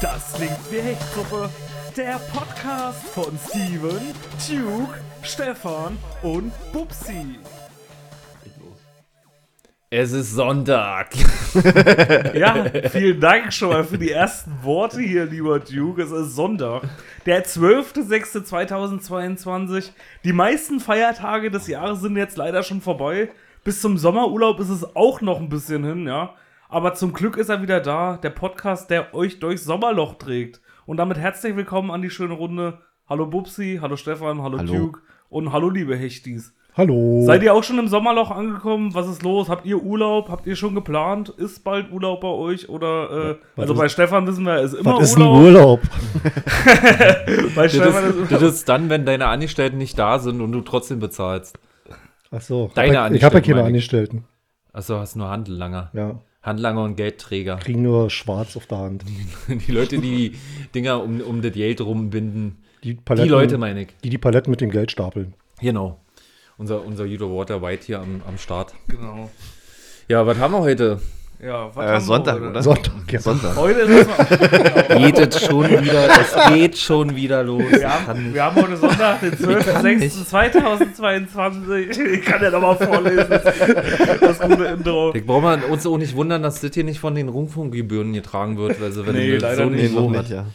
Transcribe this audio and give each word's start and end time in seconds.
Das 0.00 0.32
klingt 0.34 0.70
wie 0.70 0.80
Hechtsuppe. 0.80 1.50
Der 1.96 2.20
Podcast 2.32 3.08
von 3.08 3.36
Steven, 3.48 4.14
Duke, 4.48 5.00
Stefan 5.22 5.98
und 6.22 6.52
Bubsi. 6.72 7.40
Es 9.90 10.12
ist 10.12 10.34
Sonntag. 10.34 11.08
Ja, 12.34 12.66
vielen 12.90 13.20
Dank 13.20 13.52
schon 13.52 13.70
mal 13.70 13.82
für 13.82 13.98
die 13.98 14.12
ersten 14.12 14.52
Worte 14.62 15.00
hier, 15.00 15.24
lieber 15.24 15.58
Duke. 15.58 16.02
Es 16.02 16.12
ist 16.12 16.36
Sonntag, 16.36 16.82
der 17.26 17.44
12.06.2022. 17.44 19.90
Die 20.24 20.32
meisten 20.32 20.78
Feiertage 20.78 21.50
des 21.50 21.66
Jahres 21.66 22.02
sind 22.02 22.16
jetzt 22.16 22.36
leider 22.36 22.62
schon 22.62 22.80
vorbei. 22.82 23.30
Bis 23.64 23.80
zum 23.80 23.98
Sommerurlaub 23.98 24.60
ist 24.60 24.68
es 24.68 24.94
auch 24.94 25.20
noch 25.22 25.40
ein 25.40 25.48
bisschen 25.48 25.82
hin, 25.84 26.06
ja. 26.06 26.34
Aber 26.68 26.94
zum 26.94 27.12
Glück 27.12 27.36
ist 27.36 27.48
er 27.48 27.62
wieder 27.62 27.80
da, 27.80 28.18
der 28.22 28.30
Podcast, 28.30 28.90
der 28.90 29.14
euch 29.14 29.40
durchs 29.40 29.64
Sommerloch 29.64 30.14
trägt. 30.16 30.60
Und 30.86 30.98
damit 30.98 31.16
herzlich 31.18 31.56
willkommen 31.56 31.90
an 31.90 32.02
die 32.02 32.10
schöne 32.10 32.34
Runde. 32.34 32.78
Hallo 33.08 33.26
Bubsi, 33.26 33.78
hallo 33.80 33.96
Stefan, 33.96 34.42
hallo, 34.42 34.58
Hallo. 34.58 34.72
Duke 34.74 35.00
und 35.30 35.52
hallo 35.52 35.70
liebe 35.70 35.96
Hechtis. 35.96 36.54
Hallo. 36.76 37.24
Seid 37.24 37.42
ihr 37.42 37.54
auch 37.54 37.64
schon 37.64 37.78
im 37.78 37.88
Sommerloch 37.88 38.30
angekommen? 38.30 38.94
Was 38.94 39.08
ist 39.08 39.22
los? 39.22 39.48
Habt 39.48 39.64
ihr 39.66 39.82
Urlaub? 39.82 40.28
Habt 40.28 40.46
ihr 40.46 40.54
schon 40.56 40.74
geplant? 40.74 41.30
Ist 41.30 41.64
bald 41.64 41.90
Urlaub 41.90 42.20
bei 42.20 42.28
euch? 42.28 42.68
Oder, 42.68 43.30
äh, 43.56 43.60
also 43.60 43.72
ist- 43.72 43.78
bei 43.78 43.88
Stefan 43.88 44.26
wissen 44.26 44.44
wir, 44.44 44.56
es 44.56 44.74
ist 44.74 44.80
immer 44.80 44.96
Was 44.98 45.10
ist 45.10 45.16
ein 45.16 45.22
Urlaub. 45.22 45.42
Urlaub? 45.42 45.80
Bei 47.56 47.62
Das 47.62 47.72
Stefan 47.74 48.04
ist 48.10 48.16
ist, 48.16 48.32
das 48.32 48.42
ist 48.42 48.68
dann, 48.68 48.90
wenn 48.90 49.06
deine 49.06 49.26
Angestellten 49.26 49.78
nicht 49.78 49.98
da 49.98 50.18
sind 50.18 50.40
und 50.42 50.52
du 50.52 50.60
trotzdem 50.60 51.00
bezahlst. 51.00 51.58
Ach 52.30 52.40
so. 52.42 52.70
Deine 52.74 52.92
ich 52.92 52.98
hab- 52.98 53.12
ich 53.12 53.24
habe 53.24 53.34
ja 53.34 53.38
Angestellten, 53.38 53.42
keine. 53.56 53.64
Angestellten. 53.66 54.24
Achso, 54.74 54.98
hast 54.98 55.16
nur 55.16 55.28
Handellanger. 55.30 55.90
Ja. 55.94 56.20
Handlanger 56.42 56.84
und 56.84 56.96
Geldträger. 56.96 57.56
Kriegen 57.56 57.82
nur 57.82 58.10
schwarz 58.10 58.56
auf 58.56 58.66
der 58.66 58.78
Hand. 58.78 59.04
Die 59.48 59.72
Leute, 59.72 59.98
die 59.98 60.30
die 60.30 60.38
Dinger 60.74 61.02
um, 61.02 61.20
um 61.20 61.42
das 61.42 61.52
Geld 61.52 61.80
rumbinden. 61.80 62.58
Die, 62.84 62.94
Die 62.94 63.00
Paletten, 63.00 63.30
Leute, 63.30 63.58
meine 63.58 63.82
ich. 63.82 63.88
die 64.04 64.10
die 64.10 64.18
Paletten 64.18 64.50
mit 64.50 64.60
dem 64.60 64.70
Geld 64.70 64.90
stapeln. 64.92 65.34
Genau. 65.60 66.00
Unser, 66.56 66.84
unser 66.84 67.04
Judo 67.04 67.36
Water 67.36 67.60
White 67.60 67.86
hier 67.86 68.00
am, 68.00 68.22
am 68.26 68.38
Start. 68.38 68.74
Genau. 68.86 69.30
Ja, 70.08 70.26
was 70.26 70.38
haben 70.38 70.52
wir 70.52 70.60
heute? 70.60 71.00
Ja, 71.40 71.70
was 71.72 72.02
Äh, 72.02 72.04
Sonntag, 72.04 72.40
oder? 72.42 72.60
Sonntag, 72.62 72.92
ja. 73.12 73.20
Sonntag. 73.20 73.54
Heute 73.56 73.78
ist 73.80 74.08
es 74.08 74.88
Geht 74.98 75.18
es 75.34 75.44
schon 75.46 75.70
wieder, 75.70 76.08
es 76.20 76.34
geht 76.52 76.76
schon 76.76 77.14
wieder 77.14 77.44
los. 77.44 77.62
wir 77.70 78.06
haben, 78.08 78.34
wir 78.34 78.42
haben 78.44 78.56
heute 78.60 78.76
Sonntag, 78.76 79.20
den 79.20 79.34
12.06.2022. 79.34 81.96
Ich 82.00 82.24
kann 82.24 82.42
ja 82.42 82.50
nochmal 82.50 82.76
vorlesen. 82.76 83.28
Das 84.20 84.40
gute 84.40 84.64
Intro. 84.64 85.14
Ich 85.14 85.24
brauche 85.24 85.42
mal 85.42 85.62
uns 85.62 85.86
auch 85.86 85.96
nicht 85.98 86.16
wundern, 86.16 86.42
dass 86.42 86.60
das 86.60 86.74
hier 86.74 86.82
nicht 86.84 86.98
von 86.98 87.14
den 87.14 87.28
Rundfunkgebühren 87.28 88.12
getragen 88.12 88.56
wird, 88.58 88.80
weil 88.80 88.90
sie 88.90 89.06
wenn 89.06 89.14
Nee, 89.14 89.36
leider 89.36 89.62
so 89.64 89.70
nicht. 89.70 89.92
Niveau 89.92 90.10
nicht, 90.10 90.30
ja. 90.30 90.46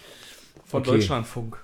Von 0.66 0.81
Okay. 0.81 0.92
Deutschlandfunk. 0.92 1.58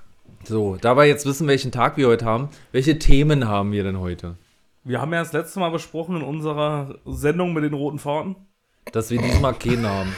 So, 0.45 0.77
da 0.79 0.95
wir 0.95 1.03
jetzt 1.05 1.25
wissen, 1.25 1.45
welchen 1.47 1.73
Tag 1.73 1.97
wir 1.97 2.07
heute 2.07 2.23
haben, 2.23 2.47
welche 2.71 2.97
Themen 2.99 3.49
haben 3.49 3.73
wir 3.73 3.83
denn 3.83 3.99
heute? 3.99 4.35
Wir 4.85 5.01
haben 5.01 5.11
ja 5.11 5.19
das 5.19 5.33
letzte 5.33 5.59
Mal 5.59 5.71
besprochen 5.71 6.15
in 6.15 6.21
unserer 6.21 6.95
Sendung 7.05 7.51
mit 7.53 7.65
den 7.65 7.73
roten 7.73 7.99
Fahrten. 7.99 8.37
Dass 8.91 9.11
wir 9.11 9.21
diesmal 9.21 9.53
keinen 9.53 9.85
haben. 9.87 10.15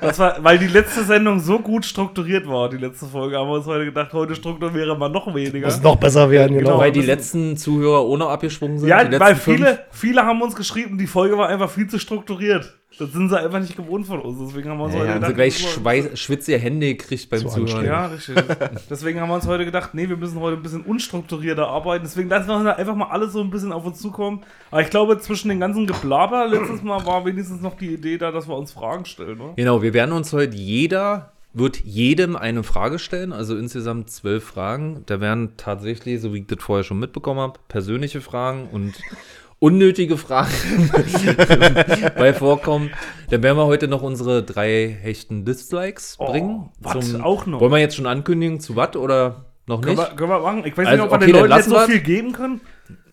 Das 0.00 0.18
war, 0.18 0.42
weil 0.42 0.58
die 0.58 0.66
letzte 0.66 1.04
Sendung 1.04 1.38
so 1.38 1.60
gut 1.60 1.84
strukturiert 1.84 2.48
war, 2.48 2.68
die 2.68 2.76
letzte 2.76 3.06
Folge, 3.06 3.36
haben 3.36 3.48
wir 3.48 3.54
uns 3.54 3.66
heute 3.66 3.84
gedacht, 3.84 4.12
heute 4.12 4.34
strukturieren 4.34 4.98
wir 4.98 5.08
noch 5.08 5.32
weniger. 5.32 5.66
Muss 5.66 5.80
noch 5.80 5.96
besser 5.96 6.28
werden, 6.28 6.58
genau. 6.58 6.70
Genau. 6.70 6.80
Weil 6.80 6.90
die 6.90 7.02
letzten 7.02 7.56
Zuhörer 7.56 8.04
ohne 8.04 8.26
abgesprungen 8.26 8.78
sind. 8.78 8.88
Ja, 8.88 9.04
die 9.04 9.20
weil 9.20 9.36
viele, 9.36 9.66
fünf. 9.66 9.80
viele 9.92 10.26
haben 10.26 10.42
uns 10.42 10.56
geschrieben, 10.56 10.98
die 10.98 11.06
Folge 11.06 11.38
war 11.38 11.48
einfach 11.48 11.70
viel 11.70 11.86
zu 11.86 11.98
strukturiert. 11.98 12.81
Das 12.98 13.12
sind 13.12 13.28
sie 13.30 13.38
einfach 13.40 13.60
nicht 13.60 13.76
gewohnt 13.76 14.06
von 14.06 14.20
uns. 14.20 14.38
Deswegen 14.38 14.68
haben 14.70 14.78
wir 14.78 14.84
uns 14.84 14.94
Ja, 14.94 15.00
heute 15.00 15.08
ja, 15.08 15.14
gedacht. 15.14 15.30
sie 15.30 15.34
gleich 15.34 15.58
Schweiß, 15.72 16.18
schwitzige 16.18 16.58
Hände 16.58 16.94
gekriegt 16.94 17.28
beim 17.30 17.40
Zu 17.40 17.48
Zuhören. 17.48 17.84
Ja, 17.86 18.06
richtig. 18.06 18.36
Deswegen 18.90 19.20
haben 19.20 19.28
wir 19.28 19.34
uns 19.36 19.46
heute 19.46 19.64
gedacht, 19.64 19.94
nee, 19.94 20.08
wir 20.08 20.16
müssen 20.16 20.38
heute 20.40 20.56
ein 20.56 20.62
bisschen 20.62 20.82
unstrukturierter 20.82 21.66
arbeiten. 21.68 22.04
Deswegen 22.04 22.28
lassen 22.28 22.48
wir 22.48 22.76
einfach 22.76 22.94
mal 22.94 23.08
alles 23.08 23.32
so 23.32 23.40
ein 23.40 23.50
bisschen 23.50 23.72
auf 23.72 23.84
uns 23.86 23.98
zukommen. 24.00 24.42
Aber 24.70 24.82
ich 24.82 24.90
glaube, 24.90 25.18
zwischen 25.18 25.48
den 25.48 25.60
ganzen 25.60 25.86
Geblaber 25.86 26.46
letztes 26.46 26.82
Mal 26.82 27.04
war 27.06 27.24
wenigstens 27.24 27.60
noch 27.62 27.76
die 27.76 27.94
Idee 27.94 28.18
da, 28.18 28.30
dass 28.30 28.46
wir 28.48 28.56
uns 28.56 28.72
Fragen 28.72 29.04
stellen, 29.04 29.40
oder? 29.40 29.54
Genau, 29.56 29.82
wir 29.82 29.94
werden 29.94 30.12
uns 30.12 30.32
heute 30.32 30.56
jeder, 30.56 31.32
wird 31.54 31.78
jedem 31.84 32.36
eine 32.36 32.62
Frage 32.62 32.98
stellen, 32.98 33.32
also 33.32 33.56
insgesamt 33.56 34.10
zwölf 34.10 34.44
Fragen. 34.44 35.02
Da 35.06 35.20
werden 35.20 35.54
tatsächlich, 35.56 36.20
so 36.20 36.32
wie 36.34 36.40
ich 36.40 36.46
das 36.46 36.62
vorher 36.62 36.84
schon 36.84 36.98
mitbekommen 36.98 37.40
habe, 37.40 37.58
persönliche 37.68 38.20
Fragen 38.20 38.68
und 38.72 38.94
unnötige 39.62 40.16
Fragen 40.16 40.50
bei 42.16 42.34
vorkommen. 42.34 42.90
Dann 43.30 43.42
werden 43.42 43.56
wir 43.56 43.66
heute 43.66 43.86
noch 43.88 44.02
unsere 44.02 44.42
drei 44.42 44.96
hechten 45.00 45.44
Dislikes 45.44 46.16
Oh, 46.18 46.26
bringen. 46.26 46.70
was? 46.80 47.14
Auch 47.20 47.46
noch? 47.46 47.60
Wollen 47.60 47.72
wir 47.72 47.78
jetzt 47.78 47.96
schon 47.96 48.06
ankündigen 48.06 48.60
zu 48.60 48.74
was 48.76 48.96
oder 48.96 49.46
noch 49.66 49.80
Können 49.80 49.96
nicht? 49.96 50.10
wir, 50.10 50.16
können 50.16 50.30
wir 50.30 50.40
machen? 50.40 50.62
Ich 50.66 50.76
weiß 50.76 50.86
Also, 50.88 51.04
nicht, 51.04 51.12
ob 51.12 51.20
wir 51.20 51.24
okay, 51.24 51.26
den 51.26 51.34
dann 51.34 51.48
Leuten 51.50 51.56
jetzt 51.60 51.68
so 51.70 51.78
viel 51.92 52.00
geben 52.00 52.32
können. 52.32 52.60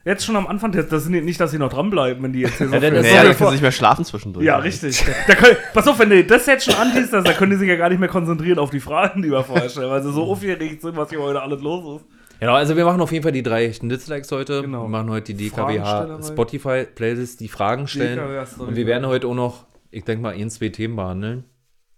Jetzt 0.05 0.25
schon 0.25 0.35
am 0.37 0.47
Anfang, 0.47 0.71
das 0.71 0.87
das 0.87 1.03
sind 1.03 1.13
die- 1.13 1.21
nicht, 1.21 1.39
dass 1.39 1.51
sie 1.51 1.59
noch 1.59 1.69
dranbleiben, 1.71 2.23
wenn 2.23 2.33
die 2.33 2.39
jetzt 2.39 2.57
hier 2.57 2.67
so 2.67 2.73
Ja, 2.73 2.79
dann 2.79 2.93
viel- 2.93 3.01
Naja, 3.03 3.21
viel 3.25 3.35
können 3.35 3.51
nicht 3.51 3.61
mehr 3.61 3.71
schlafen 3.71 4.05
zwischendurch. 4.05 4.43
Ja, 4.45 4.57
richtig. 4.57 5.03
Da 5.27 5.35
können, 5.35 5.57
pass 5.73 5.87
auf, 5.87 5.99
wenn 5.99 6.09
du 6.09 6.23
das 6.23 6.45
jetzt 6.47 6.65
schon 6.65 6.73
anliest, 6.75 7.13
da 7.13 7.21
können 7.33 7.51
die 7.51 7.57
sich 7.57 7.69
ja 7.69 7.75
gar 7.75 7.89
nicht 7.89 7.99
mehr 7.99 8.09
konzentrieren 8.09 8.57
auf 8.57 8.71
die 8.71 8.79
Fragen, 8.79 9.21
die 9.21 9.29
wir 9.29 9.43
vorher 9.43 9.69
stellen, 9.69 9.91
weil 9.91 10.01
sie 10.01 10.11
so 10.11 10.23
aufgeregt 10.23 10.81
sind, 10.81 10.97
was 10.97 11.09
hier 11.09 11.19
heute 11.21 11.41
alles 11.41 11.61
los 11.61 12.01
ist. 12.01 12.07
Genau, 12.39 12.53
also 12.53 12.77
wir 12.77 12.85
machen 12.85 13.01
auf 13.01 13.11
jeden 13.11 13.23
Fall 13.23 13.33
die 13.33 13.43
drei 13.43 13.65
echten 13.65 13.89
Dislikes 13.89 14.31
heute. 14.31 14.61
Genau. 14.61 14.83
Wir 14.83 14.89
machen 14.89 15.09
heute 15.09 15.33
die 15.33 15.49
DKWH. 15.49 16.23
Spotify 16.23 16.85
Playlist, 16.85 17.41
die 17.41 17.49
Fragen 17.49 17.87
stellen. 17.87 18.19
Und 18.57 18.75
wir 18.75 18.87
werden 18.87 19.07
heute 19.07 19.27
auch 19.27 19.33
noch, 19.33 19.65
ich 19.91 20.05
denke 20.05 20.23
mal, 20.23 20.33
ein, 20.33 20.49
zwei 20.49 20.69
Themen 20.69 20.95
behandeln. 20.95 21.43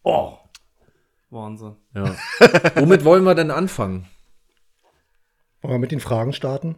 Oh. 0.03 0.33
Wahnsinn. 1.29 1.75
Ja. 1.95 2.15
Womit 2.75 3.05
wollen 3.05 3.23
wir 3.23 3.35
denn 3.35 3.51
anfangen? 3.51 4.07
Wollen 5.61 5.75
wir 5.75 5.79
mit 5.79 5.91
den 5.91 5.99
Fragen 5.99 6.33
starten? 6.33 6.75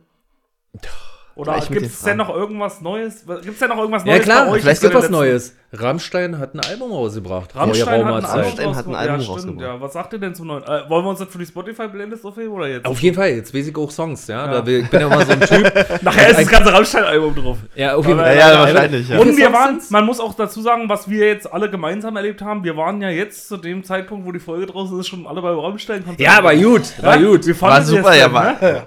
Oder 1.35 1.59
gibt 1.67 1.81
es 1.85 2.01
denn 2.03 2.17
noch 2.17 2.29
irgendwas 2.29 2.79
Neues? 2.81 3.25
Gibt 3.25 3.47
es 3.53 3.59
denn 3.59 3.69
noch 3.69 3.77
irgendwas 3.79 4.03
Ja 4.05 4.11
Neues 4.13 4.23
klar, 4.23 4.45
bei 4.45 4.51
euch? 4.51 4.61
vielleicht 4.61 4.81
gibt 4.81 4.93
den 4.93 5.01
was 5.01 5.09
Neues. 5.09 5.55
Rammstein 5.75 6.37
hat 6.37 6.53
ein 6.53 6.59
Album 6.59 6.91
rausgebracht. 6.91 7.55
Rammstein 7.55 8.05
hat 8.05 8.23
ein. 8.23 8.25
Rammstein 8.25 8.75
hat 8.75 8.85
ein 8.85 8.93
rausgebracht. 8.93 8.95
Album 8.99 9.15
ja, 9.15 9.21
stimmt, 9.23 9.29
rausgebracht. 9.37 9.61
ja. 9.61 9.81
Was 9.81 9.93
sagt 9.93 10.13
ihr 10.13 10.19
denn 10.19 10.35
zum 10.35 10.45
neuen? 10.45 10.61
Äh, 10.63 10.87
wollen 10.87 11.03
wir 11.05 11.09
uns 11.09 11.17
das 11.19 11.29
für 11.29 11.39
die 11.39 11.45
Spotify-Playlist 11.47 12.23
aufheben 12.23 12.51
oder 12.53 12.67
jetzt? 12.67 12.85
Auf 12.85 12.99
jeden 12.99 13.15
Fall, 13.15 13.29
jetzt 13.31 13.51
weiß 13.55 13.65
ich 13.67 13.75
auch 13.75 13.89
Songs, 13.89 14.27
ja. 14.27 14.45
Ja. 14.45 14.61
Da 14.61 14.67
ich 14.71 14.87
bin 14.87 14.99
ja 15.01 15.07
immer 15.07 15.25
so 15.25 15.31
ein 15.31 15.41
Typ. 15.41 15.73
Nachher 16.03 16.29
ist 16.29 16.39
das 16.41 16.47
ganze 16.47 16.71
Rammstein-Album 16.73 17.35
drauf. 17.35 17.57
Ja, 17.73 17.95
auf 17.95 18.05
jeden 18.05 18.19
Aber- 18.19 18.27
Fall. 18.27 18.37
Ja, 18.37 18.51
ja, 18.53 18.59
wahrscheinlich, 18.59 19.09
ja. 19.09 19.17
Und 19.19 19.35
wir 19.35 19.51
waren, 19.51 19.81
man 19.89 20.05
muss 20.05 20.19
auch 20.19 20.35
dazu 20.35 20.61
sagen, 20.61 20.87
was 20.87 21.09
wir 21.09 21.25
jetzt 21.25 21.51
alle 21.51 21.71
gemeinsam 21.71 22.15
erlebt 22.15 22.43
haben, 22.43 22.63
wir 22.63 22.77
waren 22.77 23.01
ja 23.01 23.09
jetzt 23.09 23.47
zu 23.47 23.57
dem 23.57 23.83
Zeitpunkt, 23.83 24.27
wo 24.27 24.31
die 24.31 24.39
Folge 24.39 24.67
draußen 24.67 24.99
ist, 24.99 25.07
schon 25.07 25.25
alle 25.25 25.41
bei 25.41 25.49
Rammstein. 25.49 26.03
Ja, 26.19 26.43
war 26.43 26.55
gut, 26.55 26.83
war 27.01 27.17
gut. 27.17 27.47
Wir 27.47 27.59
War 27.59 27.71
fanden 27.71 27.87
sie 27.89 27.97
super, 27.97 28.15
ja, 28.15 28.31
war. 28.31 28.61
ne? 28.61 28.83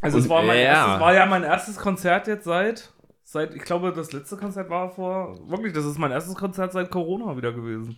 Also, 0.00 0.18
es 0.18 0.28
war, 0.28 0.42
mein 0.42 0.56
Ja. 0.58 0.62
erstes, 0.64 1.00
war 1.00 1.14
ja 1.14 1.26
mein 1.26 1.42
erstes 1.42 1.76
Konzert 1.78 2.26
jetzt 2.26 2.44
seit, 2.44 2.92
seit, 3.24 3.54
ich 3.54 3.62
glaube, 3.62 3.92
das 3.92 4.12
letzte 4.12 4.36
Konzert 4.36 4.70
war 4.70 4.90
vor, 4.90 5.38
wirklich, 5.48 5.72
das 5.72 5.84
ist 5.84 5.98
mein 5.98 6.10
erstes 6.10 6.34
Konzert 6.34 6.72
seit 6.72 6.90
Corona 6.90 7.36
wieder 7.36 7.52
gewesen. 7.52 7.96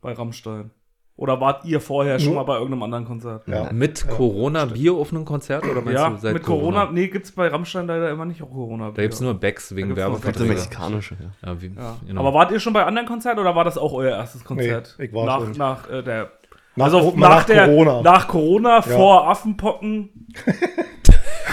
Bei 0.00 0.12
Rammstein. 0.12 0.70
Oder 1.16 1.38
wart 1.38 1.66
ihr 1.66 1.82
vorher 1.82 2.18
schon 2.18 2.30
Ja. 2.32 2.36
mal 2.38 2.44
bei 2.44 2.54
irgendeinem 2.54 2.82
anderen 2.84 3.04
Konzert? 3.04 3.46
Ja. 3.46 3.70
Mit 3.72 4.08
Corona-Bier 4.08 4.94
auf 4.94 5.12
einem 5.12 5.26
Konzert 5.26 5.64
oder 5.64 5.82
meinst 5.82 5.92
Ja, 5.92 6.08
du 6.08 6.16
seit 6.16 6.32
mit 6.32 6.42
Corona, 6.42 6.88
nee, 6.90 7.08
gibt's 7.08 7.32
bei 7.32 7.48
Rammstein 7.48 7.86
leider 7.86 8.10
immer 8.10 8.24
nicht 8.24 8.42
auch 8.42 8.50
Corona. 8.50 8.90
Da 8.90 9.02
gibt's 9.02 9.20
nur 9.20 9.34
Bags 9.34 9.76
wegen 9.76 9.94
Werbeverträge. 9.94 10.48
mexikanische, 10.48 11.16
ja. 11.20 11.50
Ja, 11.50 11.60
wie, 11.60 11.66
Ja. 11.76 11.96
genau. 12.06 12.20
Aber 12.22 12.32
wart 12.32 12.50
ihr 12.52 12.58
schon 12.60 12.72
bei 12.72 12.86
anderen 12.86 13.06
Konzerten 13.06 13.38
oder 13.38 13.54
war 13.54 13.64
das 13.64 13.76
auch 13.76 13.92
euer 13.92 14.16
erstes 14.16 14.42
Konzert? 14.44 14.96
Nee, 14.98 15.04
ich 15.06 15.12
war 15.12 15.26
nach, 15.26 15.40
schon. 15.40 15.52
Nach 15.58 15.90
äh, 15.90 16.02
der 16.02 16.32
Nach, 16.76 16.86
also 16.86 17.10
nach, 17.14 17.28
nach 17.28 17.44
der, 17.44 17.66
Corona. 17.66 18.00
Nach 18.00 18.26
Corona, 18.26 18.80
vor 18.80 19.28
Affenpocken. 19.28 20.28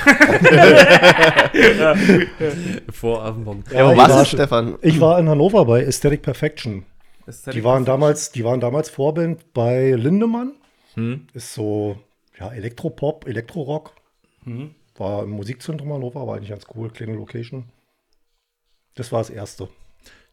Vor 2.91 3.23
Affenbock. 3.23 3.71
Ja, 3.71 3.87
wo 3.87 3.91
ich 3.91 3.97
warst 3.97 4.15
war 4.15 4.25
Stefan? 4.25 4.77
Ich 4.81 4.99
war 4.99 5.19
in 5.19 5.29
Hannover 5.29 5.65
bei 5.65 5.85
Aesthetic 5.85 6.21
Perfection. 6.21 6.85
Aesthetic 7.25 7.59
Die 7.59 7.63
waren 7.63 7.83
Perfection. 7.83 8.01
damals, 8.01 8.31
die 8.31 8.43
waren 8.43 8.59
damals 8.59 8.89
Vorband 8.89 9.53
bei 9.53 9.91
Lindemann. 9.91 10.53
Hm? 10.95 11.27
Ist 11.33 11.53
so, 11.53 11.97
ja, 12.39 12.51
Elektropop, 12.51 13.27
Elektrorock. 13.27 13.93
Hm. 14.43 14.73
War 14.95 15.23
im 15.23 15.29
Musikzentrum 15.31 15.93
Hannover, 15.93 16.25
war 16.25 16.37
eigentlich 16.37 16.49
ganz 16.49 16.65
cool, 16.75 16.89
kleine 16.89 17.13
Location. 17.13 17.65
Das 18.95 19.11
war 19.11 19.19
das 19.19 19.29
erste. 19.29 19.69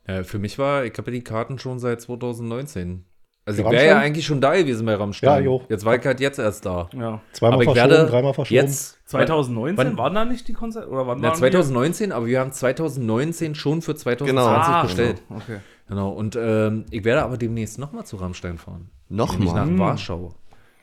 Ja, 0.08 0.24
für 0.24 0.38
mich 0.38 0.58
war, 0.58 0.84
ich 0.84 0.96
habe 0.96 1.10
ja 1.10 1.18
die 1.18 1.24
Karten 1.24 1.58
schon 1.58 1.78
seit 1.78 2.00
2019. 2.00 3.04
Also 3.46 3.62
ich 3.62 3.70
wäre 3.70 3.86
ja 3.86 3.98
eigentlich 3.98 4.24
schon 4.24 4.40
da 4.40 4.54
gewesen 4.56 4.86
bei 4.86 4.94
Rammstein. 4.94 5.28
Ja, 5.28 5.38
jo. 5.38 5.62
Jetzt 5.68 5.84
war 5.84 5.94
ich 5.96 6.04
halt 6.06 6.18
jetzt 6.20 6.38
erst 6.38 6.64
da. 6.64 6.88
Ja. 6.94 7.20
Zweimal 7.32 7.54
aber 7.54 7.62
ich 7.64 7.68
verschoben, 7.70 7.90
werde 7.92 8.10
dreimal 8.10 8.32
verschoben. 8.34 8.54
jetzt 8.54 8.98
2019 9.06 9.76
Wann- 9.76 9.98
waren 9.98 10.14
da 10.14 10.24
nicht 10.24 10.48
die 10.48 10.54
Konzerte? 10.54 10.88
Oder 10.88 11.06
wann 11.06 11.20
Na, 11.20 11.28
waren 11.28 11.36
2019, 11.36 12.10
aber 12.12 12.26
wir 12.26 12.40
haben 12.40 12.52
2019 12.52 13.54
schon 13.54 13.82
für 13.82 13.94
2020 13.94 14.26
Genau. 14.34 14.46
Ah, 14.46 14.82
bestellt. 14.84 15.22
genau. 15.28 15.40
Okay. 15.42 15.58
Genau. 15.88 16.10
Und 16.12 16.36
ähm, 16.40 16.86
ich 16.90 17.04
werde 17.04 17.22
aber 17.22 17.36
demnächst 17.36 17.78
nochmal 17.78 18.04
zu 18.06 18.16
Rammstein 18.16 18.56
fahren. 18.56 18.88
Nämlich 19.10 19.52
nach 19.52 19.66
Nochmal. 19.66 19.90
Warschau. 19.90 20.34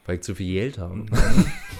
Weil 0.06 0.16
ich 0.16 0.22
zu 0.22 0.36
viel 0.36 0.54
Geld 0.54 0.78
habe. 0.78 1.06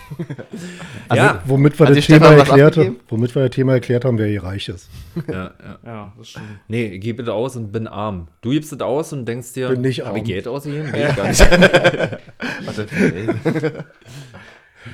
Also, 1.10 1.24
ja, 1.24 1.42
womit 1.46 1.80
wir 1.80 1.88
Hat 1.88 1.96
das 1.98 2.06
Thema 2.06 2.28
erklärt 2.34 2.78
haben, 2.78 3.00
womit 3.10 3.34
wir 3.36 3.44
das 3.48 3.56
Thema 3.56 3.74
erklärt 3.74 4.06
haben, 4.06 4.18
wer 4.18 4.28
hier 4.28 4.44
reich 4.44 4.68
ist. 4.70 4.90
ja, 5.28 5.34
ja. 5.34 5.52
Ja, 5.86 6.14
das 6.18 6.30
stimmt. 6.30 6.46
Nee, 6.68 6.86
ich 6.88 7.02
gebe 7.02 7.24
es 7.24 7.30
aus 7.30 7.56
und 7.56 7.72
bin 7.72 7.88
arm. 7.88 8.28
Du 8.42 8.52
gibst 8.52 8.72
es 8.74 8.80
aus 8.82 9.12
und 9.14 9.26
denkst 9.26 9.54
dir, 9.54 9.70
Bin 9.70 9.82
nicht 9.82 10.02
hab 10.02 10.16
ich 10.16 10.22
arm. 10.22 10.28
Geld 10.28 10.48
ausgegeben? 10.48 10.90
Nee, 10.92 11.14
gar 11.16 11.28
nicht. 11.28 11.40
Warte, 12.66 12.88
ey. 12.92 13.28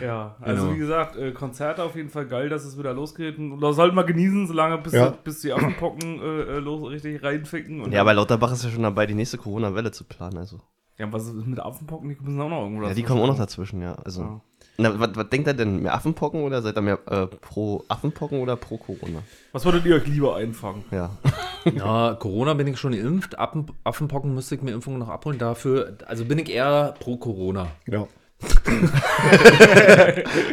Ja, 0.02 0.36
also 0.42 0.64
Genau. 0.64 0.76
wie 0.76 0.80
gesagt, 0.80 1.16
äh, 1.16 1.32
Konzerte 1.32 1.82
auf 1.82 1.96
jeden 1.96 2.10
Fall 2.10 2.26
geil, 2.28 2.50
dass 2.50 2.66
es 2.66 2.78
wieder 2.78 2.94
losgeht. 2.94 3.38
Und 3.38 3.62
da 3.62 3.72
sollten 3.72 3.96
wir 3.96 4.04
genießen, 4.04 4.46
solange 4.46 4.78
bis, 4.80 4.92
Ja. 4.92 5.12
bis 5.24 5.40
die 5.40 5.54
Affenpocken 5.54 6.20
äh, 6.22 6.42
äh, 6.42 6.60
los, 6.60 6.90
richtig 6.92 7.24
reinficken. 7.24 7.80
Und 7.80 7.94
Ja, 7.94 8.02
aber 8.02 8.14
Lauterbach 8.14 8.52
ist 8.52 8.66
ja 8.66 8.70
schon 8.70 8.84
dabei, 8.84 9.06
die 9.06 9.14
nächste 9.14 9.38
Corona-Welle 9.38 9.92
zu 9.92 10.04
planen. 10.04 10.38
Also. 10.40 10.60
ja, 10.98 11.12
was 11.14 11.28
ist 11.28 11.34
mit 11.48 11.60
Affenpocken? 11.62 12.10
Die 12.10 12.18
müssen 12.22 12.42
auch 12.42 12.50
noch 12.50 12.64
irgendwo 12.64 12.84
Ja, 12.86 12.94
die 12.94 13.04
kommen 13.04 13.22
auch 13.22 13.28
noch 13.28 13.38
dazwischen, 13.38 13.82
ja. 13.82 13.94
Also. 14.04 14.22
Ja. 14.24 14.42
Na, 14.80 15.00
was, 15.00 15.10
was 15.16 15.30
denkt 15.30 15.48
ihr 15.48 15.56
denn? 15.56 15.82
Mehr 15.82 15.96
Affenpocken 15.96 16.44
oder 16.44 16.62
seid 16.62 16.78
ihr 16.78 16.82
mehr 16.82 17.00
äh, 17.08 17.26
pro 17.26 17.84
Affenpocken 17.88 18.40
oder 18.40 18.56
pro 18.56 18.78
Corona? 18.78 19.24
Was 19.52 19.66
würdet 19.66 19.86
ihr 19.86 19.96
euch 19.96 20.06
lieber 20.06 20.36
einfangen? 20.36 20.86
Ja. 20.92 21.12
Ja, 21.76 22.16
Corona 22.18 22.54
bin 22.54 22.68
ich 22.68 22.80
schon 22.80 22.94
geimpft. 22.94 23.38
Affen, 23.38 23.66
Affenpocken 23.84 24.34
müsste 24.34 24.56
ich 24.56 24.62
mir 24.62 24.72
Impfungen 24.72 25.00
noch 25.00 25.10
abholen. 25.10 25.38
Dafür, 25.38 25.98
also 26.06 26.24
bin 26.24 26.40
ich 26.40 26.50
eher 26.50 26.96
pro 26.98 27.18
Corona. 27.18 27.68
Ja. 27.88 28.08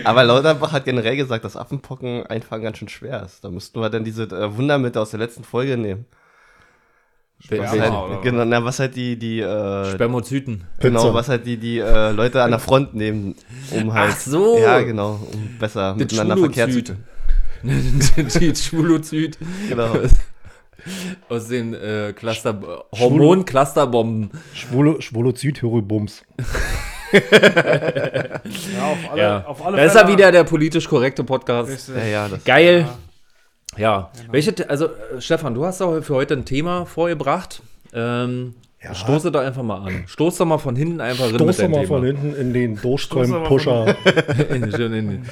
Aber 0.04 0.24
Lauterbach 0.24 0.72
hat 0.72 0.86
generell 0.86 1.16
gesagt, 1.16 1.44
dass 1.44 1.56
Affenpocken 1.56 2.26
einfangen 2.26 2.64
ganz 2.64 2.78
schön 2.78 2.88
schwer 2.88 3.22
ist. 3.22 3.44
Da 3.44 3.50
müssten 3.50 3.80
wir 3.80 3.90
dann 3.90 4.02
diese 4.02 4.24
äh, 4.24 4.56
Wundermittel 4.56 5.00
aus 5.00 5.10
der 5.10 5.20
letzten 5.20 5.44
Folge 5.44 5.76
nehmen. 5.76 6.06
Sperma, 7.40 7.68
halt, 8.10 8.22
genau, 8.22 8.44
na, 8.44 8.64
was 8.64 8.78
halt 8.80 8.96
die, 8.96 9.18
die, 9.18 9.40
äh, 9.40 9.92
Spermozyten. 9.92 10.64
genau, 10.80 11.00
Pizza. 11.02 11.14
was 11.14 11.28
halt 11.28 11.46
die, 11.46 11.58
die 11.58 11.78
äh, 11.78 12.10
Leute 12.12 12.42
an 12.42 12.50
der 12.50 12.58
Front 12.58 12.94
nehmen, 12.94 13.34
um 13.70 13.92
halt. 13.92 14.12
Ach 14.14 14.20
so. 14.20 14.58
Ja, 14.58 14.80
genau, 14.80 15.20
um 15.32 15.58
besser 15.58 15.90
Das 15.90 15.98
miteinander 15.98 16.38
Verkehr 16.38 16.70
zu 16.70 16.82
Schwulozyt. 16.84 16.96
Die 18.40 18.54
Schwulozyt. 18.56 19.38
Genau. 19.68 19.90
Aus 21.28 21.48
den 21.48 21.72
äh, 21.74 22.12
Cluster 22.14 22.84
Hormon-Clusterbomben. 22.98 24.30
Schwule, 24.52 25.00
Schwulozid, 25.00 25.62
Höribums. 25.62 26.22
Ja, 27.14 27.20
auf 28.90 29.10
alle, 29.12 29.22
Ja. 29.22 29.44
auf 29.46 29.64
alle 29.64 29.76
Da 29.76 29.84
ist 29.84 29.94
er 29.94 30.08
wieder 30.08 30.32
der 30.32 30.42
politisch 30.44 30.88
korrekte 30.88 31.22
Podcast. 31.22 31.90
Ja, 31.96 32.04
ja, 32.04 32.28
das. 32.28 32.42
Geil. 32.44 32.80
Ja. 32.88 32.98
Welche, 34.30 34.54
Te- 34.54 34.68
also 34.70 34.86
äh, 34.86 35.20
Stefan, 35.20 35.54
du 35.54 35.64
hast 35.64 35.80
doch 35.80 36.00
für 36.02 36.14
heute 36.14 36.34
ein 36.34 36.44
Thema 36.44 36.84
vorgebracht. 36.86 37.62
Ähm, 37.92 38.54
Ja. 38.82 38.94
Stoße 38.94 39.32
da 39.32 39.40
einfach 39.40 39.62
mal 39.62 39.78
an. 39.86 40.04
Stoß 40.06 40.36
doch 40.36 40.44
mal 40.44 40.58
von 40.58 40.76
hinten 40.76 41.00
einfach 41.00 41.24
rein 41.30 41.34
Stoß 41.36 41.56
doch 41.56 41.68
mal 41.68 41.76
Thema. 41.84 41.86
von 41.86 42.04
hinten 42.04 42.34
in 42.40 42.52
den 42.52 42.76
in, 44.92 45.22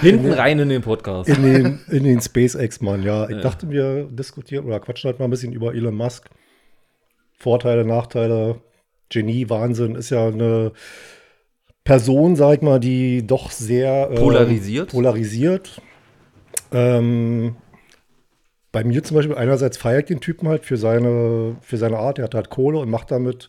hinten 0.00 0.32
rein 0.32 0.58
in 0.58 0.68
den 0.68 0.82
Podcast. 0.82 1.28
in 1.28 1.42
den, 1.42 1.80
in 1.90 2.02
den 2.04 2.20
SpaceX-Mann. 2.20 3.02
Ja, 3.04 3.28
ich 3.28 3.40
dachte, 3.42 3.70
wir 3.70 4.04
diskutieren 4.10 4.64
oder 4.66 4.80
quatschen 4.80 5.08
halt 5.08 5.18
mal 5.20 5.26
ein 5.26 5.30
bisschen 5.30 5.52
über 5.52 5.72
Elon 5.74 5.94
Musk. 5.94 6.28
Vorteile, 7.38 7.84
Nachteile, 7.84 8.56
Genie, 9.08 9.48
Wahnsinn. 9.50 9.94
Ist 9.94 10.10
ja 10.10 10.26
eine 10.26 10.72
Person, 11.84 12.34
sag 12.34 12.56
ich 12.56 12.62
mal, 12.62 12.80
die 12.80 13.24
doch 13.24 13.52
sehr 13.52 14.08
ähm, 14.10 14.16
Polarisiert. 14.16 14.90
polarisiert. 14.90 15.80
Ähm, 16.72 17.54
bei 18.76 18.84
mir 18.84 19.02
zum 19.02 19.14
Beispiel, 19.14 19.34
einerseits 19.34 19.78
feiere 19.78 20.00
ich 20.00 20.04
den 20.04 20.20
Typen 20.20 20.48
halt 20.48 20.66
für 20.66 20.76
seine, 20.76 21.56
für 21.62 21.78
seine 21.78 21.96
Art. 21.96 22.18
Er 22.18 22.24
hat 22.24 22.34
halt 22.34 22.50
Kohle 22.50 22.78
und 22.78 22.90
macht 22.90 23.10
damit 23.10 23.48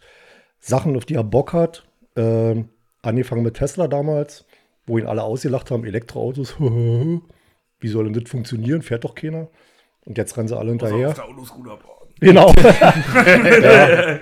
Sachen, 0.57 0.95
auf 0.95 1.03
die 1.03 1.15
er 1.15 1.25
Bock 1.25 1.51
hat. 1.51 1.83
Ähm, 2.15 2.69
angefangen 3.01 3.43
mit 3.43 3.55
Tesla 3.55 3.89
damals, 3.89 4.45
wo 4.85 4.97
ihn 4.97 5.05
alle 5.05 5.23
ausgelacht 5.23 5.69
haben, 5.69 5.83
Elektroautos. 5.83 6.55
Wie 6.59 7.87
soll 7.89 8.05
denn 8.05 8.13
das 8.13 8.31
funktionieren? 8.31 8.81
Fährt 8.81 9.03
doch 9.03 9.15
keiner. 9.15 9.49
Und 10.05 10.17
jetzt 10.17 10.37
rennen 10.37 10.47
sie 10.47 10.57
alle 10.57 10.69
hinterher. 10.69 11.09
Genau. 12.21 12.53
ja. 12.63 14.19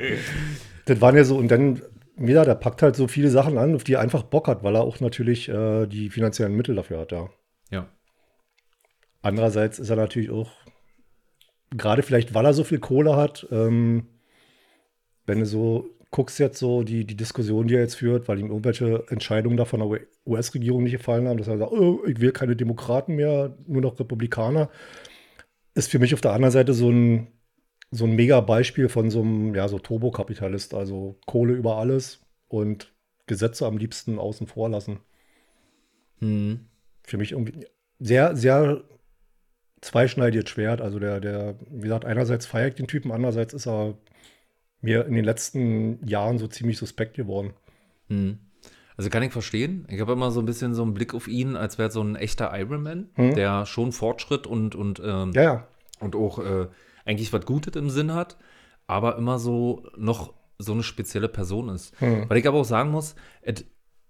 Das 0.85 1.01
waren 1.01 1.15
ja 1.15 1.23
so, 1.23 1.37
und 1.37 1.49
dann, 1.49 1.83
ja, 2.17 2.43
der 2.43 2.55
packt 2.55 2.81
halt 2.81 2.95
so 2.95 3.07
viele 3.07 3.29
Sachen 3.29 3.59
an, 3.59 3.75
auf 3.75 3.83
die 3.83 3.93
er 3.93 3.99
einfach 3.99 4.23
Bock 4.23 4.47
hat, 4.47 4.63
weil 4.63 4.75
er 4.75 4.81
auch 4.81 4.99
natürlich 5.01 5.49
äh, 5.49 5.85
die 5.85 6.09
finanziellen 6.09 6.55
Mittel 6.55 6.73
dafür 6.73 7.01
hat, 7.01 7.11
ja. 7.11 7.29
Ja. 7.69 7.89
Andererseits 9.21 9.77
ist 9.77 9.91
er 9.91 9.97
natürlich 9.97 10.31
auch, 10.31 10.64
gerade 11.77 12.03
vielleicht, 12.03 12.33
weil 12.33 12.45
er 12.45 12.53
so 12.53 12.63
viel 12.63 12.79
Kohle 12.79 13.15
hat, 13.15 13.47
ähm, 13.51 14.07
wenn 15.25 15.39
du 15.39 15.45
so 15.45 15.89
guckst 16.11 16.39
jetzt 16.39 16.59
so 16.59 16.83
die, 16.83 17.03
die 17.05 17.17
Diskussion, 17.17 17.67
die 17.67 17.75
er 17.75 17.81
jetzt 17.81 17.95
führt, 17.95 18.27
weil 18.27 18.39
ihm 18.39 18.47
irgendwelche 18.47 19.03
Entscheidungen 19.09 19.57
da 19.57 19.65
von 19.65 19.81
der 19.81 19.99
US-Regierung 20.25 20.83
nicht 20.83 20.93
gefallen 20.93 21.27
haben, 21.27 21.37
dass 21.37 21.49
er 21.49 21.57
sagt, 21.57 21.73
oh, 21.73 22.03
ich 22.05 22.21
will 22.21 22.31
keine 22.31 22.55
Demokraten 22.55 23.15
mehr, 23.15 23.57
nur 23.67 23.81
noch 23.81 23.99
Republikaner, 23.99 24.69
ist 25.73 25.91
für 25.91 25.99
mich 25.99 26.13
auf 26.13 26.21
der 26.21 26.31
anderen 26.31 26.53
Seite 26.53 26.73
so 26.73 26.89
ein, 26.89 27.27
so 27.91 28.05
ein 28.05 28.15
mega 28.15 28.39
Beispiel 28.39 28.87
von 28.87 29.09
so 29.09 29.21
einem, 29.21 29.55
ja, 29.55 29.67
so 29.67 29.77
Turbokapitalist, 29.77 30.73
also 30.73 31.19
Kohle 31.25 31.53
über 31.53 31.77
alles 31.77 32.21
und 32.47 32.93
Gesetze 33.27 33.65
am 33.65 33.77
liebsten 33.77 34.17
außen 34.17 34.47
vor 34.47 34.69
lassen. 34.69 34.99
Hm. 36.19 36.61
Für 37.03 37.17
mich 37.17 37.33
irgendwie 37.33 37.67
sehr, 37.99 38.37
sehr 38.37 38.83
zweischneidiges 39.81 40.49
Schwert. 40.49 40.81
Also 40.81 40.99
der, 40.99 41.19
der, 41.19 41.55
wie 41.69 41.81
gesagt, 41.83 42.05
einerseits 42.05 42.45
feiere 42.45 42.69
ich 42.69 42.75
den 42.75 42.87
Typen, 42.87 43.11
andererseits 43.11 43.53
ist 43.53 43.67
er 43.67 43.95
mir 44.81 45.05
in 45.05 45.15
den 45.15 45.25
letzten 45.25 46.05
Jahren 46.07 46.37
so 46.37 46.47
ziemlich 46.47 46.77
suspekt 46.77 47.15
geworden. 47.15 47.53
Hm. 48.09 48.39
Also 48.97 49.09
kann 49.09 49.23
ich 49.23 49.31
verstehen. 49.33 49.85
Ich 49.89 49.99
habe 49.99 50.13
immer 50.13 50.31
so 50.31 50.39
ein 50.39 50.45
bisschen 50.45 50.73
so 50.73 50.83
einen 50.83 50.93
Blick 50.93 51.13
auf 51.13 51.27
ihn, 51.27 51.55
als 51.55 51.77
wäre 51.77 51.91
so 51.91 52.01
ein 52.01 52.15
echter 52.15 52.57
Ironman, 52.57 53.09
Hm. 53.15 53.35
der 53.35 53.65
schon 53.65 53.91
Fortschritt 53.91 54.47
und, 54.47 54.75
und, 54.75 55.01
ähm, 55.03 55.31
Ja, 55.33 55.41
ja. 55.41 55.67
und 55.99 56.15
auch 56.15 56.39
äh, 56.39 56.67
eigentlich 57.03 57.33
was 57.33 57.45
Gutes 57.45 57.75
im 57.75 57.89
Sinn 57.89 58.13
hat, 58.13 58.37
aber 58.87 59.17
immer 59.17 59.37
so 59.39 59.83
noch 59.97 60.33
so 60.57 60.71
eine 60.71 60.83
spezielle 60.83 61.27
Person 61.27 61.69
ist. 61.69 61.99
Hm. 61.99 62.29
Weil 62.29 62.37
ich 62.37 62.47
aber 62.47 62.59
auch 62.59 62.65
sagen 62.65 62.91
muss, 62.91 63.15
et, 63.41 63.65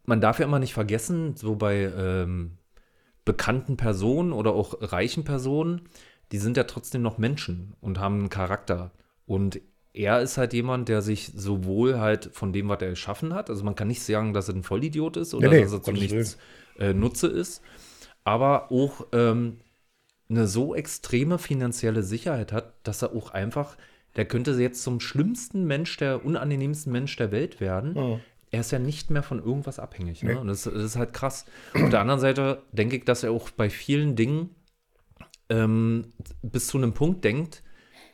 man 0.05 0.21
darf 0.21 0.37
ja 0.39 0.45
immer 0.45 0.59
nicht 0.59 0.73
vergessen, 0.75 1.35
so 1.35 1.55
bei 1.55 1.91
ähm, 1.97 2.57
bekannten 3.25 3.75
Personen 3.75 4.31
oder 4.31 4.53
auch 4.53 4.75
reichen 4.79 5.23
Personen, 5.23 5.81
die 6.31 6.37
sind 6.37 6.57
ja 6.57 6.63
trotzdem 6.63 7.01
noch 7.01 7.17
Menschen 7.17 7.75
und 7.81 7.99
haben 7.99 8.19
einen 8.19 8.29
Charakter. 8.29 8.91
Und 9.25 9.59
er 9.93 10.21
ist 10.21 10.37
halt 10.37 10.53
jemand, 10.53 10.89
der 10.89 11.01
sich 11.01 11.31
sowohl 11.35 11.99
halt 11.99 12.29
von 12.33 12.53
dem, 12.53 12.69
was 12.69 12.81
er 12.81 12.89
geschaffen 12.91 13.33
hat, 13.33 13.49
also 13.49 13.63
man 13.63 13.75
kann 13.75 13.87
nicht 13.87 14.03
sagen, 14.03 14.33
dass 14.33 14.49
er 14.49 14.55
ein 14.55 14.63
Vollidiot 14.63 15.17
ist 15.17 15.33
oder 15.33 15.49
Nee, 15.49 15.57
nee, 15.57 15.63
dass 15.63 15.73
er 15.73 15.83
zu 15.83 15.91
nichts 15.91 16.37
äh, 16.77 16.93
Nutze 16.93 17.27
ist, 17.27 17.61
aber 18.23 18.71
auch 18.71 19.07
ähm, 19.13 19.57
eine 20.29 20.47
so 20.47 20.75
extreme 20.75 21.37
finanzielle 21.37 22.03
Sicherheit 22.03 22.51
hat, 22.51 22.73
dass 22.83 23.01
er 23.01 23.15
auch 23.15 23.31
einfach, 23.31 23.77
der 24.15 24.25
könnte 24.25 24.51
jetzt 24.53 24.83
zum 24.83 24.99
schlimmsten 24.99 25.65
Mensch, 25.65 25.95
der 25.97 26.25
unangenehmsten 26.25 26.91
Mensch 26.91 27.15
der 27.15 27.31
Welt 27.31 27.61
werden. 27.61 27.93
Mhm. 27.93 28.19
Er 28.51 28.61
ist 28.61 28.71
ja 28.71 28.79
nicht 28.79 29.09
mehr 29.09 29.23
von 29.23 29.39
irgendwas 29.39 29.79
abhängig. 29.79 30.23
Ne? 30.23 30.33
Nee. 30.33 30.39
Und 30.39 30.47
das, 30.47 30.63
das 30.63 30.73
ist 30.73 30.95
halt 30.95 31.13
krass. 31.13 31.45
Auf 31.73 31.89
der 31.89 31.99
anderen 31.99 32.19
Seite 32.19 32.61
denke 32.71 32.97
ich, 32.97 33.05
dass 33.05 33.23
er 33.23 33.31
auch 33.31 33.49
bei 33.49 33.69
vielen 33.69 34.15
Dingen 34.15 34.51
ähm, 35.49 36.13
bis 36.41 36.67
zu 36.67 36.77
einem 36.77 36.93
Punkt 36.93 37.23
denkt, 37.23 37.63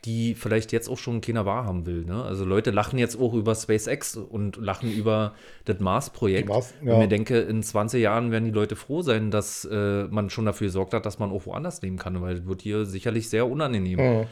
die 0.05 0.33
vielleicht 0.33 0.71
jetzt 0.71 0.89
auch 0.89 0.97
schon 0.97 1.21
keiner 1.21 1.45
wahrhaben 1.45 1.85
will. 1.85 2.05
Ne? 2.05 2.23
Also 2.23 2.43
Leute 2.43 2.71
lachen 2.71 2.97
jetzt 2.97 3.19
auch 3.19 3.33
über 3.33 3.53
SpaceX 3.53 4.17
und 4.17 4.57
lachen 4.57 4.91
über 4.91 5.35
das 5.65 5.79
Mars-Projekt. 5.79 6.49
Mars- 6.49 6.73
Und 6.81 6.87
ja. 6.87 6.97
mir 6.97 7.07
denke, 7.07 7.39
in 7.39 7.61
20 7.61 8.01
Jahren 8.01 8.31
werden 8.31 8.45
die 8.45 8.51
Leute 8.51 8.75
froh 8.75 9.03
sein, 9.03 9.29
dass 9.29 9.63
äh, 9.65 10.05
man 10.05 10.31
schon 10.31 10.45
dafür 10.45 10.67
gesorgt 10.67 10.93
hat, 10.93 11.05
dass 11.05 11.19
man 11.19 11.31
auch 11.31 11.45
woanders 11.45 11.81
leben 11.83 11.97
kann, 11.97 12.19
weil 12.21 12.37
es 12.37 12.45
wird 12.47 12.63
hier 12.63 12.85
sicherlich 12.85 13.29
sehr 13.29 13.47
unangenehm. 13.47 13.99
Mhm. 13.99 14.25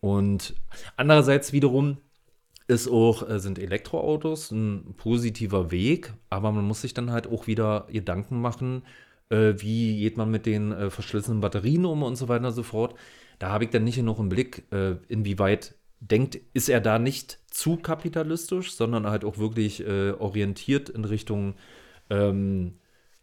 Und 0.00 0.54
andererseits 0.96 1.52
wiederum 1.52 1.98
ist 2.70 2.88
auch, 2.88 3.28
äh, 3.28 3.38
sind 3.40 3.58
Elektroautos 3.58 4.50
ein 4.52 4.94
positiver 4.96 5.70
Weg, 5.70 6.12
aber 6.30 6.52
man 6.52 6.64
muss 6.64 6.82
sich 6.82 6.94
dann 6.94 7.10
halt 7.12 7.26
auch 7.26 7.46
wieder 7.46 7.86
Gedanken 7.92 8.40
machen, 8.40 8.82
äh, 9.30 9.54
wie 9.58 9.98
geht 10.00 10.16
man 10.16 10.30
mit 10.30 10.46
den 10.46 10.72
äh, 10.72 10.90
verschlissenen 10.90 11.40
Batterien 11.40 11.84
um 11.86 12.02
und 12.02 12.16
so 12.16 12.28
weiter 12.28 12.48
und 12.48 12.54
so 12.54 12.62
fort. 12.62 12.94
Da 13.38 13.50
habe 13.50 13.64
ich 13.64 13.70
dann 13.70 13.84
nicht 13.84 13.96
genug 13.96 14.18
im 14.18 14.28
Blick, 14.28 14.64
äh, 14.72 14.96
inwieweit 15.08 15.74
denkt, 16.00 16.38
ist 16.54 16.68
er 16.68 16.80
da 16.80 16.98
nicht 16.98 17.38
zu 17.50 17.76
kapitalistisch, 17.76 18.72
sondern 18.74 19.06
halt 19.06 19.24
auch 19.24 19.36
wirklich 19.38 19.84
orientiert 19.86 20.88
in 20.88 21.04
Richtung 21.04 21.56
ähm, 22.10 22.74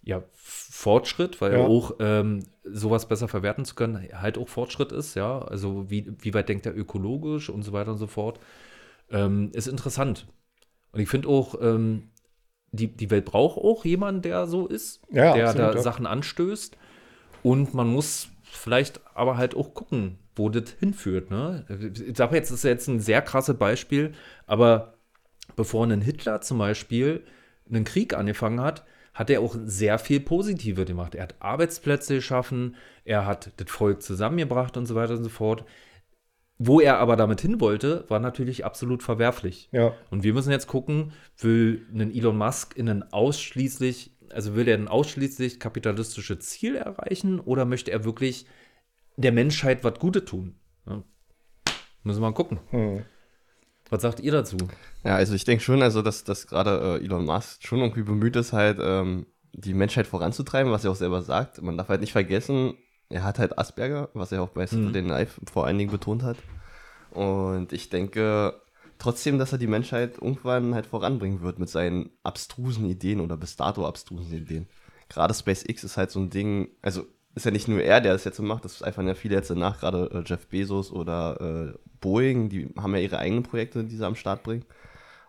ja, 0.04 0.24
Fortschritt, 0.34 1.42
weil 1.42 1.58
Ja. 1.58 1.58
auch 1.58 1.96
ähm, 2.00 2.44
sowas 2.64 3.08
besser 3.08 3.28
verwerten 3.28 3.66
zu 3.66 3.76
können, 3.76 4.08
halt 4.14 4.38
auch 4.38 4.48
Fortschritt 4.48 4.92
ist, 4.92 5.16
ja. 5.16 5.40
Also 5.40 5.90
wie, 5.90 6.08
wie 6.20 6.34
weit 6.34 6.50
denkt 6.50 6.66
er 6.66 6.78
ökologisch 6.78 7.50
und 7.50 7.64
so 7.64 7.74
weiter 7.74 7.92
und 7.92 7.98
so 7.98 8.08
fort. 8.08 8.40
Ähm, 9.12 9.52
ist 9.54 9.68
interessant. 9.68 10.28
Und 10.92 11.00
ich 11.00 11.10
finde 11.10 11.28
auch, 11.30 11.56
ähm, 11.62 12.10
die, 12.72 12.88
die 12.88 13.10
Welt 13.10 13.26
braucht 13.26 13.58
auch 13.58 13.86
jemanden, 13.86 14.22
der 14.22 14.48
so 14.48 14.68
ist, 14.68 15.02
Ja, 15.10 15.34
der 15.34 15.50
absolut, 15.50 15.70
da 15.70 15.76
ja. 15.76 15.82
Sachen 15.82 16.06
anstößt. 16.06 16.78
Und 17.44 17.74
man 17.74 17.88
muss 17.88 18.30
vielleicht 18.44 19.02
aber 19.14 19.38
halt 19.38 19.56
auch 19.56 19.74
gucken, 19.74 20.18
wo 20.36 20.50
das 20.50 20.72
hinführt. 20.80 21.32
Ne? 21.32 21.66
Ich 22.08 22.18
sage 22.18 22.36
jetzt, 22.36 22.52
das 22.52 22.60
ist 22.60 22.64
jetzt 22.64 22.88
ein 22.88 23.00
sehr 23.00 23.22
krasses 23.22 23.58
Beispiel, 23.58 24.14
aber 24.46 24.96
bevor 25.56 25.86
ein 25.86 26.02
Hitler 26.02 26.42
zum 26.42 26.58
Beispiel 26.58 27.24
einen 27.70 27.84
Krieg 27.84 28.14
angefangen 28.14 28.62
hat, 28.62 28.86
hat 29.14 29.30
er 29.30 29.42
auch 29.42 29.56
sehr 29.66 29.98
viel 29.98 30.20
Positive 30.20 30.86
gemacht. 30.86 31.16
Er 31.16 31.24
hat 31.24 31.36
Arbeitsplätze 31.40 32.16
geschaffen, 32.16 32.76
er 33.04 33.26
hat 33.26 33.52
das 33.58 33.70
Volk 33.72 34.04
zusammengebracht 34.04 34.78
und 34.78 34.86
so 34.86 34.94
weiter 34.96 35.16
und 35.16 35.24
so 35.24 35.30
fort. 35.30 35.66
Wo 36.60 36.80
er 36.80 36.98
aber 36.98 37.16
damit 37.16 37.42
hin 37.42 37.62
wollte, 37.62 38.06
war 38.08 38.20
natürlich 38.20 38.66
absolut 38.66 39.04
verwerflich. 39.04 39.70
Ja. 39.72 39.94
Und 40.10 40.24
wir 40.24 40.34
müssen 40.34 40.52
jetzt 40.52 40.68
gucken, 40.68 41.14
will 41.38 41.86
ein 41.94 42.14
Elon 42.14 42.38
Musk 42.38 42.76
in 42.76 42.90
ein 42.90 43.04
ausschließlich, 43.04 44.12
also 44.32 44.56
will 44.56 44.68
er 44.68 44.78
ein 44.78 44.88
ausschließlich 44.88 45.60
kapitalistisches 45.60 46.40
Ziel 46.40 46.76
erreichen 46.76 47.40
oder 47.40 47.66
möchte 47.66 47.92
er 47.92 48.06
wirklich 48.06 48.48
der 49.18 49.32
Menschheit 49.32 49.84
was 49.84 50.00
Gutes 50.00 50.26
tun? 50.26 50.56
Ja. 50.88 51.04
Müssen 52.04 52.22
wir 52.22 52.30
mal 52.30 52.34
gucken. 52.34 52.60
Hm. 52.72 53.06
Was 53.90 54.02
sagt 54.02 54.20
ihr 54.20 54.32
dazu? 54.32 54.58
Ja, 55.04 55.16
also 55.16 55.36
ich 55.36 55.46
denke 55.46 55.64
schon, 55.64 55.82
also 55.82 56.02
dass, 56.02 56.24
dass 56.24 56.48
gerade 56.48 57.00
äh, 57.00 57.06
Elon 57.06 57.26
Musk 57.26 57.66
schon 57.66 57.80
irgendwie 57.80 58.04
bemüht 58.04 58.36
ist, 58.36 58.52
halt 58.52 58.80
ähm, 58.82 59.28
die 59.54 59.74
Menschheit 59.74 60.08
voranzutreiben, 60.08 60.72
was 60.72 60.84
er 60.84 60.92
auch 60.92 60.96
selber 60.96 61.22
sagt. 61.22 61.62
Man 61.62 61.78
darf 61.78 61.90
halt 61.90 62.02
nicht 62.02 62.12
vergessen, 62.12 62.74
er 63.10 63.24
hat 63.24 63.40
halt 63.40 63.58
Asperger, 63.58 64.10
was 64.14 64.32
er 64.32 64.42
auch 64.42 64.50
bei 64.50 64.66
Saturday 64.66 65.02
Night 65.02 65.30
vor 65.52 65.66
allen 65.66 65.78
Dingen 65.78 65.92
betont 65.92 66.24
hat. 66.24 66.38
Und 67.12 67.72
ich 67.74 67.90
denke 67.90 68.60
trotzdem, 69.00 69.40
dass 69.40 69.52
er 69.52 69.58
die 69.58 69.68
Menschheit 69.68 70.16
irgendwann 70.16 70.76
halt 70.76 70.86
voranbringen 70.86 71.42
wird 71.42 71.60
mit 71.60 71.70
seinen 71.70 72.10
abstrusen 72.24 72.86
Ideen 72.90 73.22
oder 73.22 73.38
bis 73.38 73.56
dato 73.56 73.88
abstrusen 73.88 74.34
Ideen. 74.34 74.68
Gerade 75.10 75.34
SpaceX 75.34 75.84
ist 75.84 75.98
halt 75.98 76.12
so 76.12 76.20
ein 76.20 76.30
Ding, 76.30 76.70
also 76.82 77.06
ist 77.34 77.46
ja 77.46 77.52
nicht 77.52 77.68
nur 77.68 77.82
er, 77.82 78.02
der 78.02 78.14
das 78.14 78.24
jetzt 78.24 78.38
so 78.38 78.44
macht, 78.44 78.66
das 78.66 78.84
eifern 78.84 79.08
ja 79.08 79.14
viele 79.14 79.36
jetzt 79.36 79.50
danach, 79.50 79.80
gerade 79.80 80.10
äh, 80.12 80.24
Jeff 80.26 80.48
Bezos 80.48 80.92
oder 80.92 81.40
äh, 81.40 81.78
Boeing, 82.02 82.50
die 82.50 82.74
haben 82.78 82.96
ja 82.96 83.02
ihre 83.02 83.20
eigenen 83.20 83.44
Projekte, 83.44 83.84
die 83.84 83.96
sie 83.96 84.06
am 84.06 84.16
Start 84.16 84.44
bringen 84.44 84.66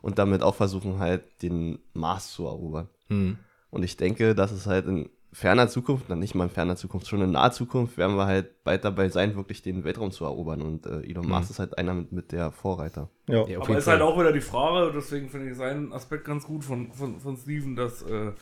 und 0.01 0.19
damit 0.19 0.43
auch 0.43 0.55
versuchen 0.55 0.99
halt 0.99 1.43
den 1.43 1.79
Mars 1.93 2.33
zu 2.33 2.47
erobern. 2.47 2.89
Hm. 3.09 3.39
Und 3.71 3.83
ich 3.83 3.97
denke, 3.97 4.35
dass 4.35 4.53
es 4.53 4.67
halt 4.67 4.87
in 4.87 5.11
ferner 5.39 5.69
Zukunft, 5.69 6.11
dann 6.11 6.19
nicht 6.19 6.35
mal 6.35 6.45
in 6.45 6.51
ferner 6.51 6.75
Zukunft, 6.75 7.07
schon 7.07 7.23
in 7.23 7.31
naher 7.31 7.53
Zukunft 7.53 7.97
werden 7.97 8.17
wir 8.17 8.27
halt 8.27 8.65
bald 8.65 8.85
dabei 8.85 9.09
sein, 9.09 9.37
wirklich 9.37 9.63
den 9.63 9.85
Weltraum 9.85 10.11
zu 10.11 10.25
erobern. 10.25 10.63
Und 10.63 10.87
äh, 10.87 11.01
Elon 11.09 11.29
Musk 11.29 11.51
ist 11.51 11.61
halt 11.61 11.79
einer 11.79 11.95
mit, 11.95 12.11
mit 12.11 12.33
der 12.33 12.51
Vorreiter. 12.51 13.09
Ja. 13.29 13.47
Ja, 13.47 13.61
Aber 13.61 13.79
ist 13.79 13.85
Fall. 13.85 13.95
halt 13.95 14.03
auch 14.03 14.19
wieder 14.19 14.33
die 14.33 14.41
Frage, 14.41 14.93
deswegen 14.93 15.29
finde 15.29 15.51
ich 15.51 15.57
seinen 15.57 15.93
Aspekt 15.93 16.25
ganz 16.25 16.45
gut 16.45 16.65
von, 16.65 16.93
von, 16.93 17.21
von 17.21 17.37
Steven, 17.37 17.77
dass 17.77 18.03
äh, 18.03 18.33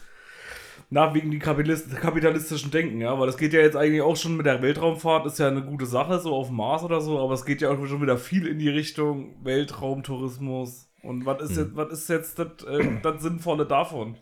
nach 0.88 1.12
wegen 1.12 1.30
die 1.30 1.38
Kapitalist, 1.38 1.94
kapitalistischen 1.96 2.70
Denken, 2.70 3.00
ja, 3.00 3.18
weil 3.18 3.26
das 3.26 3.36
geht 3.36 3.52
ja 3.52 3.60
jetzt 3.60 3.76
eigentlich 3.76 4.00
auch 4.00 4.16
schon 4.16 4.36
mit 4.36 4.46
der 4.46 4.62
Weltraumfahrt, 4.62 5.26
ist 5.26 5.38
ja 5.38 5.48
eine 5.48 5.62
gute 5.62 5.84
Sache, 5.84 6.18
so 6.18 6.34
auf 6.34 6.50
Mars 6.50 6.82
oder 6.82 7.02
so, 7.02 7.18
aber 7.18 7.34
es 7.34 7.44
geht 7.44 7.60
ja 7.60 7.70
auch 7.70 7.86
schon 7.86 8.00
wieder 8.00 8.16
viel 8.16 8.46
in 8.46 8.58
die 8.58 8.70
Richtung 8.70 9.34
Weltraumtourismus. 9.44 10.88
Und 11.02 11.26
was 11.26 11.42
ist 11.42 11.56
jetzt, 11.58 11.76
was 11.76 11.92
ist 11.92 12.08
jetzt 12.08 12.38
das, 12.38 12.64
äh, 12.66 13.00
das 13.02 13.22
Sinnvolle 13.22 13.66
davon? 13.66 14.16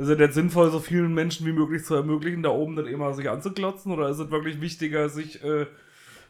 Ist 0.00 0.08
es 0.08 0.18
jetzt 0.18 0.34
sinnvoll, 0.34 0.70
so 0.70 0.78
vielen 0.80 1.12
Menschen 1.12 1.46
wie 1.46 1.52
möglich 1.52 1.84
zu 1.84 1.94
ermöglichen, 1.94 2.42
da 2.42 2.48
oben 2.50 2.74
dann 2.76 2.86
immer 2.86 3.12
sich 3.12 3.28
anzuklotzen? 3.28 3.92
Oder 3.92 4.08
ist 4.08 4.18
es 4.18 4.30
wirklich 4.30 4.60
wichtiger, 4.60 5.08
sich 5.10 5.44
äh, 5.44 5.66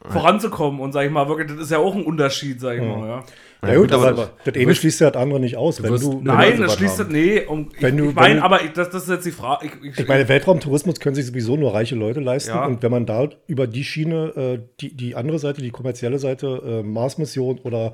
voranzukommen? 0.09 0.81
Und 0.81 0.93
sag 0.93 1.05
ich 1.05 1.11
mal, 1.11 1.29
wirklich, 1.29 1.49
das 1.49 1.59
ist 1.61 1.71
ja 1.71 1.79
auch 1.79 1.95
ein 1.95 2.05
Unterschied, 2.05 2.61
sag 2.61 2.77
ich 2.77 2.83
mal, 2.83 3.07
ja. 3.09 3.25
Ja, 3.63 3.77
gut, 3.77 3.93
aber 3.93 4.09
aber 4.09 4.31
das 4.45 4.55
eine 4.57 4.75
schließt 4.75 5.01
ja 5.03 5.11
das 5.11 5.21
andere 5.23 5.39
nicht 5.39 5.57
aus. 5.59 5.83
Wenn 5.83 5.95
du, 5.95 6.21
Nein, 6.23 6.59
das 6.59 6.75
schließt 6.77 6.99
das, 6.99 7.07
haben. 7.07 7.13
nee, 7.13 7.43
um, 7.43 7.69
ich, 7.77 7.83
Wenn 7.83 7.97
du- 7.99 8.09
ich 8.09 8.15
meine, 8.15 8.43
aber 8.43 8.65
ich, 8.65 8.73
das, 8.73 8.89
das 8.89 9.03
ist 9.03 9.11
jetzt 9.11 9.27
die 9.27 9.33
Frage. 9.33 9.67
Ich, 9.67 9.73
ich, 9.93 9.99
Ich 9.99 10.09
meine, 10.09 10.27
Weltraumtourismus 10.29 10.99
können 10.99 11.15
sich 11.15 11.27
sowieso 11.27 11.57
nur 11.59 11.75
reiche 11.75 11.95
Leute 11.95 12.21
leisten. 12.21 12.53
Ja. 12.53 12.65
Und 12.65 12.83
wenn 12.83 12.91
man 12.91 13.05
da 13.05 13.29
über 13.47 13.67
die 13.67 13.85
Schiene, 13.85 14.33
äh, 14.35 14.61
die, 14.81 14.97
die 14.97 15.15
andere 15.15 15.39
Seite, 15.39 15.61
die 15.61 15.71
kommerzielle 15.71 16.19
Seite, 16.19 16.63
äh, 16.65 16.83
Mars-Mission 16.83 17.59
oder 17.59 17.93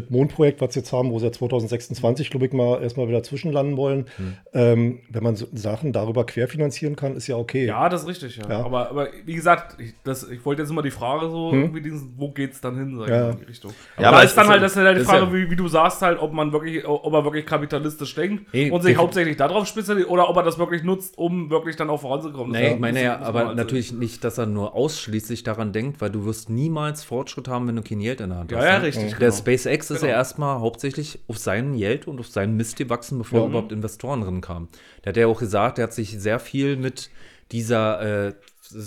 das 0.00 0.10
Mondprojekt, 0.10 0.60
was 0.60 0.74
sie 0.74 0.80
jetzt 0.80 0.92
haben, 0.92 1.10
wo 1.10 1.18
sie 1.18 1.26
ja 1.26 1.32
2026, 1.32 2.30
glaube 2.30 2.46
ich, 2.46 2.52
mal 2.52 2.82
erstmal 2.82 3.08
wieder 3.08 3.22
zwischenlanden 3.22 3.76
wollen, 3.76 4.06
Hm. 4.16 4.32
ähm, 4.54 4.98
wenn 5.10 5.22
man 5.22 5.36
so 5.36 5.46
Sachen 5.54 5.92
darüber 5.92 6.24
querfinanzieren 6.26 6.96
kann, 6.96 7.16
ist 7.16 7.26
ja 7.26 7.36
okay. 7.36 7.66
ja, 7.66 7.88
das 7.88 8.02
ist 8.02 8.08
richtig, 8.08 8.36
ja. 8.36 8.48
Ja. 8.48 8.64
Aber, 8.64 8.90
aber 8.90 9.08
wie 9.24 9.34
gesagt, 9.34 9.80
ich, 9.80 9.94
das, 10.04 10.28
ich 10.28 10.44
wollte 10.44 10.62
jetzt 10.62 10.70
immer 10.70 10.82
die 10.82 10.90
Frage 10.90 11.28
so, 11.30 11.52
irgendwie 11.52 11.80
diesen, 11.80 12.14
wo 12.16 12.30
geht's 12.30 12.60
dann 12.60 12.76
hin, 12.76 12.96
sag 12.98 13.06
ich 13.08 13.14
Ja. 13.14 13.30
in 13.30 13.38
die 13.38 13.44
Richtung. 13.44 13.72
Ja, 13.98 14.08
aber 14.08 14.08
aber 14.08 14.16
da 14.18 14.22
ist 14.22 14.34
dann 14.36 14.48
halt, 14.48 14.62
das 14.62 14.72
ist 14.76 14.82
ja 14.82 14.94
die 14.94 15.00
Frage, 15.00 15.24
ja- 15.26 15.32
wie, 15.32 15.50
wie 15.50 15.56
du 15.56 15.68
sagst, 15.68 16.02
halt, 16.02 16.18
ob 16.20 16.32
man 16.32 16.52
wirklich, 16.52 16.86
ob 16.86 17.12
er 17.12 17.24
wirklich 17.24 17.46
kapitalistisch 17.46 18.14
denkt 18.14 18.52
Nee, 18.52 18.70
und 18.70 18.82
sich 18.82 18.96
hauptsächlich 18.96 19.36
darauf 19.36 19.66
spezialisiert 19.66 20.10
oder 20.10 20.28
ob 20.28 20.36
er 20.36 20.42
das 20.42 20.58
wirklich 20.58 20.82
nutzt, 20.82 21.16
um 21.18 21.50
wirklich 21.50 21.76
dann 21.76 21.90
auch 21.90 22.00
voranzukommen. 22.00 22.52
Nee, 22.52 22.74
ich 22.74 22.78
meine 22.80 23.02
ja, 23.02 23.12
muss 23.12 23.20
man 23.20 23.28
aber 23.28 23.40
also- 23.40 23.54
natürlich 23.54 23.92
nicht, 23.92 24.24
dass 24.24 24.38
er 24.38 24.46
nur 24.46 24.74
ausschließlich 24.74 25.42
daran 25.42 25.72
denkt, 25.72 26.00
weil 26.00 26.10
du 26.10 26.24
wirst 26.24 26.50
niemals 26.50 27.04
Fortschritt 27.04 27.48
haben, 27.48 27.66
wenn 27.68 27.76
du 27.76 27.82
kein 27.82 27.98
Geld 28.00 28.20
in 28.20 28.30
der 28.30 28.38
Hand 28.38 28.50
Ja, 28.52 28.58
hast. 28.58 28.64
ja, 28.66 28.78
ne? 28.78 28.84
richtig. 28.84 29.10
Der 29.10 29.18
genau. 29.18 29.32
SpaceX 29.36 29.85
ist 29.90 30.00
Genau. 30.00 30.10
ja 30.12 30.18
erstmal 30.18 30.60
hauptsächlich 30.60 31.18
auf 31.28 31.38
seinen 31.38 31.76
Geld 31.76 32.06
und 32.06 32.20
auf 32.20 32.28
seinen 32.28 32.56
Mist 32.56 32.76
gewachsen, 32.76 33.18
bevor 33.18 33.42
Mhm. 33.44 33.50
überhaupt 33.50 33.72
Investoren 33.72 34.20
drin 34.22 34.40
kamen. 34.40 34.68
Der 35.04 35.10
hat 35.10 35.16
ja 35.16 35.26
auch 35.26 35.38
gesagt, 35.40 35.78
der 35.78 35.84
hat 35.84 35.92
sich 35.94 36.18
sehr 36.20 36.38
viel 36.38 36.76
mit 36.76 37.10
dieser, 37.52 38.28
äh, 38.28 38.34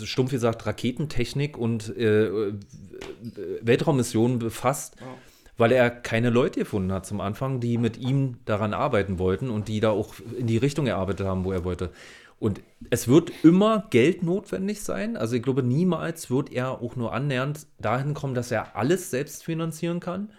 stumpf 0.03 0.31
gesagt, 0.31 0.65
Raketentechnik 0.65 1.57
und 1.57 1.95
äh, 1.97 2.25
äh, 2.27 2.53
Weltraummissionen 3.61 4.39
befasst, 4.39 4.95
weil 5.57 5.71
er 5.71 5.89
keine 5.89 6.29
Leute 6.29 6.59
gefunden 6.61 6.91
hat 6.91 7.05
zum 7.05 7.21
Anfang, 7.21 7.59
die 7.59 7.77
mit 7.77 7.97
ihm 7.97 8.37
daran 8.45 8.73
arbeiten 8.73 9.19
wollten 9.19 9.49
und 9.49 9.67
die 9.67 9.79
da 9.79 9.89
auch 9.91 10.15
in 10.37 10.47
die 10.47 10.57
Richtung 10.57 10.85
gearbeitet 10.85 11.25
haben, 11.25 11.43
wo 11.43 11.51
er 11.51 11.63
wollte. 11.63 11.89
Und 12.39 12.61
es 12.89 13.09
wird 13.09 13.31
immer 13.43 13.87
Geld 13.89 14.23
notwendig 14.23 14.81
sein. 14.81 15.17
Also 15.17 15.35
ich 15.35 15.43
glaube, 15.43 15.61
niemals 15.61 16.29
wird 16.31 16.53
er 16.53 16.81
auch 16.81 16.95
nur 16.95 17.11
annähernd 17.13 17.67
dahin 17.79 18.13
kommen, 18.13 18.33
dass 18.33 18.49
er 18.51 18.77
alles 18.77 19.11
selbst 19.11 19.43
finanzieren 19.43 19.99
kann. 19.99 20.29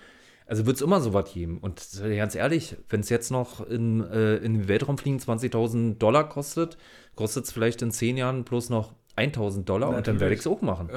Also 0.50 0.66
wird 0.66 0.75
es 0.75 0.83
immer 0.83 1.00
so 1.00 1.14
was 1.14 1.33
geben. 1.33 1.59
Und 1.59 1.80
ganz 2.02 2.35
ehrlich, 2.35 2.75
wenn 2.88 3.02
es 3.02 3.09
jetzt 3.09 3.30
noch 3.30 3.64
in, 3.64 4.00
äh, 4.00 4.35
in 4.38 4.54
den 4.54 4.69
Weltraum 4.69 4.99
fliegen 4.99 5.19
20.000 5.19 5.99
Dollar 5.99 6.28
kostet, 6.28 6.76
kostet 7.14 7.45
es 7.45 7.52
vielleicht 7.52 7.83
in 7.83 7.92
10 7.92 8.16
Jahren 8.16 8.42
bloß 8.42 8.69
noch 8.69 8.92
1.000 9.16 9.62
Dollar 9.62 9.90
und 9.90 10.09
dann 10.09 10.19
werde 10.19 10.35
ich 10.35 10.40
es 10.40 10.49
auch 10.49 10.61
machen. 10.61 10.90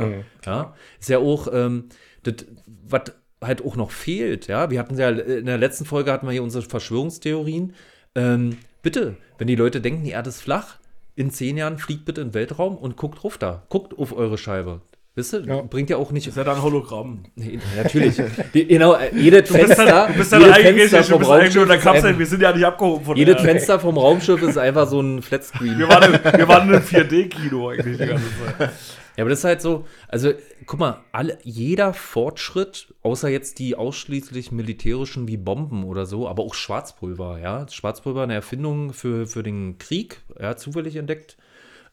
Ja. 0.44 0.74
Ist 1.00 1.10
ja 1.10 1.20
auch, 1.20 1.48
ähm, 1.54 1.90
das, 2.24 2.48
was 2.66 3.04
halt 3.44 3.64
auch 3.64 3.76
noch 3.76 3.92
fehlt, 3.92 4.48
ja, 4.48 4.72
wir 4.72 4.80
hatten 4.80 4.98
ja, 4.98 5.10
in 5.10 5.46
der 5.46 5.60
letzten 5.60 5.86
Folge 5.86 6.12
hatten 6.12 6.26
wir 6.26 6.32
hier 6.32 6.42
unsere 6.44 6.64
Verschwörungstheorien. 6.64 7.76
Ähm, 8.16 8.58
bitte, 8.82 9.18
wenn 9.38 9.46
die 9.46 9.56
Leute 9.56 9.82
denken, 9.82 10.04
die 10.04 10.12
Erde 10.12 10.30
ist 10.30 10.42
flach, 10.42 10.80
in 11.16 11.30
10 11.30 11.58
Jahren 11.58 11.78
fliegt 11.78 12.06
bitte 12.06 12.22
in 12.22 12.30
den 12.30 12.34
Weltraum 12.34 12.76
und 12.76 12.98
guckt 12.98 13.22
drauf 13.22 13.38
da. 13.38 13.62
Guckt 13.70 14.00
auf 14.00 14.18
eure 14.18 14.40
Scheibe. 14.40 14.82
Wisst 15.16 15.34
ihr, 15.34 15.42
Ja. 15.46 15.62
bringt 15.62 15.92
ja 15.92 15.98
auch 15.98 16.12
nicht. 16.12 16.26
ist 16.28 16.38
ja 16.38 16.44
dann 16.44 16.62
Hologramm. 16.64 17.24
Nee, 17.36 17.60
natürlich. 17.78 18.16
Die, 18.54 18.66
genau, 18.66 18.96
äh, 18.96 19.16
jedes 19.16 19.48
Du 19.48 19.54
Fenster, 19.56 19.86
dann, 19.86 20.12
du 20.12 20.18
bist 20.18 20.32
dann 20.34 20.42
jedes 20.42 20.56
eigentlich, 20.56 20.90
Fenster 20.90 21.14
vom 21.14 21.24
Raumschiff 21.24 21.70
ist 21.70 21.82
Kapsel, 21.84 22.06
einfach, 22.08 22.20
wir 22.20 22.26
sind 22.26 22.42
ja 22.42 22.52
nicht 22.54 22.66
abgehoben 22.66 23.06
von 23.06 23.16
jedes 23.18 23.42
Fenster 23.42 23.80
vom 23.80 23.98
Raumschiff 23.98 24.42
ist 24.42 24.58
einfach 24.58 24.88
so 24.88 25.02
ein 25.02 25.22
Flatscreen. 25.22 25.78
Wir 25.78 25.88
waren, 25.88 26.14
im- 26.16 26.24
wir 26.40 26.48
waren 26.48 26.68
in 26.70 26.76
einem 26.76 26.84
4D-Kino 26.84 27.70
eigentlich 27.70 27.98
die 27.98 28.06
ganze 28.08 28.24
Zeit. 28.58 28.72
Ja, 29.16 29.22
aber 29.24 29.30
das 29.30 29.40
ist 29.40 29.46
halt 29.46 29.62
so, 29.62 29.86
also 30.08 30.32
guck 30.66 30.80
mal, 30.80 31.04
alle, 31.12 31.38
jeder 31.44 31.94
Fortschritt, 31.94 32.96
außer 33.04 33.30
jetzt 33.30 33.60
die 33.60 33.76
ausschließlich 33.76 34.52
militärischen 34.52 35.28
wie 35.28 35.38
Bomben 35.38 35.84
oder 35.84 36.08
so, 36.08 36.28
aber 36.28 36.42
auch 36.42 36.56
Schwarzpulver, 36.56 37.38
ja. 37.40 37.68
Schwarzpulver 37.70 38.24
eine 38.24 38.34
Erfindung 38.34 38.94
für, 38.94 39.28
für 39.28 39.44
den 39.44 39.78
Krieg, 39.78 40.22
ja, 40.42 40.56
zufällig 40.58 40.96
entdeckt. 40.96 41.38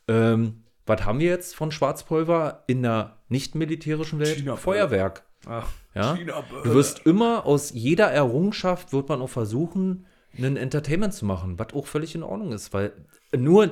Ähm, 0.09 0.63
was 0.87 1.05
haben 1.05 1.19
wir 1.21 1.29
jetzt 1.29 1.55
von 1.55 1.71
Schwarzpulver 1.71 2.65
in 2.67 2.83
der 2.83 3.19
nicht 3.29 3.55
militärischen 3.55 4.19
Welt? 4.19 4.37
China- 4.39 4.57
Feuerwerk. 4.57 5.25
Ach, 5.47 5.69
Ja? 5.95 6.15
China- 6.17 6.45
Du 6.65 6.75
wirst 6.75 7.01
immer 7.07 7.47
aus 7.47 7.73
jeder 7.73 8.11
Errungenschaft 8.11 8.93
wird 8.93 9.09
man 9.09 9.21
auch 9.23 9.29
versuchen, 9.31 10.07
einen 10.37 10.57
Entertainment 10.57 11.13
zu 11.15 11.25
machen, 11.25 11.59
was 11.59 11.73
auch 11.75 11.87
völlig 11.87 12.15
in 12.15 12.23
Ordnung 12.23 12.53
ist, 12.53 12.73
weil 12.73 12.93
nur, 13.37 13.71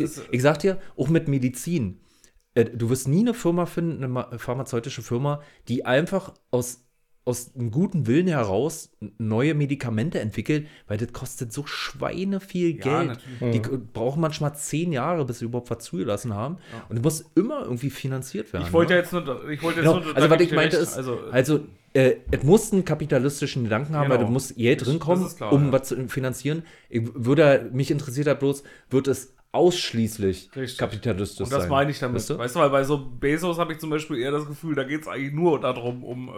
ist- 0.00 0.22
ich 0.30 0.42
sag 0.42 0.58
dir, 0.58 0.78
auch 0.96 1.08
mit 1.08 1.28
Medizin, 1.28 2.00
äh, 2.54 2.64
du 2.64 2.90
wirst 2.90 3.08
nie 3.08 3.20
eine 3.20 3.34
Firma 3.34 3.66
finden, 3.66 3.98
eine 3.98 4.08
ma- 4.08 4.36
pharmazeutische 4.38 5.02
Firma, 5.02 5.40
die 5.68 5.84
einfach 5.86 6.34
aus 6.50 6.85
aus 7.26 7.50
einem 7.56 7.72
guten 7.72 8.06
Willen 8.06 8.28
heraus 8.28 8.90
neue 9.18 9.54
Medikamente 9.54 10.20
entwickelt, 10.20 10.68
weil 10.86 10.96
das 10.96 11.12
kostet 11.12 11.52
so 11.52 11.66
Schweine 11.66 12.38
viel 12.40 12.76
Ja, 12.76 13.02
Geld. 13.02 13.18
natürlich. 13.40 13.62
Die 13.62 13.76
brauchen 13.92 14.20
manchmal 14.20 14.54
zehn 14.54 14.92
Jahre, 14.92 15.24
bis 15.24 15.40
sie 15.40 15.44
überhaupt 15.46 15.68
was 15.68 15.80
zugelassen 15.84 16.32
haben. 16.34 16.58
Und 16.88 16.96
es 16.98 17.02
muss 17.02 17.24
immer 17.34 17.64
irgendwie 17.64 17.90
finanziert 17.90 18.52
werden. 18.52 18.64
Ich 18.66 18.72
wollte 18.72 18.92
ne? 18.92 18.98
ja 19.00 19.02
jetzt 19.02 19.12
nur, 19.12 19.50
ich 19.50 19.60
wollte 19.62 19.80
jetzt 19.80 19.88
Genau. 19.90 20.04
nur, 20.04 20.16
Also, 20.16 20.30
was 20.30 20.40
ich 20.40 20.52
meinte 20.52 20.76
recht. 20.78 20.88
ist, 20.88 20.96
also, 20.96 21.18
also, 21.32 21.60
äh, 21.94 22.14
es 22.30 22.44
muss 22.44 22.72
einen 22.72 22.84
kapitalistischen 22.84 23.64
Gedanken 23.64 23.96
haben, 23.96 24.04
Genau. 24.04 24.14
weil 24.20 24.24
da 24.24 24.30
muss 24.30 24.54
Geld 24.54 24.80
Das- 24.80 24.88
drin 24.88 25.00
kommen, 25.00 25.24
das 25.24 25.36
klar, 25.36 25.52
um 25.52 25.66
ja. 25.66 25.72
was 25.72 25.88
zu 25.88 26.08
finanzieren. 26.08 26.62
Ich 26.88 27.02
würde, 27.12 27.68
mich 27.72 27.90
interessiert 27.90 28.28
halt 28.28 28.38
bloß, 28.38 28.62
wird 28.88 29.08
es 29.08 29.34
ausschließlich 29.56 30.50
Richtig. 30.54 30.78
kapitalistisch 30.78 31.44
und 31.46 31.52
das 31.52 31.62
sein. 31.62 31.70
meine 31.70 31.90
ich 31.90 31.98
damit. 31.98 32.16
Weißt 32.16 32.30
du? 32.30 32.38
Weißt 32.38 32.54
du, 32.56 32.60
weil 32.60 32.70
bei 32.70 32.84
so 32.84 32.98
Bezos 32.98 33.58
habe 33.58 33.72
ich 33.72 33.78
zum 33.78 33.90
Beispiel 33.90 34.18
eher 34.18 34.30
das 34.30 34.46
Gefühl, 34.46 34.74
da 34.74 34.84
geht 34.84 35.02
es 35.02 35.08
eigentlich 35.08 35.32
nur 35.32 35.60
darum, 35.60 36.04
um 36.04 36.28
äh, 36.28 36.32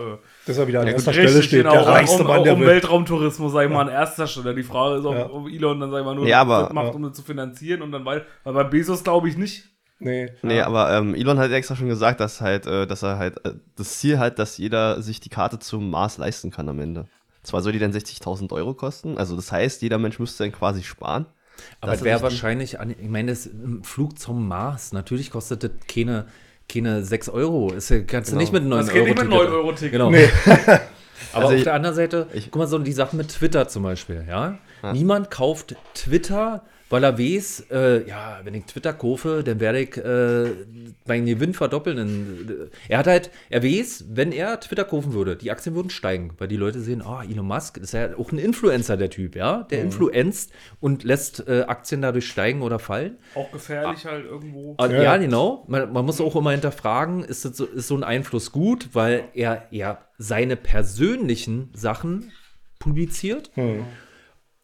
Dass 0.47 0.59
er 0.59 0.67
wieder 0.67 0.81
an 0.81 0.87
Ja, 0.87 0.93
erster 0.95 1.13
Stelle 1.13 1.43
steht, 1.43 1.63
genau, 1.65 1.73
der 1.73 1.83
um, 1.83 1.89
reichste 1.89 2.23
um, 2.23 2.29
Mann 2.29 2.45
der 2.45 2.55
um 2.55 2.61
Welt. 2.61 2.69
Weltraumtourismus, 2.71 3.53
sag 3.53 3.65
ich 3.67 3.71
mal, 3.71 3.83
an 3.83 3.89
erster 3.89 4.27
Stelle. 4.27 4.55
Die 4.55 4.63
Frage 4.63 4.97
ist, 5.01 5.05
ob, 5.05 5.15
Ja. 5.15 5.31
ob 5.31 5.49
Elon 5.49 5.81
dann, 5.81 5.91
sag 5.91 5.99
ich 6.01 6.05
mal, 6.05 6.15
nur 6.15 6.27
Ja, 6.27 6.41
aber- 6.41 6.63
das 6.65 6.73
macht, 6.73 6.95
um 6.95 7.03
das 7.03 7.13
zu 7.15 7.23
finanzieren 7.23 7.83
und 7.83 7.93
dann, 7.93 8.05
weil, 8.05 8.25
weil 8.45 8.55
bei 8.55 8.65
Bezos 8.65 9.03
glaube 9.05 9.29
ich 9.29 9.37
nicht. 9.37 9.65
Nee. 10.01 10.31
Nee, 10.43 10.61
aber 10.61 10.93
ähm, 10.97 11.15
Elon 11.15 11.39
hat 11.39 11.51
extra 11.51 11.75
schon 11.75 11.89
gesagt, 11.89 12.21
dass 12.21 12.41
halt, 12.41 12.67
äh, 12.67 12.87
dass 12.87 13.03
er 13.03 13.19
halt 13.19 13.45
äh, 13.45 13.55
das 13.77 13.99
Ziel 13.99 14.19
hat, 14.21 14.39
dass 14.39 14.57
jeder 14.57 15.03
sich 15.03 15.19
die 15.19 15.29
Karte 15.29 15.59
zum 15.59 15.91
Mars 15.91 16.19
leisten 16.19 16.51
kann 16.53 16.69
am 16.69 16.79
Ende. 16.79 17.07
Zwar 17.43 17.63
soll 17.63 17.73
die 17.73 17.79
dann 17.81 17.93
60.000 17.93 18.53
Euro 18.53 18.75
kosten, 18.75 19.19
also 19.19 19.35
das 19.35 19.51
heißt, 19.51 19.83
jeder 19.83 19.99
Mensch 19.99 20.19
müsste 20.21 20.45
dann 20.45 20.53
quasi 20.53 20.83
sparen. 20.85 21.27
Aber 21.81 21.93
Das 21.93 22.01
es 22.01 22.05
wäre 22.05 22.23
wahrscheinlich, 22.23 22.81
an, 22.81 22.91
ich 22.91 23.09
meine, 23.09 23.31
das 23.33 23.47
ein 23.47 23.83
Flug 23.85 24.19
zum 24.19 24.47
Mars, 24.49 24.93
natürlich 24.93 25.31
kostet 25.31 25.63
das 25.65 25.71
keine, 25.93 26.27
keine 26.69 27.05
6 27.05 27.29
Euro. 27.31 27.73
Ist 27.73 27.89
ja, 27.91 28.01
kannst 28.01 28.33
du 28.33 28.37
nicht 28.37 28.53
mit 28.53 28.65
9 28.65 28.79
Das 28.81 28.89
Euro. 28.95 29.05
geht 29.05 29.15
nicht 29.17 29.19
mit 29.23 29.29
9 29.31 29.49
Euro 29.49 29.73
Ticket. 29.73 29.93
Genau. 29.93 30.09
Aber 31.33 31.43
Also 31.43 31.49
auf 31.49 31.53
ich- 31.55 31.65
der 31.65 31.75
anderen 31.75 31.97
Seite, 31.97 32.27
ich- 32.33 32.51
guck 32.51 32.61
mal, 32.61 32.67
so 32.69 32.79
die 32.79 32.93
Sachen 32.93 33.17
mit 33.17 33.29
Twitter 33.29 33.69
zum 33.69 33.83
Beispiel, 33.83 34.25
ja. 34.29 34.59
Ja. 34.83 34.93
Niemand 34.93 35.31
kauft 35.31 35.75
Twitter, 35.95 36.63
weil 36.91 37.05
er 37.05 37.19
weiß, 37.19 37.67
äh, 37.71 38.09
ja, 38.09 38.41
wenn 38.45 38.55
ich 38.55 38.65
Twitter 38.65 38.93
kaufe, 38.93 39.43
dann 39.45 39.61
werde 39.61 39.81
ich 39.81 39.97
äh, 39.97 40.51
meinen 41.07 41.27
Gewinn 41.27 41.55
verdoppeln. 41.55 41.99
In, 41.99 42.71
er 42.89 42.99
hat 42.99 43.07
halt, 43.07 43.31
er 43.51 43.63
weiß, 43.63 44.07
wenn 44.11 44.33
er 44.33 44.59
Twitter 44.61 44.85
kaufen 44.85 45.13
würde, 45.13 45.37
die 45.37 45.51
Aktien 45.51 45.75
würden 45.75 45.91
steigen, 45.91 46.33
weil 46.39 46.49
die 46.49 46.57
Leute 46.57 46.81
sehen, 46.81 47.03
oh, 47.07 47.21
Elon 47.21 47.47
Musk 47.47 47.77
ist 47.79 47.93
ja 47.93 48.17
auch 48.17 48.33
ein 48.33 48.39
Influencer, 48.39 48.97
der 48.97 49.11
Typ, 49.11 49.37
ja. 49.37 49.65
Der 49.65 49.83
influenzt 49.83 50.53
und 50.81 51.05
lässt 51.05 51.47
äh, 51.49 51.63
Aktien 51.67 52.03
dadurch 52.03 52.27
steigen 52.27 52.63
oder 52.63 52.79
fallen. 52.79 53.19
Auch 53.35 53.51
gefährlich 53.53 54.05
halt 54.05 54.25
irgendwo. 54.25 54.75
Ah, 54.79 54.87
Ja. 54.87 55.03
Ja, 55.03 55.17
genau. 55.17 55.65
Man, 55.69 55.93
man 55.93 56.05
muss 56.05 56.21
auch 56.21 56.37
immer 56.37 56.53
hinterfragen, 56.53 57.25
ist, 57.25 57.45
das 57.45 57.57
so, 57.57 57.67
ist 57.67 57.89
so 57.89 57.97
ein 57.97 58.05
Einfluss 58.05 58.53
gut, 58.53 58.91
weil 58.93 59.25
er 59.35 59.67
ja 59.71 59.99
seine 60.19 60.57
persönlichen 60.57 61.71
Sachen 61.75 62.33
publiziert 62.79 63.51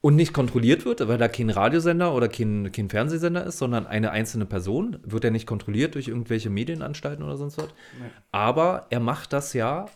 und 0.05 0.17
nicht 0.17 0.35
kontrolliert 0.35 0.85
wird, 0.85 1.09
weil 1.09 1.17
da 1.17 1.29
kein 1.29 1.49
Radiosender 1.49 2.15
oder 2.15 2.29
kein, 2.29 2.71
kein 2.73 2.91
Fernsehsender 2.91 3.47
ist, 3.47 3.57
sondern 3.57 3.87
eine 3.87 4.11
einzelne 4.11 4.45
Person, 4.45 4.99
wird 5.03 5.25
er 5.25 5.31
nicht 5.31 5.47
kontrolliert 5.47 5.95
durch 5.95 6.09
irgendwelche 6.09 6.51
Medienanstalten 6.51 7.25
oder 7.25 7.39
sonst 7.39 7.57
was. 7.57 7.69
Aber 8.31 8.87
er 8.91 9.01
macht 9.01 9.33
das 9.33 9.55
ja 9.55 9.87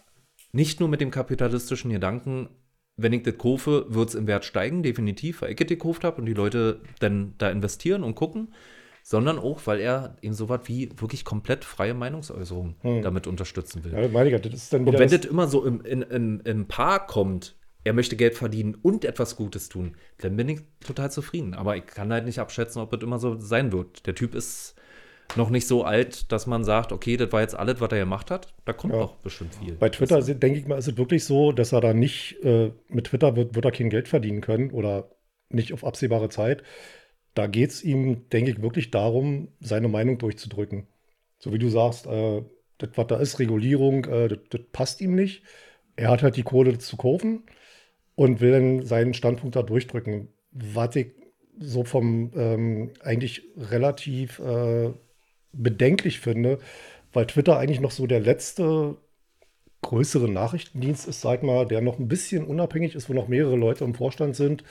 nicht 0.50 0.80
nur 0.80 0.88
mit 0.88 1.02
dem 1.02 1.10
kapitalistischen 1.10 1.90
Gedanken, 1.90 2.48
wenn 2.96 3.12
ich 3.12 3.22
das 3.22 3.36
kaufe, 3.36 3.84
wird 3.90 4.08
es 4.08 4.14
im 4.14 4.26
Wert 4.26 4.46
steigen, 4.46 4.82
definitiv, 4.82 5.42
weil 5.42 5.50
ich 5.50 5.56
das 5.56 5.68
gekauft 5.68 6.04
habe 6.04 6.22
und 6.22 6.24
die 6.24 6.32
Leute 6.32 6.80
dann 7.00 7.34
da 7.36 7.50
investieren 7.50 8.02
und 8.02 8.14
gucken, 8.14 8.54
sondern 9.02 9.38
auch, 9.38 9.60
weil 9.66 9.78
er 9.78 10.16
eben 10.22 10.32
so 10.32 10.48
was 10.48 10.60
wie 10.68 10.88
wirklich 10.96 11.26
komplett 11.26 11.66
freie 11.66 11.92
Meinungsäußerung 11.92 12.76
damit 13.02 13.26
unterstützen 13.26 13.84
will. 13.84 13.92
Ja, 13.92 14.08
meine 14.08 14.30
ich, 14.30 14.40
das 14.40 14.54
ist 14.54 14.72
dann 14.72 14.86
Und 14.86 14.94
wenn 14.94 15.10
das, 15.10 15.20
das 15.20 15.30
immer 15.30 15.48
so 15.48 15.66
im, 15.66 15.82
in, 15.82 16.00
im, 16.00 16.40
im 16.46 16.66
Paar 16.66 17.06
kommt, 17.06 17.57
er 17.88 17.94
möchte 17.94 18.16
Geld 18.16 18.34
verdienen 18.34 18.74
und 18.82 19.04
etwas 19.04 19.34
Gutes 19.34 19.68
tun, 19.70 19.96
dann 20.18 20.36
bin 20.36 20.48
ich 20.50 20.60
total 20.84 21.10
zufrieden. 21.10 21.54
Aber 21.54 21.76
ich 21.76 21.86
kann 21.86 22.12
halt 22.12 22.26
nicht 22.26 22.38
abschätzen, 22.38 22.82
ob 22.82 22.90
das 22.90 23.00
immer 23.02 23.18
so 23.18 23.38
sein 23.38 23.72
wird. 23.72 24.06
Der 24.06 24.14
Typ 24.14 24.34
ist 24.34 24.74
noch 25.36 25.48
nicht 25.50 25.66
so 25.66 25.84
alt, 25.84 26.30
dass 26.32 26.46
man 26.46 26.64
sagt, 26.64 26.92
okay, 26.92 27.16
das 27.16 27.32
war 27.32 27.40
jetzt 27.40 27.54
alles, 27.54 27.80
was 27.80 27.90
er 27.92 27.98
gemacht 27.98 28.30
hat. 28.30 28.54
Da 28.66 28.72
kommt 28.74 28.92
Ja. 28.94 29.00
noch 29.00 29.16
bestimmt 29.16 29.54
viel. 29.54 29.74
Bei 29.74 29.88
Twitter 29.88 30.20
sind- 30.22 30.42
denke 30.42 30.58
ich 30.58 30.66
mal, 30.66 30.76
ist 30.78 30.88
es 30.88 30.96
wirklich 30.96 31.24
so, 31.24 31.52
dass 31.52 31.72
er 31.72 31.80
da 31.80 31.92
nicht, 31.94 32.42
äh, 32.44 32.72
mit 32.88 33.06
Twitter 33.06 33.36
wird, 33.36 33.54
wird 33.54 33.64
er 33.64 33.72
kein 33.72 33.90
Geld 33.90 34.08
verdienen 34.08 34.40
können 34.42 34.70
oder 34.70 35.10
nicht 35.50 35.72
auf 35.72 35.84
absehbare 35.84 36.28
Zeit. 36.28 36.62
Da 37.34 37.46
geht 37.46 37.70
es 37.70 37.82
ihm, 37.84 38.28
denke 38.30 38.50
ich, 38.50 38.62
wirklich 38.62 38.90
darum, 38.90 39.48
seine 39.60 39.88
Meinung 39.88 40.18
durchzudrücken. 40.18 40.86
So 41.38 41.52
wie 41.52 41.58
du 41.58 41.68
sagst, 41.68 42.06
äh, 42.06 42.42
das, 42.78 42.90
was 42.96 43.06
da 43.06 43.16
ist, 43.16 43.38
Regulierung, 43.38 44.04
äh, 44.06 44.28
das, 44.28 44.38
das 44.50 44.60
passt 44.72 45.00
ihm 45.00 45.14
nicht. 45.14 45.42
Er 45.96 46.10
hat 46.10 46.22
halt 46.22 46.36
die 46.36 46.42
Kohle 46.42 46.78
zu 46.78 46.96
kaufen 46.96 47.42
und 48.18 48.40
will 48.40 48.50
dann 48.50 48.84
seinen 48.84 49.14
Standpunkt 49.14 49.54
da 49.54 49.62
durchdrücken. 49.62 50.26
Was 50.50 50.96
ich 50.96 51.12
so 51.60 51.84
vom 51.84 52.32
ähm, 52.34 52.90
eigentlich 53.00 53.44
relativ 53.56 54.40
äh, 54.40 54.90
bedenklich 55.52 56.18
finde, 56.18 56.58
weil 57.12 57.28
Twitter 57.28 57.56
eigentlich 57.56 57.78
noch 57.78 57.92
so 57.92 58.08
der 58.08 58.18
letzte 58.18 58.96
größere 59.82 60.28
Nachrichtendienst 60.28 61.06
ist, 61.06 61.20
sag 61.20 61.44
mal, 61.44 61.64
der 61.64 61.80
noch 61.80 62.00
ein 62.00 62.08
bisschen 62.08 62.44
unabhängig 62.44 62.96
ist, 62.96 63.08
wo 63.08 63.12
noch 63.12 63.28
mehrere 63.28 63.54
Leute 63.54 63.84
im 63.84 63.94
Vorstand 63.94 64.34
sind 64.34 64.64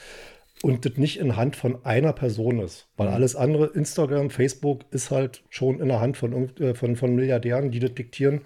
und 0.62 0.84
das 0.84 0.98
nicht 0.98 1.18
in 1.18 1.38
Hand 1.38 1.56
von 1.56 1.86
einer 1.86 2.12
Person 2.12 2.60
ist. 2.60 2.90
Weil 2.98 3.08
alles 3.08 3.38
andere, 3.38 3.68
Instagram, 3.68 4.30
Facebook, 4.30 4.82
ist 4.92 5.10
halt 5.10 5.46
schon 5.48 5.80
in 5.80 5.88
der 5.88 6.02
Hand 6.02 6.18
von, 6.18 6.54
äh, 6.58 6.76
von, 6.76 6.98
von 6.98 7.16
Milliardären, 7.16 7.72
die 7.72 7.80
das 7.80 7.94
diktieren. 7.94 8.42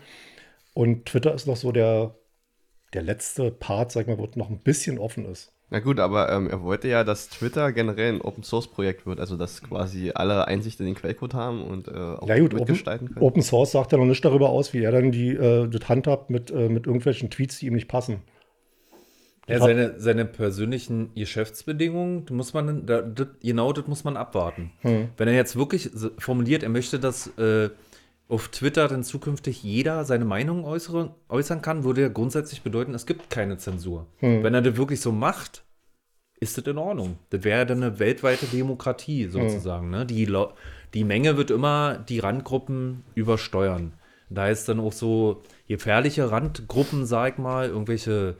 Und 0.76 1.08
Twitter 1.08 1.34
ist 1.34 1.48
noch 1.48 1.56
so 1.56 1.72
der, 1.72 2.14
der 2.94 3.04
letzte 3.04 3.52
Part, 3.52 3.92
sag 3.92 4.08
mal, 4.08 4.18
wo 4.18 4.26
es 4.26 4.36
noch 4.36 4.50
ein 4.50 4.60
bisschen 4.60 5.00
offen 5.00 5.26
ist. 5.26 5.54
Na 5.74 5.80
gut, 5.80 6.02
aber 6.02 6.30
ähm, 6.30 6.50
er 6.50 6.62
wollte 6.64 6.90
ja, 6.90 7.06
dass 7.06 7.30
Twitter 7.30 7.72
generell 7.72 8.16
ein 8.16 8.22
Open 8.22 8.44
Source 8.44 8.68
Projekt 8.68 9.06
wird, 9.06 9.22
also 9.22 9.38
dass 9.38 9.64
quasi 9.64 10.12
alle 10.14 10.46
Einsicht 10.46 10.82
in 10.82 10.86
den 10.86 10.96
Quellcode 10.96 11.34
haben 11.34 11.64
und 11.64 11.88
äh, 11.88 11.92
auch 11.92 12.28
Ja 12.28 12.38
gut, 12.40 12.54
Open, 12.54 12.58
mitgestalten 12.58 13.08
können. 13.08 13.26
Open 13.26 13.42
Source 13.42 13.72
sagt 13.72 13.94
ja 13.94 13.98
noch 13.98 14.06
nicht 14.06 14.24
darüber 14.26 14.50
aus, 14.50 14.74
wie 14.74 14.84
er 14.84 14.92
dann 14.92 15.14
die, 15.14 15.30
äh, 15.30 15.70
das 15.70 15.88
handhabt 15.88 16.30
mit, 16.30 16.52
äh, 16.52 16.68
mit 16.68 16.88
irgendwelchen 16.88 17.30
Tweets, 17.30 17.60
die 17.60 17.68
ihm 17.68 17.76
nicht 17.76 17.88
passen. 17.88 18.22
Ja, 19.48 19.60
seine, 19.60 20.00
seine 20.00 20.26
persönlichen 20.26 21.14
Geschäftsbedingungen, 21.16 22.26
die 22.26 22.34
muss 22.34 22.54
man, 22.54 22.86
da, 22.86 23.02
das, 23.02 23.28
genau 23.42 23.74
das 23.74 23.88
muss 23.88 24.04
man 24.04 24.16
abwarten. 24.16 24.72
Wenn 24.84 25.28
er 25.28 25.34
jetzt 25.34 25.56
wirklich 25.56 25.90
formuliert, 26.20 26.64
er 26.64 26.70
möchte, 26.70 27.00
dass 27.00 27.28
äh, 27.38 27.70
auf 28.32 28.48
Twitter 28.48 28.88
dann 28.88 29.04
zukünftig 29.04 29.62
jeder 29.62 30.06
seine 30.06 30.26
Meinung 30.26 30.64
äußere, 30.64 31.14
äußern 31.30 31.62
kann, 31.62 31.84
würde 31.84 32.02
ja 32.02 32.08
grundsätzlich 32.08 32.62
bedeuten, 32.62 32.94
es 32.94 33.06
gibt 33.06 33.30
keine 33.30 33.58
Zensur. 33.58 34.08
Wenn 34.44 34.54
er 34.54 34.62
das 34.62 34.78
wirklich 34.78 35.02
so 35.02 35.12
macht, 35.12 35.64
ist 36.40 36.58
das 36.58 36.66
in 36.66 36.78
Ordnung. 36.78 37.18
Das 37.30 37.44
wäre 37.44 37.60
ja 37.60 37.66
dann 37.66 37.84
eine 37.84 38.00
weltweite 38.00 38.46
Demokratie 38.48 39.26
sozusagen. 39.28 39.90
Ne? 39.90 40.06
Die, 40.06 40.26
Lo- 40.26 40.54
die 40.94 41.04
Menge 41.04 41.36
wird 41.38 41.52
immer 41.52 41.98
die 41.98 42.20
Randgruppen 42.20 43.04
übersteuern. 43.16 43.94
Da 44.30 44.48
ist 44.48 44.68
dann 44.70 44.80
auch 44.80 44.94
so 44.94 45.42
gefährliche 45.68 46.32
Randgruppen, 46.32 47.06
sag 47.06 47.34
ich 47.34 47.38
mal, 47.38 47.68
irgendwelche 47.68 48.38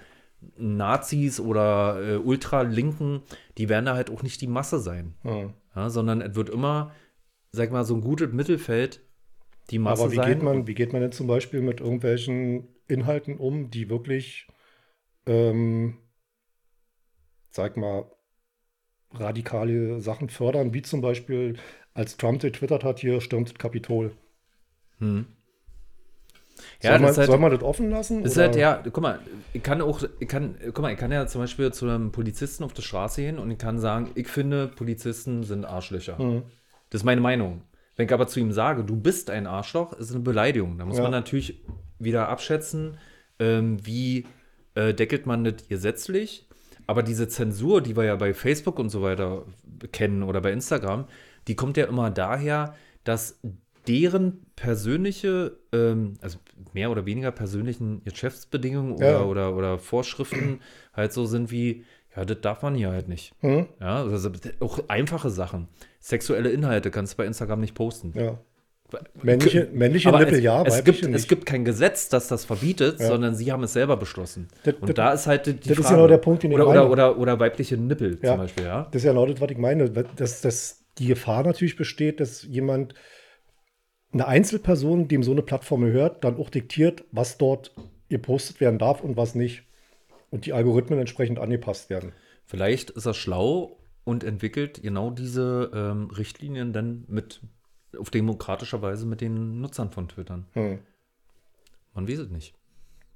Nazis 0.58 1.40
oder 1.40 2.00
äh, 2.02 2.16
Ultralinken, 2.18 3.22
die 3.58 3.70
werden 3.70 3.86
da 3.86 3.96
halt 3.96 4.10
auch 4.10 4.24
nicht 4.24 4.42
die 4.42 4.48
Masse 4.48 4.80
sein. 4.80 5.14
Ja. 5.24 5.50
Ja, 5.76 5.90
sondern 5.90 6.22
es 6.22 6.36
wird 6.36 6.50
immer, 6.50 6.92
sag 7.52 7.66
ich 7.68 7.72
mal, 7.72 7.84
so 7.86 7.94
ein 7.96 8.02
gutes 8.02 8.32
Mittelfeld 8.34 9.02
die 9.72 9.80
Masse 9.80 10.04
Aber 10.04 10.12
wie 10.12 10.16
sein. 10.18 10.28
geht, 10.34 10.44
man, 10.44 10.68
wie 10.68 10.74
geht 10.76 10.94
man 10.94 11.02
denn 11.02 11.12
zum 11.12 11.28
Beispiel 11.28 11.62
mit 11.62 11.80
irgendwelchen 11.80 12.68
Inhalten 12.88 13.38
um, 13.38 13.72
die 13.72 13.90
wirklich, 13.90 14.48
ähm, 15.26 15.98
sag 17.52 17.78
mal, 17.78 18.06
radikale 19.14 20.02
Sachen 20.02 20.30
fördern, 20.30 20.74
wie 20.74 20.82
zum 20.82 21.02
Beispiel, 21.02 21.58
als 21.94 22.18
Trump 22.18 22.42
getwittert 22.42 22.84
hat, 22.84 23.00
hier 23.00 23.20
stürmt 23.22 23.50
das 23.50 23.58
Kapitol. 23.58 24.12
Hm. 25.00 25.26
soll, 26.82 26.92
Ja, 26.92 26.92
man, 26.94 27.02
das 27.04 27.12
ist 27.12 27.18
halt- 27.20 27.28
soll 27.28 27.38
man 27.40 27.52
das 27.52 27.64
offen 27.64 27.90
lassen? 27.90 28.24
Das 28.24 28.34
ist 28.34 28.38
halt, 28.38 28.56
ja, 28.56 28.82
guck 28.84 29.02
mal, 29.02 29.20
ich 29.54 29.64
kann 29.64 29.82
auch, 29.82 30.04
ich 30.20 30.28
kann, 30.28 30.56
guck 30.66 30.80
mal, 30.80 30.92
ich 30.94 31.00
kann 31.00 31.12
ja 31.12 31.28
zum 31.28 31.42
Beispiel 31.42 31.72
zu 31.74 31.86
einem 31.88 32.12
Polizisten 32.12 32.64
auf 32.64 32.74
der 32.74 32.82
Straße 32.82 33.22
gehen 33.22 33.40
und 33.40 33.52
ich 33.52 33.58
kann 33.58 33.80
sagen, 33.80 34.12
ich 34.16 34.28
finde, 34.28 34.68
Polizisten 34.68 35.44
sind 35.44 35.66
Arschlöcher. 35.66 36.18
Hm. 36.18 36.44
Das 36.90 37.02
ist 37.02 37.06
meine 37.06 37.22
Meinung. 37.22 37.64
Wenn 37.96 38.06
ich 38.08 38.14
aber 38.14 38.28
zu 38.28 38.40
ihm 38.40 38.52
sage, 38.52 38.84
du 38.84 38.96
bist 38.96 39.30
ein 39.30 39.48
Arschloch, 39.48 39.94
ist 39.94 40.12
eine 40.12 40.22
Beleidigung. 40.22 40.78
Da 40.78 40.86
muss 40.86 40.98
Ja. 40.98 41.04
man 41.04 41.12
natürlich 41.12 41.62
wieder 42.00 42.30
abschätzen, 42.30 42.98
ähm, 43.40 43.86
wie 43.86 44.26
äh, 44.76 44.94
deckelt 44.94 45.26
man 45.26 45.44
das 45.44 45.68
gesetzlich. 45.68 46.48
Aber 46.88 47.04
diese 47.04 47.28
Zensur, 47.28 47.82
die 47.82 47.96
wir 47.98 48.06
ja 48.06 48.16
bei 48.16 48.34
Facebook 48.34 48.80
und 48.80 48.90
so 48.90 49.02
weiter 49.02 49.46
kennen 49.92 50.24
oder 50.24 50.42
bei 50.42 50.52
Instagram, 50.52 51.06
die 51.48 51.56
kommt 51.56 51.76
ja 51.78 51.86
immer 51.86 52.10
daher, 52.10 52.76
dass 53.04 53.40
deren 53.88 54.46
persönliche, 54.56 55.58
ähm, 55.74 56.14
also 56.22 56.38
mehr 56.74 56.92
oder 56.92 57.06
weniger 57.06 57.32
persönlichen 57.32 58.04
Geschäftsbedingungen 58.04 58.94
oder, 58.94 59.12
Ja. 59.12 59.24
oder, 59.24 59.56
oder 59.56 59.78
Vorschriften 59.80 60.60
halt 60.94 61.12
so 61.14 61.26
sind 61.26 61.52
wie, 61.52 61.84
ja, 62.16 62.24
das 62.26 62.42
darf 62.42 62.62
man 62.62 62.76
hier 62.76 62.92
halt 62.92 63.08
nicht. 63.08 63.34
Hm? 63.42 63.68
Ja, 63.80 64.04
also 64.04 64.32
auch 64.60 64.80
einfache 64.88 65.30
Sachen. 65.30 65.68
Sexuelle 66.02 66.50
Inhalte 66.50 66.92
kannst 66.92 67.14
du 67.14 67.18
bei 67.18 67.26
Instagram 67.26 67.62
nicht 67.62 67.76
posten. 67.76 68.12
Ja. 68.16 68.40
Männliche, 69.24 69.70
männliche 69.72 70.10
Aber 70.10 70.20
Nippel, 70.20 70.34
es, 70.40 70.44
ja, 70.44 70.64
es, 70.64 70.84
gibt, 70.84 71.02
nicht. 71.04 71.16
es 71.16 71.28
gibt 71.30 71.46
kein 71.46 71.64
Gesetz, 71.64 72.10
das 72.10 72.28
das 72.28 72.44
verbietet, 72.44 73.00
Ja. 73.00 73.08
sondern 73.08 73.36
sie 73.36 73.50
haben 73.54 73.64
es 73.64 73.72
selber 73.72 73.96
beschlossen. 73.96 74.50
Das- 74.64 74.74
Und 74.82 74.90
das- 74.90 74.96
da 74.96 75.14
ist 75.14 75.28
halt 75.28 75.46
die 75.46 75.54
das 75.54 75.78
ist 75.78 75.78
Frage. 75.86 75.96
genau 75.96 76.08
der 76.08 76.18
Punkt, 76.18 76.44
den 76.44 76.52
ich 76.52 76.56
oder, 76.56 76.66
meine. 76.66 76.82
oder, 76.90 77.12
oder, 77.12 77.18
oder 77.18 77.40
weibliche 77.40 77.78
Nippel 77.78 78.20
Ja. 78.22 78.32
zum 78.32 78.38
Beispiel, 78.40 78.66
ja. 78.66 78.84
Das 78.92 78.96
ist 79.02 79.06
ja 79.06 79.12
genau 79.14 79.28
das, 79.28 79.40
was 79.40 79.50
ich 79.50 79.58
meine, 79.58 79.90
dass, 79.90 80.42
dass 80.42 80.84
die 80.98 81.08
Gefahr 81.08 81.44
natürlich 81.44 81.78
besteht, 81.78 82.20
dass 82.20 82.44
jemand, 82.44 82.94
eine 84.12 84.28
Einzelperson, 84.28 85.08
dem 85.08 85.24
so 85.24 85.32
eine 85.32 85.42
Plattform 85.42 85.82
gehört, 85.86 86.26
dann 86.26 86.36
auch 86.38 86.50
diktiert, 86.50 87.06
was 87.14 87.38
dort 87.38 87.74
gepostet 88.10 88.60
werden 88.60 88.78
darf 88.78 89.02
und 89.02 89.16
was 89.16 89.36
nicht. 89.36 89.64
Und 90.32 90.46
die 90.46 90.52
Algorithmen 90.52 91.00
entsprechend 91.00 91.40
angepasst 91.40 91.90
werden. 91.90 92.12
Vielleicht 92.46 92.90
ist 92.90 93.06
er 93.06 93.14
schlau 93.14 93.78
und 94.04 94.24
entwickelt 94.24 94.82
genau 94.82 95.12
diese 95.12 95.72
ähm, 95.74 96.10
Richtlinien 96.10 96.74
dann 96.74 97.06
mit 97.08 97.42
auf 97.98 98.10
demokratischer 98.10 98.82
Weise 98.82 99.06
mit 99.06 99.22
den 99.22 99.62
Nutzern 99.62 99.92
von 99.92 100.08
Twittern. 100.08 100.48
Hm. 100.54 100.80
Man 101.94 102.08
weiß 102.08 102.20
es 102.20 102.30
nicht. 102.30 102.56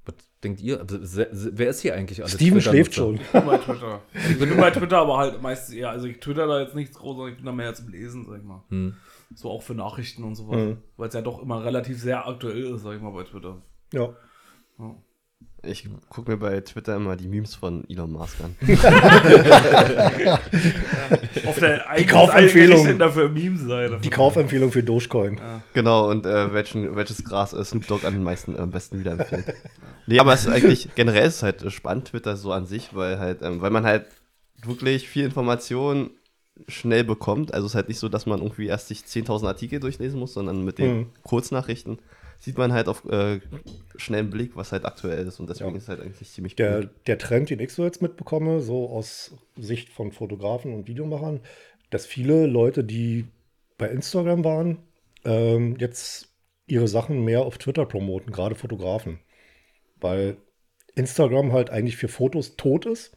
Was 0.06 0.16
denkt 0.44 0.62
ihr? 0.62 0.80
Also, 0.80 1.00
wer 1.32 1.70
ist 1.70 1.80
hier 1.80 1.96
eigentlich 1.96 2.22
alles? 2.22 2.34
Steven 2.34 2.62
schläft 2.62 2.94
schon. 2.94 3.16
Ich 3.16 3.32
bin 3.32 3.46
bei 3.46 3.58
Twitter. 3.58 4.02
Ich 4.30 4.38
bin 4.38 4.50
nur 4.50 4.58
bei 4.58 4.72
Twitter, 4.72 5.00
aber 5.00 5.18
halt 5.18 5.42
meistens 5.42 5.74
eher. 5.74 5.90
Also 5.90 6.06
ich 6.08 6.20
twitter 6.20 6.46
da 6.46 6.62
jetzt 6.62 6.76
nichts 6.76 6.98
groß, 6.98 7.30
ich 7.30 7.38
bin 7.38 7.46
da 7.46 7.52
mehr 7.52 7.74
zum 7.74 7.90
Lesen, 7.90 8.26
sag 8.26 8.38
ich 8.38 8.44
mal. 8.44 8.64
Hm. 8.70 8.96
So 9.34 9.50
auch 9.50 9.64
für 9.64 9.74
Nachrichten 9.74 10.24
und 10.24 10.36
sowas. 10.36 10.58
Mhm. 10.58 10.78
Weil 10.98 11.08
es 11.08 11.16
ja 11.16 11.22
doch 11.22 11.42
immer 11.42 11.64
relativ 11.64 12.00
sehr 12.00 12.28
aktuell 12.28 12.76
ist, 12.76 12.84
sag 12.84 12.96
ich 12.96 13.02
mal, 13.02 13.12
bei 13.12 13.24
Twitter. 13.24 13.62
Ja. 13.92 14.14
Ja. 14.78 14.96
Ich 15.68 15.88
gucke 16.10 16.32
mir 16.32 16.38
bei 16.38 16.60
Twitter 16.62 16.96
immer 16.96 17.16
die 17.16 17.28
Memes 17.28 17.56
von 17.56 17.84
Elon 17.90 18.12
Musk 18.12 18.38
an. 18.44 18.56
Auf 21.46 21.60
der 21.60 21.90
eigenen 21.90 22.10
Kaufempfehlung. 22.10 22.98
dafür 23.00 23.30
Meme-Seite. 23.30 24.00
Die 24.04 24.10
Kaufempfehlung 24.10 24.72
für 24.72 24.84
Dogecoin. 24.84 25.40
genau, 25.74 26.10
und 26.10 26.26
äh, 26.26 26.54
welchen, 26.54 26.96
welches 26.96 27.24
Gras 27.24 27.54
äh, 27.54 27.64
Snoop 27.64 27.88
Dogg 27.88 28.06
an 28.06 28.14
den 28.14 28.24
meisten 28.24 28.56
äh, 28.56 28.60
am 28.60 28.72
besten 28.72 29.00
wiederempfiehlt. 29.00 29.54
nee, 30.08 30.20
aber 30.20 30.34
es 30.34 30.42
ist 30.46 30.52
eigentlich, 30.52 30.90
generell 30.96 31.28
ist 31.28 31.36
es 31.38 31.44
halt 31.44 31.72
spannend, 31.72 32.10
Twitter 32.10 32.36
so 32.38 32.52
an 32.52 32.66
sich, 32.66 32.96
weil 32.96 33.20
halt, 33.20 33.42
ähm, 33.42 33.62
weil 33.62 33.72
man 33.72 33.86
halt 33.86 34.06
wirklich 34.64 35.08
viel 35.08 35.26
Information 35.26 36.12
schnell 36.68 37.04
bekommt. 37.04 37.54
Also 37.54 37.66
es 37.66 37.72
ist 37.72 37.76
halt 37.76 37.90
nicht 37.90 38.00
so, 38.00 38.08
dass 38.10 38.26
man 38.26 38.40
irgendwie 38.42 38.68
erst 38.68 38.88
sich 38.88 39.00
10.000 39.02 39.46
Artikel 39.48 39.80
durchlesen 39.80 40.20
muss, 40.20 40.34
sondern 40.34 40.64
mit 40.64 40.78
den 40.80 40.98
Mhm. 40.98 41.06
Kurznachrichten 41.24 42.00
sieht 42.40 42.58
man 42.58 42.74
halt 42.74 42.88
auf 42.88 43.06
äh, 43.06 43.40
schnellen 43.96 44.30
Blick, 44.30 44.56
was 44.56 44.72
halt 44.72 44.86
aktuell 44.86 45.26
ist 45.28 45.40
und 45.40 45.50
deswegen 45.50 45.72
Ja. 45.72 45.78
ist 45.78 45.90
halt 45.90 46.02
eigentlich 46.02 46.30
ziemlich 46.30 46.56
Der, 46.56 46.82
gut. 46.82 46.90
der 47.08 47.18
Trend, 47.18 47.50
den 47.50 47.60
ich 47.60 47.72
so 47.74 47.84
jetzt 47.84 48.02
mitbekomme, 48.02 48.62
so 48.62 48.90
aus 48.90 49.36
Sicht 49.58 49.90
von 49.90 50.12
Fotografen 50.12 50.74
und 50.74 50.88
Videomachern, 50.88 51.40
dass 51.90 52.06
viele 52.06 52.46
Leute, 52.48 52.84
die 52.84 53.26
bei 53.78 53.88
Instagram 53.90 54.44
waren, 54.44 54.78
ähm, 55.24 55.76
jetzt 55.80 56.30
ihre 56.68 56.88
Sachen 56.88 57.24
mehr 57.24 57.42
auf 57.42 57.58
Twitter 57.58 57.86
promoten, 57.86 58.32
gerade 58.32 58.56
Fotografen. 58.56 59.20
Weil 60.02 60.38
Instagram 60.96 61.52
halt 61.54 61.70
eigentlich 61.70 61.98
für 61.98 62.08
Fotos 62.08 62.56
tot 62.56 62.86
ist. 62.86 63.16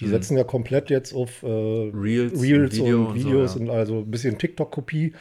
Die 0.00 0.08
setzen 0.08 0.36
ja 0.36 0.42
komplett 0.42 0.90
jetzt 0.90 1.14
auf 1.14 1.42
äh, 1.44 1.46
Reels, 1.46 2.40
Reels 2.42 2.78
und 2.80 2.86
Video 2.86 2.98
und 3.00 3.06
und 3.12 3.20
so, 3.20 3.28
Videos 3.28 3.54
ja. 3.54 3.60
und 3.60 3.70
also 3.70 3.98
ein 4.00 4.10
bisschen 4.10 4.38
TikTok-Kopie. 4.38 5.14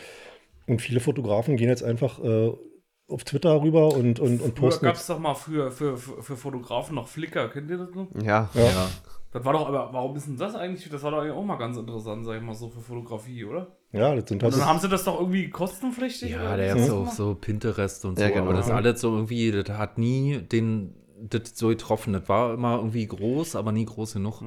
Und 0.65 0.82
viele 0.82 1.00
Fotografen 1.00 1.58
gehen 1.58 1.69
jetzt 1.69 1.84
einfach 1.84 2.24
äh, 2.24 2.52
auf 3.13 3.23
Twitter 3.23 3.62
rüber 3.62 3.89
und, 3.93 4.19
und, 4.19 4.41
und 4.41 4.56
posten. 4.56 4.86
gab 4.86 4.95
es 4.95 5.08
doch 5.08 5.19
mal 5.19 5.34
für, 5.36 5.71
für, 5.71 5.97
für 5.97 6.36
Fotografen 6.36 6.95
noch 6.95 7.08
Flickr. 7.08 7.47
Kennt 7.49 7.69
ihr 7.69 7.78
das 7.78 7.93
noch? 7.95 8.08
Ja, 8.21 8.49
Ja. 8.54 8.62
Ja. 8.62 8.88
Das 9.32 9.43
war 9.45 9.54
doch, 9.54 9.67
aber 9.67 9.89
warum 9.91 10.15
ist 10.15 10.28
denn 10.28 10.38
das 10.38 10.54
eigentlich? 10.54 10.88
Das 10.91 11.02
war 11.02 11.10
doch 11.10 11.17
eigentlich 11.19 11.34
auch 11.34 11.43
mal 11.43 11.56
ganz 11.58 11.76
interessant, 11.76 12.23
sag 12.23 12.36
ich 12.38 12.43
mal, 12.43 12.54
so 12.54 12.69
für 12.69 12.82
Fotografie, 12.82 13.45
oder? 13.45 13.76
Ja, 13.91 14.13
das 14.13 14.30
sind 14.30 14.43
Und 14.43 14.52
halt 14.52 14.62
dann 14.62 14.69
haben 14.69 14.80
sie 14.80 14.88
das 14.89 15.04
doch 15.06 15.19
irgendwie 15.19 15.49
kostenpflichtig? 15.49 16.30
Ja, 16.30 16.41
oder 16.43 16.58
der 16.58 16.76
ist 16.76 16.91
auch 16.91 17.10
so 17.12 17.34
Pinterest 17.34 18.06
und 18.06 18.17
so, 18.19 18.23
Ja, 18.23 18.30
genau. 18.30 18.43
aber 18.43 18.54
das 18.54 18.69
alles 18.69 19.02
so 19.02 19.10
irgendwie, 19.15 19.52
das 19.52 19.76
hat 19.76 19.97
nie 19.97 20.38
den, 20.38 20.93
das 21.19 21.54
so 21.56 21.69
getroffen. 21.69 22.13
Das 22.13 22.30
war 22.30 22.54
immer 22.54 22.76
irgendwie 22.78 23.08
groß, 23.08 23.56
aber 23.56 23.71
nie 23.71 23.86
groß 23.86 24.13
genug. 24.13 24.43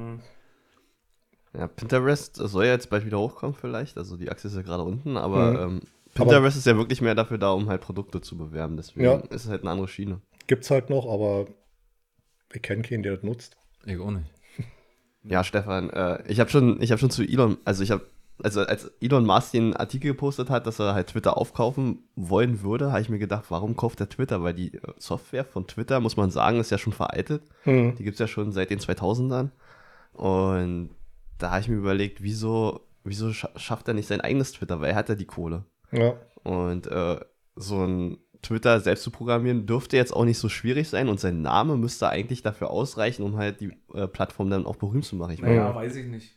Ja, 1.52 1.66
Pinterest 1.66 2.37
soll 2.37 2.66
ja 2.66 2.72
jetzt 2.72 2.88
bald 2.90 3.05
wieder 3.07 3.18
hochkommen 3.18 3.55
vielleicht. 3.55 3.96
Also 3.98 4.16
die 4.16 4.31
Achse 4.31 4.46
ist 4.48 4.55
ja 4.57 4.62
gerade 4.62 4.83
unten, 4.85 5.16
aber 5.16 5.50
Mhm. 5.68 5.76
ähm, 5.79 5.81
Pinterest 6.16 6.57
ist 6.57 6.66
ja 6.66 6.76
wirklich 6.76 7.00
mehr 7.00 7.14
dafür 7.14 7.38
da, 7.38 7.50
um 7.50 7.68
halt 7.68 7.81
Produkte 7.81 8.20
zu 8.20 8.37
bewerben. 8.37 8.76
Deswegen 8.76 9.05
Ja. 9.05 9.14
ist 9.16 9.44
es 9.44 9.48
halt 9.50 9.62
eine 9.62 9.70
andere 9.70 9.88
Schiene. 9.88 10.20
Gibt's 10.46 10.70
halt 10.70 10.90
noch, 10.90 11.07
aber 11.12 11.46
ich 12.52 12.62
kenne 12.62 12.83
keinen, 12.83 13.02
der 13.02 13.14
das 13.16 13.22
nutzt. 13.24 13.57
Ich 13.85 13.98
auch 13.98 14.11
nicht. 14.11 14.26
Ja, 15.29 15.42
Stefan, 15.42 15.90
äh, 15.90 16.22
ich 16.29 16.38
habe 16.38 16.50
schon, 16.50 16.81
ich 16.81 16.92
habe 16.92 17.00
schon 17.00 17.11
zu 17.11 17.24
Elon, 17.24 17.59
also 17.64 17.83
ich 17.83 17.90
habe, 17.90 18.07
also 18.44 18.61
als 18.61 18.85
Elon 19.00 19.26
Musk 19.26 19.50
den 19.52 19.74
Artikel 19.74 20.12
gepostet 20.12 20.50
hat, 20.50 20.68
dass 20.68 20.79
er 20.79 20.94
halt 20.94 21.09
Twitter 21.09 21.37
aufkaufen 21.37 22.05
wollen 22.14 22.62
würde, 22.62 22.92
habe 22.92 23.00
ich 23.00 23.09
mir 23.09 23.18
gedacht, 23.18 23.46
warum 23.48 23.74
kauft 23.76 23.98
er 24.00 24.09
Twitter? 24.09 24.44
Weil 24.44 24.55
die 24.55 24.74
äh, 24.74 24.81
Software 24.98 25.44
von 25.44 25.66
Twitter, 25.66 25.98
muss 25.98 26.16
man 26.16 26.31
sagen, 26.31 26.61
ist 26.61 26.70
ja 26.70 26.79
schon 26.79 26.92
veraltet. 26.92 27.42
Hm. 27.64 27.96
Die 27.96 28.05
gibt 28.05 28.14
es 28.14 28.20
ja 28.20 28.29
schon 28.29 28.52
seit 28.52 28.70
den 28.70 28.79
2000ern. 28.79 29.50
Und 30.12 30.90
da 31.38 31.50
habe 31.50 31.61
ich 31.61 31.68
mir 31.68 31.76
überlegt, 31.76 32.22
wieso, 32.22 32.83
wieso 33.02 33.33
scha 33.33 33.50
schafft 33.57 33.88
er 33.88 33.94
nicht 33.94 34.07
sein 34.07 34.20
eigenes 34.20 34.52
Twitter? 34.52 34.81
Weil 34.81 34.90
er 34.90 34.96
hat 34.96 35.09
ja 35.09 35.16
die 35.16 35.26
Kohle. 35.26 35.64
Ja. 35.92 36.14
Und 36.42 36.87
äh, 36.87 37.20
so 37.57 37.85
ein 37.85 38.18
Twitter 38.42 38.79
selbst 38.81 39.03
zu 39.03 39.11
programmieren 39.11 39.66
dürfte 39.66 39.96
jetzt 39.96 40.12
auch 40.12 40.25
nicht 40.25 40.38
so 40.38 40.49
schwierig 40.49 40.88
sein 40.88 41.09
und 41.09 41.18
sein 41.18 41.42
Name 41.42 41.77
müsste 41.77 42.09
eigentlich 42.09 42.42
dafür 42.42 42.70
ausreichen, 42.70 43.22
um 43.22 43.37
halt 43.37 43.61
die 43.61 43.72
äh, 43.94 44.07
Plattform 44.07 44.51
dann 44.51 44.66
auch 44.66 44.77
berühmt 44.77 45.05
zu 45.05 45.16
machen. 45.16 45.33
Ich 45.33 45.42
meine, 45.42 45.57
Naja, 45.57 45.75
weiß 45.75 45.96
ich 45.96 46.07
nicht. 46.07 46.37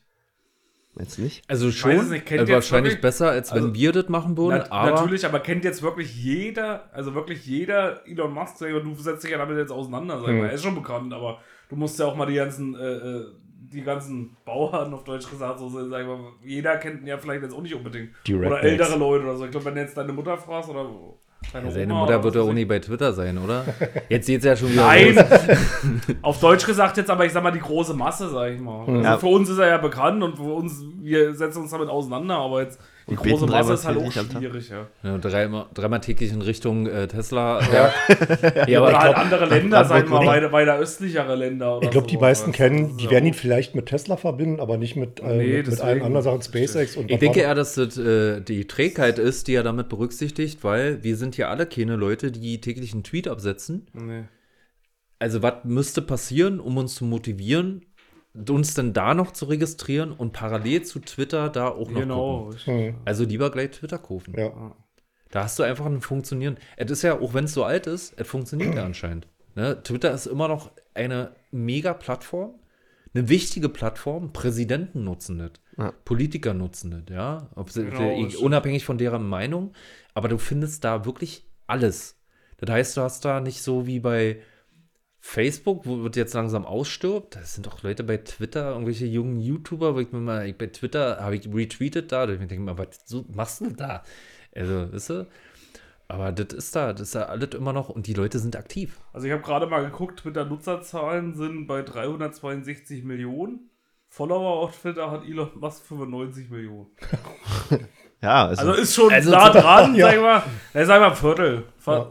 jetzt 0.97 1.19
nicht. 1.19 1.43
Also 1.47 1.71
schon, 1.71 2.09
nicht, 2.09 2.25
kennt 2.25 2.49
äh, 2.49 2.53
wahrscheinlich 2.53 2.93
wirklich- 2.93 3.01
besser, 3.01 3.29
als 3.29 3.53
wenn 3.53 3.63
Also, 3.63 3.75
wir 3.75 3.91
das 3.91 4.09
machen 4.09 4.37
würden, 4.37 4.63
Na, 4.69 4.71
aber 4.71 4.91
natürlich, 4.91 5.25
aber 5.25 5.39
kennt 5.39 5.63
jetzt 5.65 5.83
wirklich 5.83 6.15
jeder, 6.15 6.89
also 6.93 7.13
wirklich 7.13 7.45
jeder 7.45 8.07
Elon 8.07 8.33
Musk, 8.33 8.57
du 8.59 8.95
setzt 8.95 9.23
dich 9.23 9.31
ja 9.31 9.37
damit 9.37 9.57
jetzt 9.57 9.71
auseinander, 9.71 10.19
sag 10.19 10.27
Hm. 10.29 10.39
mal, 10.39 10.45
er 10.47 10.53
ist 10.53 10.63
schon 10.63 10.75
bekannt, 10.75 11.13
aber 11.13 11.39
du 11.69 11.75
musst 11.75 11.99
ja 11.99 12.05
auch 12.07 12.15
mal 12.15 12.25
die 12.25 12.35
ganzen, 12.35 12.75
äh, 12.75 12.79
äh, 12.79 13.25
die 13.71 13.81
ganzen 13.83 14.35
Bauern 14.45 14.93
auf 14.93 15.03
Deutsch 15.03 15.29
gesagt, 15.29 15.59
so 15.59 15.69
sag 15.69 16.01
ich 16.01 16.07
mal, 16.07 16.19
jeder 16.43 16.77
kennt 16.77 17.01
ihn 17.01 17.07
ja 17.07 17.17
vielleicht 17.17 17.43
jetzt 17.43 17.53
auch 17.53 17.61
nicht 17.61 17.75
unbedingt. 17.75 18.09
Die 18.27 18.35
oder 18.35 18.47
Rednecks. 18.47 18.65
ältere 18.65 18.97
Leute 18.99 19.23
oder 19.25 19.35
so. 19.37 19.45
Ich 19.45 19.51
glaube, 19.51 19.65
wenn 19.67 19.75
du 19.75 19.81
jetzt 19.81 19.95
deine 19.97 20.13
Mutter 20.13 20.37
fragst 20.37 20.69
oder 20.69 20.85
deine 21.53 21.65
ja, 21.67 21.71
seine 21.71 21.93
Oma 21.93 22.01
Mutter 22.01 22.15
oder 22.15 22.23
wird 22.25 22.35
ja 22.35 22.41
auch 22.41 22.53
ich. 22.53 22.67
bei 22.67 22.79
Twitter 22.79 23.13
sein, 23.13 23.37
oder? 23.37 23.63
Jetzt 24.09 24.27
geht's 24.27 24.43
ja 24.43 24.55
schon 24.57 24.71
wieder 24.73 24.85
Nein, 24.85 25.17
auf 26.21 26.39
Deutsch 26.39 26.65
gesagt 26.65 26.97
jetzt 26.97 27.09
aber, 27.09 27.25
ich 27.25 27.31
sag 27.31 27.41
mal, 27.43 27.51
die 27.51 27.59
große 27.59 27.93
Masse, 27.93 28.29
sag 28.29 28.51
ich 28.53 28.59
mal. 28.59 28.81
Also 28.87 29.01
Ja. 29.01 29.17
für 29.17 29.27
uns 29.27 29.49
ist 29.49 29.57
er 29.57 29.67
ja 29.69 29.77
bekannt 29.77 30.21
und 30.21 30.35
für 30.35 30.43
uns, 30.53 30.83
wir 31.01 31.33
setzen 31.35 31.61
uns 31.61 31.71
damit 31.71 31.87
auseinander, 31.89 32.35
aber 32.37 32.61
jetzt 32.63 32.79
die 33.09 33.17
Und 33.17 33.23
große 33.27 33.45
Masse 33.47 33.51
dreimal 33.51 33.73
ist 33.75 33.85
halt 33.85 33.97
auch 33.97 34.11
schwierig, 34.11 34.69
ja. 34.69 34.87
Ja, 35.03 35.17
dreimal, 35.17 35.65
dreimal 35.73 35.99
täglich 36.01 36.31
in 36.31 36.41
Richtung 36.41 36.87
äh, 36.87 37.07
Tesla. 37.07 37.59
Ja, 37.73 37.93
ja 38.67 38.81
Oder 38.81 38.89
aber 38.89 38.99
halt 38.99 39.15
andere 39.17 39.45
Länder, 39.45 39.83
sag 39.85 40.03
ich 40.05 40.09
mal, 40.09 40.21
ich- 40.21 40.27
weiter, 40.29 40.51
weiter 40.51 40.77
östlichere 40.77 41.35
Länder. 41.35 41.77
Oder 41.77 41.85
Ich 41.85 41.91
glaube, 41.91 42.07
die 42.07 42.15
so, 42.15 42.21
meisten 42.21 42.47
weißt 42.49 42.59
du. 42.59 42.63
kennen, 42.63 42.97
die 42.97 43.09
werden 43.09 43.25
ja 43.25 43.31
ihn 43.31 43.33
vielleicht 43.33 43.75
mit 43.75 43.87
Tesla 43.87 44.17
verbinden, 44.17 44.59
aber 44.59 44.77
nicht 44.77 44.95
mit, 44.95 45.19
äh, 45.19 45.37
Nee, 45.37 45.57
mit, 45.57 45.67
mit 45.67 45.81
allen 45.81 46.01
anderen 46.01 46.23
Sachen, 46.23 46.41
SpaceX 46.41 46.95
und 46.95 47.09
ich 47.11 47.19
denke 47.19 47.39
eher, 47.41 47.55
dass 47.55 47.75
das 47.75 47.97
äh, 47.97 48.41
die 48.41 48.65
Trägheit 48.67 49.19
ist, 49.19 49.47
die 49.47 49.55
er 49.55 49.63
damit 49.63 49.89
berücksichtigt, 49.89 50.63
weil 50.63 51.03
wir 51.03 51.15
sind 51.17 51.37
ja 51.37 51.49
alle 51.49 51.65
keine 51.65 51.95
Leute, 51.95 52.31
die 52.31 52.61
täglich 52.61 52.93
einen 52.93 53.03
Tweet 53.03 53.27
absetzen. 53.27 53.87
Nee. 53.93 54.23
Also 55.19 55.41
was 55.41 55.65
müsste 55.65 56.01
passieren, 56.01 56.59
um 56.61 56.77
uns 56.77 56.95
zu 56.95 57.03
motivieren, 57.03 57.83
uns 58.49 58.73
dann 58.73 58.93
da 58.93 59.13
noch 59.13 59.31
zu 59.31 59.45
registrieren 59.45 60.11
und 60.11 60.33
parallel 60.33 60.83
zu 60.83 60.99
Twitter 60.99 61.49
da 61.49 61.69
auch 61.69 61.89
noch 61.89 61.99
Genau. 62.01 62.43
gucken? 62.45 62.59
Hm, 62.65 62.95
Also 63.05 63.23
lieber 63.25 63.49
gleich 63.51 63.71
Twitter 63.71 63.97
kaufen. 63.97 64.33
ja. 64.37 64.75
Da 65.31 65.43
hast 65.43 65.59
du 65.59 65.63
einfach 65.63 65.85
ein 65.85 66.01
Funktionieren. 66.01 66.57
Es 66.75 66.89
ist 66.89 67.03
ja, 67.03 67.19
auch 67.19 67.35
wenn 67.35 67.43
es 67.45 67.53
so 67.53 67.63
alt 67.63 67.85
ist, 67.85 68.13
es 68.19 68.27
funktioniert 68.27 68.73
ja 68.73 68.83
anscheinend. 68.83 69.27
Ne? 69.53 69.79
Twitter 69.83 70.11
ist 70.11 70.25
immer 70.25 70.47
noch 70.47 70.71
eine 70.95 71.35
mega 71.51 71.93
Plattform, 71.93 72.55
eine 73.13 73.29
wichtige 73.29 73.69
Plattform. 73.69 74.33
Präsidenten 74.33 75.03
nutzen 75.03 75.37
das, 75.37 75.51
Ja. 75.77 75.91
Politiker 76.03 76.55
nutzen 76.55 76.89
das, 76.89 77.15
ja. 77.15 77.47
Ob 77.53 77.69
sie, 77.69 77.85
Genau, 77.85 78.23
das 78.25 78.37
unabhängig 78.37 78.85
von 78.85 78.97
deren 78.97 79.27
Meinung. 79.27 79.73
Aber 80.15 80.29
du 80.29 80.39
findest 80.39 80.83
da 80.83 81.05
wirklich 81.05 81.45
alles. 81.67 82.19
Das 82.57 82.71
heißt, 82.71 82.97
du 82.97 83.01
hast 83.01 83.23
da 83.23 83.39
nicht 83.39 83.61
so 83.61 83.85
wie 83.85 83.99
bei 83.99 84.39
Facebook, 85.29 85.85
wo 85.85 86.01
wird 86.01 86.15
jetzt 86.15 86.33
langsam 86.33 86.65
ausstirbt. 86.65 87.35
Das 87.35 87.53
sind 87.53 87.67
doch 87.67 87.83
Leute 87.83 88.03
bei 88.03 88.17
Twitter, 88.17 88.71
irgendwelche 88.71 89.05
jungen 89.05 89.39
YouTuber, 89.39 89.93
wo 89.93 89.99
ich 89.99 90.11
mir 90.11 90.19
mal, 90.19 90.47
ich, 90.47 90.57
bei 90.57 90.65
Twitter 90.65 91.19
habe 91.21 91.35
ich 91.35 91.47
retweetet 91.53 92.11
da, 92.11 92.25
da 92.25 92.33
ich 92.33 92.39
mir 92.39 92.47
denke, 92.47 92.63
mal, 92.63 92.79
was 92.79 93.01
so, 93.05 93.25
machst 93.31 93.61
du 93.61 93.69
da? 93.69 94.03
Also, 94.55 94.91
weißt 94.91 95.09
du? 95.11 95.27
Aber 96.07 96.31
das 96.31 96.57
ist 96.57 96.75
da, 96.75 96.93
das 96.93 97.01
ist 97.01 97.15
da 97.15 97.25
alles 97.25 97.49
immer 97.53 97.73
noch 97.73 97.89
und 97.89 98.07
die 98.07 98.15
Leute 98.15 98.39
sind 98.39 98.55
aktiv. 98.55 98.99
Also 99.13 99.27
ich 99.27 99.33
habe 99.33 99.43
gerade 99.43 99.67
mal 99.67 99.85
geguckt, 99.85 100.21
Twitter-Nutzerzahlen 100.21 101.35
sind 101.35 101.67
bei 101.67 101.83
362 101.83 103.03
Millionen. 103.03 103.69
Follower 104.07 104.63
auf 104.63 104.81
Twitter 104.81 105.11
hat 105.11 105.25
Elon 105.25 105.51
Musk 105.59 105.85
95 105.85 106.49
Millionen. 106.49 106.87
Ja, 108.21 108.47
also, 108.47 108.67
Also 108.67 108.81
ist 108.81 108.95
schon 108.95 109.13
Also 109.13 109.31
nah 109.31 109.49
dran, 109.53 109.95
ja. 109.95 110.07
sag 110.07 110.15
ich 110.15 110.21
mal. 110.21 110.43
Ja, 110.73 110.85
sag 110.85 110.95
ich 110.95 111.01
mal 111.01 111.09
ein 111.11 111.15
Viertel. 111.15 111.63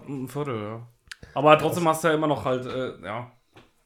Ein 0.08 0.28
Viertel, 0.28 0.62
ja. 0.62 0.88
Aber 1.38 1.56
trotzdem 1.56 1.86
hast 1.86 2.02
du 2.02 2.08
ja 2.08 2.14
immer 2.14 2.26
noch 2.26 2.44
halt, 2.44 2.66
äh, 2.66 2.94
ja. 3.04 3.30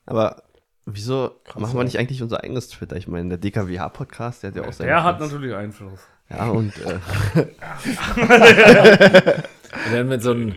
aber 0.07 0.43
wieso 0.87 1.33
machen 1.55 1.77
wir 1.79 1.85
nicht 1.85 1.99
eigentlich 1.99 2.23
unser 2.23 2.43
eigenes 2.43 2.69
Twitter? 2.71 2.97
Ich 2.97 3.07
meine, 3.09 3.29
der 3.29 3.37
DKWH-Podcast, 3.39 4.43
der 4.43 4.49
hat 4.51 4.57
ja 4.57 4.63
auch 4.67 4.73
seinen 4.73 4.87
Der 4.89 5.05
hat 5.05 5.21
natürlich 5.21 5.55
Einfluss. 5.55 6.01
Ja, 6.31 6.47
und 6.49 6.73
äh, 6.79 6.99
Und 9.87 9.93
dann 9.95 10.09
mit 10.09 10.23
so 10.23 10.33
einem, 10.33 10.55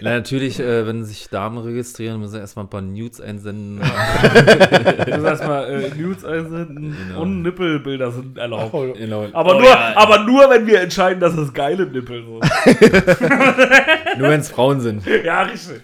na, 0.00 0.10
natürlich, 0.14 0.58
äh, 0.58 0.86
wenn 0.86 1.04
sich 1.04 1.28
Damen 1.28 1.58
registrieren, 1.58 2.18
müssen 2.18 2.32
sie 2.32 2.38
erstmal 2.38 2.64
ein 2.64 2.70
paar 2.70 2.80
Nudes 2.80 3.20
einsenden. 3.20 3.80
Du 5.04 5.10
musst 5.12 5.26
erstmal 5.26 5.68
äh, 5.70 5.90
Nudes 5.94 6.24
einsenden 6.24 6.96
Genau. 7.08 7.20
und 7.22 7.42
Nippelbilder 7.42 8.10
sind 8.10 8.38
erlaubt. 8.38 8.72
Oh, 8.72 8.90
Genau. 8.94 9.26
Aber, 9.34 9.56
Oh, 9.56 9.60
nur, 9.60 9.68
ja. 9.68 9.92
aber 9.96 10.20
nur, 10.24 10.48
wenn 10.48 10.66
wir 10.66 10.80
entscheiden, 10.80 11.20
dass 11.20 11.34
es 11.36 11.52
geile 11.52 11.84
Nippel 11.86 12.24
sind. 12.24 12.42
Nur 14.18 14.28
wenn 14.30 14.40
es 14.40 14.48
Frauen 14.48 14.80
sind. 14.80 15.04
ja, 15.06 15.42
richtig. 15.42 15.82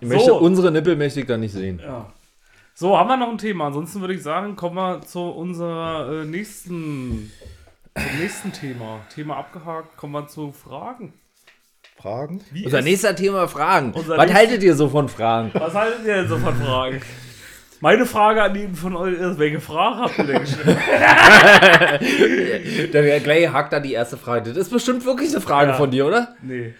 Ich 0.00 0.08
möchte, 0.08 0.26
So. 0.26 0.36
unsere 0.38 0.70
Nippel 0.70 0.96
möchte 0.96 1.20
ich 1.20 1.26
da 1.26 1.36
nicht 1.36 1.52
sehen. 1.52 1.80
Ja. 1.82 2.06
So, 2.74 2.98
haben 2.98 3.08
wir 3.08 3.16
noch 3.16 3.30
ein 3.30 3.38
Thema. 3.38 3.66
Ansonsten 3.68 4.00
würde 4.00 4.14
ich 4.14 4.22
sagen, 4.22 4.54
kommen 4.56 4.76
wir 4.76 5.00
zu 5.02 5.20
unserer 5.22 6.22
äh, 6.22 6.24
nächsten, 6.26 7.32
zum 7.96 8.20
nächsten 8.20 8.52
Thema. 8.52 9.00
Thema 9.14 9.36
abgehakt, 9.38 9.96
kommen 9.96 10.12
wir 10.12 10.28
zu 10.28 10.52
Fragen. 10.52 11.14
Fragen? 11.98 12.42
Wie 12.52 12.66
Unser 12.66 12.82
nächster 12.82 13.16
Thema 13.16 13.48
Fragen. 13.48 13.92
Unser 13.92 14.18
Was 14.18 14.32
haltet 14.34 14.62
ihr 14.62 14.74
so 14.74 14.88
von 14.90 15.08
Fragen? 15.08 15.50
Was 15.54 15.72
haltet 15.74 16.04
ihr 16.06 16.14
denn 16.16 16.28
so 16.28 16.36
von 16.36 16.54
Fragen? 16.54 17.00
Meine 17.80 18.04
Frage 18.06 18.42
an 18.42 18.54
jeden 18.54 18.74
von 18.74 18.96
euch 18.96 19.14
ist, 19.18 19.38
welche 19.38 19.60
Frage 19.60 20.00
habt 20.00 20.18
ihr 20.18 20.24
denn 20.24 20.40
gestellt? 20.40 20.76
Dann 22.92 23.22
gleich 23.22 23.52
hakt 23.52 23.72
da 23.72 23.80
die 23.80 23.92
erste 23.92 24.16
Frage. 24.16 24.50
Das 24.50 24.58
ist 24.58 24.70
bestimmt 24.70 25.04
wirklich 25.04 25.30
eine 25.30 25.40
Frage 25.40 25.70
Ja. 25.70 25.76
von 25.76 25.90
dir, 25.90 26.06
oder? 26.06 26.34
Nee. 26.42 26.74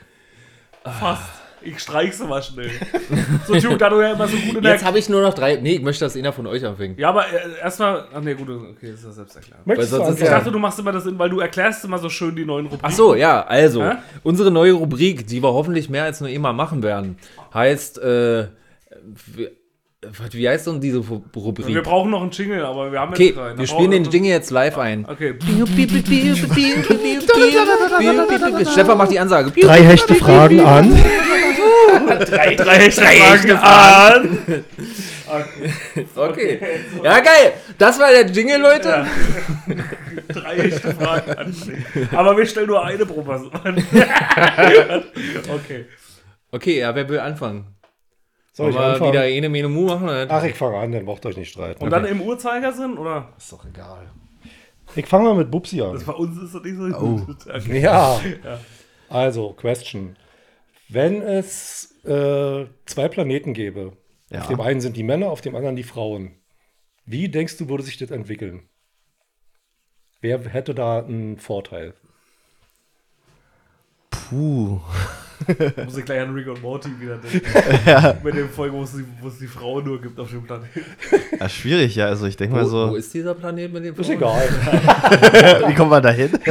Fast. 0.84 1.22
Ich 1.66 1.80
streich's 1.80 2.18
mal 2.20 2.42
schnell. 2.42 2.70
So, 3.46 3.54
Duke, 3.54 3.76
da 3.78 3.88
du 3.90 4.00
ja 4.00 4.12
immer 4.12 4.26
so 4.28 4.36
gut 4.36 4.56
in 4.56 4.62
der. 4.62 4.72
Jetzt 4.72 4.84
habe 4.84 4.98
ich 4.98 5.08
nur 5.08 5.20
noch 5.22 5.34
drei. 5.34 5.56
Nee, 5.56 5.74
ich 5.76 5.82
möchte, 5.82 6.04
dass 6.04 6.16
einer 6.16 6.32
von 6.32 6.46
euch 6.46 6.64
anfängt. 6.64 6.98
Ja, 6.98 7.08
aber 7.10 7.24
äh, 7.26 7.60
erstmal. 7.62 8.04
Ach 8.14 8.20
nee, 8.20 8.34
gut, 8.34 8.48
okay, 8.48 8.90
das 8.90 9.00
ist 9.00 9.04
ja 9.06 9.10
selbst 9.12 9.36
erklärt. 9.36 9.66
Möchtest 9.66 9.92
Weil 9.92 9.98
du 9.98 10.04
sonst 10.06 10.16
ist 10.16 10.22
Ich 10.22 10.28
anfangen? 10.28 10.40
dachte, 10.44 10.52
du 10.52 10.58
machst 10.58 10.78
immer 10.78 10.92
das, 10.92 11.06
in, 11.06 11.18
weil 11.18 11.30
du 11.30 11.40
erklärst 11.40 11.84
immer 11.84 11.98
so 11.98 12.08
schön 12.08 12.34
die 12.36 12.44
neuen 12.44 12.66
Rubriken. 12.66 12.86
Ach 12.86 12.92
so, 12.92 13.14
ja, 13.14 13.44
also, 13.46 13.82
Hä? 13.82 13.96
unsere 14.22 14.50
neue 14.50 14.72
Rubrik, 14.72 15.26
die 15.26 15.42
wir 15.42 15.52
hoffentlich 15.52 15.88
mehr 15.90 16.04
als 16.04 16.20
nur 16.20 16.30
immer 16.30 16.52
machen 16.52 16.82
werden, 16.82 17.16
heißt, 17.52 17.98
äh, 17.98 18.46
was- 18.92 19.50
wie 20.32 20.48
heißt 20.48 20.66
denn 20.66 20.80
diese 20.80 20.98
Ru- 20.98 21.22
Wir 21.32 21.42
Rubrik? 21.42 21.82
brauchen 21.82 22.10
noch 22.10 22.22
einen 22.22 22.30
Jingle, 22.30 22.64
aber 22.64 22.92
wir 22.92 23.00
haben 23.00 23.12
Okay, 23.12 23.26
jetzt 23.26 23.36
keinen. 23.36 23.56
Da 23.56 23.58
wir 23.58 23.66
spielen 23.66 23.90
den 23.90 24.04
Jingle 24.04 24.30
jetzt 24.30 24.50
live 24.50 24.78
ein. 24.78 25.06
Okay. 25.08 25.34
Stefan 28.72 28.98
macht 28.98 29.10
die 29.10 29.18
Ansage. 29.18 29.50
Drei 29.52 29.82
hechte 29.82 30.14
Fragen 30.14 30.60
an. 30.60 30.94
Drei, 32.28 32.54
drei, 32.54 32.90
Fragen 32.90 33.50
an. 33.52 34.38
Okay. 36.14 36.60
Ja, 37.02 37.20
geil. 37.20 37.52
Das 37.78 37.98
war 37.98 38.10
der 38.10 38.26
Jingle, 38.26 38.60
Leute. 38.60 38.88
Ja. 38.88 39.06
Drei 40.28 40.56
echte 40.56 40.94
Fragen 40.94 41.30
an. 41.32 41.54
Aber 42.12 42.36
wir 42.36 42.46
stellen 42.46 42.66
nur 42.68 42.84
eine 42.84 43.04
pro 43.06 43.22
Person. 43.22 43.50
okay. 45.54 45.86
Okay, 46.52 46.78
ja, 46.80 46.94
wer 46.94 47.08
will 47.08 47.18
anfangen? 47.18 47.66
Soll 48.56 48.70
ich 48.70 48.78
anfangen? 48.78 49.12
wieder 49.12 49.22
eine 49.22 49.48
Mene 49.50 49.68
Mu 49.68 49.84
machen? 49.86 50.04
Oder? 50.08 50.26
Ach, 50.30 50.42
ich 50.42 50.54
fange 50.54 50.78
an, 50.78 50.90
dann 50.90 51.04
braucht 51.04 51.26
ihr 51.26 51.28
euch 51.28 51.36
nicht 51.36 51.50
streiten. 51.52 51.84
Und 51.84 51.90
dann 51.90 52.06
im 52.06 52.22
Uhrzeigersinn, 52.22 52.96
oder? 52.96 53.34
ist 53.36 53.52
doch 53.52 53.66
egal. 53.66 54.10
Ich 54.94 55.04
fange 55.06 55.24
mal 55.24 55.34
mit 55.34 55.50
Bubsi 55.50 55.82
an. 55.82 55.92
Das 55.92 56.04
bei 56.04 56.14
uns 56.14 56.40
ist 56.40 56.54
das 56.54 56.62
nicht 56.62 56.76
so 56.78 56.88
gut. 56.88 57.36
Okay. 57.46 57.80
Ja. 57.80 58.18
Also, 59.10 59.52
Question. 59.52 60.16
Wenn 60.88 61.20
es 61.20 62.00
äh, 62.06 62.64
zwei 62.86 63.08
Planeten 63.08 63.52
gäbe, 63.52 63.92
Ja. 64.30 64.40
auf 64.40 64.46
dem 64.48 64.60
einen 64.62 64.80
sind 64.80 64.96
die 64.96 65.02
Männer, 65.02 65.28
auf 65.28 65.42
dem 65.42 65.54
anderen 65.54 65.76
die 65.76 65.82
Frauen, 65.82 66.36
wie 67.04 67.28
denkst 67.28 67.58
du, 67.58 67.68
würde 67.68 67.82
sich 67.82 67.98
das 67.98 68.10
entwickeln? 68.10 68.68
Wer 70.22 70.40
hätte 70.48 70.74
da 70.74 71.00
einen 71.00 71.36
Vorteil? 71.38 71.92
Puh. 74.10 74.80
Muss 75.84 75.96
ich 75.96 76.04
gleich 76.04 76.20
an 76.20 76.32
Rick 76.34 76.48
und 76.48 76.62
Morty 76.62 76.88
wieder 77.00 77.18
denken. 77.18 78.18
Mit 78.24 78.34
dem 78.34 78.48
Folge, 78.48 78.74
wo 78.74 78.82
es, 78.82 78.92
die, 78.92 79.04
wo 79.20 79.28
es 79.28 79.38
die 79.38 79.46
Frau 79.46 79.80
nur 79.80 80.00
gibt 80.00 80.18
auf 80.18 80.30
dem 80.30 80.42
Planeten. 80.42 80.84
Ja, 81.38 81.48
schwierig, 81.48 81.94
ja. 81.96 82.06
Also 82.06 82.26
ich 82.26 82.36
denke 82.36 82.54
Wo, 82.54 82.58
mal 82.58 82.64
wo 82.64 82.68
so. 82.68 82.94
ist 82.96 83.12
dieser 83.12 83.34
Planet 83.34 83.72
mit 83.72 83.84
dem 83.84 83.94
Ist 83.94 84.06
Frauen? 84.06 84.16
egal. 84.16 84.48
Wie 85.68 85.74
kommen 85.74 85.90
wir 85.90 86.00
da 86.00 86.10
hin? 86.10 86.30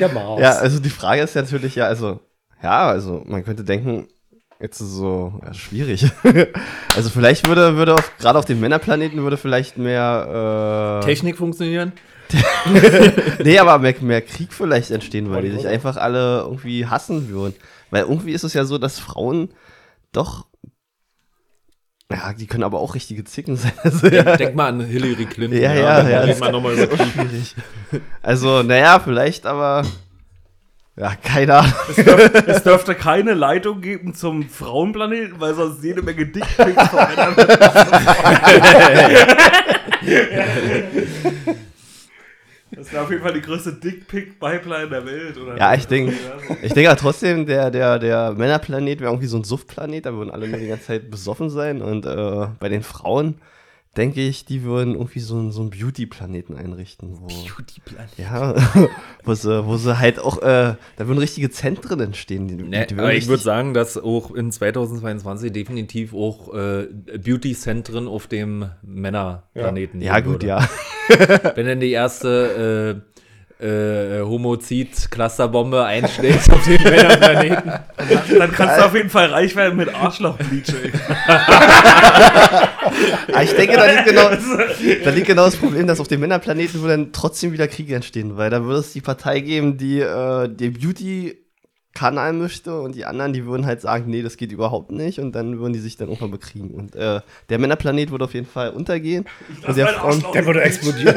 Der 0.00 0.08
Mars. 0.08 0.40
Ja, 0.40 0.52
also 0.52 0.78
die 0.80 0.90
Frage 0.90 1.22
ist 1.22 1.34
ja 1.34 1.42
natürlich 1.42 1.74
ja, 1.74 1.86
also, 1.86 2.20
ja, 2.62 2.88
also 2.88 3.22
man 3.26 3.44
könnte 3.44 3.64
denken, 3.64 4.08
jetzt 4.60 4.80
ist 4.80 4.92
so 4.92 5.40
ja, 5.44 5.52
schwierig. 5.54 6.10
also 6.96 7.10
vielleicht 7.10 7.46
würde, 7.48 7.76
würde 7.76 7.94
auf, 7.94 8.12
gerade 8.18 8.38
auf 8.38 8.44
dem 8.44 8.60
Männerplaneten 8.60 9.22
würde 9.22 9.36
vielleicht 9.36 9.78
mehr, 9.78 11.00
äh, 11.02 11.06
Technik 11.06 11.36
funktionieren? 11.36 11.92
nee, 13.44 13.58
aber 13.58 13.78
mehr, 13.78 13.94
mehr 14.00 14.22
Krieg 14.22 14.52
vielleicht 14.52 14.90
entstehen, 14.90 15.30
weil 15.30 15.42
die 15.42 15.50
sich 15.50 15.66
einfach 15.66 15.96
alle 15.96 16.40
irgendwie 16.40 16.86
hassen 16.86 17.28
würden. 17.28 17.54
Weil 17.90 18.02
irgendwie 18.02 18.32
ist 18.32 18.44
es 18.44 18.54
ja 18.54 18.64
so, 18.64 18.78
dass 18.78 18.98
Frauen 18.98 19.50
doch, 20.12 20.46
ja, 22.10 22.32
die 22.32 22.46
können 22.46 22.64
aber 22.64 22.80
auch 22.80 22.94
richtige 22.94 23.24
Zicken 23.24 23.56
sein. 23.56 23.72
Also, 23.84 24.08
ja, 24.08 24.36
Denk 24.36 24.54
mal 24.56 24.68
an 24.68 24.80
Hillary 24.80 25.26
Clinton. 25.26 25.60
Ja, 25.60 25.74
ja, 25.74 26.08
ja, 26.08 26.26
das- 26.26 26.40
wir 26.40 26.50
nochmal 26.52 26.74
über 26.74 26.96
schwierig. 26.96 27.54
Also, 28.22 28.62
naja, 28.62 29.00
vielleicht, 29.00 29.46
aber, 29.46 29.84
ja, 30.96 31.14
keine 31.22 31.56
Ahnung. 31.58 31.72
Es 32.46 32.62
dürfte 32.62 32.94
keine 32.94 33.34
Leitung 33.34 33.80
geben 33.80 34.14
zum 34.14 34.48
Frauenplaneten, 34.48 35.40
weil 35.40 35.54
sonst 35.54 35.82
jede 35.82 36.02
Menge 36.02 36.26
Dickpics 36.26 36.88
von 36.88 36.98
Männern 37.08 37.36
Das 42.90 42.94
wäre 42.94 43.04
auf 43.04 43.10
jeden 43.10 43.22
Fall 43.22 43.34
die 43.34 43.40
größte 43.40 43.74
Dickpick-Pipeline 43.74 44.88
der 44.88 45.06
Welt, 45.06 45.38
oder? 45.38 45.56
Ja, 45.56 45.74
ich 45.74 45.86
denke, 45.86 46.12
ich 46.60 46.72
denke 46.72 46.90
aber 46.90 46.98
trotzdem, 46.98 47.46
der, 47.46 47.70
der, 47.70 48.00
der 48.00 48.32
Männerplanet 48.32 48.98
wäre 48.98 49.12
irgendwie 49.12 49.28
so 49.28 49.36
ein 49.36 49.44
Suftplanet, 49.44 50.06
da 50.06 50.12
würden 50.12 50.32
alle 50.32 50.48
nur 50.48 50.58
die 50.58 50.66
ganze 50.66 50.86
Zeit 50.86 51.08
besoffen 51.08 51.50
sein. 51.50 51.82
Und 51.82 52.04
äh, 52.04 52.48
bei 52.58 52.68
den 52.68 52.82
Frauen 52.82 53.36
denke 54.00 54.20
ich, 54.22 54.44
die 54.46 54.64
würden 54.64 54.94
irgendwie 54.94 55.20
so, 55.20 55.36
einen- 55.36 55.52
so 55.52 55.60
einen 55.60 55.70
Beauty-Planeten 55.70 56.56
einrichten. 56.56 57.18
Wo, 57.20 57.28
ja, 58.16 58.54
wo 59.24 59.34
sie, 59.34 59.66
wo 59.66 59.76
sie 59.76 59.98
halt 59.98 60.18
auch, 60.18 60.38
äh, 60.42 60.74
da 60.96 61.06
würden 61.06 61.18
richtige 61.18 61.50
Zentren 61.50 62.00
entstehen. 62.00 62.48
Die, 62.48 62.54
Ne, 62.56 62.86
die 62.86 62.96
würden 62.96 63.00
aber 63.00 63.12
ich 63.14 63.28
würde 63.28 63.42
sagen, 63.42 63.74
dass 63.74 63.96
auch 63.98 64.34
in 64.34 64.50
2022 64.50 65.52
definitiv 65.52 66.14
auch 66.14 66.52
äh, 66.54 66.86
Beauty-Zentren 67.18 68.08
auf 68.08 68.26
dem 68.26 68.70
Männerplaneten 68.82 70.00
Ja, 70.00 70.16
geben 70.20 70.32
gut, 70.32 70.42
würde. 70.42 70.46
ja. 70.46 70.68
Wenn 71.54 71.66
dann 71.66 71.80
die 71.80 71.90
erste 71.92 73.02
äh, 73.60 73.66
äh, 73.66 74.22
Homozid-Clusterbombe 74.22 75.84
einschlägt 75.84 76.50
auf 76.50 76.64
den 76.64 76.82
Männerplaneten. 76.82 77.72
Dann 78.38 78.52
kannst 78.52 78.78
du 78.78 78.86
auf 78.86 78.94
jeden 78.94 79.10
Fall 79.10 79.26
reich 79.26 79.54
werden 79.54 79.76
mit 79.76 79.94
Arschlochbleach, 79.94 80.72
ey. 80.82 80.90
Aber 83.28 83.42
ich 83.42 83.52
denke, 83.52 83.76
da 83.76 83.86
liegt, 83.86 84.04
genau, 84.06 84.30
da 85.04 85.10
liegt 85.10 85.26
genau 85.26 85.44
das 85.44 85.56
Problem, 85.56 85.86
dass 85.86 86.00
auf 86.00 86.08
dem 86.08 86.20
Männerplaneten 86.20 86.80
würde 86.80 86.96
dann 86.96 87.12
trotzdem 87.12 87.52
wieder 87.52 87.68
Kriege 87.68 87.94
entstehen, 87.94 88.36
weil 88.36 88.50
da 88.50 88.64
würde 88.64 88.80
es 88.80 88.92
die 88.92 89.00
Partei 89.00 89.40
geben, 89.40 89.76
die 89.76 90.00
äh, 90.00 90.48
den 90.48 90.74
Beauty-Kanal 91.90 92.32
möchte 92.32 92.80
und 92.80 92.94
die 92.94 93.04
anderen, 93.04 93.32
die 93.32 93.44
würden 93.46 93.66
halt 93.66 93.80
sagen, 93.80 94.04
nee, 94.08 94.22
das 94.22 94.36
geht 94.36 94.52
überhaupt 94.52 94.90
nicht 94.90 95.18
und 95.18 95.32
dann 95.32 95.58
würden 95.58 95.72
die 95.72 95.78
sich 95.78 95.96
dann 95.96 96.08
irgendwann 96.08 96.30
bekriegen. 96.30 96.70
Und 96.70 96.94
äh, 96.94 97.20
der 97.48 97.58
Männerplanet 97.58 98.10
würde 98.10 98.24
auf 98.24 98.34
jeden 98.34 98.46
Fall 98.46 98.70
untergehen. 98.70 99.26
Und 99.66 99.76
der 99.76 99.88
Frauen. 99.88 100.24
Der 100.32 100.46
würde 100.46 100.62
explodieren. 100.62 101.14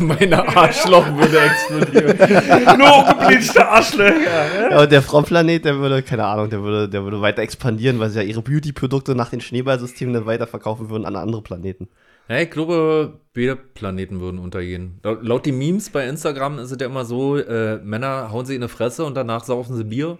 Meine 0.06 0.56
Arschloch 0.56 1.06
würde 1.16 1.40
explodieren. 1.40 2.78
Nur 2.78 3.04
gebleachte 3.04 3.68
Arschlöcher. 3.68 4.70
ja, 4.70 4.82
und 4.82 4.92
der 4.92 5.02
Frauenplanet, 5.02 5.64
der 5.64 5.76
würde, 5.76 6.02
keine 6.02 6.24
Ahnung, 6.24 6.50
der 6.50 6.62
würde, 6.62 6.88
der 6.88 7.04
würde 7.04 7.20
weiter 7.20 7.42
expandieren, 7.42 7.98
weil 7.98 8.10
sie 8.10 8.20
ja 8.20 8.24
ihre 8.24 8.42
Beauty-Produkte 8.42 9.14
nach 9.14 9.30
den 9.30 9.40
Schneeballsystemen 9.40 10.14
dann 10.14 10.26
weiterverkaufen 10.26 10.90
würden 10.90 11.04
an 11.04 11.16
andere 11.16 11.42
Planeten. 11.42 11.88
Ja, 12.28 12.40
ich 12.40 12.50
glaube, 12.50 13.20
beide 13.34 13.54
Planeten 13.54 14.20
würden 14.20 14.38
untergehen. 14.38 15.00
Laut, 15.02 15.46
den 15.46 15.58
Memes 15.58 15.90
bei 15.90 16.08
Instagram 16.08 16.58
ist 16.58 16.72
es 16.72 16.78
ja 16.80 16.86
immer 16.86 17.04
so, 17.04 17.36
äh, 17.36 17.76
Männer 17.78 18.32
hauen 18.32 18.46
sich 18.46 18.56
in 18.56 18.62
die 18.62 18.68
Fresse 18.68 19.04
und 19.04 19.14
danach 19.14 19.44
saufen 19.44 19.76
sie 19.76 19.84
Bier. 19.84 20.18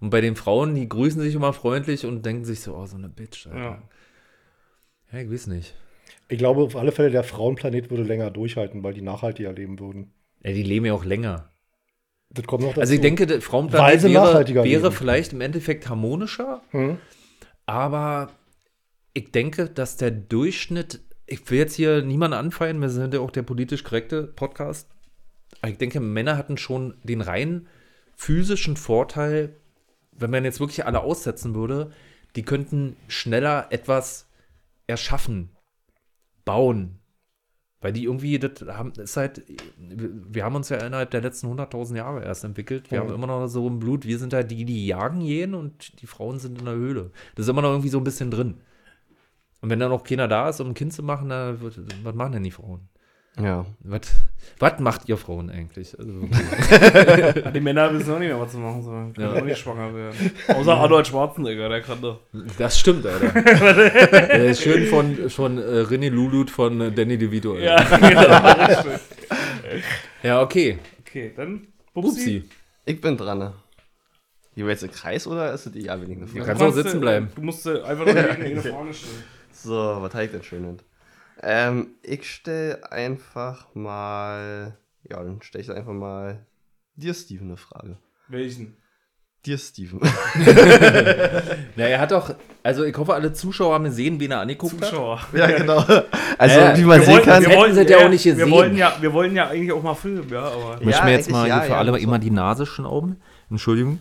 Und 0.00 0.10
bei 0.10 0.20
den 0.20 0.36
Frauen, 0.36 0.74
die 0.74 0.88
grüßen 0.88 1.20
sich 1.20 1.34
immer 1.34 1.52
freundlich 1.52 2.06
und 2.06 2.24
denken 2.24 2.44
sich 2.44 2.60
so, 2.60 2.74
oh, 2.76 2.86
so 2.86 2.96
eine 2.96 3.08
Bitch. 3.08 3.46
Alter. 3.46 3.58
Ja. 3.58 3.82
Ja, 5.12 5.18
ich 5.20 5.30
weiß 5.30 5.48
nicht. 5.48 5.74
Ich 6.28 6.38
glaube 6.38 6.62
auf 6.62 6.76
alle 6.76 6.92
Fälle, 6.92 7.10
der 7.10 7.24
Frauenplanet 7.24 7.90
würde 7.90 8.02
länger 8.04 8.30
durchhalten, 8.30 8.82
weil 8.82 8.94
die 8.94 9.02
nachhaltiger 9.02 9.52
leben 9.52 9.78
würden. 9.78 10.12
Ja, 10.42 10.52
die 10.52 10.62
leben 10.62 10.86
ja 10.86 10.94
auch 10.94 11.04
länger. 11.04 11.50
Das 12.30 12.46
kommt 12.46 12.62
noch 12.62 12.70
dazu. 12.70 12.80
Also 12.80 12.94
ich 12.94 13.00
denke, 13.00 13.26
der 13.26 13.42
Frauenplanet 13.42 14.02
wäre, 14.04 14.64
wäre 14.64 14.92
vielleicht 14.92 15.32
im 15.34 15.40
Endeffekt 15.40 15.88
harmonischer, 15.88 16.62
Hm? 16.70 16.98
aber 17.66 18.30
ich 19.12 19.30
denke, 19.32 19.68
dass 19.68 19.98
der 19.98 20.10
Durchschnitt, 20.10 21.00
ich 21.32 21.50
will 21.50 21.58
jetzt 21.58 21.74
hier 21.74 22.02
niemanden 22.02 22.36
anfeiern, 22.36 22.80
wir 22.80 22.90
sind 22.90 23.14
ja 23.14 23.20
auch 23.20 23.30
der 23.30 23.42
politisch 23.42 23.84
korrekte 23.84 24.24
Podcast, 24.24 24.88
aber 25.62 25.72
ich 25.72 25.78
denke, 25.78 25.98
Männer 26.00 26.36
hatten 26.36 26.58
schon 26.58 26.94
den 27.02 27.22
rein 27.22 27.66
physischen 28.16 28.76
Vorteil, 28.76 29.56
wenn 30.12 30.30
man 30.30 30.44
jetzt 30.44 30.60
wirklich 30.60 30.84
alle 30.84 31.00
aussetzen 31.00 31.54
würde, 31.54 31.90
die 32.36 32.42
könnten 32.42 32.96
schneller 33.08 33.66
etwas 33.70 34.28
erschaffen, 34.86 35.50
bauen. 36.44 36.98
Weil 37.80 37.92
die 37.92 38.04
irgendwie, 38.04 38.38
das 38.38 38.60
haben, 38.68 38.92
ist 38.92 39.16
halt, 39.16 39.42
wir 39.78 40.44
haben 40.44 40.54
uns 40.54 40.68
ja 40.68 40.76
innerhalb 40.76 41.10
der 41.10 41.20
letzten 41.22 41.48
100.000 41.48 41.96
Jahre 41.96 42.22
erst 42.22 42.44
entwickelt. 42.44 42.90
Wir 42.90 42.98
Ja. 42.98 43.04
haben 43.04 43.12
immer 43.12 43.26
noch 43.26 43.48
so 43.48 43.66
im 43.66 43.80
Blut, 43.80 44.06
wir 44.06 44.18
sind 44.18 44.32
halt 44.34 44.50
die, 44.50 44.64
die 44.64 44.86
jagen 44.86 45.20
gehen 45.20 45.54
und 45.54 46.00
die 46.00 46.06
Frauen 46.06 46.38
sind 46.38 46.58
in 46.60 46.64
der 46.66 46.74
Höhle. 46.74 47.10
Das 47.34 47.46
ist 47.46 47.50
immer 47.50 47.62
noch 47.62 47.70
irgendwie 47.70 47.88
so 47.88 47.98
ein 47.98 48.04
bisschen 48.04 48.30
drin. 48.30 48.60
Und 49.62 49.70
wenn 49.70 49.78
dann 49.78 49.90
noch 49.90 50.04
keiner 50.04 50.28
da 50.28 50.48
ist, 50.48 50.60
um 50.60 50.68
ein 50.70 50.74
Kind 50.74 50.92
zu 50.92 51.02
machen, 51.02 51.28
dann 51.30 51.58
was 52.02 52.14
machen 52.14 52.32
denn 52.32 52.42
die 52.42 52.50
Frauen? 52.50 52.88
Ja. 53.40 53.64
Was, 53.80 54.02
was 54.58 54.78
macht 54.80 55.08
ihr 55.08 55.16
Frauen 55.16 55.48
eigentlich? 55.48 55.98
Also, 55.98 56.28
die 57.54 57.60
Männer 57.60 57.90
wissen 57.94 58.12
auch 58.12 58.18
nicht 58.18 58.28
mehr, 58.28 58.38
was 58.38 58.52
sie 58.52 58.58
machen 58.58 58.82
sollen. 58.82 59.14
Können 59.14 59.34
Ja. 59.34 59.40
auch 59.40 59.44
nicht 59.44 59.56
schwanger 59.58 59.94
werden. 59.94 60.32
Außer 60.48 60.74
Arnold 60.76 61.06
Schwarzenegger, 61.06 61.70
der 61.70 61.80
kann 61.80 62.02
doch. 62.02 62.20
das 62.58 62.78
stimmt, 62.78 63.06
Alter. 63.06 63.28
Der 63.40 64.44
ist 64.44 64.62
schön 64.62 64.86
von, 64.86 65.30
von 65.30 65.56
äh, 65.56 65.62
René 65.62 66.10
Lulut 66.10 66.50
von 66.50 66.78
äh, 66.80 66.92
Danny 66.92 67.16
DeVito. 67.16 67.54
Alter. 67.54 67.64
Ja, 67.64 68.82
genau. 68.82 68.98
ja 70.22 70.42
okay. 70.42 70.78
Okay, 71.00 71.32
dann 71.34 71.68
Bubsi. 71.94 72.10
Upsi. 72.38 72.48
Ich 72.84 73.00
bin 73.00 73.16
dran. 73.16 73.38
Ne? 73.38 73.54
Gehen 74.54 74.66
wir 74.66 74.72
jetzt 74.72 74.82
im 74.82 74.90
Kreis 74.90 75.26
oder 75.26 75.54
ist 75.54 75.64
das 75.64 75.72
die 75.72 75.88
abwegige 75.88 76.26
Frage? 76.26 76.40
Du 76.40 76.44
kannst 76.46 76.62
auch 76.62 76.72
sitzen 76.72 77.00
bleiben. 77.00 77.28
Du 77.34 77.40
musst 77.40 77.66
äh, 77.66 77.80
einfach 77.82 78.04
nur 78.04 78.14
eine, 78.14 78.28
eine 78.28 78.60
Frage 78.60 78.92
stellen. 78.92 79.24
So, 79.62 79.98
was 80.00 80.12
habe 80.14 80.24
ich 80.24 80.30
denn 80.30 80.42
schön? 80.42 80.78
Ähm, 81.42 81.88
ich 82.02 82.30
stelle 82.30 82.90
einfach 82.92 83.66
mal. 83.74 84.76
Ja, 85.08 85.22
dann 85.22 85.42
stelle 85.42 85.64
ich 85.64 85.70
einfach 85.70 85.92
mal 85.92 86.44
dir, 86.96 87.14
Steven, 87.14 87.48
eine 87.48 87.56
Frage. 87.56 87.96
Welchen? 88.28 88.76
dir, 89.44 89.58
Steven. 89.58 89.98
Na, 91.76 91.84
er 91.84 91.98
hat 92.00 92.12
doch, 92.12 92.32
also 92.62 92.84
ich 92.84 92.96
hoffe, 92.96 93.12
alle 93.14 93.32
Zuschauer 93.32 93.74
haben 93.74 93.82
gesehen, 93.84 94.20
wen 94.20 94.30
er 94.30 94.38
angeguckt 94.40 94.80
hat. 94.80 94.90
Zuschauer. 94.90 95.20
ja, 95.32 95.46
genau. 95.48 95.84
Also, 96.38 96.60
Äh, 96.60 96.76
wie 96.78 96.82
man 96.84 97.00
wir 97.00 97.06
sehen 97.06 97.14
wollten- 97.14 97.24
kann, 97.28 97.42
wir 97.42 97.56
wollten- 97.56 97.74
sie 97.74 97.82
ja 97.92 97.98
auch 98.04 98.08
nicht 98.08 98.24
wir 98.24 98.34
gesehen. 98.36 98.50
wollen 98.52 98.76
ja, 98.76 98.96
wir 99.00 99.12
wollen 99.12 99.34
ja 99.34 99.48
eigentlich 99.48 99.72
auch 99.72 99.82
mal 99.82 99.94
filmen, 99.96 100.28
ja, 100.28 100.42
aber. 100.44 100.76
Ich 100.78 100.84
möchte 100.86 101.00
Ja, 101.00 101.04
mir 101.06 101.12
jetzt 101.12 101.28
mal 101.30 101.48
ja, 101.48 101.60
für 101.62 101.70
ja, 101.72 101.78
alle 101.78 101.90
muss 101.90 102.00
immer 102.02 102.20
die 102.20 102.30
Nase 102.30 102.66
schnauben. 102.66 103.20
Entschuldigung. 103.50 103.98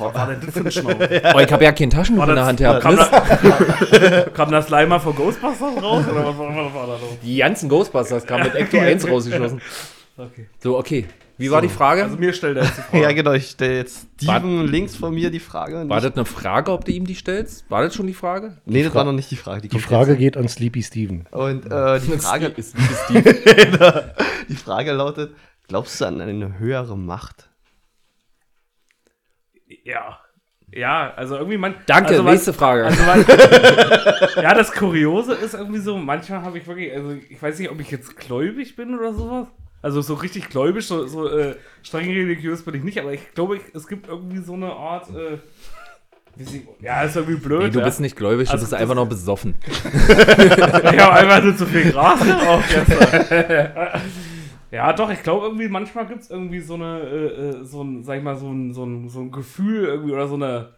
Was 0.00 0.14
war 0.14 0.26
denn 0.28 0.40
das 0.44 0.54
für 0.54 0.60
ein 0.60 0.70
Schnauf? 0.70 0.94
Oh, 1.34 1.38
ich 1.40 1.52
habe 1.52 1.64
ja 1.64 1.72
kein 1.72 1.90
Taschentuch 1.90 2.22
War 2.22 2.28
in 2.28 2.34
der 2.36 2.46
Hand 2.46 2.58
gehabt. 2.58 2.80
Kam, 2.82 2.96
da, 2.96 4.20
kam 4.34 4.50
das 4.52 4.66
Slimer 4.66 5.00
von 5.00 5.14
Ghostbusters 5.14 5.82
raus? 5.82 6.04
Oder 6.10 6.26
was 6.26 6.38
war, 6.38 6.56
was 6.56 6.74
war 6.74 6.86
da 6.86 6.92
los? 6.94 7.18
Die 7.22 7.36
ganzen 7.36 7.68
Ghostbusters 7.68 8.26
kamen 8.26 8.44
mit 8.44 8.54
Ecto 8.54 8.78
1 8.80 9.08
rausgeschossen. 9.08 9.60
Okay. 10.16 10.46
So, 10.62 10.78
okay. 10.78 11.06
Wie 11.36 11.50
war 11.50 11.60
die 11.60 11.68
Frage? 11.68 12.04
Also 12.04 12.16
mir 12.16 12.32
stellt 12.32 12.56
er 12.56 12.62
jetzt 12.64 12.78
die 12.78 12.82
Frage. 12.82 13.02
ja 13.02 13.10
genau, 13.12 13.32
ich 13.32 13.50
stelle 13.50 13.78
jetzt 13.78 14.06
Steven 14.22 14.68
links 14.68 14.94
von 14.94 15.12
mir 15.12 15.30
die 15.30 15.40
Frage. 15.40 15.88
war 15.88 16.00
das 16.00 16.12
eine 16.14 16.24
Frage, 16.24 16.70
ob 16.70 16.84
du 16.84 16.92
ihm 16.92 17.06
die 17.08 17.16
stellst? 17.16 17.68
War 17.68 17.82
das 17.82 17.96
schon 17.96 18.06
die 18.06 18.14
Frage? 18.14 18.58
nee, 18.66 18.84
das 18.84 18.94
war 18.94 19.02
noch 19.02 19.12
nicht 19.12 19.32
die 19.32 19.36
Frage. 19.36 19.62
Die 19.62 19.68
kommt 19.68 19.82
Frage 19.82 20.16
geht 20.16 20.36
an 20.36 20.46
Sleepy 20.46 20.82
Steven. 20.84 21.24
jetzt. 21.24 21.32
Und 21.34 21.66
äh, 21.66 21.98
die, 21.98 22.18
Frage, 22.18 22.46
ist, 22.46 22.76
ist 22.76 23.08
die. 23.08 23.22
die 24.48 24.54
Frage 24.56 24.92
lautet, 24.92 25.34
glaubst 25.66 26.00
du 26.00 26.04
an 26.04 26.20
eine 26.20 26.60
höhere 26.60 26.96
Macht? 26.96 27.48
Ja. 29.84 30.18
Ja, 30.72 31.12
also 31.14 31.36
irgendwie 31.36 31.58
man. 31.58 31.76
Danke, 31.86 32.10
also 32.10 32.22
man, 32.24 32.32
nächste 32.32 32.52
Frage. 32.52 32.84
Also 32.86 33.00
man, 33.04 33.24
ja, 34.42 34.54
das 34.54 34.72
Kuriose 34.72 35.34
ist 35.34 35.54
irgendwie 35.54 35.78
so, 35.78 35.96
manchmal 35.96 36.42
habe 36.42 36.58
ich 36.58 36.66
wirklich, 36.66 36.92
also 36.92 37.12
ich 37.12 37.40
weiß 37.40 37.58
nicht, 37.60 37.70
ob 37.70 37.78
ich 37.80 37.90
jetzt 37.92 38.16
gläubig 38.16 38.74
bin 38.74 38.98
oder 38.98 39.14
sowas. 39.14 39.46
Also 39.82 40.00
so 40.00 40.14
richtig 40.14 40.48
gläubig, 40.48 40.86
so, 40.86 41.06
so 41.06 41.28
äh, 41.28 41.54
streng 41.82 42.06
religiös 42.06 42.64
bin 42.64 42.74
ich 42.74 42.82
nicht, 42.82 42.98
aber 42.98 43.12
ich 43.12 43.34
glaube, 43.34 43.60
es 43.74 43.86
gibt 43.86 44.08
irgendwie 44.08 44.38
so 44.38 44.54
eine 44.54 44.72
Art, 44.72 45.10
äh, 45.10 45.38
ja, 46.80 47.02
ist 47.02 47.14
irgendwie 47.14 47.36
blöd. 47.38 47.62
nee, 47.64 47.70
du 47.70 47.78
ja. 47.78 47.84
bist 47.84 48.00
nicht 48.00 48.16
gläubig, 48.16 48.48
du 48.48 48.52
Also 48.54 48.64
bist 48.64 48.72
das- 48.72 48.80
einfach 48.80 48.96
noch 48.96 49.06
besoffen. 49.08 49.54
Ich 49.66 50.60
habe 50.60 51.12
einfach 51.12 51.42
nur 51.44 51.56
zu 51.56 51.66
viel 51.66 51.92
Gras 51.92 52.18
geraucht 52.20 52.64
gestern. 52.68 54.00
ja, 54.74 54.92
doch, 54.92 55.08
ich 55.08 55.22
glaube 55.22 55.46
irgendwie, 55.46 55.68
manchmal 55.68 56.04
gibt 56.08 56.22
es 56.22 56.30
irgendwie 56.30 56.58
so 56.58 56.74
eine, 56.74 57.00
äh, 57.00 57.26
äh, 57.26 57.64
so 57.64 57.82
ein, 57.84 58.02
sag 58.02 58.18
ich 58.18 58.24
mal, 58.24 58.34
so 58.34 58.50
ein, 58.50 58.72
so 58.72 58.84
ein, 58.84 59.08
so 59.08 59.20
ein 59.20 59.30
Gefühl 59.30 59.84
irgendwie 59.84 60.12
oder 60.12 60.26
so 60.26 60.34
eine, 60.34 60.74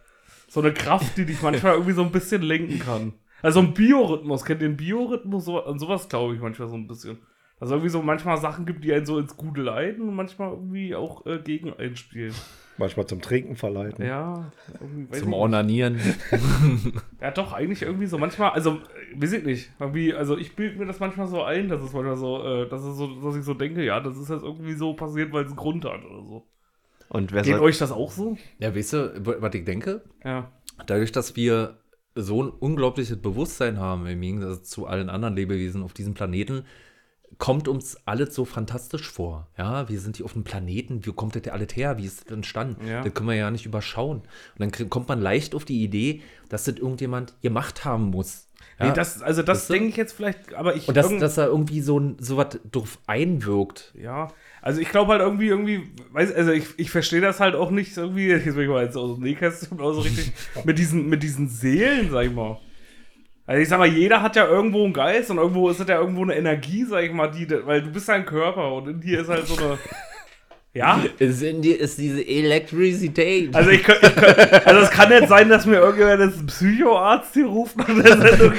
so 0.47 0.59
eine 0.59 0.71
Kraft, 0.71 1.17
die 1.17 1.25
dich 1.25 1.41
manchmal 1.41 1.73
irgendwie 1.73 1.93
so 1.93 2.03
ein 2.03 2.11
bisschen 2.11 2.43
lenken 2.43 2.77
kann. 2.77 3.13
Also 3.41 3.59
ein 3.59 3.73
Biorhythmus, 3.73 4.45
kennt 4.45 4.61
ihr 4.61 4.67
den 4.69 4.77
Biorhythmus? 4.77 5.45
So, 5.45 5.63
an 5.63 5.79
sowas 5.79 6.09
glaube 6.09 6.35
ich 6.35 6.41
manchmal 6.41 6.67
so 6.67 6.75
ein 6.75 6.87
bisschen. 6.87 7.17
Dass 7.59 7.69
es 7.69 7.71
irgendwie 7.71 7.89
so 7.89 8.03
manchmal 8.03 8.37
Sachen 8.37 8.67
gibt, 8.67 8.83
die 8.83 8.93
einen 8.93 9.07
so 9.07 9.17
ins 9.17 9.35
Gute 9.35 9.61
leiten 9.61 10.07
und 10.07 10.13
manchmal 10.13 10.51
irgendwie 10.51 10.93
auch 10.95 11.25
äh, 11.25 11.39
gegen 11.39 11.73
einspielen. 11.73 12.35
Manchmal 12.77 13.07
zum 13.07 13.21
Trinken 13.21 13.55
verleiten. 13.55 14.05
Ja, 14.05 14.51
irgendwie, 14.79 15.11
weiß 15.11 15.19
Zum. 15.21 15.33
Ornanieren. 15.33 15.99
Ja, 17.19 17.31
doch, 17.31 17.51
eigentlich 17.51 17.81
irgendwie 17.81 18.05
so 18.05 18.19
manchmal, 18.19 18.51
also, 18.51 18.75
äh, 18.75 19.21
weiß 19.21 19.33
ich 19.33 19.43
nicht. 19.43 19.71
Irgendwie, 19.79 20.13
also 20.13 20.37
ich 20.37 20.55
bilde 20.55 20.77
mir 20.77 20.85
das 20.85 20.99
manchmal 20.99 21.27
so 21.27 21.41
ein, 21.41 21.67
dass 21.67 21.81
es 21.81 21.93
manchmal 21.93 22.17
so, 22.17 22.43
äh, 22.43 22.69
dass, 22.69 22.83
es 22.83 22.95
so, 22.95 23.07
dass 23.21 23.35
ich 23.35 23.43
so 23.43 23.55
denke, 23.55 23.83
ja, 23.83 23.99
das 23.99 24.17
ist 24.17 24.29
jetzt 24.29 24.43
irgendwie 24.43 24.73
so 24.73 24.93
passiert, 24.93 25.33
weil 25.33 25.43
es 25.43 25.49
einen 25.49 25.57
Grund 25.57 25.83
hat 25.85 26.05
oder 26.05 26.23
so. 26.23 26.45
Und 27.09 27.31
wer 27.31 27.41
Geht 27.41 27.55
soll, 27.55 27.63
euch 27.63 27.79
das 27.79 27.91
auch 27.91 28.11
so? 28.11 28.37
Ja, 28.59 28.75
weißt 28.75 28.93
du, 28.93 29.41
was 29.41 29.55
ich 29.55 29.65
denke? 29.65 30.03
Ja. 30.23 30.51
Dadurch, 30.85 31.11
dass 31.11 31.35
wir 31.35 31.77
so 32.13 32.43
ein 32.43 32.49
unglaubliches 32.49 33.17
Bewusstsein 33.17 33.79
haben, 33.79 34.05
im 34.07 34.21
Gegensatz 34.21 34.69
zu 34.69 34.85
allen 34.87 35.09
anderen 35.09 35.35
Lebewesen 35.35 35.83
auf 35.83 35.93
diesem 35.93 36.13
Planeten, 36.13 36.65
kommt 37.39 37.67
uns 37.67 37.97
alles 38.05 38.33
so 38.33 38.45
fantastisch 38.45 39.09
vor. 39.11 39.47
Ja, 39.57 39.87
wir 39.89 39.99
sind 39.99 40.17
hier 40.17 40.25
auf 40.25 40.33
einem 40.35 40.43
Planeten, 40.43 41.05
wie 41.05 41.11
kommt 41.11 41.35
das 41.35 41.43
ja 41.45 41.53
alles 41.53 41.75
her? 41.75 41.97
Wie 41.97 42.05
ist 42.05 42.25
das 42.25 42.31
entstanden? 42.33 42.87
Ja. 42.87 43.03
Das 43.03 43.13
können 43.13 43.29
wir 43.29 43.35
ja 43.35 43.51
nicht 43.51 43.65
überschauen. 43.65 44.21
Und 44.57 44.79
dann 44.79 44.89
kommt 44.89 45.07
man 45.07 45.21
leicht 45.21 45.53
auf 45.53 45.63
die 45.65 45.83
Idee, 45.83 46.21
dass 46.49 46.63
das 46.63 46.77
irgendjemand 46.77 47.39
gemacht 47.41 47.85
haben 47.85 48.05
muss. 48.05 48.47
Ja? 48.79 48.87
Nee, 48.87 48.93
das, 48.93 49.21
also 49.21 49.43
das 49.43 49.67
denke 49.67 49.89
ich 49.89 49.97
jetzt 49.97 50.13
vielleicht, 50.13 50.53
aber 50.53 50.75
ich. 50.75 50.87
Und 50.87 50.95
dass, 50.97 51.05
irgend- 51.07 51.21
dass 51.21 51.35
da 51.35 51.45
irgendwie 51.45 51.81
so, 51.81 52.15
so 52.19 52.37
was 52.37 52.59
drauf 52.71 52.99
einwirkt. 53.07 53.93
ja, 53.99 54.29
also 54.61 54.81
ich 54.81 54.89
glaube 54.89 55.11
halt 55.13 55.21
irgendwie, 55.21 55.47
irgendwie, 55.47 55.83
weiß, 56.11 56.33
also 56.33 56.51
ich, 56.51 56.65
ich 56.77 56.89
verstehe 56.91 57.21
das 57.21 57.39
halt 57.39 57.55
auch 57.55 57.71
nicht 57.71 57.95
irgendwie, 57.95 58.27
jetzt 58.29 58.45
bin 58.45 58.59
ich 58.61 58.67
mal 58.69 58.83
jetzt 58.83 58.97
aus 58.97 59.15
dem 59.15 59.23
Nähkästchen, 59.23 59.79
aber 59.79 59.93
so 59.93 60.01
richtig, 60.01 60.33
mit 60.65 60.77
diesen, 60.79 61.07
mit 61.07 61.23
diesen 61.23 61.47
Seelen, 61.49 62.09
sag 62.11 62.25
ich 62.25 62.33
mal. 62.33 62.59
Also 63.47 63.61
ich 63.61 63.69
sag 63.69 63.79
mal, 63.79 63.87
jeder 63.87 64.21
hat 64.21 64.35
ja 64.35 64.45
irgendwo 64.45 64.83
einen 64.83 64.93
Geist 64.93 65.31
und 65.31 65.37
irgendwo 65.37 65.69
ist 65.69 65.79
das 65.79 65.87
ja 65.87 65.99
irgendwo 65.99 66.21
eine 66.21 66.35
Energie, 66.35 66.83
sag 66.83 67.03
ich 67.03 67.13
mal, 67.13 67.31
die, 67.31 67.49
weil 67.65 67.81
du 67.81 67.89
bist 67.89 68.09
ja 68.09 68.15
ein 68.15 68.25
Körper 68.25 68.73
und 68.73 68.89
in 68.89 68.99
dir 68.99 69.21
ist 69.21 69.29
halt 69.29 69.47
so 69.47 69.57
eine. 69.57 69.77
Ja, 70.73 71.03
Es 71.17 71.41
in 71.41 71.63
dir 71.63 71.79
ist 71.79 71.97
diese 71.97 72.21
Elektrizität. 72.21 73.55
also 73.55 73.71
ich 73.71 73.81
könnte, 73.81 74.05
ich 74.05 74.15
könnt, 74.15 74.67
also 74.67 74.81
es 74.81 74.91
kann 74.91 75.09
jetzt 75.09 75.29
sein, 75.29 75.49
dass 75.49 75.65
mir 75.65 75.77
irgendjemand 75.77 76.19
jetzt 76.19 76.37
einen 76.37 76.45
Psychoarzt 76.45 77.33
hier 77.33 77.47
ruft 77.47 77.77
nach 77.77 77.87
der 77.87 78.15
Sendung. 78.15 78.53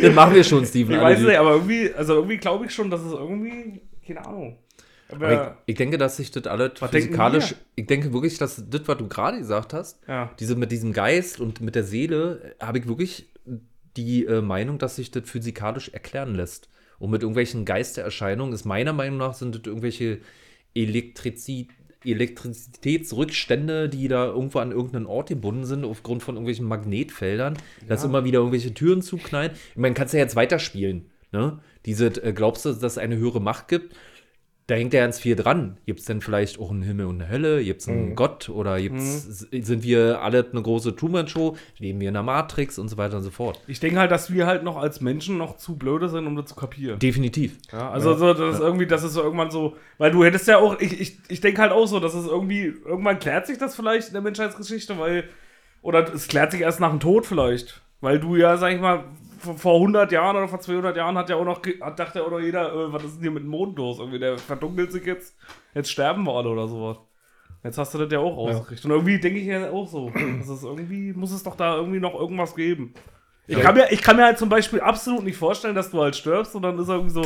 das 0.00 0.14
machen 0.14 0.34
wir 0.36 0.44
schon, 0.44 0.64
Steven. 0.64 0.94
Ich 0.94 1.00
weiß 1.00 1.18
nicht, 1.18 1.36
aber 1.36 1.54
irgendwie, 1.54 1.92
also 1.92 2.14
irgendwie 2.14 2.36
glaube 2.36 2.66
ich 2.66 2.70
schon, 2.72 2.88
dass 2.88 3.00
es 3.00 3.12
irgendwie, 3.12 3.80
keine 4.06 4.24
Ahnung. 4.24 4.58
Aber, 5.10 5.56
ich, 5.66 5.72
ich 5.72 5.74
denke, 5.74 5.98
dass 5.98 6.18
sich 6.18 6.30
das 6.30 6.46
alles 6.46 6.72
physikalisch. 6.78 7.56
Ich 7.74 7.86
denke 7.86 8.12
wirklich, 8.12 8.38
dass 8.38 8.62
das, 8.68 8.86
was 8.86 8.98
du 8.98 9.08
gerade 9.08 9.38
gesagt 9.38 9.72
hast, 9.72 9.98
ja. 10.06 10.30
diese 10.38 10.54
mit 10.54 10.70
diesem 10.70 10.92
Geist 10.92 11.40
und 11.40 11.60
mit 11.62 11.74
der 11.74 11.82
Seele, 11.82 12.54
habe 12.60 12.78
ich 12.78 12.86
wirklich 12.86 13.29
die 13.96 14.26
äh, 14.26 14.40
Meinung, 14.40 14.78
dass 14.78 14.96
sich 14.96 15.10
das 15.10 15.28
physikalisch 15.28 15.90
erklären 15.90 16.34
lässt. 16.34 16.68
Und 16.98 17.10
mit 17.10 17.22
irgendwelchen 17.22 17.64
Geistererscheinungen 17.64 18.52
ist 18.54 18.64
meiner 18.64 18.92
Meinung 18.92 19.18
nach 19.18 19.34
sind 19.34 19.54
das 19.54 19.62
irgendwelche 19.64 20.20
Elektrizi 20.74 21.68
Elektrizitätsrückstände, 22.02 23.90
die 23.90 24.08
da 24.08 24.24
irgendwo 24.26 24.58
an 24.60 24.72
irgendeinen 24.72 25.04
Ort 25.04 25.28
gebunden 25.28 25.66
sind, 25.66 25.84
aufgrund 25.84 26.22
von 26.22 26.36
irgendwelchen 26.36 26.66
Magnetfeldern, 26.66 27.58
dass 27.86 28.04
immer 28.04 28.24
wieder 28.24 28.38
irgendwelche 28.38 28.72
Türen 28.72 29.02
zuknallen. 29.02 29.52
Ich 29.72 29.76
meine, 29.76 29.94
kannst 29.94 30.14
ja 30.14 30.20
jetzt 30.20 30.34
weiterspielen. 30.34 31.10
Ne? 31.32 31.58
Diese, 31.84 32.06
äh, 32.06 32.32
glaubst 32.32 32.64
du, 32.64 32.70
dass 32.72 32.92
es 32.92 32.98
eine 32.98 33.16
höhere 33.16 33.40
Macht 33.40 33.68
gibt? 33.68 33.94
Da 34.70 34.76
hängt 34.76 34.94
ja 34.94 35.00
ganz 35.00 35.18
viel 35.18 35.34
dran. 35.34 35.78
Gibt 35.84 35.98
es 35.98 36.06
denn 36.06 36.20
vielleicht 36.20 36.60
auch 36.60 36.70
einen 36.70 36.82
Himmel 36.82 37.06
und 37.06 37.20
eine 37.20 37.28
Hölle? 37.28 37.64
Gibt 37.64 37.80
es 37.80 37.88
einen 37.88 38.14
Gott? 38.14 38.48
Oder 38.48 38.80
gibt's, 38.80 39.24
sind 39.50 39.82
wir 39.82 40.22
alle 40.22 40.48
eine 40.48 40.62
große 40.62 40.94
Truman-Show? 40.94 41.56
Leben 41.78 41.98
wir 41.98 42.08
in 42.08 42.14
einer 42.14 42.22
Matrix 42.22 42.78
und 42.78 42.88
so 42.88 42.96
weiter 42.96 43.16
und 43.16 43.24
so 43.24 43.32
fort? 43.32 43.60
Ich 43.66 43.80
denke 43.80 43.98
halt, 43.98 44.12
dass 44.12 44.32
wir 44.32 44.46
halt 44.46 44.62
noch 44.62 44.76
als 44.76 45.00
Menschen 45.00 45.38
noch 45.38 45.56
zu 45.56 45.76
blöde 45.76 46.08
sind, 46.08 46.24
um 46.28 46.36
das 46.36 46.46
zu 46.46 46.54
kapieren. 46.54 47.00
Definitiv. 47.00 47.58
Ja, 47.72 47.90
also 47.90 48.14
so, 48.14 48.32
das 48.32 48.54
ist 48.54 48.60
irgendwie, 48.60 48.86
das 48.86 49.02
ist 49.02 49.14
so 49.14 49.24
irgendwann 49.24 49.50
so, 49.50 49.74
weil 49.98 50.12
du 50.12 50.22
hättest 50.22 50.46
ja 50.46 50.58
auch, 50.58 50.78
ich, 50.78 51.00
ich, 51.00 51.18
ich 51.26 51.40
denke 51.40 51.62
halt 51.62 51.72
auch 51.72 51.86
so, 51.86 51.98
dass 51.98 52.14
es 52.14 52.28
irgendwie, 52.28 52.72
irgendwann 52.84 53.18
klärt 53.18 53.48
sich 53.48 53.58
das 53.58 53.74
vielleicht 53.74 54.06
in 54.06 54.12
der 54.12 54.22
Menschheitsgeschichte, 54.22 55.00
weil, 55.00 55.24
oder 55.82 56.14
es 56.14 56.28
klärt 56.28 56.52
sich 56.52 56.60
erst 56.60 56.78
nach 56.78 56.90
dem 56.90 57.00
Tod 57.00 57.26
vielleicht, 57.26 57.82
weil 58.00 58.20
du 58.20 58.36
ja, 58.36 58.56
sag 58.56 58.72
ich 58.72 58.80
mal, 58.80 59.02
vor, 59.40 59.56
vor 59.58 59.74
100 59.76 60.12
Jahren 60.12 60.36
oder 60.36 60.48
vor 60.48 60.60
200 60.60 60.96
Jahren 60.96 61.16
hat 61.18 61.28
ja 61.30 61.36
auch 61.36 61.44
noch, 61.44 61.60
hat, 61.80 61.98
dachte 61.98 62.18
ja 62.20 62.24
auch 62.24 62.30
noch 62.30 62.40
jeder, 62.40 62.72
äh, 62.72 62.92
was 62.92 63.04
ist 63.04 63.14
denn 63.14 63.22
hier 63.22 63.30
mit 63.32 63.42
dem 63.42 63.50
Mond 63.50 63.76
los? 63.78 63.98
Irgendwie, 63.98 64.18
der 64.18 64.38
verdunkelt 64.38 64.92
sich 64.92 65.04
jetzt, 65.04 65.36
jetzt 65.74 65.90
sterben 65.90 66.24
wir 66.24 66.34
alle 66.34 66.48
oder 66.50 66.68
sowas. 66.68 66.98
Jetzt 67.62 67.76
hast 67.76 67.92
du 67.92 67.98
das 67.98 68.10
ja 68.12 68.18
auch 68.20 68.36
ausgerichtet. 68.36 68.84
Und 68.86 68.92
irgendwie 68.92 69.18
denke 69.20 69.38
ich 69.40 69.46
ja 69.46 69.70
auch 69.70 69.86
so, 69.86 70.10
dass 70.38 70.48
es 70.48 70.62
irgendwie, 70.62 71.12
muss 71.12 71.32
es 71.32 71.42
doch 71.42 71.56
da 71.56 71.76
irgendwie 71.76 72.00
noch 72.00 72.14
irgendwas 72.18 72.54
geben. 72.54 72.94
Ich 73.46 73.58
kann, 73.60 73.74
mir, 73.74 73.90
ich 73.90 74.00
kann 74.00 74.16
mir 74.16 74.24
halt 74.24 74.38
zum 74.38 74.48
Beispiel 74.48 74.80
absolut 74.80 75.24
nicht 75.24 75.36
vorstellen, 75.36 75.74
dass 75.74 75.90
du 75.90 76.00
halt 76.00 76.14
stirbst 76.16 76.54
und 76.54 76.62
dann 76.62 76.78
ist 76.78 76.88
irgendwie 76.88 77.10
so 77.12 77.22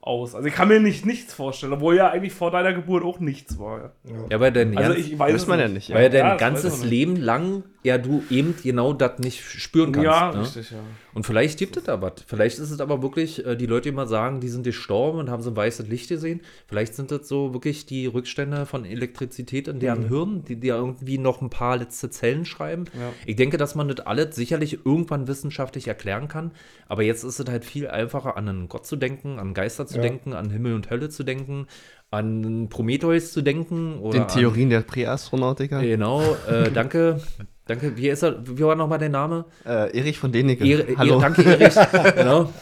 aus. 0.00 0.34
Also 0.36 0.46
ich 0.46 0.54
kann 0.54 0.68
mir 0.68 0.78
nicht 0.80 1.04
nichts 1.04 1.34
vorstellen, 1.34 1.72
obwohl 1.72 1.96
ja 1.96 2.10
eigentlich 2.10 2.32
vor 2.32 2.50
deiner 2.52 2.72
Geburt 2.72 3.02
auch 3.04 3.18
nichts 3.18 3.58
war. 3.58 3.92
Ja. 4.04 4.14
Ja, 4.30 4.40
weil 4.40 4.52
dein, 4.52 4.76
Also 4.78 4.92
ich 4.94 5.18
weiß 5.18 5.32
Weiß 5.34 5.42
es 5.42 5.46
man 5.48 5.58
ja 5.58 5.68
nicht. 5.68 5.92
weil 5.92 6.04
ja 6.04 6.08
dein 6.08 6.24
Ja, 6.24 6.30
das 6.32 6.40
ganzes 6.40 6.80
nicht. 6.80 6.90
Leben 6.90 7.16
lang 7.16 7.64
ja 7.86 7.98
du 7.98 8.22
eben 8.30 8.54
genau 8.62 8.92
das 8.92 9.18
nicht 9.18 9.42
spüren 9.42 9.92
kannst. 9.92 10.04
ja, 10.04 10.32
ne? 10.32 10.40
richtig, 10.42 10.70
ja. 10.70 10.78
Und 11.14 11.24
vielleicht 11.24 11.58
gibt 11.58 11.76
es 11.78 11.84
da 11.84 12.02
was. 12.02 12.12
Vielleicht 12.26 12.58
ist 12.58 12.70
es 12.70 12.80
aber 12.80 13.00
wirklich, 13.02 13.46
äh, 13.46 13.56
die 13.56 13.64
Leute, 13.64 13.84
die 13.84 13.88
immer 13.88 14.06
sagen, 14.06 14.40
die 14.40 14.48
sind 14.48 14.64
gestorben 14.64 15.18
und 15.18 15.30
haben 15.30 15.42
so 15.42 15.50
ein 15.50 15.56
weißes 15.56 15.88
Licht 15.88 16.08
gesehen. 16.10 16.42
Vielleicht 16.66 16.94
sind 16.94 17.10
das 17.10 17.26
so 17.26 17.54
wirklich 17.54 17.86
die 17.86 18.06
Rückstände 18.06 18.66
von 18.66 18.84
Elektrizität 18.84 19.68
in 19.68 19.80
deren 19.80 20.08
Hirn, 20.08 20.44
die, 20.44 20.56
die 20.56 20.68
irgendwie 20.68 21.16
noch 21.16 21.40
ein 21.40 21.48
paar 21.48 21.78
letzte 21.78 22.10
Zellen 22.10 22.44
schreiben. 22.44 22.82
Mhm. 22.92 23.00
Ja. 23.00 23.12
Ich 23.24 23.36
denke, 23.36 23.56
dass 23.56 23.74
man 23.74 23.88
das 23.88 24.04
alles 24.06 24.36
sicherlich 24.36 24.84
irgendwann 24.84 25.26
wissenschaftlich 25.26 25.88
erklären 25.88 26.28
kann. 26.28 26.50
Aber 26.88 27.02
jetzt 27.02 27.24
ist 27.24 27.38
es 27.38 27.48
halt 27.48 27.64
viel 27.64 27.88
einfacher, 27.88 28.36
an 28.36 28.48
einen 28.48 28.68
Gott 28.68 28.86
zu 28.86 28.96
denken, 28.96 29.38
an 29.38 29.54
Geister 29.54 29.86
zu 29.86 29.96
Ja. 29.96 30.02
denken, 30.02 30.34
an 30.34 30.50
Himmel 30.50 30.74
und 30.74 30.90
Hölle 30.90 31.08
zu 31.08 31.22
denken, 31.24 31.66
an 32.10 32.68
Prometheus 32.68 33.32
zu 33.32 33.42
denken. 33.42 33.98
Oder 34.00 34.18
Den 34.20 34.28
Theorien 34.28 34.70
der 34.70 34.80
Präastronautiker. 34.82 35.78
An, 35.78 35.82
genau, 35.86 36.22
äh, 36.48 36.70
danke. 36.70 37.20
Danke, 37.66 37.96
wie 37.96 38.08
ist 38.08 38.22
er? 38.22 38.46
Wie 38.46 38.62
war 38.62 38.76
nochmal 38.76 38.98
der 38.98 39.08
Name? 39.08 39.44
Äh, 39.64 39.98
Erich 39.98 40.18
von 40.18 40.30
Däniken. 40.30 40.64
Ehre, 40.64 40.96
Hallo. 40.96 41.14
Ehre, 41.14 41.20
danke, 41.20 41.44
Erich. 41.44 41.74
genau. 42.14 42.52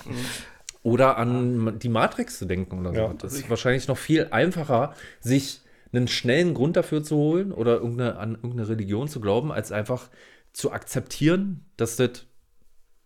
Oder 0.83 1.19
an 1.19 1.79
die 1.79 1.89
Matrix 1.89 2.39
zu 2.39 2.47
denken 2.47 2.81
oder 2.81 2.91
so. 2.91 3.01
Ja. 3.01 3.15
Das 3.15 3.35
ist 3.35 3.51
wahrscheinlich 3.51 3.87
noch 3.87 3.99
viel 3.99 4.29
einfacher, 4.31 4.95
sich 5.21 5.61
einen 5.93 6.09
schnellen 6.09 6.55
Grund 6.55 6.77
dafür 6.77 7.03
zu 7.03 7.17
holen 7.17 7.53
oder 7.53 7.75
irgendeine, 7.77 8.17
an 8.17 8.35
irgendeine 8.35 8.69
Religion 8.69 9.09
zu 9.09 9.21
glauben, 9.21 9.53
als 9.53 9.73
einfach 9.73 10.09
zu 10.53 10.73
akzeptieren, 10.73 11.67
dass 11.77 11.97
das 11.97 12.27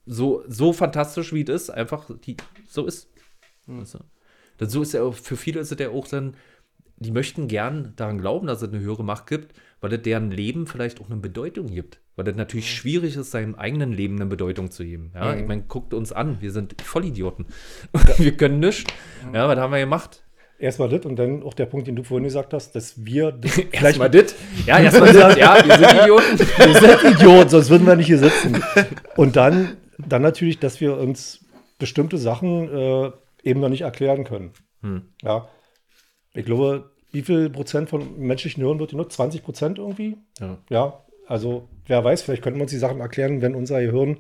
so, 0.07 0.43
so 0.49 0.73
fantastisch 0.73 1.33
wie 1.33 1.43
es 1.43 1.49
ist, 1.49 1.71
einfach 1.71 2.09
die, 2.25 2.37
so 2.69 2.87
ist. 2.87 3.11
Weißt 3.67 3.95
du? 3.95 3.99
Das 4.57 4.73
so 4.73 4.83
ist 4.83 4.93
ja 4.93 5.03
auch, 5.03 5.15
für 5.15 5.37
viele 5.37 5.61
ist 5.61 5.71
es 5.71 5.79
ja 5.79 5.91
auch 5.91 6.07
dann 6.09 6.35
die 7.01 7.13
möchten 7.13 7.49
gern 7.49 7.93
daran 7.97 8.19
glauben, 8.19 8.47
dass 8.47 8.63
es 8.63 8.69
eine 8.69 8.81
höhere 8.81 9.05
Macht 9.05 9.27
gibt, 9.27 9.55
weil 9.81 9.93
es 9.93 10.03
deren 10.03 10.31
Leben 10.31 10.67
vielleicht 10.67 11.01
auch 11.01 11.07
eine 11.07 11.21
Bedeutung 11.21 11.67
gibt. 11.67 12.01
Weil 12.17 12.27
es 12.29 12.37
natürlich 12.37 12.75
schwierig 12.75 13.17
ist, 13.17 13.31
seinem 13.31 13.55
eigenen 13.55 13.93
Leben 13.93 14.17
eine 14.17 14.27
Bedeutung 14.27 14.71
zu 14.71 14.85
geben. 14.85 15.13
Ja, 15.15 15.35
ich 15.35 15.47
meine, 15.47 15.63
guckt 15.63 15.95
uns 15.95 16.13
an, 16.13 16.41
wir 16.41 16.51
sind 16.51 16.81
Vollidioten. 16.83 17.47
wir 18.19 18.37
können 18.37 18.59
nichts. 18.59 18.85
Ja, 19.33 19.49
was 19.49 19.59
haben 19.59 19.73
wir 19.73 19.79
gemacht? 19.79 20.25
Erstmal 20.59 20.89
das 20.89 21.07
und 21.07 21.15
dann 21.15 21.45
auch 21.45 21.55
der 21.55 21.67
Punkt, 21.67 21.87
den 21.87 21.95
du 21.95 22.03
vorhin 22.03 22.25
gesagt 22.25 22.53
hast, 22.53 22.73
dass 22.75 23.05
wir 23.05 23.31
das 23.41 23.53
vielleicht 23.53 23.75
Erstmal 23.75 24.11
das. 24.11 24.35
Ja, 24.67 24.81
erstmal 24.81 25.13
das. 25.13 25.37
Ja, 25.37 25.65
wir 25.65 25.79
sind 25.79 26.01
Idioten. 26.01 26.39
Wir 26.39 26.81
sind 26.81 27.15
Idioten, 27.15 27.49
sonst 27.49 27.71
würden 27.71 27.87
wir 27.87 27.95
nicht 27.95 28.09
hier 28.09 28.19
sitzen. 28.19 28.63
Und 29.17 29.37
dann, 29.37 29.77
dann 29.99 30.23
natürlich, 30.23 30.59
dass 30.59 30.81
wir 30.81 30.97
uns 30.97 31.45
bestimmte 31.79 32.19
Sachen 32.19 32.69
äh, 32.69 33.13
eben 33.45 33.61
noch 33.61 33.69
nicht 33.69 33.83
erklären 33.83 34.25
können. 34.25 34.51
Hm. 34.83 35.03
Ja. 35.23 35.49
Ich 36.35 36.45
glaube, 36.45 36.91
wie 37.11 37.23
viel 37.23 37.51
Prozent 37.51 37.89
von 37.89 38.19
menschlichen 38.19 38.63
Hirn 38.63 38.79
wird 38.79 38.91
genutzt? 38.91 39.17
20 39.17 39.43
Prozent 39.43 39.79
irgendwie? 39.79 40.17
Ja. 40.41 40.59
Ja. 40.71 41.05
Also, 41.27 41.69
wer 41.87 42.03
weiß, 42.03 42.23
vielleicht 42.23 42.43
könnten 42.43 42.59
wir 42.59 42.63
uns 42.63 42.73
die 42.73 42.79
Sachen 42.79 43.01
erklären, 43.01 43.43
wenn 43.43 43.55
unser 43.55 43.81
Gehirn 43.81 44.19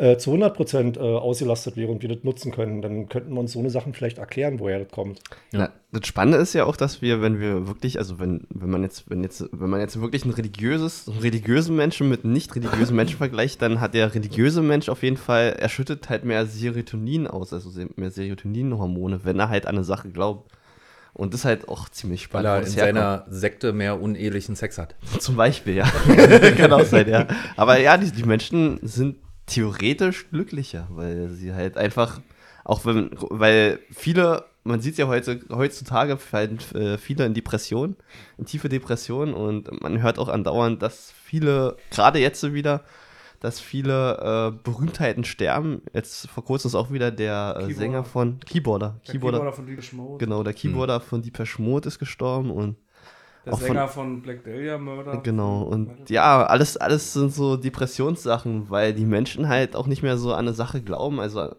äh, 0.00 0.16
zu 0.16 0.30
100 0.30 0.56
Prozent 0.56 0.96
äh, 0.96 1.00
ausgelastet 1.00 1.76
wäre 1.76 1.90
und 1.90 2.00
wir 2.00 2.08
das 2.08 2.24
nutzen 2.24 2.52
können. 2.52 2.80
Dann 2.80 3.10
könnten 3.10 3.34
wir 3.34 3.40
uns 3.40 3.52
so 3.52 3.58
eine 3.58 3.68
Sachen 3.68 3.92
vielleicht 3.92 4.16
erklären, 4.16 4.58
woher 4.58 4.78
das 4.78 4.88
kommt. 4.90 5.20
Na, 5.52 5.70
das 5.92 6.06
Spannende 6.06 6.38
ist 6.38 6.54
ja 6.54 6.64
auch, 6.64 6.76
dass 6.76 7.02
wir, 7.02 7.20
wenn 7.20 7.38
wir 7.38 7.66
wirklich, 7.66 7.98
also 7.98 8.18
wenn, 8.18 8.46
wenn 8.48 8.70
man 8.70 8.82
jetzt, 8.82 9.10
wenn 9.10 9.22
jetzt, 9.22 9.48
wenn 9.52 9.68
man 9.68 9.80
jetzt 9.80 10.00
wirklich 10.00 10.24
ein 10.24 10.30
religiöses, 10.30 11.06
einen 11.06 11.18
religiösen 11.18 11.76
Menschen 11.76 12.08
mit 12.08 12.24
einem 12.24 12.32
nicht 12.32 12.56
religiösen 12.56 12.96
Menschen 12.96 13.16
vergleicht, 13.18 13.60
dann 13.60 13.80
hat 13.80 13.92
der 13.92 14.14
religiöse 14.14 14.62
Mensch 14.62 14.88
auf 14.88 15.02
jeden 15.02 15.18
Fall, 15.18 15.56
er 15.58 15.68
schüttet 15.68 16.08
halt 16.08 16.24
mehr 16.24 16.46
Serotonin 16.46 17.26
aus, 17.26 17.52
also 17.52 17.70
mehr 17.96 18.10
Serotoninhormone, 18.10 19.20
wenn 19.24 19.38
er 19.38 19.50
halt 19.50 19.66
an 19.66 19.74
eine 19.74 19.84
Sache 19.84 20.08
glaubt. 20.08 20.50
Und 21.12 21.34
das 21.34 21.40
ist 21.40 21.44
halt 21.44 21.68
auch 21.68 21.88
ziemlich 21.88 22.32
Weil 22.32 22.42
spannend. 22.42 22.46
er 22.46 22.60
wo 22.62 22.66
in 22.66 22.72
seiner 22.72 23.26
Sekte 23.28 23.72
mehr 23.72 24.00
unehelichen 24.00 24.56
Sex 24.56 24.78
hat. 24.78 24.94
Zum 25.18 25.36
Beispiel, 25.36 25.74
ja. 25.74 25.84
Kann 26.56 26.72
auch 26.72 26.84
sein, 26.84 27.08
ja. 27.08 27.26
Aber 27.56 27.78
ja, 27.78 27.96
die, 27.96 28.10
die 28.10 28.24
Menschen 28.24 28.78
sind 28.82 29.16
theoretisch 29.46 30.30
glücklicher, 30.30 30.86
weil 30.90 31.28
sie 31.28 31.52
halt 31.52 31.76
einfach, 31.76 32.20
auch 32.64 32.84
wenn, 32.84 33.10
weil 33.18 33.80
viele, 33.90 34.44
man 34.62 34.80
sieht 34.80 34.96
ja 34.98 35.08
heute, 35.08 35.40
heutzutage 35.50 36.16
fallen 36.16 36.58
äh, 36.74 36.96
viele 36.96 37.26
in 37.26 37.34
Depression, 37.34 37.96
in 38.38 38.46
tiefe 38.46 38.68
Depression 38.68 39.34
und 39.34 39.82
man 39.82 40.00
hört 40.00 40.18
auch 40.18 40.28
andauernd, 40.28 40.80
dass 40.82 41.12
viele, 41.24 41.76
gerade 41.90 42.20
jetzt 42.20 42.40
so 42.40 42.54
wieder, 42.54 42.84
dass 43.40 43.58
viele 43.58 44.52
äh, 44.52 44.62
Berühmtheiten 44.62 45.24
sterben. 45.24 45.82
Jetzt 45.92 46.28
vor 46.28 46.44
kurzem 46.44 46.68
ist 46.68 46.74
auch 46.74 46.90
wieder 46.92 47.10
der 47.10 47.56
äh. 47.68 47.72
Sänger 47.72 48.04
von 48.04 48.38
Keyboarder. 48.40 49.00
Der 49.06 49.12
Keyboarder, 49.12 49.38
Keyboarder 49.38 49.56
von 49.56 49.66
Depeche 49.66 49.96
Mode. 49.96 50.18
genau, 50.24 50.42
der 50.42 50.52
Keyboarder 50.52 51.00
von 51.00 51.22
Deepesh 51.22 51.58
Mode 51.58 51.88
ist 51.88 51.98
gestorben 51.98 52.50
und 52.50 52.76
Der 53.46 53.54
auch 53.54 53.58
von- 53.58 53.66
Sänger 53.68 53.88
von, 53.88 54.20
Black 54.22 54.44
Dahlia 54.44 54.76
Murder. 54.76 55.16
Genau, 55.22 55.62
und 55.62 56.10
ja, 56.10 56.44
alles, 56.44 56.76
alles 56.76 57.14
sind 57.14 57.32
so 57.32 57.56
Depressionssachen, 57.56 58.68
weil 58.68 58.92
die 58.92 59.06
Menschen 59.06 59.48
halt 59.48 59.74
auch 59.74 59.86
nicht 59.86 60.02
mehr 60.02 60.18
so 60.18 60.32
an 60.32 60.40
eine 60.40 60.52
Sache 60.52 60.82
glauben. 60.82 61.18
Also, 61.18 61.54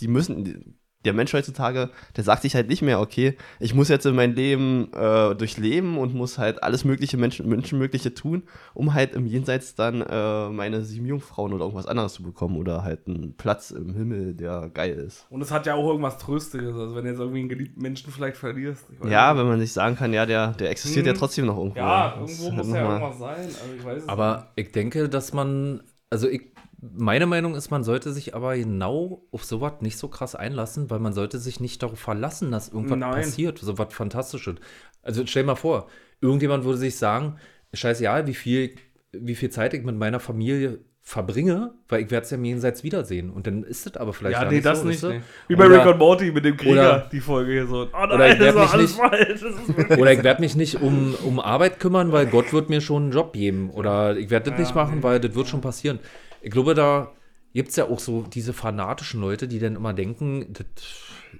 die 0.00 0.08
müssen, 0.08 0.76
der 1.04 1.12
Mensch 1.12 1.32
heutzutage, 1.32 1.90
der 2.16 2.24
sagt 2.24 2.42
sich 2.42 2.54
halt 2.54 2.68
nicht 2.68 2.82
mehr, 2.82 3.00
okay, 3.00 3.36
ich 3.60 3.74
muss 3.74 3.88
jetzt 3.88 4.06
in 4.06 4.14
mein 4.14 4.34
Leben 4.34 4.92
äh, 4.92 5.34
durchleben 5.34 5.98
und 5.98 6.14
muss 6.14 6.38
halt 6.38 6.62
alles 6.62 6.84
mögliche 6.84 7.16
Menschen, 7.16 7.48
Menschenmögliche 7.48 8.14
tun, 8.14 8.44
um 8.74 8.94
halt 8.94 9.14
im 9.14 9.26
Jenseits 9.26 9.74
dann 9.74 10.00
äh, 10.02 10.48
meine 10.50 10.82
sieben 10.82 11.06
Jungfrauen 11.06 11.52
oder 11.52 11.64
irgendwas 11.64 11.86
anderes 11.86 12.14
zu 12.14 12.22
bekommen 12.22 12.56
oder 12.56 12.82
halt 12.82 13.06
einen 13.06 13.34
Platz 13.36 13.70
im 13.70 13.94
Himmel, 13.94 14.34
der 14.34 14.70
geil 14.72 14.94
ist. 14.94 15.26
Und 15.30 15.40
es 15.42 15.50
hat 15.50 15.66
ja 15.66 15.74
auch 15.74 15.86
irgendwas 15.88 16.18
Tröstiges. 16.18 16.74
Also, 16.74 16.94
wenn 16.94 17.04
du 17.04 17.10
jetzt 17.10 17.20
irgendwie 17.20 17.40
einen 17.40 17.48
geliebten 17.48 17.82
Menschen 17.82 18.12
vielleicht 18.12 18.36
verlierst. 18.36 18.84
ich 18.92 19.00
weiß 19.00 19.10
Ja, 19.10 19.32
nicht. 19.32 19.40
wenn 19.40 19.48
man 19.48 19.60
sich 19.60 19.72
sagen 19.72 19.96
kann, 19.96 20.12
ja, 20.12 20.26
der, 20.26 20.52
der 20.52 20.70
existiert 20.70 21.06
ja 21.06 21.12
Mhm. 21.12 21.16
trotzdem 21.18 21.46
noch 21.46 21.56
irgendwo. 21.58 21.78
Ja, 21.78 22.14
irgendwo 22.20 22.50
muss 22.50 22.66
halt 22.72 22.76
ja 22.76 22.90
irgendwas 22.98 23.18
sein. 23.18 23.38
Also, 23.46 23.74
ich 23.78 23.84
weiß 23.84 24.02
es 24.04 24.08
Aber 24.08 24.52
ich 24.56 24.72
denke, 24.72 25.08
dass 25.08 25.32
man, 25.32 25.82
also 26.10 26.28
ich, 26.28 26.42
meine 26.96 27.26
Meinung 27.26 27.54
ist, 27.54 27.70
man 27.70 27.84
sollte 27.84 28.12
sich 28.12 28.34
aber 28.34 28.56
genau 28.56 29.24
auf 29.30 29.44
sowas 29.44 29.74
nicht 29.80 29.96
so 29.98 30.08
krass 30.08 30.34
einlassen, 30.34 30.90
weil 30.90 30.98
man 30.98 31.12
sollte 31.12 31.38
sich 31.38 31.60
nicht 31.60 31.82
darauf 31.82 31.98
verlassen, 31.98 32.50
dass 32.50 32.68
irgendwas 32.68 32.98
Nein. 32.98 33.12
passiert, 33.12 33.58
sowas 33.58 33.92
Fantastisches. 33.94 34.56
Also 35.02 35.24
stell 35.26 35.44
mal 35.44 35.54
vor, 35.56 35.88
irgendjemand 36.20 36.64
würde 36.64 36.78
sich 36.78 36.96
sagen, 36.96 37.36
scheißegal, 37.72 38.26
wie 38.26 38.34
viel, 38.34 38.74
wie 39.12 39.34
viel 39.34 39.50
Zeit 39.50 39.74
ich 39.74 39.84
mit 39.84 39.96
meiner 39.96 40.20
Familie 40.20 40.80
verbringe, 41.06 41.74
weil 41.90 42.02
ich 42.02 42.10
werde 42.10 42.24
es 42.24 42.30
ja 42.30 42.38
im 42.38 42.44
Jenseits 42.46 42.82
wiedersehen. 42.82 43.28
Und 43.28 43.46
dann 43.46 43.62
ist 43.62 43.86
es 43.86 43.94
aber 43.98 44.14
vielleicht 44.14 44.40
Ja, 44.40 44.48
nee, 44.50 44.62
das 44.62 44.80
so, 44.80 44.86
nicht. 44.88 45.02
Nee. 45.02 45.20
Wie 45.48 45.54
bei 45.54 45.66
Oder- 45.66 45.80
Rick 45.84 45.92
und 45.92 45.98
Morty 45.98 46.32
mit 46.32 46.46
dem 46.46 46.56
Krieger, 46.56 46.72
oder- 46.80 47.08
die 47.12 47.20
Folge 47.20 47.52
hier 47.52 47.66
so. 47.66 47.88
Oh 47.92 48.04
oder 48.04 48.16
nein, 48.16 48.32
ich 48.32 48.38
das 48.38 48.46
werd 48.46 48.54
war 48.56 48.62
mich 48.64 48.72
alles 48.72 48.96
nicht-. 49.68 49.90
Das 49.90 49.98
Oder 49.98 50.12
ich 50.14 50.22
werde 50.22 50.40
mich 50.40 50.56
nicht 50.56 50.80
um, 50.80 51.14
um 51.24 51.40
Arbeit 51.40 51.78
kümmern, 51.78 52.10
weil 52.10 52.24
Gott 52.26 52.54
wird 52.54 52.70
mir 52.70 52.80
schon 52.80 53.02
einen 53.04 53.12
Job 53.12 53.34
geben. 53.34 53.68
Oder 53.68 54.16
ich 54.16 54.30
werde 54.30 54.50
das 54.50 54.58
Ja, 54.58 54.64
nicht 54.64 54.74
machen, 54.74 54.96
nee. 54.96 55.02
weil 55.02 55.20
das 55.20 55.34
wird 55.34 55.46
schon 55.46 55.60
passieren. 55.60 55.98
Ich 56.44 56.50
glaube, 56.50 56.74
da 56.74 57.12
gibt 57.54 57.70
es 57.70 57.76
ja 57.76 57.88
auch 57.88 57.98
so 57.98 58.22
diese 58.22 58.52
fanatischen 58.52 59.20
Leute, 59.20 59.48
die 59.48 59.58
dann 59.58 59.76
immer 59.76 59.94
denken, 59.94 60.52
das, 60.52 60.66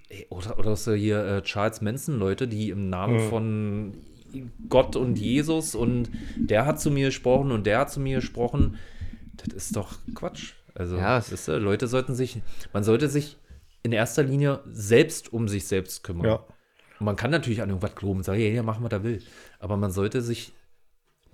ey, 0.09 0.27
oder, 0.31 0.59
oder 0.59 0.77
so 0.77 0.95
hier 0.95 1.25
äh, 1.25 1.43
Charles 1.43 1.83
Manson-Leute, 1.83 2.49
die 2.49 2.71
im 2.71 2.89
Namen 2.89 3.21
von 3.29 3.95
Gott 4.69 4.97
und 4.97 5.19
Jesus 5.19 5.75
und 5.75 6.11
der 6.37 6.67
hat 6.67 6.81
zu 6.81 6.91
mir 6.91 7.07
gesprochen 7.07 7.53
und 7.53 7.67
der 7.67 7.81
hat 7.81 7.91
zu 7.91 8.01
mir 8.01 8.17
gesprochen. 8.17 8.79
Das 9.37 9.53
ist 9.55 9.77
doch 9.77 9.99
Quatsch. 10.15 10.55
Also, 10.75 10.97
Ja, 10.97 11.19
ist, 11.19 11.49
äh, 11.49 11.59
Leute 11.59 11.87
sollten 11.87 12.15
sich, 12.15 12.41
man 12.73 12.83
sollte 12.83 13.09
sich 13.09 13.37
in 13.83 13.93
erster 13.93 14.23
Linie 14.23 14.61
selbst 14.67 15.33
um 15.33 15.49
sich 15.49 15.67
selbst 15.67 16.03
kümmern. 16.03 16.27
Ja. 16.27 16.45
Und 16.99 17.07
man 17.07 17.17
kann 17.17 17.31
natürlich 17.31 17.61
an 17.61 17.69
irgendwas 17.69 17.95
glauben 17.95 18.19
und 18.19 18.25
sagen, 18.25 18.41
ja, 18.41 18.49
ja, 18.49 18.63
machen, 18.63 18.83
was 18.83 18.93
er 18.93 19.05
will. 19.05 19.23
Aber 19.59 19.77
man 19.77 19.91
sollte 19.91 20.23
sich 20.23 20.53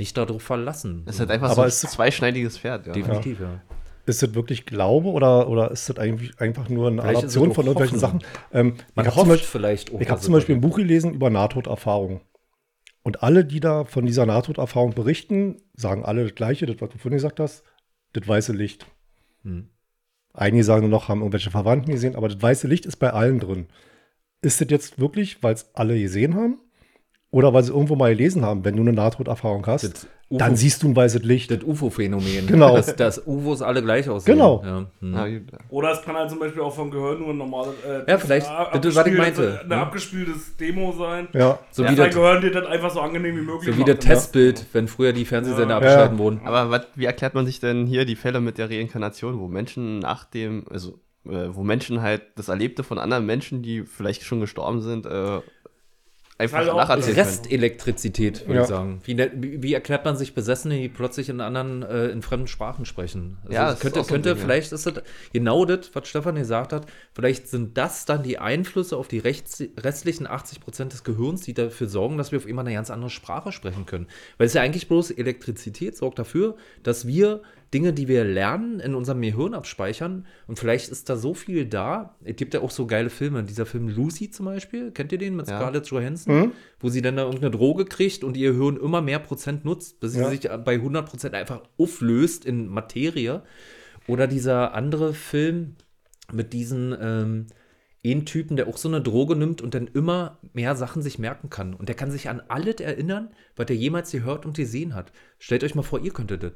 nicht 0.01 0.17
darauf 0.17 0.43
verlassen. 0.43 1.03
Das 1.07 1.15
ist 1.17 1.21
halt 1.21 1.31
einfach 1.31 1.51
Aber 1.51 1.63
so 1.63 1.69
es- 1.69 1.85
ein 1.85 1.91
zweischneidiges 1.91 2.59
Pferd, 2.59 2.87
ja. 2.89 2.93
Definitiv, 2.93 3.39
ja. 3.41 3.61
Ist 4.07 4.23
das 4.23 4.35
wirklich 4.35 4.67
Glaube 4.67 5.09
oder, 5.11 5.49
oder 5.49 5.71
ist 5.71 5.89
das 5.89 5.99
eigentlich 5.99 6.41
einfach 6.41 6.69
nur 6.69 6.89
eine 6.89 7.01
Vielleicht 7.03 7.19
es 7.19 7.37
Adaption 7.37 7.55
von 7.55 7.67
irgendwelchen. 7.67 7.99
Sachen? 8.01 8.21
Ähm, 8.53 8.75
Man 8.95 9.07
ich 9.07 9.11
habe 9.11 9.11
zum, 9.11 9.17
hofft 9.17 9.29
Beispiel- 9.29 9.49
vielleicht 9.49 9.95
auch. 9.95 10.01
ich 10.01 10.11
hab 10.11 10.21
zum 10.23 10.35
es 10.35 10.41
Beispiel 10.41 10.55
ein 10.57 10.61
Buch 10.61 10.77
gelesen 10.77 11.15
über 11.15 11.31
Nahtoderfahrungen. 11.31 12.21
Und 13.03 13.23
alle, 13.23 13.45
die 13.45 13.61
da 13.61 13.85
von 13.85 14.05
dieser 14.07 14.27
Nahtoderfahrung 14.27 14.95
berichten, 14.95 15.59
sagen 15.75 16.05
alle 16.05 16.25
das 16.25 16.35
Gleiche, 16.35 16.67
das, 16.67 16.77
was 16.81 16.89
du 16.91 16.99
vorhin 16.99 17.19
gesagt 17.19 17.41
hast, 17.41 17.63
das 18.15 18.27
weiße 18.27 18.53
Licht. 18.53 18.87
Hm. 19.43 19.69
Einige 20.33 20.65
sagen 20.65 20.83
nur 20.83 20.91
noch, 20.91 21.09
haben 21.09 21.21
irgendwelche 21.21 21.51
Verwandten 21.51 21.93
gesehen, 21.93 22.17
aber 22.17 22.29
das 22.29 22.41
weiße 22.43 22.67
Licht 22.69 22.87
ist 22.87 22.97
bei 22.97 23.11
allen 23.13 23.39
drin. 23.39 23.67
Ist 24.43 24.61
das 24.61 24.69
jetzt 24.71 24.99
wirklich, 24.99 25.43
weil 25.43 25.55
es 25.55 25.71
alle 25.75 25.99
gesehen 26.01 26.35
haben? 26.35 26.59
Oder 27.33 27.55
weil 27.55 27.63
sie 27.63 27.73
irgendwo 27.73 27.95
mal 27.95 28.11
gelesen 28.11 28.45
haben, 28.45 28.65
wenn 28.65 28.75
du 28.75 28.83
eine 28.83 28.93
Nahtoderfahrung 28.93 29.65
hast, 29.67 29.85
UFO 30.31 30.39
dann 30.39 30.57
siehst 30.57 30.83
du 30.83 30.89
ein 30.89 30.97
weißes 30.97 31.23
Licht. 31.23 31.51
Das 31.53 31.63
UFO-Phänomen. 31.63 32.47
Genau. 32.49 32.75
Dass, 32.77 32.95
dass 32.97 33.25
UFOs 33.27 33.63
alle 33.63 33.83
gleich 33.83 34.09
aussehen. 34.09 34.35
Genau. 34.35 34.63
Ja, 34.65 34.87
hm. 35.01 35.15
Ja, 35.15 35.27
ja. 35.27 35.41
Oder 35.71 35.93
es 35.93 36.03
kann 36.03 36.17
halt 36.17 36.29
zum 36.31 36.41
Beispiel 36.41 36.61
auch 36.63 36.75
vom 36.75 36.91
Gehör 36.91 37.17
nur 37.17 37.31
ein 37.31 37.39
normales. 37.39 37.75
Äh, 37.87 38.11
Ja, 38.11 38.19
vielleicht. 38.19 38.49
ab- 38.49 38.73
Das 38.73 38.85
ist, 38.87 38.97
was 38.97 39.07
ich 39.07 39.13
abgespieltes- 39.13 39.17
meinte, 39.39 39.61
Ein 39.63 39.69
ne? 39.69 39.77
abgespieltes 39.77 40.57
Demo 40.57 40.93
sein. 40.93 41.29
Ja, 41.33 41.59
So, 41.71 41.85
ja, 41.85 41.91
wie 41.93 41.95
dein 41.97 42.07
das, 42.07 42.15
Gehör 42.17 42.41
dir 42.41 42.51
das 42.51 42.67
einfach 42.67 42.91
so 42.91 43.01
angenehm 43.01 43.37
wie 43.37 43.41
möglich 43.43 43.75
so 43.75 43.81
wie 43.81 43.85
das 43.85 43.97
macht, 43.97 44.09
ne? 44.09 44.15
Testbild, 44.15 44.67
wenn 44.73 44.89
früher 44.89 45.13
die 45.13 45.25
Fernsehsender 45.25 45.69
Ja. 45.71 45.77
abgeschalten 45.77 46.17
Ja. 46.19 46.23
wurden. 46.25 46.41
Aber 46.45 46.71
wat, 46.71 46.89
wie 46.97 47.05
erklärt 47.05 47.35
man 47.35 47.47
sich 47.47 47.61
denn 47.61 47.87
hier 47.87 48.05
die 48.05 48.17
Fälle 48.17 48.41
mit 48.41 48.59
der 48.59 48.69
Reinkarnation, 48.71 49.39
wo 49.39 49.47
Menschen 49.47 50.01
nach 50.01 50.25
dem, 50.25 50.65
also 50.71 50.99
äh, 51.29 51.49
wo 51.53 51.63
Menschen 51.63 52.03
halt 52.03 52.23
das 52.37 52.49
Erlebte 52.49 52.83
von 52.83 52.99
anderen 52.99 53.27
Menschen, 53.27 53.63
die 53.63 53.83
vielleicht 53.83 54.23
schon 54.25 54.41
gestorben 54.41 54.81
sind, 54.81 55.07
äh, 55.07 55.41
einfach 56.41 56.67
auch 56.69 56.77
nacherzählen? 56.77 57.17
Restelektrizität, 57.17 58.47
würde 58.47 58.55
Ja. 58.57 58.63
ich 58.63 58.69
sagen. 58.69 59.01
Wie, 59.05 59.15
ne- 59.15 59.31
wie 59.35 59.63
wie 59.63 59.75
erklärt 59.75 60.05
man 60.05 60.17
sich 60.17 60.35
Besessene, 60.35 60.77
die 60.79 60.89
plötzlich 60.89 61.29
in 61.29 61.41
anderen, 61.41 61.83
äh, 61.83 62.09
in 62.09 62.23
fremden 62.23 62.47
Sprachen 62.47 62.85
sprechen? 62.87 63.39
Also 63.43 63.55
Ja, 63.55 63.75
könnte, 63.75 64.01
so 64.01 64.01
ein 64.01 64.07
könnte 64.09 64.29
Ding, 64.31 64.39
ja. 64.39 64.43
vielleicht 64.45 64.73
ist 64.73 64.87
das 64.87 64.95
genau 65.33 65.65
das, 65.65 65.91
was 65.95 66.09
Stefan 66.09 66.35
gesagt 66.37 66.73
hat, 66.73 66.87
vielleicht 67.15 67.49
sind 67.49 67.77
das 67.77 68.05
dann 68.07 68.23
die 68.23 68.39
Einflüsse 68.39 68.97
auf 68.97 69.09
die 69.09 69.19
rechts, 69.19 69.63
restlichen 69.79 70.27
80 70.27 70.61
Prozent 70.61 70.93
des 70.93 71.05
Gehirns, 71.05 71.43
die 71.43 71.55
dafür 71.55 71.89
sorgen, 71.89 72.17
dass 72.19 72.33
wir 72.33 72.39
auf 72.39 72.47
immer 72.49 72.63
eine 72.63 72.73
ganz 72.73 72.91
andere 72.91 73.11
Sprache 73.11 73.53
sprechen 73.53 73.87
können. 73.87 74.07
Weil 74.39 74.47
es 74.47 74.55
ja 74.55 74.63
eigentlich 74.63 74.89
bloß 74.89 75.11
Elektrizität 75.13 75.97
sorgt 75.97 76.19
dafür, 76.19 76.57
dass 76.83 77.07
wir 77.07 77.43
Dinge, 77.73 77.93
die 77.93 78.09
wir 78.09 78.25
lernen, 78.25 78.81
in 78.81 78.95
unserem 78.97 79.21
Gehirn 79.23 79.55
abspeichern. 79.55 80.27
Und 80.49 80.59
vielleicht 80.59 80.91
ist 80.91 81.09
da 81.09 81.17
so 81.17 81.35
viel 81.35 81.67
da. 81.67 82.17
Es 82.25 82.35
gibt 82.37 82.53
ja 82.55 82.61
auch 82.63 82.71
so 82.73 82.87
geile 82.87 83.11
Filme. 83.11 83.45
Dieser 83.45 83.65
Film 83.65 83.89
Lucy 83.89 84.31
zum 84.31 84.47
Beispiel, 84.47 84.91
kennt 84.91 85.13
ihr 85.13 85.19
den 85.19 85.37
mit 85.37 85.49
Ja. 85.49 85.59
Scarlett 85.59 85.87
Johansson? 85.87 86.53
Wo 86.81 86.89
sie 86.89 87.01
dann 87.01 87.17
da 87.17 87.23
irgendeine 87.25 87.53
Droge 87.53 87.85
kriegt 87.85 88.25
und 88.25 88.37
ihr 88.37 88.55
Hirn 88.55 88.77
immer 88.77 89.03
mehr 89.03 89.21
Prozent 89.21 89.65
nutzt, 89.65 90.01
bis 90.01 90.15
sie 90.15 90.21
Ja. 90.21 90.31
sich 90.31 90.41
bei 90.65 90.75
100 90.81 91.09
Prozent 91.09 91.35
einfach 91.35 91.63
auflöst 91.79 92.45
in 92.45 92.67
Materie. 92.67 93.43
Oder 94.09 94.27
dieser 94.27 94.75
andere 94.75 95.15
Film 95.15 95.77
mit 96.33 96.53
diesen 96.53 96.97
ähm, 97.01 97.47
einen 98.05 98.25
Typen, 98.25 98.57
der 98.57 98.67
auch 98.67 98.79
so 98.79 98.89
eine 98.89 99.01
Droge 99.03 99.37
nimmt 99.37 99.61
und 99.61 99.75
dann 99.75 99.87
immer 99.87 100.39
mehr 100.55 100.75
Sachen 100.75 101.03
sich 101.03 101.19
merken 101.19 101.51
kann. 101.51 101.75
Und 101.75 101.89
der 101.89 101.97
kann 101.97 102.11
sich 102.11 102.29
an 102.31 102.43
alles 102.49 102.77
erinnern, 102.81 103.29
was 103.57 103.69
er 103.69 103.77
jemals 103.77 104.11
gehört 104.11 104.47
und 104.47 104.57
gesehen 104.57 104.95
hat. 104.95 105.13
Stellt 105.39 105.63
euch 105.63 105.75
mal 105.75 105.83
vor, 105.83 106.01
ihr 106.01 106.13
könntet 106.13 106.43
das. 106.43 106.53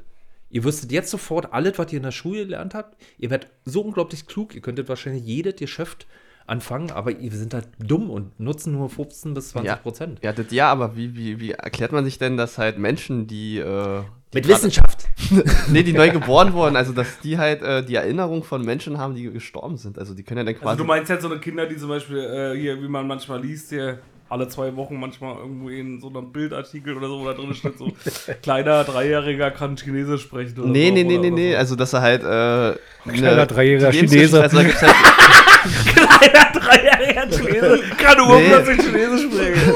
Ihr 0.50 0.64
wüsstet 0.64 0.92
jetzt 0.92 1.10
sofort 1.10 1.52
alles, 1.52 1.78
was 1.78 1.92
ihr 1.92 1.96
in 1.96 2.04
der 2.04 2.12
Schule 2.12 2.44
gelernt 2.44 2.74
habt. 2.74 2.96
Ihr 3.18 3.30
werdet 3.30 3.50
so 3.64 3.80
unglaublich 3.80 4.26
klug, 4.26 4.54
ihr 4.54 4.60
könntet 4.60 4.88
wahrscheinlich 4.88 5.24
jedes 5.24 5.56
Geschäft 5.56 6.06
anfangen, 6.46 6.90
aber 6.90 7.18
wir 7.18 7.30
sind 7.30 7.54
halt 7.54 7.68
dumm 7.78 8.10
und 8.10 8.38
nutzen 8.38 8.72
nur 8.72 8.90
15 8.90 9.34
bis 9.34 9.50
20 9.50 9.82
Prozent. 9.82 10.20
Ja, 10.22 10.32
das, 10.32 10.46
ja, 10.50 10.70
aber 10.70 10.96
wie, 10.96 11.16
wie, 11.16 11.40
wie 11.40 11.52
erklärt 11.52 11.92
man 11.92 12.04
sich 12.04 12.18
denn, 12.18 12.36
dass 12.36 12.58
halt 12.58 12.78
Menschen, 12.78 13.26
die. 13.26 13.58
Äh, 13.58 14.02
die 14.32 14.38
Mit 14.38 14.48
Wissenschaft. 14.48 15.08
nee, 15.68 15.84
die 15.84 15.92
neu 15.92 16.10
geboren 16.10 16.52
wurden, 16.52 16.74
also 16.74 16.92
dass 16.92 17.20
die 17.20 17.38
halt 17.38 17.62
äh, 17.62 17.84
die 17.84 17.94
Erinnerung 17.94 18.42
von 18.42 18.64
Menschen 18.64 18.98
haben, 18.98 19.14
die 19.14 19.30
gestorben 19.30 19.76
sind. 19.76 19.96
Also 19.96 20.12
die 20.12 20.24
können 20.24 20.38
ja 20.38 20.44
dann 20.44 20.54
quasi. 20.54 20.70
Also 20.70 20.82
du 20.82 20.88
meinst 20.88 21.08
jetzt 21.08 21.22
so 21.22 21.30
eine 21.30 21.38
Kinder, 21.38 21.66
die 21.66 21.76
zum 21.76 21.88
Beispiel 21.88 22.18
äh, 22.18 22.58
hier, 22.58 22.82
wie 22.82 22.88
man 22.88 23.06
manchmal 23.06 23.40
liest, 23.40 23.70
hier 23.70 24.00
alle 24.34 24.48
zwei 24.48 24.74
Wochen 24.74 24.98
manchmal 24.98 25.36
irgendwo 25.36 25.68
in 25.68 26.00
so 26.00 26.08
einem 26.08 26.32
Bildartikel 26.32 26.96
oder 26.96 27.06
so, 27.06 27.20
wo 27.20 27.24
da 27.24 27.34
drin 27.34 27.54
steht 27.54 27.78
so, 27.78 27.92
kleiner 28.42 28.82
Dreijähriger 28.82 29.52
kann 29.52 29.76
Chinesisch 29.76 30.22
sprechen. 30.22 30.58
Oder 30.58 30.70
nee, 30.70 30.88
so, 30.88 30.94
nee, 30.94 31.04
nee, 31.04 31.18
oder 31.18 31.22
nee, 31.22 31.28
so. 31.30 31.34
nee. 31.36 31.56
Also 31.56 31.76
dass 31.76 31.92
er 31.92 32.00
halt. 32.02 32.22
Äh, 32.24 32.76
Kleiner 33.08 33.46
dreijähriger 33.46 33.90
die 33.90 33.98
Chinese. 33.98 34.40
Gibt's 34.40 34.52
halt, 34.52 34.66
Kleiner 35.94 36.50
Dreijähriger 36.52 37.28
Chinese 37.30 37.80
kann 37.96 38.18
nur 38.18 38.36
Nee. 38.38 38.48
plötzlich 38.48 38.78
Chinesisch 38.80 39.22
sprechen. 39.32 39.72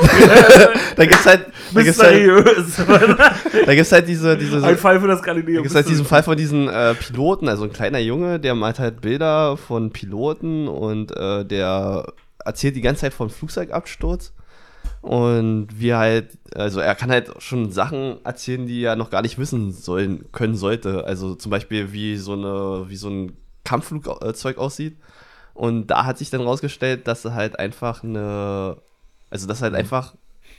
da 0.96 1.04
gibt's 1.06 1.26
halt. 1.26 1.46
Da 1.72 1.82
gibt's 1.82 2.02
halt, 2.02 2.28
da 3.66 3.74
gibt's 3.74 3.92
halt 3.92 4.08
diese. 4.08 4.36
diese 4.36 4.64
Ein 4.66 4.76
Fall 4.76 5.00
für 5.00 5.06
das 5.06 5.20
Da 5.20 5.26
Galileo. 5.26 5.62
gibt 5.62 5.66
es 5.66 5.74
halt 5.76 5.88
diesen 5.88 6.04
Fall 6.04 6.24
von 6.24 6.36
diesen 6.36 6.68
äh, 6.68 6.94
Piloten, 6.94 7.48
also 7.48 7.62
ein 7.64 7.72
kleiner 7.72 8.00
Junge, 8.00 8.40
der 8.40 8.56
malt 8.56 8.80
halt 8.80 9.02
Bilder 9.02 9.56
von 9.56 9.90
Piloten 9.90 10.66
und 10.66 11.16
äh, 11.16 11.44
der 11.44 12.06
erzählt 12.44 12.74
die 12.74 12.80
ganze 12.80 13.02
Zeit 13.02 13.14
vom 13.14 13.30
Flugzeugabsturz. 13.30 14.32
Und 15.00 15.68
wie 15.72 15.94
halt, 15.94 16.38
also 16.54 16.80
er 16.80 16.94
kann 16.94 17.10
halt 17.10 17.30
schon 17.40 17.70
Sachen 17.70 18.24
erzählen, 18.24 18.66
die 18.66 18.82
er 18.82 18.96
noch 18.96 19.10
gar 19.10 19.22
nicht 19.22 19.38
wissen 19.38 19.72
sollen, 19.72 20.30
können 20.32 20.56
sollte. 20.56 21.04
Also 21.04 21.34
zum 21.34 21.50
Beispiel, 21.50 21.92
wie 21.92 22.16
so 22.16 22.32
eine, 22.32 22.88
wie 22.88 22.96
so 22.96 23.08
ein 23.08 23.36
Kampfflugzeug 23.64 24.58
aussieht. 24.58 24.96
Und 25.54 25.88
da 25.88 26.04
hat 26.04 26.18
sich 26.18 26.30
dann 26.30 26.40
rausgestellt, 26.40 27.06
dass 27.06 27.24
er 27.24 27.34
halt 27.34 27.58
einfach 27.58 28.02
eine, 28.02 28.76
also 29.30 29.46
dass 29.46 29.60
er 29.60 29.64
halt 29.64 29.74
einfach 29.74 30.14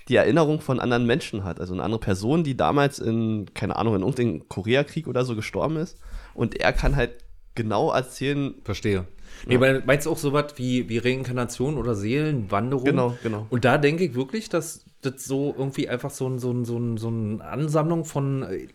die 0.07 0.15
Erinnerung 0.15 0.59
von 0.61 0.79
anderen 0.79 1.05
Menschen 1.05 1.43
hat. 1.43 1.59
Also 1.59 1.73
eine 1.73 1.83
andere 1.83 1.99
Person, 1.99 2.43
die 2.43 2.57
damals 2.57 2.99
in, 2.99 3.53
keine 3.53 3.75
Ahnung, 3.75 3.95
in 3.95 4.01
irgendeinem 4.01 4.49
Koreakrieg 4.49 5.07
oder 5.07 5.23
so 5.25 5.35
gestorben 5.35 5.77
ist. 5.77 5.97
Und 6.33 6.59
er 6.59 6.73
kann 6.73 6.95
halt 6.95 7.11
genau 7.55 7.91
erzählen, 7.91 8.55
Verstehe. 8.63 9.05
Nee, 9.45 9.55
aber 9.55 9.81
meinst 9.85 10.05
du 10.05 10.11
auch 10.11 10.17
sowas 10.17 10.53
wie, 10.55 10.89
wie 10.89 10.97
Reinkarnation 10.97 11.77
oder 11.77 11.95
Seelenwanderung? 11.95 12.85
Genau, 12.85 13.17
genau. 13.23 13.47
Und 13.49 13.65
da 13.65 13.77
denke 13.77 14.03
ich 14.03 14.15
wirklich, 14.15 14.49
dass 14.49 14.85
das 15.01 15.25
so 15.25 15.55
irgendwie 15.57 15.89
einfach 15.89 16.09
so, 16.09 16.27
ein, 16.27 16.39
so, 16.39 16.51
ein, 16.51 16.65
so, 16.65 16.77
ein, 16.77 16.97
so 16.97 17.07
eine 17.07 17.43
Ansammlung 17.43 18.05
von 18.05 18.43
äh, 18.43 18.67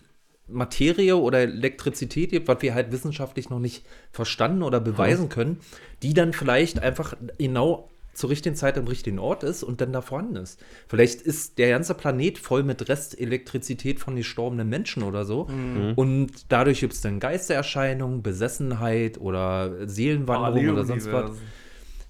Materie 0.49 1.17
oder 1.17 1.41
Elektrizität 1.41 2.31
gibt, 2.31 2.49
was 2.49 2.61
wir 2.61 2.75
halt 2.75 2.93
wissenschaftlich 2.93 3.51
noch 3.51 3.61
nicht 3.61 3.85
verstanden 4.11 4.63
oder 4.63 4.81
beweisen 4.81 5.29
können, 5.29 5.59
die 6.03 6.13
dann 6.13 6.33
vielleicht 6.33 6.81
einfach 6.81 7.15
genau 7.39 7.89
zur 8.15 8.31
richtigen 8.31 8.57
Zeit 8.57 8.79
am 8.79 8.87
richtigen 8.87 9.19
Ort 9.19 9.43
ist 9.43 9.63
und 9.63 9.81
dann 9.81 9.93
da 9.93 10.01
vorhanden 10.01 10.37
ist. 10.37 10.61
Vielleicht 10.89 11.21
ist 11.23 11.59
der 11.59 11.71
ganze 11.71 11.95
Planet 11.95 12.39
voll 12.39 12.63
mit 12.63 12.89
Restelektrizität 12.89 14.01
von 14.01 14.17
gestorbenen 14.17 14.69
Menschen 14.69 15.03
oder 15.03 15.25
so. 15.25 15.49
Und 15.97 16.31
dadurch 16.49 16.81
gibt 16.81 16.93
es 16.93 17.01
dann 17.01 17.21
Geistererscheinungen, 17.21 18.23
Besessenheit 18.23 19.19
oder 19.19 19.87
Seelenwanderung 19.89 20.69
oder 20.71 20.85
sonst 20.85 21.11
was. 21.13 21.33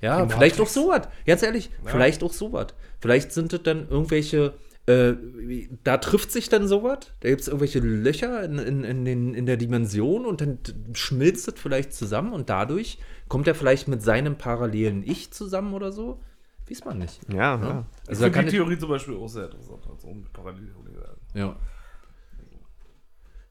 Ja, 0.00 0.28
vielleicht 0.28 0.60
auch 0.60 0.68
sowas. 0.68 1.08
Ganz 1.26 1.42
ehrlich, 1.42 1.70
vielleicht 1.84 2.22
auch 2.22 2.32
sowas. 2.32 2.68
Vielleicht 3.00 3.32
sind 3.32 3.52
es 3.52 3.62
dann 3.62 3.88
irgendwelche, 3.88 4.52
äh, 4.86 5.14
da 5.82 5.96
trifft 5.96 6.30
sich 6.30 6.50
dann 6.50 6.68
sowas, 6.68 6.98
da 7.20 7.30
gibt 7.30 7.40
es 7.40 7.48
irgendwelche 7.48 7.80
Löcher 7.80 8.44
in, 8.44 8.58
in, 8.58 8.84
in, 8.84 9.04
den, 9.04 9.34
in 9.34 9.46
der 9.46 9.56
Dimension 9.56 10.26
und 10.26 10.42
dann 10.42 10.58
schmilzt 10.92 11.48
es 11.48 11.54
vielleicht 11.56 11.94
zusammen 11.94 12.32
und 12.34 12.50
dadurch 12.50 12.98
kommt 13.28 13.46
er 13.48 13.54
vielleicht 13.54 13.88
mit 13.88 14.02
seinem 14.02 14.36
parallelen 14.36 15.02
Ich 15.02 15.32
zusammen 15.32 15.74
oder 15.74 15.92
so. 15.92 16.20
Weiß 16.68 16.84
man 16.84 16.98
nicht. 16.98 17.20
ja, 17.30 17.36
ja. 17.60 17.60
Also 17.60 17.62
Ich 17.62 18.06
da 18.08 18.14
finde 18.14 18.30
kann 18.30 18.44
die 18.44 18.48
ich, 18.48 18.54
Theorie 18.54 18.78
zum 18.78 18.88
Beispiel 18.88 19.16
auch 19.16 19.28
sehr 19.28 19.44
interessant. 19.46 19.86
Also 19.90 20.08
mit 20.14 20.32
Paralleluniversen. 20.32 21.22
ja. 21.34 21.56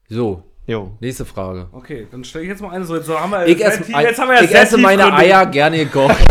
So, 0.08 0.44
Jo. 0.66 0.92
nächste 0.98 1.26
Frage. 1.26 1.66
Okay, 1.72 2.06
dann 2.10 2.24
stelle 2.24 2.44
ich 2.44 2.50
jetzt 2.50 2.62
mal 2.62 2.70
eine 2.70 2.86
so. 2.86 2.96
Jetzt 2.96 3.08
haben 3.10 3.30
wir, 3.32 3.46
Ich 3.46 3.58
sehr 3.58 3.68
esse, 3.68 3.82
tief- 3.84 3.98
jetzt 4.00 4.18
haben 4.18 4.28
wir 4.28 4.36
ja 4.36 4.42
ich 4.44 4.48
sehr 4.50 4.62
esse 4.62 4.78
meine 4.78 5.02
tiefgründige- 5.02 5.34
Eier 5.34 5.46
gerne 5.46 5.78
gekocht. 5.84 6.16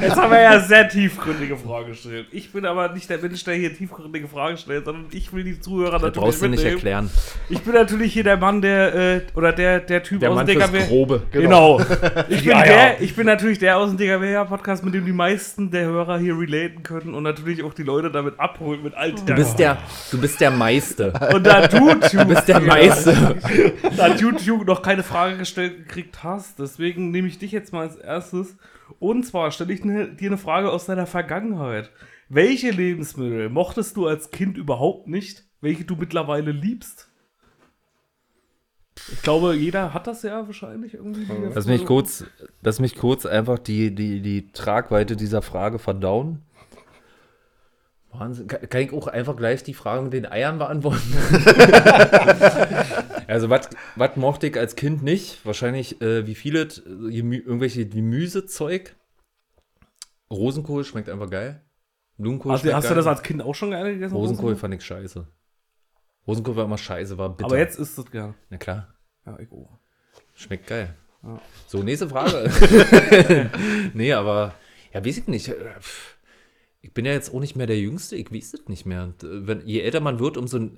Jetzt 0.00 0.16
haben 0.16 0.30
wir 0.30 0.40
ja 0.40 0.60
sehr 0.60 0.88
tiefgründige 0.88 1.56
Fragen 1.56 1.88
gestellt. 1.88 2.26
Ich 2.30 2.52
bin 2.52 2.64
aber 2.64 2.92
nicht 2.92 3.10
der 3.10 3.18
Mensch, 3.18 3.42
der 3.44 3.54
hier 3.54 3.74
tiefgründige 3.76 4.28
Fragen 4.28 4.56
stellt, 4.56 4.84
sondern 4.84 5.06
ich 5.10 5.32
will 5.32 5.44
die 5.44 5.60
Zuhörer 5.60 5.92
Das 5.92 6.02
natürlich 6.02 6.24
brauchst 6.28 6.42
du 6.42 6.48
nicht 6.48 6.58
mitnehmen. 6.62 6.76
erklären. 6.76 7.10
Ich 7.48 7.60
bin 7.60 7.74
natürlich 7.74 8.12
hier 8.12 8.24
der 8.24 8.36
Mann, 8.36 8.62
der, 8.62 8.94
äh, 8.94 9.20
oder 9.34 9.52
der, 9.52 9.80
der 9.80 10.02
Typ 10.02 10.20
Der 10.20 10.30
aus 10.30 10.36
Mann 10.36 10.46
dem 10.46 10.58
DKW. 10.58 10.86
Grobe. 10.86 11.22
Genau. 11.32 11.80
Ich 12.28 12.44
bin, 12.44 12.56
der, 12.58 13.00
ich 13.00 13.16
bin 13.16 13.26
natürlich 13.26 13.58
der 13.58 13.76
aus 13.76 13.88
dem 13.90 13.98
DKW-Podcast, 13.98 14.84
mit 14.84 14.94
dem 14.94 15.04
die 15.04 15.12
meisten 15.12 15.70
der 15.70 15.84
Hörer 15.86 16.18
hier 16.18 16.38
relaten 16.38 16.82
können 16.82 17.14
und 17.14 17.22
natürlich 17.22 17.62
auch 17.64 17.74
die 17.74 17.82
Leute 17.82 18.10
damit 18.10 18.38
abholen 18.38 18.82
mit 18.82 18.94
Alltag. 18.94 19.26
Du 19.26 19.34
bist 19.34 19.58
der, 19.58 19.78
du 20.10 20.18
bist 20.20 20.40
der 20.40 20.50
Meister. 20.50 21.30
und 21.34 21.44
da 21.46 21.66
du, 21.66 21.94
du 22.12 22.24
bist 22.24 22.48
der 22.48 22.60
Meister. 22.60 23.36
da 23.96 24.10
du, 24.10 24.32
du 24.32 24.64
noch 24.64 24.82
keine 24.82 25.02
Frage 25.02 25.38
gestellt 25.38 25.76
gekriegt 25.78 26.22
hast, 26.22 26.58
deswegen 26.58 27.10
nehme 27.10 27.28
ich 27.28 27.38
dich 27.38 27.52
jetzt 27.52 27.72
mal 27.72 27.82
als 27.88 27.96
erstes. 27.96 28.56
Und 28.98 29.24
zwar 29.24 29.50
stelle 29.50 29.72
ich 29.72 29.84
ne, 29.84 30.08
dir 30.08 30.30
eine 30.30 30.38
Frage 30.38 30.70
aus 30.70 30.86
deiner 30.86 31.06
Vergangenheit. 31.06 31.90
Welche 32.28 32.70
Lebensmittel 32.70 33.48
mochtest 33.48 33.96
du 33.96 34.06
als 34.06 34.30
Kind 34.30 34.56
überhaupt 34.56 35.08
nicht, 35.08 35.44
welche 35.60 35.84
du 35.84 35.96
mittlerweile 35.96 36.52
liebst? 36.52 37.10
Ich 39.12 39.22
glaube, 39.22 39.54
jeder 39.54 39.94
hat 39.94 40.06
das 40.06 40.22
ja 40.22 40.46
wahrscheinlich 40.46 40.94
irgendwie. 40.94 41.26
Lass 41.54 41.66
mich 41.66 41.84
kurz, 41.84 42.24
lass 42.62 42.80
mich 42.80 42.96
kurz 42.96 43.24
einfach 43.24 43.58
die, 43.58 43.94
die, 43.94 44.20
die 44.20 44.52
Tragweite 44.52 45.16
dieser 45.16 45.42
Frage 45.42 45.78
verdauen. 45.78 46.42
Wahnsinn. 48.12 48.48
Kann, 48.48 48.80
ich 48.82 48.92
auch 48.92 49.06
einfach 49.06 49.36
gleich 49.36 49.62
die 49.62 49.74
Frage 49.74 50.02
mit 50.02 50.12
den 50.12 50.26
Eiern 50.26 50.58
beantworten? 50.58 51.00
also, 53.28 53.48
was 53.48 53.68
mochte 54.16 54.48
ich 54.48 54.56
als 54.58 54.74
Kind 54.74 55.02
nicht? 55.02 55.44
Wahrscheinlich, 55.46 56.00
äh, 56.02 56.26
wie 56.26 56.34
viele, 56.34 56.62
äh, 56.62 57.10
Gemü 57.10 57.38
irgendwelche 57.38 57.86
Gemüsezeug. 57.86 58.96
Rosenkohl 60.30 60.84
schmeckt 60.84 61.08
einfach 61.08 61.30
geil. 61.30 61.62
Blumenkohl 62.18 62.52
Hast, 62.52 62.60
du- 62.60 62.64
schmeckt 62.68 62.76
hast 62.76 62.84
du 62.84 62.88
geil. 62.90 62.96
das 62.96 63.06
als 63.06 63.22
Kind 63.22 63.42
auch 63.42 63.54
schon 63.54 63.70
gerne 63.70 63.92
gegessen? 63.92 64.14
Rosenkohl 64.14 64.56
fand 64.56 64.74
ich 64.74 64.84
scheiße. 64.84 65.26
Rosenkohl 66.26 66.56
war 66.56 66.64
immer 66.64 66.78
scheiße, 66.78 67.16
war 67.16 67.30
bitter. 67.30 67.46
Aber 67.46 67.58
jetzt 67.58 67.78
ist 67.78 67.96
es 67.96 68.10
gern. 68.10 68.34
Na 68.50 68.58
klar. 68.58 68.88
Ja, 69.24 69.38
ich 69.38 69.50
auch. 69.50 69.78
Schmeckt 70.34 70.66
geil. 70.66 70.94
So, 71.66 71.82
nächste 71.82 72.08
Frage. 72.08 72.50
nee, 73.94 74.12
aber, 74.12 74.54
ja, 74.92 75.04
weiß 75.04 75.18
ich 75.18 75.26
nicht. 75.26 75.48
Äh, 75.48 75.54
pff, 75.80 76.16
Ich 76.82 76.94
bin 76.94 77.04
ja 77.04 77.12
jetzt 77.12 77.32
auch 77.34 77.40
nicht 77.40 77.56
mehr 77.56 77.66
der 77.66 77.78
Jüngste, 77.78 78.16
ich 78.16 78.32
weiß 78.32 78.54
es 78.54 78.68
nicht 78.68 78.86
mehr. 78.86 79.12
Äh, 79.22 79.46
Wenn, 79.46 79.66
je 79.66 79.80
älter 79.80 80.00
man 80.00 80.18
wird, 80.18 80.36
umso 80.36 80.70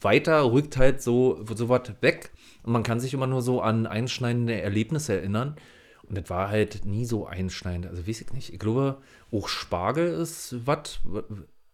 weiter 0.00 0.50
rückt 0.50 0.76
halt 0.76 1.02
so, 1.02 1.44
so 1.54 1.68
was 1.68 1.92
weg. 2.00 2.32
Und 2.62 2.72
man 2.72 2.82
kann 2.82 3.00
sich 3.00 3.12
immer 3.14 3.26
nur 3.26 3.42
so 3.42 3.60
an 3.60 3.86
einschneidende 3.86 4.60
Erlebnisse 4.60 5.14
erinnern. 5.14 5.56
Und 6.04 6.16
das 6.18 6.30
war 6.30 6.48
halt 6.48 6.84
nie 6.84 7.04
so 7.04 7.26
einschneidend. 7.26 7.86
Also 7.86 8.06
weiß 8.06 8.20
ich 8.22 8.32
nicht. 8.32 8.52
Ich 8.52 8.58
glaube, 8.58 8.98
auch 9.30 9.48
Spargel 9.48 10.12
ist 10.12 10.66
was, 10.66 11.00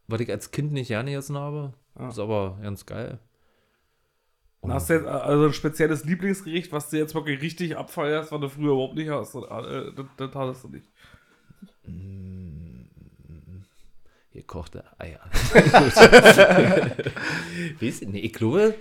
was 0.07 0.21
ich 0.21 0.31
als 0.31 0.51
Kind 0.51 0.73
nicht 0.73 0.89
gerne 0.89 1.11
gegessen 1.11 1.37
habe. 1.37 1.73
Ist 2.09 2.19
aber 2.19 2.59
ganz 2.63 2.87
geil. 2.87 3.19
Und 4.61 4.73
Hast 4.73 4.91
du 4.91 4.95
jetzt 4.95 5.07
also 5.07 5.47
ein 5.47 5.53
spezielles 5.53 6.05
Lieblingsgericht, 6.05 6.73
was 6.73 6.91
du 6.91 6.99
jetzt 6.99 7.15
wirklich 7.15 7.41
richtig 7.41 7.77
abfeierst, 7.77 8.33
was 8.33 8.41
du 8.41 8.49
früher 8.49 8.73
überhaupt 8.73 8.97
nicht 8.97 9.09
hast? 9.09 9.35
Äh, 9.35 9.93
Das, 9.95 10.07
das 10.17 10.35
hattest 10.35 10.65
du 10.65 10.69
nicht. 10.69 10.91
Gekochte 14.49 14.83
Eier. 14.99 15.21
Weiß 17.81 18.01
ich 18.03 18.09
nicht. 18.09 18.25
Ich 18.25 18.33
glaube, 18.33 18.75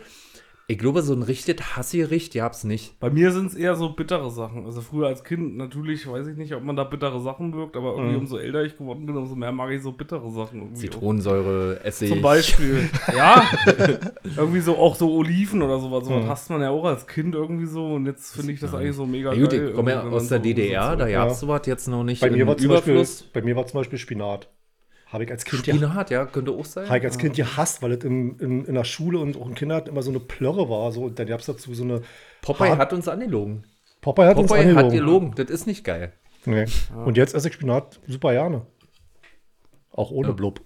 ich 0.69 0.77
glaube, 0.77 1.01
so 1.01 1.13
ein 1.13 1.23
richtig 1.23 1.61
Hassgericht 1.75 2.33
gab's 2.33 2.63
nicht. 2.63 2.97
Bei 3.01 3.09
mir 3.09 3.31
sind 3.31 3.47
es 3.47 3.53
eher 3.55 3.75
so 3.75 3.89
bittere 3.89 4.31
Sachen. 4.31 4.65
Also 4.65 4.79
früher 4.81 5.07
als 5.07 5.25
Kind 5.25 5.57
natürlich, 5.57 6.09
weiß 6.09 6.27
ich 6.27 6.37
nicht, 6.37 6.53
ob 6.53 6.63
man 6.63 6.77
da 6.77 6.85
bittere 6.85 7.19
Sachen 7.21 7.53
wirkt, 7.53 7.75
aber 7.75 7.95
irgendwie 7.95 8.15
umso 8.15 8.37
älter 8.37 8.63
ich 8.63 8.77
geworden 8.77 9.05
bin, 9.05 9.17
umso 9.17 9.35
mehr 9.35 9.51
mag 9.51 9.71
ich 9.71 9.81
so 9.81 9.91
bittere 9.91 10.31
Sachen. 10.31 10.59
Irgendwie. 10.61 10.79
Zitronensäure, 10.79 11.81
Essig. 11.83 12.09
Zum 12.09 12.21
Beispiel. 12.21 12.89
ja. 13.15 13.43
irgendwie 14.37 14.61
so 14.61 14.77
auch 14.77 14.95
so 14.95 15.13
Oliven 15.15 15.61
oder 15.61 15.79
sowas. 15.79 16.05
Sowas 16.05 16.25
hast 16.27 16.49
man 16.49 16.61
ja 16.61 16.69
auch 16.69 16.85
als 16.85 17.07
Kind 17.07 17.35
irgendwie 17.35 17.65
so 17.67 17.93
und 17.93 18.05
jetzt 18.05 18.35
finde 18.35 18.53
ich 18.53 18.59
das 18.61 18.73
eigentlich 18.73 18.95
so 18.95 19.05
mega 19.05 19.33
Ja, 19.33 19.41
gut, 19.41 19.51
geil. 19.51 19.67
ich 19.69 19.75
komme 19.75 19.91
ja 19.91 20.01
aus 20.03 20.29
der 20.29 20.37
so- 20.37 20.43
DDR, 20.43 20.91
so- 20.91 20.95
da 20.97 21.07
ja. 21.07 21.25
gab's 21.25 21.41
sowas 21.41 21.61
jetzt 21.65 21.87
noch 21.87 22.03
nicht 22.05 22.21
Bei 22.21 22.29
mir, 22.29 22.47
war 22.47 22.55
zum 22.57 22.69
Beispiel, 22.69 22.93
Überfluss. 22.93 23.23
bei 23.33 23.41
mir 23.41 23.55
war 23.57 23.65
zum 23.67 23.79
Beispiel 23.81 23.99
Spinat. 23.99 24.49
Habe 25.09 25.23
ich 25.23 25.31
als 25.31 25.45
Kind 25.45 25.65
ja, 25.67 25.73
Spinat, 25.73 26.09
ja, 26.09 26.25
könnte 26.25 26.51
auch 26.51 26.65
sein. 26.65 26.87
habe 26.89 26.97
ich 26.99 27.05
als 27.05 27.17
Kind 27.17 27.35
gehasst, 27.35 27.81
weil 27.81 27.93
es 27.93 28.03
in, 28.03 28.37
in, 28.39 28.65
in 28.65 28.73
der 28.75 28.83
Schule 28.83 29.19
und 29.19 29.37
auch 29.37 29.47
im 29.47 29.55
Kindergarten 29.55 29.89
immer 29.89 30.01
so 30.01 30.09
eine 30.11 30.19
Plörre 30.19 30.69
war. 30.69 30.91
So, 30.91 31.03
und 31.03 31.17
dann 31.17 31.27
gab 31.27 31.39
es 31.39 31.45
dazu 31.45 31.73
so 31.73 31.83
eine. 31.83 32.01
Popeye 32.41 32.69
Hart- 32.71 32.79
hat 32.79 32.93
uns 32.93 33.07
angelogen. 33.07 33.65
Popeye 34.01 34.27
hat 34.27 34.37
uns 34.37 34.49
Popeye 34.49 34.71
hat 34.75 34.83
angelogen. 34.85 35.31
gelogen. 35.31 35.33
Das 35.35 35.49
ist 35.49 35.65
nicht 35.65 35.83
geil. 35.85 36.11
Nee. 36.45 36.65
Und 37.05 37.15
jetzt 37.17 37.33
esse 37.35 37.47
ich 37.47 37.53
Spinat 37.53 37.99
super 38.07 38.31
gerne. 38.33 38.65
Auch 39.91 40.11
ohne 40.11 40.33
Blub. 40.33 40.61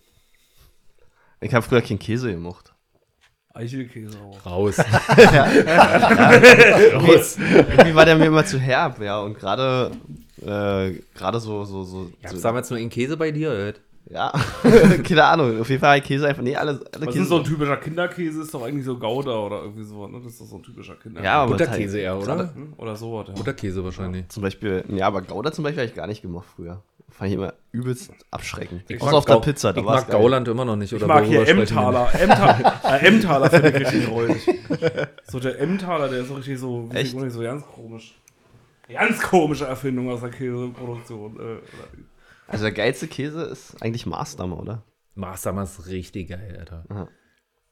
Ich 1.40 1.54
habe 1.54 1.66
früher 1.66 1.82
keinen 1.82 2.00
Käse 2.00 2.32
gemocht. 2.32 2.74
Eichelkäse 3.54 4.18
auch. 4.20 4.46
Raus. 4.46 4.78
Raus. 6.94 7.38
Irgendwie 7.38 7.96
war 7.96 8.06
der 8.06 8.16
mir 8.16 8.26
immer 8.26 8.46
zu 8.46 8.60
herb, 8.60 9.02
ja. 9.02 9.20
Und 9.22 9.38
gerade 9.38 9.92
Äh, 10.42 11.00
Gerade 11.14 11.40
so, 11.40 11.64
so, 11.66 11.84
so. 11.84 12.10
Ja, 12.24 12.30
so 12.30 12.38
sagen 12.38 12.56
wir 12.56 12.60
jetzt 12.62 12.70
nur 12.72 12.80
in 12.80 12.90
Käse 12.90 13.18
bei 13.18 13.32
dir, 13.32 13.52
Alter. 13.52 13.80
Ja. 14.10 14.32
keine 15.08 15.24
Ahnung. 15.24 15.62
Auf 15.62 15.70
jeden 15.70 15.80
Fall 15.82 16.02
Käse 16.02 16.28
einfach. 16.28 16.42
Nee, 16.44 16.56
alles, 16.56 16.82
alle 16.94 17.06
Was 17.08 17.14
Käse. 17.14 17.24
ist 17.24 17.30
so 17.30 17.38
ein 17.38 17.44
typischer 17.44 17.78
Kinderkäse? 17.78 18.42
Ist 18.42 18.54
doch 18.54 18.64
eigentlich 18.64 18.86
so 18.86 18.98
Gouda 18.98 19.38
oder 19.40 19.62
irgendwie 19.62 19.84
so, 19.84 20.08
ne? 20.08 20.20
Das 20.24 20.34
ist 20.34 20.42
doch 20.42 20.46
so 20.48 20.56
ein 20.58 20.64
typischer 20.64 20.96
Kinderkäse. 20.96 21.26
ja, 21.26 21.42
aber 21.44 21.52
Butterkäse 21.52 21.94
halt- 21.98 22.04
eher, 22.04 22.18
oder? 22.20 22.54
Hm? 22.54 22.74
Oder 22.78 22.96
sowas, 22.96 23.28
ja. 23.30 23.34
Butterkäse 23.34 23.84
wahrscheinlich. 23.84 24.28
Zum 24.30 24.44
Beispiel, 24.44 24.84
ja, 24.90 25.08
aber 25.08 25.22
Gouda 25.22 25.52
zum 25.52 25.64
Beispiel 25.64 25.82
habe 25.84 25.90
ich 25.90 25.96
gar 25.96 26.08
nicht 26.08 26.22
gemacht 26.22 26.48
früher. 26.56 26.82
Fand 27.10 27.30
ich 27.30 27.36
immer 27.38 27.54
übelst 27.74 28.12
abschreckend. 28.32 28.84
Ich 28.90 29.02
Außer 29.02 29.18
auf 29.18 29.26
der 29.26 29.36
Gau- 29.36 29.42
Pizza, 29.42 29.74
da 29.74 29.82
Ich 29.82 29.86
mag 29.86 30.08
geil. 30.08 30.18
Gauland 30.20 30.48
immer 30.48 30.64
noch 30.64 30.78
nicht. 30.78 30.94
Ich 30.94 30.98
oder 30.98 31.08
mag 31.08 31.26
hier 31.26 31.46
Emmentaler. 31.46 32.10
Emmentaler, 32.20 32.80
äh, 32.86 33.06
Emmentaler 33.06 33.50
finde 33.50 33.70
ich 33.70 33.76
richtig 33.82 34.10
räudig. 34.10 34.48
So 35.28 35.40
der 35.42 35.60
Emmentaler, 35.60 36.08
der 36.08 36.22
ist 36.22 36.30
so 36.30 36.36
richtig 36.36 36.58
so, 36.58 36.88
Echt? 36.94 37.14
ich 37.14 37.22
nicht, 37.22 37.34
so 37.34 37.42
ganz 37.42 37.64
komisch. 37.66 38.16
Ganz 38.90 39.22
komische 39.22 39.66
Erfindung 39.66 40.10
aus 40.10 40.22
der 40.22 40.30
Käseproduktion. 40.30 41.36
Äh, 41.36 41.40
oder- 41.40 41.60
Also 42.52 42.66
der 42.66 42.74
geilste 42.74 43.08
Käse 43.08 43.44
ist 43.44 43.76
eigentlich 43.82 44.06
Maßdammer, 44.06 44.60
oder? 44.60 44.74
nicht? 44.76 44.84
Maßdamer 45.16 45.64
ist 45.64 45.88
richtig 45.88 46.30
geil, 46.30 46.56
Alter. 46.60 47.08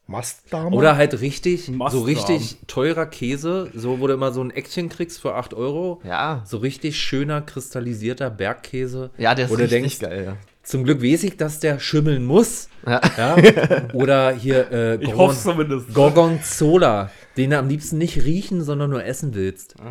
Mastdarm? 0.07 0.73
Oder 0.73 0.95
halt 0.97 1.19
richtig, 1.21 1.65
so 1.67 1.71
Mastdarm. 1.73 2.05
richtig 2.05 2.57
teurer 2.65 3.05
Käse, 3.05 3.69
so 3.75 3.99
wo 3.99 4.07
du 4.07 4.13
immer 4.15 4.31
so 4.31 4.41
ein 4.43 4.49
Eckchen 4.49 4.89
kriegst 4.89 5.21
für 5.21 5.35
8 5.35 5.53
Euro. 5.53 6.01
Ja. 6.03 6.41
So 6.47 6.57
richtig 6.57 6.99
schöner, 6.99 7.41
kristallisierter 7.41 8.31
Bergkäse. 8.31 9.11
Ja, 9.19 9.35
der 9.35 9.45
ist 9.45 9.51
richtig 9.51 9.69
denkst, 9.69 9.99
geil, 9.99 10.23
ja. 10.25 10.37
Zum 10.63 10.83
Glück 10.83 11.01
weiß 11.03 11.23
ich, 11.23 11.37
dass 11.37 11.59
der 11.59 11.79
schimmeln 11.79 12.25
muss. 12.25 12.69
Ja. 12.87 13.01
Ja? 13.17 13.87
Oder 13.93 14.31
hier 14.33 14.71
äh, 14.71 14.95
Ich 14.95 15.01
Gorgon- 15.11 15.17
hoffe 15.17 15.33
es 15.33 15.43
zumindest. 15.43 15.93
Gorgonzola, 15.93 17.11
den 17.37 17.51
du 17.51 17.59
am 17.59 17.67
liebsten 17.69 17.97
nicht 17.99 18.23
riechen, 18.23 18.63
sondern 18.63 18.89
nur 18.89 19.05
essen 19.05 19.35
willst. 19.35 19.75
Ge- 19.77 19.85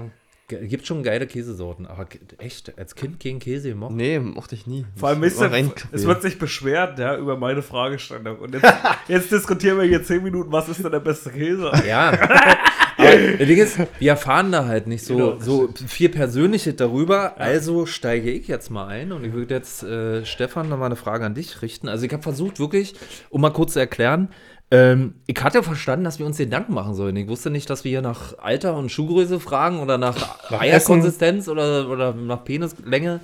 Gibt 0.48 0.86
schon 0.86 1.02
geile 1.02 1.26
Käsesorten, 1.26 1.86
aber 1.86 2.06
echt, 2.38 2.78
als 2.78 2.94
Kind 2.94 3.20
gegen 3.20 3.38
Käse 3.38 3.68
gemacht? 3.68 3.90
Nee, 3.92 4.18
mochte 4.18 4.54
ich 4.54 4.66
nie. 4.66 4.86
Vor 4.96 5.10
allem, 5.10 5.22
ihr, 5.22 5.30
rein- 5.40 5.70
es 5.92 6.06
wird 6.06 6.22
sich 6.22 6.38
beschwert 6.38 6.98
ja, 6.98 7.18
über 7.18 7.36
meine 7.36 7.60
Fragestellung. 7.60 8.38
Und 8.38 8.54
jetzt, 8.54 8.64
jetzt 9.08 9.30
diskutieren 9.30 9.76
wir 9.76 9.84
hier 9.84 10.02
10 10.02 10.22
Minuten, 10.22 10.50
was 10.50 10.70
ist 10.70 10.82
denn 10.82 10.90
der 10.90 11.00
beste 11.00 11.30
Käse? 11.30 11.70
Ja. 11.86 12.12
Aber 12.96 13.10
das 13.16 13.46
Ding 13.46 13.58
ist, 13.58 13.78
wir 13.98 14.10
erfahren 14.10 14.50
da 14.50 14.64
halt 14.66 14.86
nicht 14.86 15.04
so, 15.04 15.14
Genau, 15.16 15.38
so 15.38 15.68
viel 15.86 16.08
Persönliches 16.08 16.74
darüber. 16.76 17.38
Also 17.38 17.86
steige 17.86 18.30
ich 18.30 18.48
jetzt 18.48 18.70
mal 18.70 18.88
ein 18.88 19.12
und 19.12 19.24
ich 19.24 19.32
würde 19.34 19.54
jetzt 19.54 19.82
äh, 19.84 20.24
Stefan 20.24 20.68
nochmal 20.68 20.86
eine 20.86 20.96
Frage 20.96 21.24
an 21.26 21.34
dich 21.34 21.62
richten. 21.62 21.88
Also 21.88 22.06
ich 22.06 22.12
habe 22.12 22.22
versucht 22.22 22.58
wirklich, 22.58 22.94
um 23.30 23.40
mal 23.42 23.52
kurz 23.52 23.74
zu 23.74 23.78
erklären, 23.80 24.30
ähm, 24.70 25.14
ich 25.26 25.42
hatte 25.42 25.62
verstanden, 25.62 26.04
dass 26.04 26.18
wir 26.18 26.26
uns 26.26 26.36
Gedanken 26.36 26.74
machen 26.74 26.94
sollen. 26.94 27.16
Ich 27.16 27.28
wusste 27.28 27.50
nicht, 27.50 27.70
dass 27.70 27.84
wir 27.84 27.90
hier 27.90 28.02
nach 28.02 28.36
Alter 28.38 28.76
und 28.76 28.90
Schuhgröße 28.90 29.40
fragen 29.40 29.80
oder 29.80 29.96
nach, 29.98 30.50
Nach 30.50 30.60
Eierkonsistenz 30.60 31.48
oder, 31.48 31.88
oder 31.88 32.12
nach 32.14 32.44
Penislänge. 32.44 33.20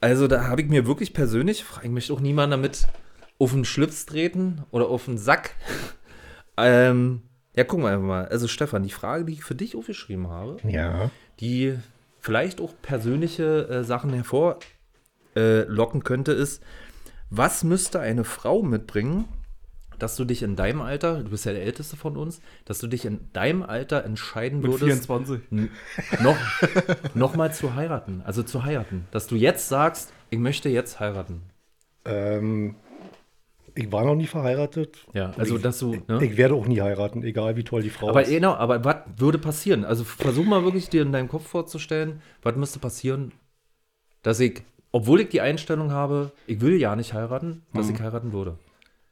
Also 0.00 0.28
da 0.28 0.44
habe 0.46 0.60
ich 0.60 0.68
mir 0.68 0.86
wirklich 0.86 1.14
persönlich, 1.14 1.64
ich 1.82 1.90
möchte 1.90 2.12
auch 2.12 2.20
niemanden 2.20 2.50
damit 2.52 2.86
auf 3.38 3.52
den 3.52 3.64
Schlips 3.64 4.04
treten 4.06 4.62
oder 4.70 4.88
auf 4.88 5.06
den 5.06 5.16
Sack. 5.18 5.54
ähm, 6.58 7.22
ja, 7.54 7.64
gucken 7.64 7.84
wir 7.86 7.90
einfach 7.92 8.06
mal. 8.06 8.26
Also 8.28 8.48
Stefan, 8.48 8.82
die 8.82 8.90
Frage, 8.90 9.24
die 9.24 9.32
ich 9.34 9.44
für 9.44 9.54
dich 9.54 9.74
aufgeschrieben 9.76 10.28
habe, 10.28 10.58
Ja. 10.68 11.10
die 11.40 11.74
vielleicht 12.20 12.60
auch 12.60 12.74
persönliche 12.82 13.68
äh, 13.68 13.84
Sachen 13.84 14.12
hervorlocken 14.12 16.00
äh, 16.00 16.04
könnte, 16.04 16.32
ist, 16.32 16.62
was 17.30 17.64
müsste 17.64 18.00
eine 18.00 18.24
Frau 18.24 18.62
mitbringen, 18.62 19.24
dass 19.98 20.16
du 20.16 20.24
dich 20.24 20.42
in 20.42 20.56
deinem 20.56 20.80
Alter, 20.82 21.22
du 21.22 21.30
bist 21.30 21.44
ja 21.46 21.52
der 21.52 21.62
Älteste 21.62 21.96
von 21.96 22.16
uns, 22.16 22.40
dass 22.64 22.78
du 22.78 22.86
dich 22.86 23.04
in 23.04 23.20
deinem 23.32 23.62
Alter 23.62 24.04
entscheiden 24.04 24.60
Mit 24.60 24.70
würdest, 24.72 25.06
24. 25.06 25.40
n- 25.52 25.70
noch, 26.22 26.36
noch 27.14 27.36
mal 27.36 27.52
zu 27.52 27.74
heiraten. 27.74 28.22
Also 28.24 28.42
zu 28.42 28.64
heiraten. 28.64 29.06
Dass 29.10 29.26
du 29.26 29.36
jetzt 29.36 29.68
sagst, 29.68 30.12
ich 30.30 30.38
möchte 30.38 30.68
jetzt 30.68 31.00
heiraten. 31.00 31.42
Ähm, 32.04 32.74
ich 33.74 33.90
war 33.92 34.04
noch 34.04 34.14
nie 34.14 34.26
verheiratet. 34.26 35.06
Ja, 35.12 35.32
also 35.36 35.56
ich, 35.56 35.62
dass 35.62 35.78
du. 35.78 35.96
Ne? 36.08 36.24
Ich 36.24 36.36
werde 36.36 36.54
auch 36.54 36.66
nie 36.66 36.80
heiraten, 36.80 37.22
egal 37.22 37.56
wie 37.56 37.64
toll 37.64 37.82
die 37.82 37.90
Frau 37.90 38.08
aber 38.08 38.22
ist. 38.22 38.30
genau, 38.30 38.54
aber 38.54 38.84
was 38.84 38.96
würde 39.16 39.38
passieren? 39.38 39.84
Also 39.84 40.04
versuch 40.04 40.44
mal 40.46 40.64
wirklich 40.64 40.88
dir 40.88 41.02
in 41.02 41.12
deinem 41.12 41.28
Kopf 41.28 41.46
vorzustellen, 41.46 42.22
was 42.42 42.56
müsste 42.56 42.78
passieren, 42.78 43.32
dass 44.22 44.40
ich, 44.40 44.62
obwohl 44.92 45.20
ich 45.20 45.28
die 45.28 45.40
Einstellung 45.42 45.90
habe, 45.90 46.32
ich 46.46 46.60
will 46.62 46.80
ja 46.80 46.96
nicht 46.96 47.12
heiraten, 47.12 47.62
dass 47.74 47.90
ich 47.90 48.00
heiraten 48.00 48.32
würde. 48.32 48.56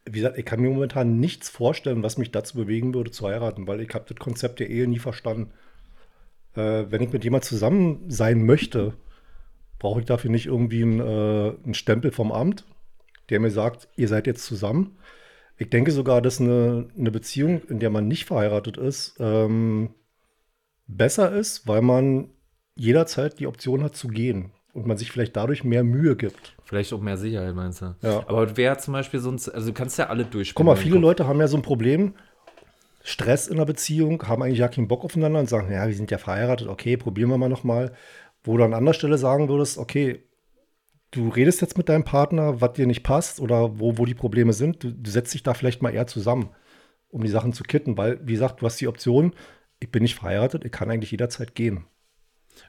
Wie 0.07 0.19
gesagt, 0.19 0.39
ich 0.39 0.45
kann 0.45 0.61
mir 0.61 0.71
momentan 0.71 1.19
nichts 1.19 1.49
vorstellen, 1.49 2.03
was 2.03 2.19
mich 2.19 2.31
dazu 2.31 2.57
bewegen 2.57 2.93
würde, 2.95 3.11
zu 3.11 3.27
heiraten, 3.27 3.67
weil 3.67 3.81
ich 3.81 3.95
habe 3.95 4.05
das 4.07 4.19
Konzept 4.19 4.61
der 4.61 4.69
Ehe 4.69 4.87
nie 4.87 4.99
verstanden. 4.99 5.53
Äh, 6.55 6.85
wenn 6.91 7.03
ich 7.03 7.13
mit 7.13 7.25
jemand 7.25 7.45
zusammen 7.45 8.11
sein 8.11 8.45
möchte, 8.45 8.95
brauche 9.79 10.01
ich 10.01 10.07
dafür 10.07 10.31
nicht 10.31 10.47
irgendwie 10.47 10.83
einen, 10.83 11.01
äh, 11.01 11.55
einen 11.65 11.75
Stempel 11.75 12.11
vom 12.11 12.33
Amt, 12.33 12.65
der 13.31 13.41
mir 13.41 13.51
sagt, 13.51 13.89
ihr 13.97 14.09
seid 14.09 14.27
jetzt 14.27 14.45
zusammen. 14.45 14.99
Ich 15.57 15.71
denke 15.71 15.91
sogar, 15.91 16.21
dass 16.21 16.41
eine, 16.41 16.89
eine 16.99 17.11
Beziehung, 17.11 17.63
in 17.69 17.79
der 17.79 17.91
man 17.91 18.07
nicht 18.07 18.27
verheiratet 18.27 18.77
ist, 18.77 19.17
ähm, 19.21 19.95
besser 20.87 21.33
ist, 21.33 21.67
weil 21.67 21.81
man 21.81 22.29
jederzeit 22.75 23.39
die 23.39 23.47
Option 23.47 23.83
hat 23.83 23.97
zu 23.97 24.09
gehen 24.09 24.53
und 24.75 24.87
man 24.87 24.97
sich 24.97 25.11
vielleicht 25.11 25.37
dadurch 25.37 25.65
mehr 25.65 25.85
Mühe 25.85 26.17
gibt. 26.17 26.57
Vielleicht 26.65 26.93
auch 26.93 27.01
mehr 27.01 27.17
Sicherheit, 27.17 27.55
meinst 27.55 27.81
du? 27.81 27.95
Ja. 28.03 28.19
Aber 28.27 28.57
wer 28.57 28.77
zum 28.79 28.93
Beispiel 28.93 29.21
sonst, 29.21 29.49
also 29.49 29.69
du 29.69 29.73
kannst 29.73 29.99
ja 29.99 30.09
alle 30.09 30.25
Guck 30.25 30.33
durchspielen. 30.33 30.67
mal, 30.67 30.77
viele 30.77 30.99
Leute 30.99 31.27
haben 31.27 31.41
ja 31.41 31.49
so 31.49 31.57
ein 31.57 31.63
Problem. 31.63 32.15
Stress 33.03 33.49
in 33.49 33.59
der 33.59 33.67
Beziehung, 33.67 34.23
haben 34.27 34.43
eigentlich 34.43 34.59
ja 34.59 34.69
keinen 34.69 34.89
Bock 34.89 35.05
aufeinander 35.05 35.39
und 35.39 35.49
sagen, 35.49 35.71
ja, 35.71 35.87
wir 35.87 35.95
sind 35.95 36.11
ja 36.11 36.19
verheiratet, 36.19 36.69
okay, 36.69 36.97
probieren 36.97 37.31
wir 37.31 37.39
mal 37.39 37.49
nochmal. 37.49 37.93
Wo 38.43 38.57
du 38.57 38.65
an 38.65 38.75
anderer 38.75 38.95
Stelle 38.95 39.17
sagen 39.17 39.49
würdest, 39.49 39.79
okay, 39.79 40.25
du 41.13 41.29
redest 41.29 41.61
jetzt 41.61 41.79
mit 41.79 41.89
deinem 41.89 42.05
Partner, 42.05 42.61
was 42.61 42.73
dir 42.73 42.87
nicht 42.87 43.03
passt 43.03 43.41
oder 43.41 43.79
wo, 43.79 43.97
wo 43.99 44.07
die 44.07 44.15
Probleme 44.15 44.53
sind, 44.53 44.83
du, 44.83 44.91
du 44.91 45.11
setzt 45.11 45.33
dich 45.35 45.43
da 45.43 45.55
vielleicht 45.55 45.83
mal 45.83 45.95
eher 45.95 46.07
zusammen, 46.07 46.51
um 47.09 47.23
die 47.23 47.31
Sachen 47.31 47.53
zu 47.53 47.63
kitten, 47.63 47.97
weil, 47.97 48.19
wie 48.27 48.33
gesagt, 48.33 48.61
du 48.61 48.67
hast 48.67 48.81
die 48.81 48.89
Option, 48.89 49.35
ich 49.81 49.93
bin 49.93 50.03
nicht 50.03 50.17
verheiratet, 50.17 50.65
ich 50.65 50.73
kann 50.73 50.91
eigentlich 50.91 51.13
jederzeit 51.13 51.55
gehen. 51.55 51.85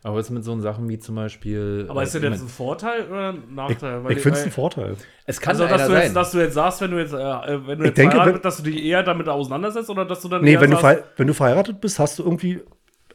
Aber 0.04 0.18
jetzt 0.18 0.30
mit 0.30 0.44
so 0.44 0.60
Sachen 0.60 0.88
wie 0.90 1.00
zum 1.00 1.16
Beispiel. 1.16 1.86
Aber 1.90 2.02
äh, 2.02 2.04
ist 2.04 2.14
das 2.14 2.22
ich 2.22 2.30
jetzt 2.30 2.42
ein 2.42 2.48
Vorteil 2.48 3.08
oder 3.08 3.30
ein 3.30 3.44
Ich, 3.50 3.56
Nachteil? 3.56 4.04
Weil 4.04 4.12
ich 4.14 4.20
finde 4.20 4.40
es 4.40 4.46
ein 4.46 4.52
Vorteil. 4.52 4.96
es 5.26 5.42
kann 5.42 5.52
Also, 5.52 5.68
dass 5.68 5.88
du, 5.88 5.94
sein. 5.94 6.04
jetzt, 6.04 6.16
dass 6.16 6.32
du 6.32 6.38
jetzt 6.40 6.54
sagst, 6.54 6.82
wenn 6.82 6.92
du 6.92 6.98
jetzt, 7.00 7.14
äh, 7.14 7.18
äh, 7.18 7.68
wenn 7.68 7.80
du 7.80 7.84
Ich 7.86 7.90
jetzt 7.90 7.98
denke, 7.98 8.16
verheiratet 8.16 8.34
bist, 8.44 8.46
dass 8.46 8.58
du 8.58 8.64
dich 8.64 8.84
eher 8.84 9.04
damit 9.04 9.28
auseinandersetzt 9.30 9.90
oder 9.90 10.06
dass 10.06 10.22
du 10.22 10.30
dann 10.30 10.44
Nee, 10.44 10.60
wenn 10.60 10.72
du, 10.72 10.78
sagst, 10.78 11.04
wenn 11.18 11.28
du 11.28 11.34
verheiratet 11.34 11.82
bist, 11.82 12.00
hast 12.00 12.20
du 12.20 12.24
irgendwie, 12.24 12.62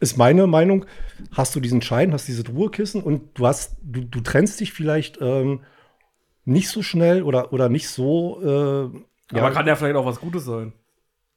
ist 0.00 0.16
meine 0.16 0.46
Meinung, 0.46 0.84
hast 1.32 1.54
du 1.54 1.60
diesen 1.60 1.82
Schein, 1.82 2.12
hast 2.12 2.26
dieses 2.28 2.48
Ruhekissen 2.48 3.02
und 3.02 3.38
du 3.38 3.46
hast, 3.46 3.76
du, 3.82 4.00
du 4.02 4.20
trennst 4.20 4.58
dich 4.60 4.72
vielleicht 4.72 5.18
ähm, 5.20 5.60
nicht 6.44 6.68
so 6.68 6.82
schnell 6.82 7.22
oder, 7.22 7.52
oder 7.52 7.68
nicht 7.68 7.88
so. 7.88 8.90
Äh, 9.32 9.38
aber 9.38 9.50
kann 9.52 9.66
ja 9.66 9.76
vielleicht 9.76 9.96
auch 9.96 10.06
was 10.06 10.20
Gutes 10.20 10.44
sein. 10.44 10.72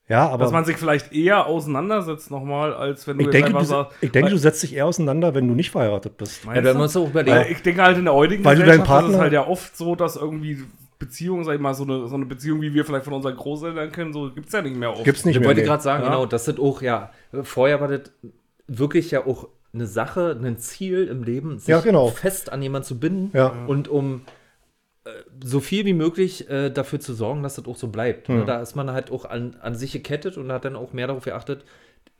Ja, 0.09 0.27
aber 0.29 0.43
Dass 0.43 0.51
man 0.51 0.65
sich 0.65 0.77
vielleicht 0.77 1.13
eher 1.13 1.45
auseinandersetzt 1.47 2.29
nochmal, 2.29 2.73
als 2.73 3.07
wenn 3.07 3.17
du 3.17 3.23
ich 3.25 3.29
denke, 3.29 3.53
du, 3.53 3.63
sagst. 3.63 3.95
ich 4.01 4.11
denke, 4.11 4.25
weil- 4.27 4.31
du 4.33 4.37
setzt 4.39 4.61
dich 4.63 4.75
eher 4.75 4.85
auseinander, 4.85 5.33
wenn 5.33 5.47
du 5.47 5.53
nicht 5.55 5.71
verheiratet 5.71 6.17
bist. 6.17 6.43
ja, 6.45 6.61
du 6.61 6.99
auch 6.99 7.09
überlegen. 7.09 7.37
Weil 7.37 7.51
ich 7.51 7.61
denke 7.61 7.81
halt 7.83 7.97
in 7.97 8.05
der 8.05 8.13
heutigen 8.13 8.43
Weil 8.43 8.55
du 8.57 8.61
deinen 8.63 8.81
Gesellschaft 8.81 8.89
ist 9.03 9.05
es 9.05 9.11
Partner- 9.11 9.23
halt 9.23 9.33
ja 9.33 9.47
oft 9.47 9.77
so, 9.77 9.95
dass 9.95 10.15
irgendwie 10.17 10.63
Beziehungen, 10.99 11.43
sag 11.43 11.55
ich 11.55 11.61
mal, 11.61 11.73
so 11.73 11.83
eine, 11.83 12.07
so 12.07 12.15
eine 12.15 12.25
Beziehung, 12.25 12.61
wie 12.61 12.73
wir 12.73 12.85
vielleicht 12.85 13.05
von 13.05 13.13
unseren 13.13 13.35
Großeltern 13.35 13.91
kennen, 13.91 14.13
so 14.13 14.29
gibt 14.31 14.47
es 14.47 14.53
ja 14.53 14.61
nicht 14.61 14.75
mehr 14.75 14.91
oft. 14.91 15.03
Gibt's 15.03 15.25
nicht 15.25 15.35
Ich 15.35 15.39
mehr. 15.39 15.47
wollte 15.49 15.61
nee. 15.61 15.67
gerade 15.67 15.83
sagen, 15.83 16.03
Ja. 16.03 16.09
genau, 16.09 16.25
das 16.25 16.45
sind 16.45 16.59
auch, 16.59 16.81
ja, 16.81 17.09
vorher 17.43 17.81
war 17.81 17.87
das 17.89 18.11
wirklich 18.67 19.11
ja 19.11 19.25
auch 19.25 19.47
eine 19.73 19.87
Sache, 19.87 20.37
ein 20.41 20.57
Ziel 20.59 21.07
im 21.07 21.23
Leben, 21.23 21.57
sich 21.59 21.67
Ja, 21.69 21.79
genau. 21.81 22.07
fest 22.09 22.51
an 22.53 22.61
jemanden 22.61 22.85
zu 22.87 22.99
binden 22.99 23.31
Ja. 23.35 23.51
und 23.67 23.87
um 23.87 24.21
so 25.43 25.59
viel 25.59 25.85
wie 25.85 25.93
möglich 25.93 26.49
äh, 26.49 26.69
dafür 26.69 26.99
zu 26.99 27.13
sorgen, 27.13 27.43
dass 27.43 27.55
das 27.55 27.65
auch 27.65 27.75
so 27.75 27.87
bleibt. 27.87 28.29
Ne? 28.29 28.45
Da 28.45 28.61
ist 28.61 28.75
man 28.75 28.91
halt 28.91 29.11
auch 29.11 29.25
an, 29.25 29.55
an 29.61 29.75
sich 29.75 29.91
gekettet 29.91 30.37
und 30.37 30.51
hat 30.51 30.65
dann 30.65 30.75
auch 30.75 30.93
mehr 30.93 31.07
darauf 31.07 31.25
geachtet, 31.25 31.65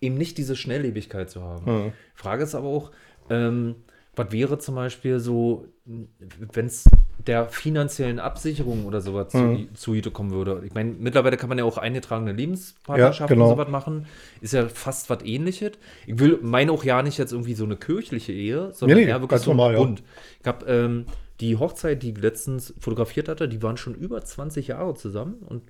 eben 0.02 0.16
nicht 0.16 0.38
diese 0.38 0.56
Schnelllebigkeit 0.56 1.30
zu 1.30 1.42
haben. 1.44 1.94
Frage 2.14 2.44
ist 2.44 2.56
aber 2.56 2.68
auch, 2.68 2.92
ähm, 3.30 3.76
was 4.16 4.32
wäre 4.32 4.60
zum 4.60 4.76
Beispiel 4.76 5.20
so, 5.20 5.66
wenn 5.86 6.66
es 6.68 6.86
der 7.26 7.48
finanziellen 7.48 8.20
Absicherung 8.20 8.86
oder 8.86 9.02
sowas 9.02 9.30
zu, 9.30 9.68
zugute 9.74 10.12
kommen 10.12 10.32
würde? 10.32 10.62
Ich 10.66 10.74
meine, 10.74 10.92
mittlerweile 10.92 11.38
kann 11.38 11.50
man 11.50 11.58
ja 11.58 11.64
auch 11.64 11.78
eingetragene 11.80 12.32
Lebenspartnerschaften 12.32 13.40
Ja, 13.40 13.46
genau. 13.46 13.50
und 13.50 13.58
sowas 13.58 13.70
machen. 13.72 14.06
Ist 14.42 14.54
ja 14.54 14.68
fast 14.68 15.10
was 15.10 15.24
ähnliches. 15.24 15.72
Ich 16.06 16.20
will 16.20 16.38
meine 16.44 16.72
auch 16.72 16.84
ja 16.84 17.02
nicht 17.02 17.18
jetzt 17.18 17.32
irgendwie 17.32 17.56
so 17.56 17.64
eine 17.64 17.76
kirchliche 17.78 18.34
Ehe, 18.34 18.72
sondern 18.74 18.98
Nee, 19.00 19.06
nee, 19.06 19.10
eher 19.10 19.16
wirklich 19.22 19.30
ganz 19.32 19.44
so 19.46 19.52
ein 19.52 19.58
normal, 19.58 19.74
ja. 19.74 19.80
Bund. 19.80 20.04
Ich 20.42 20.48
habe 20.48 20.66
ähm, 20.68 21.06
die 21.40 21.58
Hochzeit, 21.58 22.04
die 22.04 22.12
ich 22.12 22.18
letztens 22.18 22.74
fotografiert 22.80 23.28
hatte, 23.28 23.48
die 23.48 23.62
waren 23.64 23.78
schon 23.78 23.96
über 23.96 24.24
20 24.24 24.68
Jahre 24.68 24.94
zusammen 24.94 25.36
und 25.46 25.64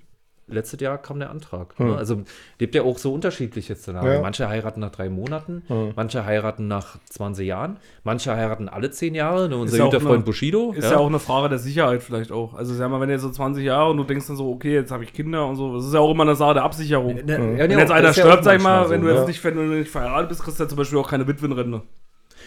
letztes 0.46 0.78
Jahr 0.80 0.98
kam 0.98 1.18
der 1.20 1.30
Antrag. 1.30 1.80
Ne? 1.80 1.96
Also 1.96 2.22
lebt 2.60 2.74
ja 2.74 2.82
auch 2.82 2.98
so 2.98 3.14
unterschiedliche 3.14 3.74
Szenarien. 3.74 4.10
Hm. 4.10 4.16
Ja. 4.16 4.20
Manche 4.20 4.46
heiraten 4.46 4.78
nach 4.80 4.90
drei 4.90 5.08
Monaten, 5.08 5.62
Hm. 5.68 5.92
manche 5.96 6.26
heiraten 6.26 6.68
nach 6.68 6.98
20 7.08 7.46
Jahren, 7.46 7.78
manche 8.02 8.36
heiraten 8.36 8.68
alle 8.68 8.90
10 8.90 9.14
Jahre. 9.14 9.48
Ne? 9.48 9.56
Unser 9.56 9.78
ja 9.78 9.84
guter 9.86 9.96
eine- 10.00 10.06
Freund 10.06 10.24
Bushido. 10.26 10.72
Ist 10.72 10.90
ja. 10.90 10.98
auch 10.98 11.06
eine 11.06 11.18
Frage 11.18 11.48
der 11.48 11.58
Sicherheit 11.58 12.02
vielleicht 12.02 12.30
auch. 12.30 12.52
Also 12.52 12.74
sag 12.74 12.90
mal, 12.90 13.00
wenn 13.00 13.08
du 13.08 13.14
jetzt 13.14 13.22
so 13.22 13.30
20 13.30 13.64
Jahre 13.64 13.90
und 13.92 13.96
du 13.96 14.04
denkst 14.04 14.26
dann 14.26 14.36
so, 14.36 14.50
okay, 14.50 14.74
jetzt 14.74 14.90
habe 14.92 15.02
ich 15.02 15.14
Kinder 15.14 15.46
und 15.46 15.56
so, 15.56 15.76
das 15.76 15.86
ist 15.86 15.94
ja 15.94 16.00
auch 16.00 16.10
immer 16.10 16.24
eine 16.24 16.34
Sache 16.36 16.52
der 16.52 16.64
Absicherung. 16.64 17.14
Ne, 17.14 17.22
ja, 17.26 17.38
Wenn 17.38 17.70
nee, 17.70 17.78
jetzt 17.78 17.90
einer 17.90 18.08
ja 18.08 18.12
stirbt, 18.12 18.44
sag 18.44 18.58
ich 18.58 18.62
mal, 18.62 18.80
manchmal 18.80 18.90
wenn 18.90 19.00
so, 19.00 19.06
du 19.06 19.12
jetzt 19.14 19.20
ne? 19.22 19.26
nicht, 19.28 19.44
wenn 19.44 19.54
du 19.56 19.62
nicht 19.62 19.90
verheiratet 19.90 20.28
bist, 20.28 20.42
kriegst 20.42 20.60
du 20.60 20.64
ja 20.64 20.68
zum 20.68 20.76
Beispiel 20.76 20.98
auch 20.98 21.08
keine 21.08 21.26
Witwenrente. 21.26 21.80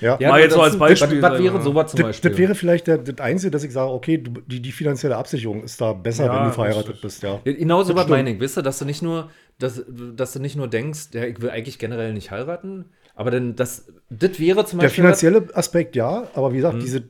Ja. 0.01 0.17
Ja, 0.19 0.29
Mal 0.29 0.41
jetzt 0.41 0.53
so 0.53 0.57
das- 0.59 0.67
als 0.71 0.77
Beispiel, 0.77 1.21
Was, 1.21 1.31
was 1.31 1.31
sagen 1.31 1.43
wäre 1.43 1.61
sowas 1.61 1.91
zum 1.91 1.97
Das, 1.99 2.07
Beispiel? 2.07 2.29
das 2.31 2.37
wäre 2.39 2.55
vielleicht 2.55 2.87
der, 2.87 2.97
das 2.99 3.17
Einzige, 3.19 3.51
dass 3.51 3.63
ich 3.63 3.71
sage, 3.73 3.91
okay, 3.91 4.17
du, 4.17 4.41
die, 4.45 4.61
die 4.61 4.71
finanzielle 4.71 5.15
Absicherung 5.17 5.63
ist 5.63 5.79
da 5.81 5.93
besser, 5.93 6.25
Ja, 6.25 6.33
wenn 6.33 6.39
du 6.39 6.45
das 6.47 6.55
verheiratet 6.55 7.01
bist, 7.01 7.23
ja. 7.23 7.39
Genau 7.43 7.83
so 7.83 7.93
Das 7.93 8.03
was 8.03 8.09
meine 8.09 8.31
ich, 8.31 8.39
weißt 8.41 8.57
du, 8.57 8.61
dass 8.61 8.79
du 8.79 8.85
nicht 8.85 9.01
nur, 9.01 9.29
dass, 9.59 9.83
dass 10.15 10.33
du 10.33 10.39
nicht 10.39 10.55
nur 10.55 10.67
denkst, 10.67 11.09
ja, 11.13 11.23
ich 11.23 11.41
will 11.41 11.49
eigentlich 11.49 11.79
generell 11.79 12.13
nicht 12.13 12.31
heiraten, 12.31 12.85
aber 13.15 13.31
dann 13.31 13.55
das, 13.55 13.87
das 14.09 14.39
wäre 14.39 14.65
zum 14.65 14.79
Der 14.79 14.87
Beispiel. 14.87 15.03
finanzielle 15.03 15.47
Aspekt 15.53 15.95
ja, 15.95 16.27
aber 16.35 16.51
wie 16.53 16.57
gesagt, 16.57 16.75
Mhm. 16.75 16.81
diese, 16.81 17.03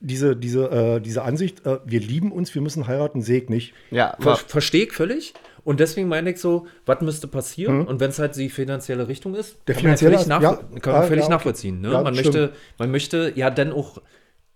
diese, 0.00 0.34
diese, 0.36 0.68
äh, 0.96 1.00
diese 1.00 1.22
Ansicht, 1.22 1.64
äh, 1.64 1.78
wir 1.84 2.00
lieben 2.00 2.32
uns, 2.32 2.52
wir 2.56 2.60
müssen 2.62 2.88
heiraten, 2.88 3.22
sehe 3.22 3.42
ich 3.42 3.48
nicht. 3.48 3.72
Ja, 3.92 4.16
Ver 4.18 4.34
Verstehe 4.34 4.86
ich 4.86 4.92
völlig. 4.92 5.32
Und 5.64 5.80
deswegen 5.80 6.08
meine 6.08 6.30
ich 6.30 6.40
so, 6.40 6.66
was 6.86 7.00
müsste 7.02 7.28
passieren? 7.28 7.86
Und 7.86 8.00
wenn 8.00 8.10
es 8.10 8.18
halt 8.18 8.34
die 8.36 8.50
finanzielle 8.50 9.06
Richtung 9.08 9.34
ist, 9.34 9.54
Mhm. 9.54 9.60
Der 9.66 9.74
kann 9.74 9.82
man 9.84 9.96
finanzielle 9.96 10.14
völlig, 10.16 10.28
nach, 10.28 10.42
ja, 10.42 10.54
kann 10.80 10.92
man 10.92 11.02
ah, 11.02 11.06
völlig 11.06 11.22
ja, 11.22 11.26
okay. 11.26 11.34
nachvollziehen. 11.34 11.80
Ne? 11.80 11.92
Ja, 11.92 12.02
man, 12.02 12.14
stimmt. 12.14 12.34
möchte, 12.34 12.52
man 12.78 12.90
möchte 12.90 13.32
ja 13.36 13.50
dann 13.50 13.72
auch 13.72 14.00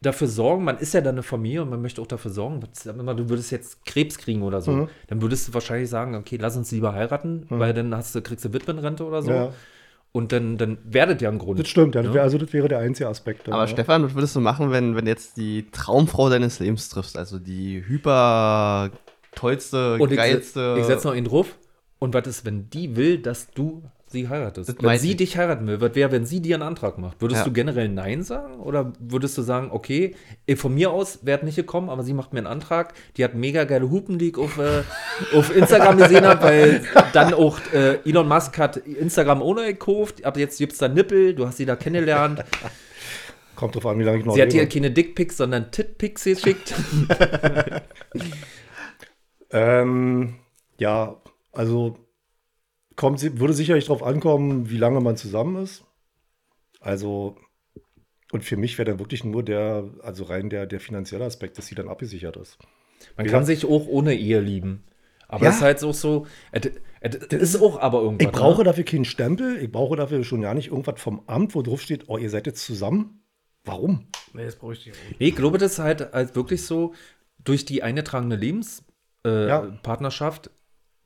dafür 0.02 0.28
sorgen, 0.28 0.64
man 0.64 0.78
ist 0.78 0.94
ja 0.94 1.00
dann 1.00 1.14
eine 1.14 1.22
Familie 1.22 1.62
und 1.62 1.70
man 1.70 1.80
möchte 1.80 2.00
auch 2.02 2.06
dafür 2.06 2.30
sorgen, 2.30 2.60
du 2.60 3.28
würdest 3.28 3.50
jetzt 3.50 3.84
Krebs 3.86 4.18
kriegen 4.18 4.42
oder 4.42 4.60
so, 4.60 4.70
Mhm. 4.72 4.88
dann 5.08 5.22
würdest 5.22 5.48
du 5.48 5.54
wahrscheinlich 5.54 5.88
sagen, 5.88 6.14
okay, 6.16 6.36
lass 6.40 6.56
uns 6.56 6.70
lieber 6.70 6.92
heiraten, 6.92 7.46
weil 7.48 7.72
dann 7.72 7.94
hast 7.94 8.14
du, 8.14 8.20
kriegst 8.20 8.44
du 8.44 8.52
Witwenrente 8.52 9.04
oder 9.04 9.22
so. 9.22 9.30
Ja. 9.30 9.52
Und 10.12 10.32
dann, 10.32 10.56
dann 10.56 10.78
werdet 10.84 11.20
ja 11.20 11.28
ein 11.28 11.38
Grund. 11.38 11.58
Das 11.60 11.68
stimmt, 11.68 11.94
ja, 11.94 12.00
das 12.02 12.08
Ja. 12.10 12.14
wär, 12.14 12.22
also 12.22 12.38
das 12.38 12.52
wäre 12.54 12.68
der 12.68 12.78
einzige 12.78 13.08
Aspekt. 13.08 13.48
Aber 13.48 13.58
ja. 13.62 13.66
Stefan, 13.68 14.02
was 14.02 14.14
würdest 14.14 14.34
du 14.34 14.40
machen, 14.40 14.70
wenn, 14.70 14.96
wenn 14.96 15.04
du 15.04 15.10
jetzt 15.10 15.36
die 15.36 15.66
Traumfrau 15.70 16.30
deines 16.30 16.58
Lebens 16.58 16.88
triffst? 16.88 17.18
Also 17.18 17.38
die 17.38 17.84
hyper 17.86 18.90
tollste, 19.36 19.94
Und 20.00 20.10
ich, 20.10 20.16
geilste. 20.16 20.76
ich 20.80 20.84
setze 20.86 21.06
noch 21.06 21.14
einen 21.14 21.26
drauf. 21.26 21.56
Und 21.98 22.12
was 22.12 22.26
ist, 22.26 22.44
wenn 22.44 22.68
die 22.68 22.96
will, 22.96 23.18
dass 23.18 23.50
du 23.52 23.82
sie 24.06 24.28
heiratest? 24.28 24.68
Das 24.68 24.76
wenn 24.82 24.98
sie 24.98 25.12
ich. 25.12 25.16
dich 25.16 25.38
heiraten 25.38 25.66
will, 25.66 25.80
was 25.80 25.94
wäre, 25.94 26.12
wenn 26.12 26.26
sie 26.26 26.40
dir 26.42 26.56
einen 26.56 26.62
Antrag 26.62 26.98
macht? 26.98 27.22
Würdest 27.22 27.40
Ja. 27.40 27.44
du 27.44 27.52
generell 27.52 27.88
Nein 27.88 28.22
sagen? 28.22 28.60
Oder 28.60 28.92
würdest 29.00 29.38
du 29.38 29.42
sagen, 29.42 29.70
okay, 29.72 30.14
von 30.56 30.74
mir 30.74 30.90
aus 30.90 31.20
wäre 31.22 31.42
nicht 31.44 31.56
gekommen, 31.56 31.88
aber 31.88 32.02
sie 32.02 32.12
macht 32.12 32.32
mir 32.34 32.40
einen 32.40 32.46
Antrag. 32.48 32.92
Die 33.16 33.24
hat 33.24 33.34
mega 33.34 33.64
geile 33.64 33.88
Hupen, 33.90 34.18
die 34.18 34.28
ich 34.28 34.36
auf, 34.36 34.58
äh, 34.58 34.82
auf 35.34 35.54
Instagram 35.56 35.96
gesehen 35.96 36.26
habe, 36.26 36.42
weil 36.44 36.82
dann 37.14 37.32
auch 37.32 37.58
äh, 37.72 37.94
Elon 38.08 38.28
Musk 38.28 38.58
hat 38.58 38.76
Instagram 38.76 39.40
ohne 39.40 39.64
gekauft. 39.66 40.22
Aber 40.26 40.38
jetzt 40.38 40.58
gibt 40.58 40.72
es 40.74 40.78
da 40.78 40.88
Nippel, 40.88 41.34
du 41.34 41.46
hast 41.46 41.56
sie 41.56 41.64
da 41.66 41.76
kennengelernt. 41.76 42.44
Kommt 43.54 43.74
drauf 43.74 43.86
an, 43.86 43.98
wie 43.98 44.02
lange 44.04 44.18
ich 44.18 44.24
noch 44.26 44.34
sie 44.34 44.42
hat 44.42 44.52
dir 44.52 44.60
lebe. 44.60 44.72
keine 44.72 44.90
Dickpics, 44.90 45.38
sondern 45.38 45.70
Titpics 45.70 46.24
geschickt. 46.24 46.74
Ähm, 49.56 50.34
ja, 50.78 51.16
also 51.52 51.96
kommt, 52.94 53.22
würde 53.38 53.54
sicherlich 53.54 53.86
darauf 53.86 54.02
ankommen, 54.02 54.68
wie 54.68 54.76
lange 54.76 55.00
man 55.00 55.16
zusammen 55.16 55.62
ist. 55.62 55.84
Also, 56.80 57.36
und 58.32 58.44
für 58.44 58.58
mich 58.58 58.76
wäre 58.76 58.90
dann 58.90 58.98
wirklich 58.98 59.24
nur 59.24 59.42
der, 59.42 59.88
also 60.02 60.24
rein 60.24 60.50
der, 60.50 60.66
der 60.66 60.78
finanzielle 60.78 61.24
Aspekt, 61.24 61.56
dass 61.56 61.66
sie 61.66 61.74
dann 61.74 61.88
abgesichert 61.88 62.36
ist. 62.36 62.58
Man 63.16 63.26
Wie 63.26 63.30
kann 63.30 63.46
sich 63.46 63.64
auch 63.64 63.86
ohne 63.86 64.14
Ehe 64.14 64.40
lieben. 64.40 64.84
Aber 65.28 65.44
Ja. 65.44 65.50
es 65.50 65.56
ist 65.56 65.62
halt 65.62 65.84
auch 65.84 65.94
so, 65.94 66.26
es 66.52 67.22
ist 67.32 67.60
auch 67.60 67.80
aber 67.80 68.02
irgendwas. 68.02 68.26
Ich 68.26 68.32
brauche 68.32 68.58
ne? 68.58 68.64
dafür 68.64 68.84
keinen 68.84 69.04
Stempel, 69.06 69.56
ich 69.56 69.72
brauche 69.72 69.96
dafür 69.96 70.22
schon 70.22 70.42
ja 70.42 70.52
nicht 70.52 70.68
irgendwas 70.68 71.00
vom 71.00 71.22
Amt, 71.26 71.54
wo 71.54 71.62
drauf 71.62 71.80
steht, 71.80 72.08
oh, 72.08 72.18
ihr 72.18 72.30
seid 72.30 72.46
jetzt 72.46 72.64
zusammen. 72.64 73.22
Warum? 73.64 74.06
Nee, 74.34 74.44
das 74.44 74.56
brauche 74.56 74.74
ich 74.74 74.86
nicht. 74.86 74.98
Nee, 75.18 75.28
ich 75.28 75.36
glaube, 75.36 75.58
das 75.58 75.72
ist 75.72 75.78
halt, 75.78 76.12
halt 76.12 76.36
wirklich 76.36 76.62
so, 76.62 76.92
durch 77.42 77.64
die 77.64 77.82
eingetragene 77.82 78.36
Lebenspartnerschaft 78.36 78.85
äh, 79.26 79.48
Ja. 79.48 79.60
Partnerschaft 79.82 80.50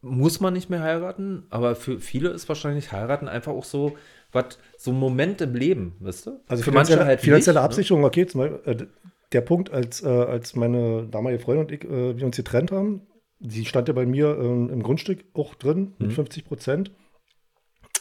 muss 0.02 0.40
man 0.40 0.54
nicht 0.54 0.70
mehr 0.70 0.80
heiraten, 0.80 1.46
aber 1.50 1.74
für 1.76 1.98
viele 2.00 2.30
ist 2.30 2.48
wahrscheinlich 2.48 2.90
heiraten 2.92 3.28
einfach 3.28 3.52
auch 3.52 3.64
so, 3.64 3.96
was 4.32 4.58
so 4.78 4.92
ein 4.92 4.98
Moment 4.98 5.40
im 5.42 5.54
Leben, 5.54 5.94
weißt 6.00 6.26
du? 6.26 6.40
Also 6.48 6.62
für 6.62 6.70
manche 6.72 6.92
finanzielle, 6.92 7.04
halt 7.04 7.20
finanzielle 7.20 7.54
nicht, 7.56 7.60
ne? 7.62 7.64
Absicherung, 7.66 8.04
okay, 8.04 8.26
zum 8.26 8.40
Beispiel, 8.40 8.60
äh, 8.64 8.86
der 9.32 9.40
Punkt, 9.42 9.70
als, 9.70 10.02
äh, 10.02 10.08
als 10.08 10.56
meine 10.56 11.06
damalige 11.10 11.42
Freundin 11.42 11.66
und 11.66 11.72
ich, 11.72 11.84
äh, 11.84 12.16
wir 12.18 12.24
uns 12.26 12.36
getrennt 12.36 12.72
haben, 12.72 13.06
sie 13.40 13.64
stand 13.66 13.88
ja 13.88 13.94
bei 13.94 14.06
mir 14.06 14.38
ähm, 14.38 14.70
im 14.70 14.82
Grundstück 14.82 15.24
auch 15.34 15.54
drin 15.54 15.94
Mhm. 15.98 16.06
mit 16.06 16.12
50 16.14 16.44
Prozent. 16.46 16.90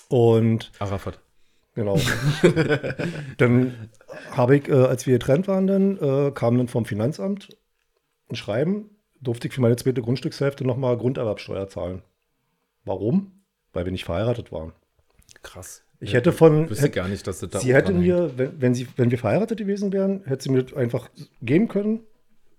Und 0.08 0.72
Ne? 0.74 0.80
Arafat. 0.88 1.20
genau. 1.76 1.98
dann 3.38 3.90
habe 4.32 4.58
ich, 4.58 4.68
äh, 4.70 4.74
als 4.74 5.06
wir 5.06 5.14
getrennt 5.18 5.48
waren, 5.48 5.68
dann 5.68 5.98
äh, 5.98 6.32
kam 6.32 6.58
dann 6.58 6.68
vom 6.68 6.86
Finanzamt 6.86 7.50
ein 8.30 8.36
Schreiben, 8.36 8.90
durfte 9.22 9.48
ich 9.48 9.54
für 9.54 9.62
meine 9.62 9.76
zweite 9.76 10.02
Grundstückshälfte 10.02 10.66
nochmal 10.66 10.98
Grunderwerbsteuer 10.98 11.68
zahlen. 11.68 12.02
Warum? 12.86 13.44
Weil 13.74 13.86
wir 13.86 13.92
nicht 13.92 14.06
verheiratet 14.06 14.52
waren. 14.52 14.74
Krass. 15.44 15.84
Ich 16.00 16.14
hätte 16.14 16.32
von, 16.32 16.70
Wüsste 16.70 16.90
gar 16.90 17.08
nicht, 17.10 17.28
dass 17.28 17.40
das 17.40 17.50
da 17.50 17.60
Sie 17.60 17.74
hätte 17.74 17.94
mir, 17.94 18.38
wenn, 18.38 18.62
wenn, 18.62 18.74
sie, 18.74 18.88
wenn 18.96 19.12
wir 19.12 19.18
verheiratet 19.18 19.58
gewesen 19.58 19.92
wären, 19.92 20.24
hätte 20.26 20.44
sie 20.44 20.50
mir 20.50 20.64
das 20.64 20.74
einfach 20.74 21.10
geben 21.42 21.68
können. 21.68 22.02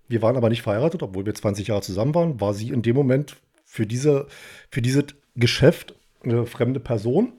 Wir 0.08 0.20
waren 0.20 0.36
aber 0.36 0.50
nicht 0.50 0.62
verheiratet, 0.62 1.02
obwohl 1.02 1.24
wir 1.24 1.34
20 1.34 1.68
Jahre 1.68 1.80
zusammen 1.80 2.14
waren, 2.14 2.40
war 2.40 2.52
sie 2.52 2.68
in 2.68 2.82
dem 2.82 2.96
Moment 2.96 3.36
für, 3.64 3.86
diese, 3.86 4.26
für 4.70 4.82
dieses 4.82 5.04
Geschäft 5.36 5.94
eine 6.22 6.44
fremde 6.44 6.80
Person. 6.80 7.32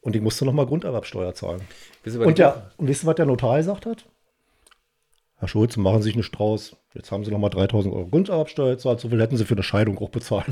Und 0.00 0.14
ich 0.14 0.22
musste 0.22 0.44
nochmal 0.44 0.66
Grunderwerbsteuer 0.66 1.34
zahlen. 1.34 1.62
Und, 2.04 2.28
ich 2.28 2.34
der, 2.34 2.70
und 2.76 2.86
wisst 2.86 3.02
ihr, 3.04 3.08
was 3.08 3.16
der 3.16 3.26
Notar 3.26 3.56
gesagt 3.56 3.86
hat? 3.86 4.04
Herr 5.38 5.48
Schulz, 5.48 5.76
machen 5.76 6.02
Sie 6.02 6.08
sich 6.08 6.14
einen 6.14 6.22
Strauß. 6.24 6.76
Jetzt 6.94 7.12
haben 7.12 7.24
Sie 7.24 7.30
nochmal 7.30 7.50
3000 7.50 7.94
Euro 7.94 8.08
Grunderwerbsteuer 8.08 8.72
gezahlt. 8.72 9.00
So 9.00 9.08
viel 9.08 9.20
hätten 9.20 9.36
Sie 9.36 9.44
für 9.44 9.54
eine 9.54 9.62
Scheidung 9.62 9.98
auch 9.98 10.10
bezahlt. 10.10 10.46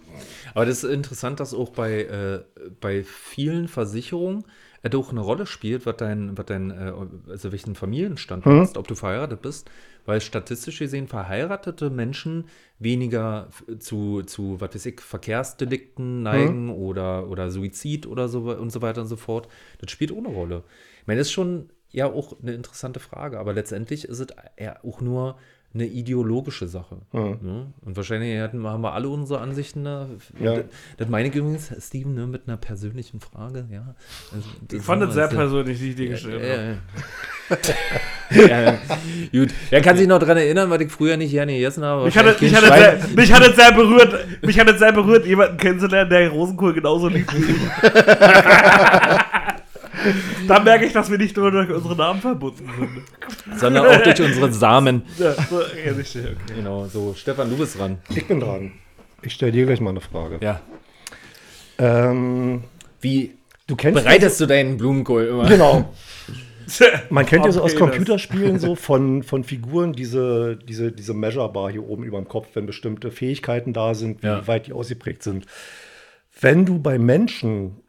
Aber 0.54 0.66
das 0.66 0.84
ist 0.84 0.90
interessant, 0.90 1.40
dass 1.40 1.54
auch 1.54 1.70
bei, 1.70 2.02
äh, 2.02 2.42
bei 2.80 3.04
vielen 3.04 3.68
Versicherungen 3.68 4.44
äh, 4.82 4.94
auch 4.94 5.10
eine 5.10 5.20
Rolle 5.20 5.46
spielt, 5.46 5.86
was 5.86 5.96
dein, 5.96 6.36
was 6.36 6.46
dein 6.46 6.70
äh, 6.70 6.92
also 7.30 7.52
welchen 7.52 7.74
Familienstand 7.74 8.46
du 8.46 8.50
Mhm. 8.50 8.58
hast, 8.58 8.76
ob 8.76 8.86
du 8.88 8.94
verheiratet 8.94 9.42
bist. 9.42 9.70
Weil 10.04 10.20
statistisch 10.20 10.80
gesehen 10.80 11.06
verheiratete 11.06 11.88
Menschen 11.90 12.46
weniger 12.78 13.48
zu, 13.78 14.22
zu 14.22 14.60
was 14.60 14.74
weiß 14.74 14.86
ich, 14.86 15.00
Verkehrsdelikten 15.00 16.22
neigen 16.22 16.70
oder, 16.70 17.28
oder 17.28 17.50
Suizid 17.50 18.06
oder 18.06 18.28
so 18.28 18.40
und 18.50 18.70
so 18.70 18.82
weiter 18.82 19.02
und 19.02 19.06
so 19.08 19.16
fort. 19.16 19.48
Das 19.78 19.90
spielt 19.90 20.10
ohne 20.12 20.28
Rolle. 20.28 20.64
Ich 21.00 21.06
meine, 21.06 21.18
das 21.20 21.28
ist 21.28 21.32
schon 21.32 21.70
ja 21.92 22.06
auch 22.06 22.34
eine 22.42 22.52
interessante 22.54 23.00
Frage, 23.00 23.38
aber 23.38 23.52
letztendlich 23.52 24.04
ist 24.06 24.18
es 24.20 24.26
ja 24.58 24.76
auch 24.84 25.00
nur 25.00 25.36
eine 25.74 25.86
ideologische 25.86 26.68
Sache. 26.68 26.98
Ne? 27.14 27.72
Und 27.80 27.96
wahrscheinlich 27.96 28.38
hatten, 28.40 28.62
haben 28.66 28.82
wir 28.82 28.92
alle 28.92 29.08
unsere 29.08 29.40
Ansichten 29.40 29.84
da. 29.84 30.06
Ja. 30.38 30.56
Das, 30.56 30.64
das 30.98 31.08
meine 31.08 31.28
ich 31.30 31.34
übrigens, 31.34 31.72
Steven, 31.80 32.14
ne, 32.14 32.26
mit 32.26 32.42
einer 32.46 32.58
persönlichen 32.58 33.20
Frage, 33.20 33.66
ja. 33.72 33.94
Also, 34.34 34.48
das 34.68 34.80
Ich 34.80 34.84
fand 34.84 35.02
es 35.04 35.14
sehr 35.14 35.28
persönlich, 35.28 35.78
die 35.78 35.88
ich 35.90 35.96
dir 35.96 36.04
ja, 36.04 36.10
gestellt 36.10 36.42
ja, 36.42 36.56
habe. 36.58 38.48
ja. 38.52 38.72
ja, 38.74 38.78
gut. 39.32 39.50
Wer 39.70 39.80
kann 39.80 39.96
sich 39.96 40.06
noch 40.06 40.18
daran 40.18 40.36
erinnern, 40.36 40.68
was 40.68 40.80
ich 40.82 40.92
früher 40.92 41.16
nicht 41.16 41.30
gerne 41.32 41.54
gegessen 41.54 41.82
habe? 41.84 42.04
Mich 42.04 42.18
hat, 42.18 42.26
es- 42.26 42.40
mich, 42.42 42.54
hat 42.54 42.64
sehr, 42.64 42.98
mich 43.16 43.32
hat 43.32 43.42
es 43.46 43.56
sehr 43.56 43.72
berührt, 43.72 44.42
mich 44.42 44.60
hat 44.60 44.68
es 44.68 44.78
sehr 44.78 44.92
berührt, 44.92 45.24
jemanden 45.24 45.56
kennenzulernen, 45.56 46.10
der 46.10 46.28
Rosenkohl 46.28 46.74
genauso 46.74 47.08
liebt 47.08 47.32
wie 47.34 47.50
ich. 47.50 47.58
Da 50.48 50.60
merke 50.60 50.84
ich, 50.86 50.92
dass 50.92 51.10
wir 51.10 51.18
nicht 51.18 51.36
nur 51.36 51.50
durch 51.50 51.70
unsere 51.70 51.96
Namen 51.96 52.20
verbunden 52.20 52.68
sind. 52.78 53.58
sondern 53.58 53.86
auch 53.86 54.02
durch 54.02 54.20
unsere 54.22 54.52
Samen. 54.52 55.02
Ja, 55.18 55.32
so 55.34 55.62
ehrlich, 55.62 56.16
okay. 56.16 56.34
Genau, 56.54 56.86
so. 56.86 57.14
Stefan, 57.16 57.50
du 57.50 57.56
bist 57.56 57.78
dran. 57.78 57.98
Ich 58.10 58.26
bin 58.26 58.40
dran. 58.40 58.72
Ich 59.22 59.34
stelle 59.34 59.52
dir 59.52 59.66
gleich 59.66 59.80
mal 59.80 59.90
eine 59.90 60.00
Frage. 60.00 60.38
Ja. 60.40 60.60
Ähm, 61.78 62.64
Wie 63.00 63.34
du 63.66 63.76
kennst 63.76 64.02
bereitest 64.02 64.40
du 64.40 64.46
deinen 64.46 64.76
Blumenkohl 64.76 65.24
immer? 65.24 65.46
Genau. 65.48 65.92
Man 67.10 67.26
kennt 67.26 67.44
ja 67.44 67.52
so 67.52 67.60
aus 67.62 67.74
Computerspielen 67.74 68.58
so 68.58 68.76
von, 68.76 69.22
von 69.22 69.44
Figuren 69.44 69.92
diese, 69.92 70.56
diese, 70.56 70.92
diese 70.92 71.12
Measure-Bar 71.12 71.70
hier 71.72 71.86
oben 71.86 72.04
über 72.04 72.18
dem 72.18 72.28
Kopf, 72.28 72.48
wenn 72.54 72.66
bestimmte 72.66 73.10
Fähigkeiten 73.10 73.72
da 73.72 73.94
sind, 73.94 74.22
wie 74.22 74.26
Ja. 74.28 74.46
weit 74.46 74.68
die 74.68 74.72
ausgeprägt 74.72 75.22
sind. 75.22 75.46
Wenn 76.40 76.64
du 76.64 76.78
bei 76.78 76.98
Menschen 76.98 77.81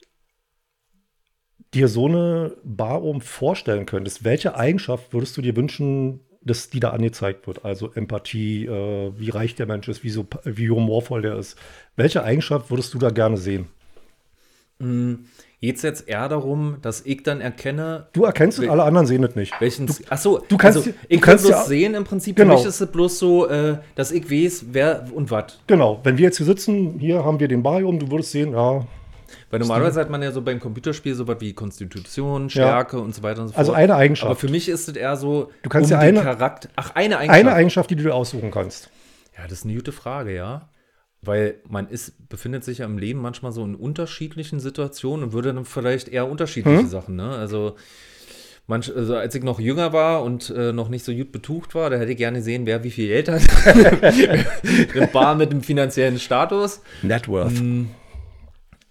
dir 1.73 1.87
so 1.87 2.07
eine 2.07 2.53
Bar 2.63 3.03
oben 3.03 3.21
vorstellen 3.21 3.85
könntest, 3.85 4.23
welche 4.23 4.55
Eigenschaft 4.55 5.13
würdest 5.13 5.35
du 5.37 5.41
dir 5.41 5.55
wünschen, 5.55 6.19
dass 6.41 6.69
die 6.69 6.79
da 6.79 6.89
angezeigt 6.91 7.47
wird? 7.47 7.63
Also 7.65 7.91
Empathie, 7.93 8.65
äh, 8.65 9.11
wie 9.17 9.29
reich 9.29 9.55
der 9.55 9.65
Mensch 9.65 9.87
ist, 9.87 10.03
wie, 10.03 10.09
so, 10.09 10.25
wie 10.43 10.69
humorvoll 10.69 11.21
der 11.21 11.37
ist. 11.37 11.57
Welche 11.95 12.23
Eigenschaft 12.23 12.69
würdest 12.69 12.93
du 12.93 12.97
da 12.99 13.09
gerne 13.09 13.37
sehen? 13.37 13.67
Geht 15.61 15.77
es 15.77 15.81
jetzt 15.81 16.09
eher 16.09 16.27
darum, 16.27 16.77
dass 16.81 17.05
ich 17.05 17.23
dann 17.23 17.39
erkenne, 17.39 18.07
Du 18.11 18.25
erkennst 18.25 18.59
es, 18.59 18.67
alle 18.67 18.83
anderen 18.83 19.07
sehen 19.07 19.23
es 19.23 19.33
nicht. 19.35 19.53
welchen. 19.61 19.89
Achso, 20.09 20.41
du 20.49 20.57
kannst 20.57 20.79
also, 20.79 20.91
du 21.09 21.19
kann 21.21 21.37
bloß 21.37 21.49
ja- 21.49 21.63
sehen 21.63 21.93
im 21.93 22.03
Prinzip. 22.03 22.35
Genau. 22.35 22.57
Für 22.57 22.57
mich 22.57 22.67
ist 22.67 22.81
es 22.81 22.91
bloß 22.91 23.17
so, 23.19 23.47
äh, 23.47 23.77
dass 23.95 24.11
ich 24.11 24.29
weiß, 24.29 24.65
wer 24.71 25.05
und 25.13 25.31
was. 25.31 25.59
Genau, 25.67 26.01
wenn 26.03 26.17
wir 26.17 26.25
jetzt 26.25 26.37
hier 26.37 26.45
sitzen, 26.45 26.99
hier 26.99 27.23
haben 27.23 27.39
wir 27.39 27.47
den 27.47 27.63
Bar 27.63 27.77
hier 27.77 27.87
oben, 27.87 27.99
du 27.99 28.11
würdest 28.11 28.31
sehen, 28.31 28.51
ja, 28.51 28.85
Weil 29.53 29.59
normalerweise 29.59 29.99
hat 30.01 30.09
man 30.09 30.21
ja 30.23 30.31
so 30.31 30.41
beim 30.41 30.59
Computerspiel 30.59 31.13
so 31.15 31.27
was 31.27 31.39
wie 31.39 31.53
Konstitution, 31.53 32.49
Stärke 32.49 32.99
und 32.99 33.13
so 33.13 33.21
weiter 33.23 33.41
und 33.41 33.47
so 33.49 33.53
fort. 33.53 33.59
Also 33.59 33.71
eine 33.73 33.95
Eigenschaft. 33.95 34.25
Aber 34.31 34.35
für 34.35 34.49
mich 34.49 34.67
ist 34.67 34.89
es 34.89 34.95
eher 34.95 35.15
so, 35.15 35.51
Du 35.61 35.69
kannst 35.69 35.91
um 35.91 35.97
ja 35.99 36.03
den 36.05 36.17
eine- 36.17 36.23
Charakter. 36.25 36.69
Ach, 36.75 36.95
eine 36.95 37.17
Eigenschaft. 37.19 37.39
eine 37.39 37.53
Eigenschaft, 37.53 37.89
die 37.91 37.95
du 37.95 38.03
dir 38.03 38.15
aussuchen 38.15 38.49
kannst. 38.51 38.89
Ja, 39.37 39.43
das 39.43 39.59
ist 39.59 39.65
eine 39.65 39.75
gute 39.75 39.91
Frage, 39.91 40.33
ja. 40.35 40.69
Weil 41.21 41.55
man 41.69 41.87
ist, 41.87 42.27
befindet 42.29 42.63
sich 42.65 42.79
ja 42.79 42.85
im 42.85 42.97
Leben 42.97 43.21
manchmal 43.21 43.51
so 43.51 43.63
in 43.63 43.75
unterschiedlichen 43.75 44.59
Situationen 44.59 45.23
und 45.25 45.33
würde 45.33 45.53
dann 45.53 45.65
vielleicht 45.65 46.09
eher 46.09 46.27
unterschiedliche 46.29 46.79
Hm? 46.79 46.87
Sachen, 46.89 47.15
ne? 47.15 47.29
Also, 47.29 47.75
Manch, 48.65 48.89
also 48.95 49.17
als 49.17 49.35
ich 49.35 49.43
noch 49.43 49.59
jünger 49.59 49.91
war 49.91 50.23
und 50.23 50.49
äh, 50.49 50.71
noch 50.71 50.87
nicht 50.87 51.03
so 51.03 51.13
gut 51.13 51.33
betucht 51.33 51.75
war, 51.75 51.89
da 51.89 51.97
hätte 51.97 52.11
ich 52.13 52.17
gerne 52.17 52.37
gesehen, 52.37 52.65
wer 52.65 52.81
wie 52.85 52.91
viel 52.91 53.09
Geld 53.09 53.27
hat. 53.27 53.41
Eine 54.95 55.07
Bar 55.11 55.35
mit 55.35 55.51
dem 55.51 55.61
finanziellen 55.61 56.17
Status. 56.17 56.81
Net 57.01 57.27
Worth. 57.27 57.61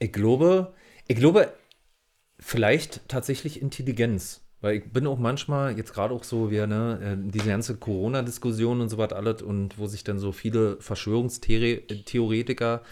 Ich 0.02 0.12
glaube, 0.12 0.74
ich 1.06 1.16
glaube, 1.16 1.52
vielleicht 2.40 3.08
tatsächlich 3.08 3.62
Intelligenz. 3.62 4.40
Weil 4.60 4.74
ich 4.76 4.92
bin 4.92 5.06
auch 5.06 5.18
manchmal, 5.18 5.76
jetzt 5.76 5.94
gerade 5.94 6.14
auch 6.14 6.24
so, 6.24 6.50
wie 6.50 6.66
ne, 6.66 6.98
äh, 7.02 7.16
diese 7.30 7.48
ganze 7.48 7.76
Corona-Diskussion 7.76 8.80
und 8.80 8.88
so 8.88 8.98
was 8.98 9.12
alles 9.12 9.42
und 9.42 9.78
wo 9.78 9.86
sich 9.86 10.02
dann 10.02 10.18
so 10.18 10.32
viele 10.32 10.80
Verschwörungstheoretiker 10.80 12.82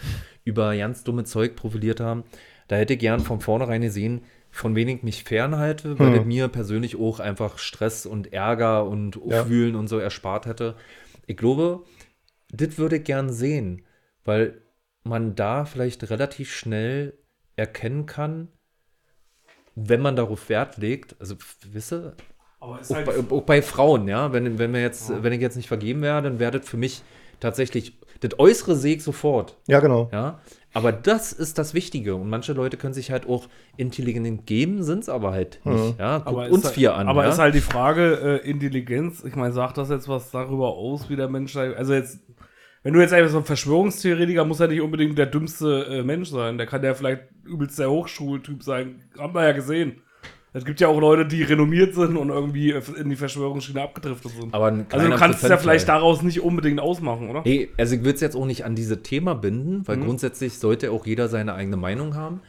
über 0.43 0.75
ganz 0.75 1.03
dumme 1.03 1.25
Zeug 1.25 1.57
profiliert 1.57 1.99
haben, 1.99 2.23
da 2.67 2.77
hätte 2.77 2.93
ich 2.93 2.99
gern 2.99 3.21
von 3.21 3.41
vornherein 3.41 3.81
gesehen, 3.81 4.21
von 4.49 4.73
wen 4.75 4.87
ich 4.87 5.03
mich 5.03 5.25
fernhalte, 5.25 5.99
weil 5.99 6.11
das 6.11 6.25
mir 6.25 6.47
persönlich 6.49 6.97
auch 6.97 7.19
einfach 7.19 7.57
Stress 7.57 8.05
und 8.05 8.31
Ärger 8.33 8.85
und 8.85 9.19
Ja. 9.25 9.41
Aufwühlen 9.41 9.75
und 9.75 9.87
so 9.87 9.97
erspart 9.97 10.45
hätte. 10.45 10.75
Ich 11.25 11.37
glaube, 11.37 11.83
das 12.51 12.77
würde 12.77 12.97
ich 12.97 13.05
gern 13.05 13.31
sehen, 13.31 13.85
weil 14.25 14.61
man 15.03 15.35
da 15.35 15.65
vielleicht 15.65 16.09
relativ 16.09 16.53
schnell 16.53 17.17
erkennen 17.55 18.05
kann, 18.05 18.47
wenn 19.75 20.01
man 20.01 20.15
darauf 20.15 20.49
Wert 20.49 20.77
legt, 20.77 21.15
also 21.19 21.35
wisse, 21.71 22.15
Aber 22.59 22.79
ist 22.79 22.91
auch 22.91 22.95
halt, 22.95 23.05
bei, 23.05 23.35
auch 23.35 23.41
bei 23.43 23.61
Frauen, 23.61 24.07
ja, 24.07 24.33
wenn, 24.33 24.59
wenn 24.59 24.73
wir 24.73 24.81
jetzt, 24.81 25.11
wenn 25.23 25.33
ich 25.33 25.41
jetzt 25.41 25.55
nicht 25.55 25.67
vergeben 25.67 26.01
wäre, 26.01 26.21
dann 26.21 26.37
das 26.37 26.67
für 26.67 26.77
mich 26.77 27.03
tatsächlich, 27.39 27.97
das 28.19 28.37
Äußere 28.37 28.75
sehe 28.75 28.97
ich 28.97 29.03
sofort, 29.03 29.57
Ja, 29.67 29.79
genau. 29.79 30.09
ja, 30.11 30.39
aber 30.73 30.91
das 30.91 31.33
ist 31.33 31.57
das 31.57 31.73
Wichtige 31.73 32.15
und 32.15 32.29
manche 32.29 32.53
Leute 32.53 32.77
können 32.77 32.93
sich 32.93 33.11
halt 33.11 33.27
auch 33.27 33.47
intelligent 33.77 34.45
geben, 34.45 34.83
sind 34.83 34.99
es 34.99 35.09
aber 35.09 35.31
halt 35.31 35.59
nicht, 35.65 35.99
ja, 35.99 36.17
guckt 36.17 36.27
aber 36.27 36.47
ist 36.47 36.53
uns 36.53 36.65
halt, 36.65 36.73
vier 36.75 36.95
an, 36.95 37.07
Aber 37.07 37.23
ja? 37.23 37.29
ist 37.29 37.39
halt 37.39 37.55
die 37.55 37.61
Frage, 37.61 38.41
äh, 38.43 38.49
Intelligenz, 38.49 39.23
ich 39.23 39.35
meine, 39.35 39.53
sagt 39.53 39.77
das 39.77 39.89
jetzt 39.89 40.07
was 40.07 40.31
darüber 40.31 40.69
aus, 40.69 41.09
wie 41.09 41.15
der 41.15 41.29
Mensch? 41.29 41.55
Also 41.55 41.93
jetzt, 41.93 42.19
wenn 42.83 42.93
du 42.93 42.99
jetzt 42.99 43.13
einfach 43.13 43.31
so 43.31 43.37
ein 43.37 43.43
Verschwörungstheoretiker, 43.45 44.45
muss 44.45 44.59
ja 44.59 44.67
nicht 44.67 44.81
unbedingt 44.81 45.17
der 45.17 45.27
dümmste 45.27 45.85
äh, 45.85 46.03
Mensch 46.03 46.29
sein. 46.29 46.57
Der 46.57 46.67
kann 46.67 46.83
ja 46.83 46.93
vielleicht 46.93 47.23
übelst 47.45 47.77
der 47.79 47.89
Hochschultyp 47.91 48.63
sein. 48.63 49.01
Haben 49.17 49.33
wir 49.35 49.43
ja 49.43 49.51
gesehen. 49.51 50.01
Es 50.53 50.65
gibt 50.65 50.81
ja 50.81 50.89
auch 50.89 50.99
Leute, 50.99 51.25
die 51.25 51.43
renommiert 51.43 51.95
sind 51.95 52.17
und 52.17 52.27
irgendwie 52.29 52.71
in 52.97 53.09
die 53.09 53.15
Verschwörungsschiene 53.15 53.81
abgedriftet 53.83 54.31
sind. 54.31 54.53
aber 54.53 54.83
also 54.91 55.07
du 55.07 55.15
kannst 55.15 55.41
es 55.43 55.49
ja 55.49 55.55
vielleicht 55.57 55.87
daraus 55.87 56.23
nicht 56.23 56.41
unbedingt 56.41 56.81
ausmachen, 56.81 57.29
oder? 57.29 57.41
Nee, 57.45 57.69
also 57.77 57.95
ich 57.95 58.03
will 58.03 58.13
es 58.13 58.19
jetzt 58.19 58.35
auch 58.35 58.45
nicht 58.45 58.65
an 58.65 58.75
diese 58.75 59.01
Thema 59.01 59.33
binden, 59.33 59.77
Mhm. 59.77 59.87
weil 59.87 59.97
grundsätzlich 59.99 60.57
sollte 60.57 60.91
auch 60.91 61.05
jeder 61.05 61.29
seine 61.29 61.53
eigene 61.53 61.77
Meinung 61.77 62.15
haben. 62.15 62.41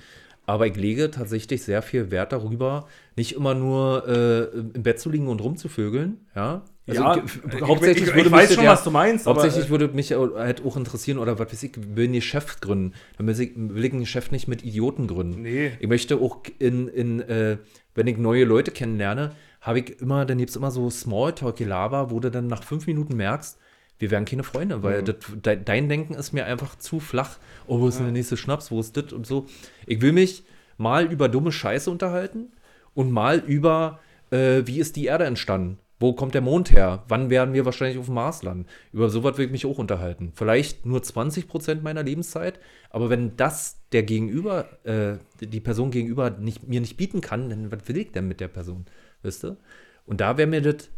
Aber 0.47 0.67
ich 0.67 0.75
lege 0.75 1.13
tatsächlich 1.13 1.63
sehr 1.63 1.81
viel 1.83 2.11
Wert 2.11 2.33
darüber, 2.33 2.89
nicht 3.15 3.37
immer 3.37 3.55
nur 3.55 4.09
äh, 4.09 4.43
im 4.75 4.83
Bett 4.83 4.99
zu 4.99 5.09
liegen 5.09 5.29
und 5.29 5.41
rumzuvögeln, 5.41 6.17
ja. 6.35 6.63
Also 6.89 7.01
Ja, 7.03 7.17
ich, 7.17 7.23
ich- 7.55 7.63
hauptsächlich 7.63 8.03
ich- 8.05 8.09
ich 8.11 8.15
würde 8.17 8.33
weiß 8.33 8.55
schon, 8.55 8.65
ja- 8.65 8.73
was 8.73 8.83
du 8.83 8.91
meinst, 8.91 9.29
aber, 9.29 9.41
Hauptsächlich 9.43 9.67
äh, 9.67 9.71
würde 9.71 9.89
mich 9.89 10.15
auch- 10.17 10.35
halt 10.35 10.65
auch 10.65 10.77
interessieren, 10.77 11.19
oder 11.19 11.39
was 11.39 11.53
weiß 11.53 11.63
ich, 11.63 11.73
will 11.95 12.09
ein 12.09 12.13
Geschäft 12.13 12.61
gründen. 12.61 12.93
Dann 13.17 13.27
will 13.29 13.41
ich, 13.41 13.53
will 13.57 13.85
ich 13.85 13.93
ein 13.93 14.01
Geschäft 14.01 14.33
nicht 14.33 14.49
mit 14.49 14.65
Idioten 14.65 15.07
gründen. 15.07 15.43
Nee. 15.43 15.73
Ich 15.79 15.89
möchte 15.89 16.17
auch 16.17 16.39
in, 16.59 16.89
in 16.89 17.21
äh, 17.21 17.59
wenn 17.95 18.07
ich 18.09 18.17
neue 18.19 18.45
Leute 18.45 18.73
kennenlerne, 18.73 19.31
habe 19.61 19.79
ich 19.79 20.01
immer, 20.01 20.25
dann 20.27 20.39
gibt 20.39 20.51
es 20.51 20.57
immer 20.57 20.73
so 20.73 20.91
Smalltalk-Gelaber, 20.91 22.11
wo 22.11 22.19
du 22.21 22.31
dann 22.31 22.49
nach 22.49 22.65
fünf 22.65 22.87
Minuten 22.89 23.17
merkst, 23.17 23.59
wir 24.01 24.11
werden 24.11 24.25
keine 24.25 24.43
Freunde, 24.43 24.79
Mhm. 24.79 24.83
weil 24.83 25.03
das, 25.05 25.17
de, 25.45 25.59
dein 25.65 25.89
Denken 25.89 26.15
ist 26.15 26.33
mir 26.33 26.47
einfach 26.47 26.77
zu 26.77 26.99
flach. 26.99 27.37
Oh, 27.69 27.79
wo 27.81 27.87
ist 27.87 27.99
denn 27.99 28.07
der 28.07 28.13
nächste 28.13 28.37
Schnaps? 28.37 28.73
Wo 28.73 28.81
ist 28.81 28.97
das 28.97 29.13
und 29.13 29.25
so? 29.27 29.47
Ich 29.87 30.01
will 30.01 30.11
mich 30.13 30.43
mal 30.79 31.05
über 31.13 31.29
dumme 31.29 31.53
Scheiße 31.53 31.89
unterhalten 31.91 32.51
und 32.95 33.13
mal 33.13 33.39
über, 33.39 34.01
äh, 34.33 34.63
wie 34.65 34.81
ist 34.81 34.97
die 34.97 35.05
Erde 35.05 35.27
entstanden? 35.27 35.79
Wo 36.03 36.15
kommt 36.15 36.35
der 36.35 36.41
Mond 36.41 36.73
her? 36.73 37.05
Wann 37.07 37.31
werden 37.31 37.55
wir 37.55 37.65
wahrscheinlich 37.65 37.97
auf 37.97 38.07
dem 38.07 38.15
Mars 38.15 38.43
landen? 38.43 38.67
Über 38.93 39.09
sowas 39.09 39.39
will 39.39 39.47
ich 39.47 39.53
mich 39.53 39.67
auch 39.67 39.79
unterhalten. 39.79 40.33
Vielleicht 40.35 40.85
nur 40.85 41.01
20 41.01 41.47
Prozent 41.47 41.85
meiner 41.85 42.03
Lebenszeit, 42.03 42.59
aber 42.91 43.09
wenn 43.09 43.37
das 43.37 43.81
der 43.93 44.03
Gegenüber, 44.03 44.67
äh, 44.85 45.19
die 45.41 45.61
Person 45.61 45.93
gegenüber 45.93 46.31
nicht, 46.31 46.67
mir 46.67 46.81
nicht 46.81 46.97
bieten 46.97 47.21
kann, 47.21 47.51
dann 47.51 47.71
was 47.71 47.87
will 47.87 47.99
ich 47.99 48.11
denn 48.11 48.27
mit 48.27 48.41
der 48.41 48.49
Person? 48.49 48.87
Weißt 49.23 49.45
du? 49.45 49.57
Und 50.05 50.21
da 50.21 50.37
wäre 50.39 50.49
mir 50.49 50.61
das, 50.61 50.91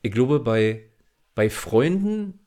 ich 0.00 0.12
glaube, 0.12 0.38
bei, 0.38 0.82
bei 1.34 1.50
Freunden 1.50 2.38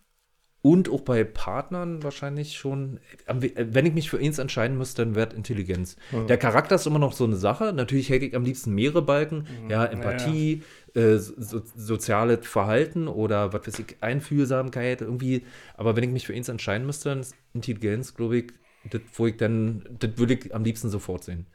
und 0.61 0.89
auch 0.89 1.01
bei 1.01 1.23
Partnern 1.23 2.01
wahrscheinlich 2.01 2.57
schon, 2.57 2.99
wenn 3.27 3.85
ich 3.85 3.93
mich 3.93 4.09
für 4.09 4.17
eins 4.17 4.39
entscheiden 4.39 4.79
müsste, 4.79 5.05
dann 5.05 5.13
wäre 5.13 5.35
Intelligenz. 5.35 5.95
Der 6.27 6.37
Charakter 6.37 6.73
ist 6.73 6.87
immer 6.87 6.97
noch 6.97 7.13
so 7.13 7.23
eine 7.23 7.35
Sache. 7.35 7.71
Natürlich 7.71 8.09
hätte 8.09 8.25
ich 8.25 8.35
am 8.35 8.43
liebsten 8.43 8.73
mehrere 8.73 9.03
Balken. 9.03 9.45
Ja, 9.69 9.85
Empathie, 9.85 10.63
Äh, 10.95 11.17
so, 11.17 11.61
soziales 11.75 12.47
Verhalten 12.47 13.09
oder 13.09 13.51
was 13.51 13.67
weiß 13.67 13.79
ich, 13.79 13.97
Einfühlsamkeit 13.99 15.01
irgendwie. 15.01 15.45
Aber 15.75 15.97
wenn 15.97 16.05
ich 16.05 16.09
mich 16.09 16.25
für 16.25 16.33
eins 16.33 16.47
entscheiden 16.47 16.87
müsste, 16.87 17.09
dann 17.09 17.19
ist 17.19 17.35
Intelligenz, 17.53 18.15
glaube 18.15 18.37
ich, 18.37 18.53
das, 18.89 19.01
wo 19.15 19.27
ich 19.27 19.35
dann, 19.35 19.83
das 19.99 20.17
würde 20.17 20.35
ich 20.35 20.55
am 20.55 20.63
liebsten 20.63 20.89
sofort 20.89 21.25
sehen. 21.25 21.47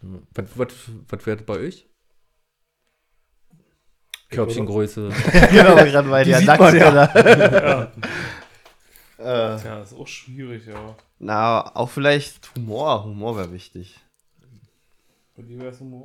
Was, 0.00 0.46
was, 0.54 0.68
was 1.08 1.26
wäre 1.26 1.36
das 1.36 1.44
bei 1.44 1.58
euch? 1.58 1.86
Körbchengröße. 4.30 5.10
genau, 5.50 5.74
gerade 5.74 6.08
bei 6.08 6.24
Die 6.24 6.30
der 6.30 6.38
sieht 6.38 6.58
man 6.58 6.76
ja. 6.76 7.92
Ja, 9.18 9.82
ist 9.82 9.92
auch 9.92 10.06
schwierig, 10.06 10.64
ja. 10.64 10.96
Na, 11.18 11.76
auch 11.76 11.90
vielleicht 11.90 12.54
Humor. 12.54 13.04
Humor 13.04 13.36
wäre 13.36 13.52
wichtig. 13.52 14.00
Bei 15.36 15.42
dir 15.42 15.58
wär's 15.60 15.80
Humor. 15.80 16.04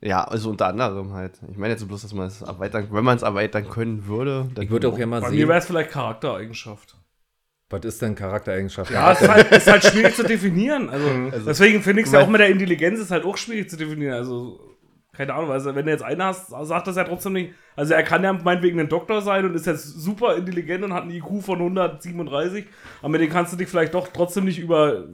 Ja, 0.00 0.22
also 0.24 0.50
unter 0.50 0.66
anderem 0.68 1.12
halt. 1.12 1.40
Ich 1.50 1.56
meine 1.56 1.74
jetzt 1.74 1.86
bloß, 1.86 2.02
dass 2.02 2.12
man 2.14 2.28
es 2.28 2.40
erweitern, 2.42 2.88
wenn 2.92 3.04
man 3.04 3.16
es 3.16 3.22
erweitern 3.22 3.68
können 3.68 4.06
würde. 4.06 4.48
Dann 4.54 4.64
Ich 4.64 4.70
würde 4.70 4.88
auch 4.88 4.96
gerne 4.96 5.06
mal 5.10 5.20
Bei 5.20 5.30
mir 5.30 5.36
sehen, 5.38 5.48
wäre 5.48 5.58
es 5.58 5.66
vielleicht 5.66 5.90
Charaktereigenschaft. 5.90 6.96
was 7.70 7.84
ist 7.84 8.00
denn 8.00 8.14
Charaktereigenschaft? 8.14 8.90
Ja, 8.92 9.12
es 9.12 9.20
ist 9.20 9.28
halt, 9.28 9.50
ist 9.50 9.66
halt 9.66 9.84
schwierig 9.84 10.14
zu 10.14 10.22
definieren. 10.22 10.88
Also, 10.88 11.06
Mhm. 11.08 11.32
deswegen 11.46 11.82
finde 11.82 12.00
ich 12.02 12.06
es 12.06 12.12
ja 12.12 12.20
auch 12.20 12.28
mit 12.28 12.40
der 12.40 12.48
Intelligenz 12.48 13.00
ist 13.00 13.10
halt 13.10 13.24
auch 13.24 13.36
schwierig 13.36 13.68
zu 13.68 13.76
definieren. 13.76 14.14
Also, 14.14 14.67
keine 15.18 15.34
Ahnung, 15.34 15.50
also 15.50 15.74
wenn 15.74 15.84
du 15.84 15.90
jetzt 15.90 16.04
einen 16.04 16.22
hast, 16.22 16.48
sagt 16.62 16.86
das 16.86 16.94
ja 16.96 17.02
trotzdem 17.04 17.32
nicht. 17.34 17.50
Also 17.74 17.92
er 17.94 18.02
kann 18.04 18.22
ja 18.24 18.32
meinetwegen 18.32 18.78
ein 18.80 18.88
Doktor 18.88 19.20
sein 19.20 19.44
und 19.44 19.54
ist 19.54 19.66
jetzt 19.66 20.00
super 20.00 20.36
intelligent 20.36 20.82
und 20.84 20.94
hat 20.94 21.02
einen 21.02 21.10
IQ 21.12 21.42
von 21.42 21.58
137, 21.58 22.64
aber 23.00 23.08
mit 23.10 23.20
dem 23.20 23.30
kannst 23.30 23.52
du 23.52 23.56
dich 23.56 23.68
vielleicht 23.68 23.94
doch 23.94 24.08
trotzdem 24.12 24.44
nicht 24.44 24.58
über 24.58 25.04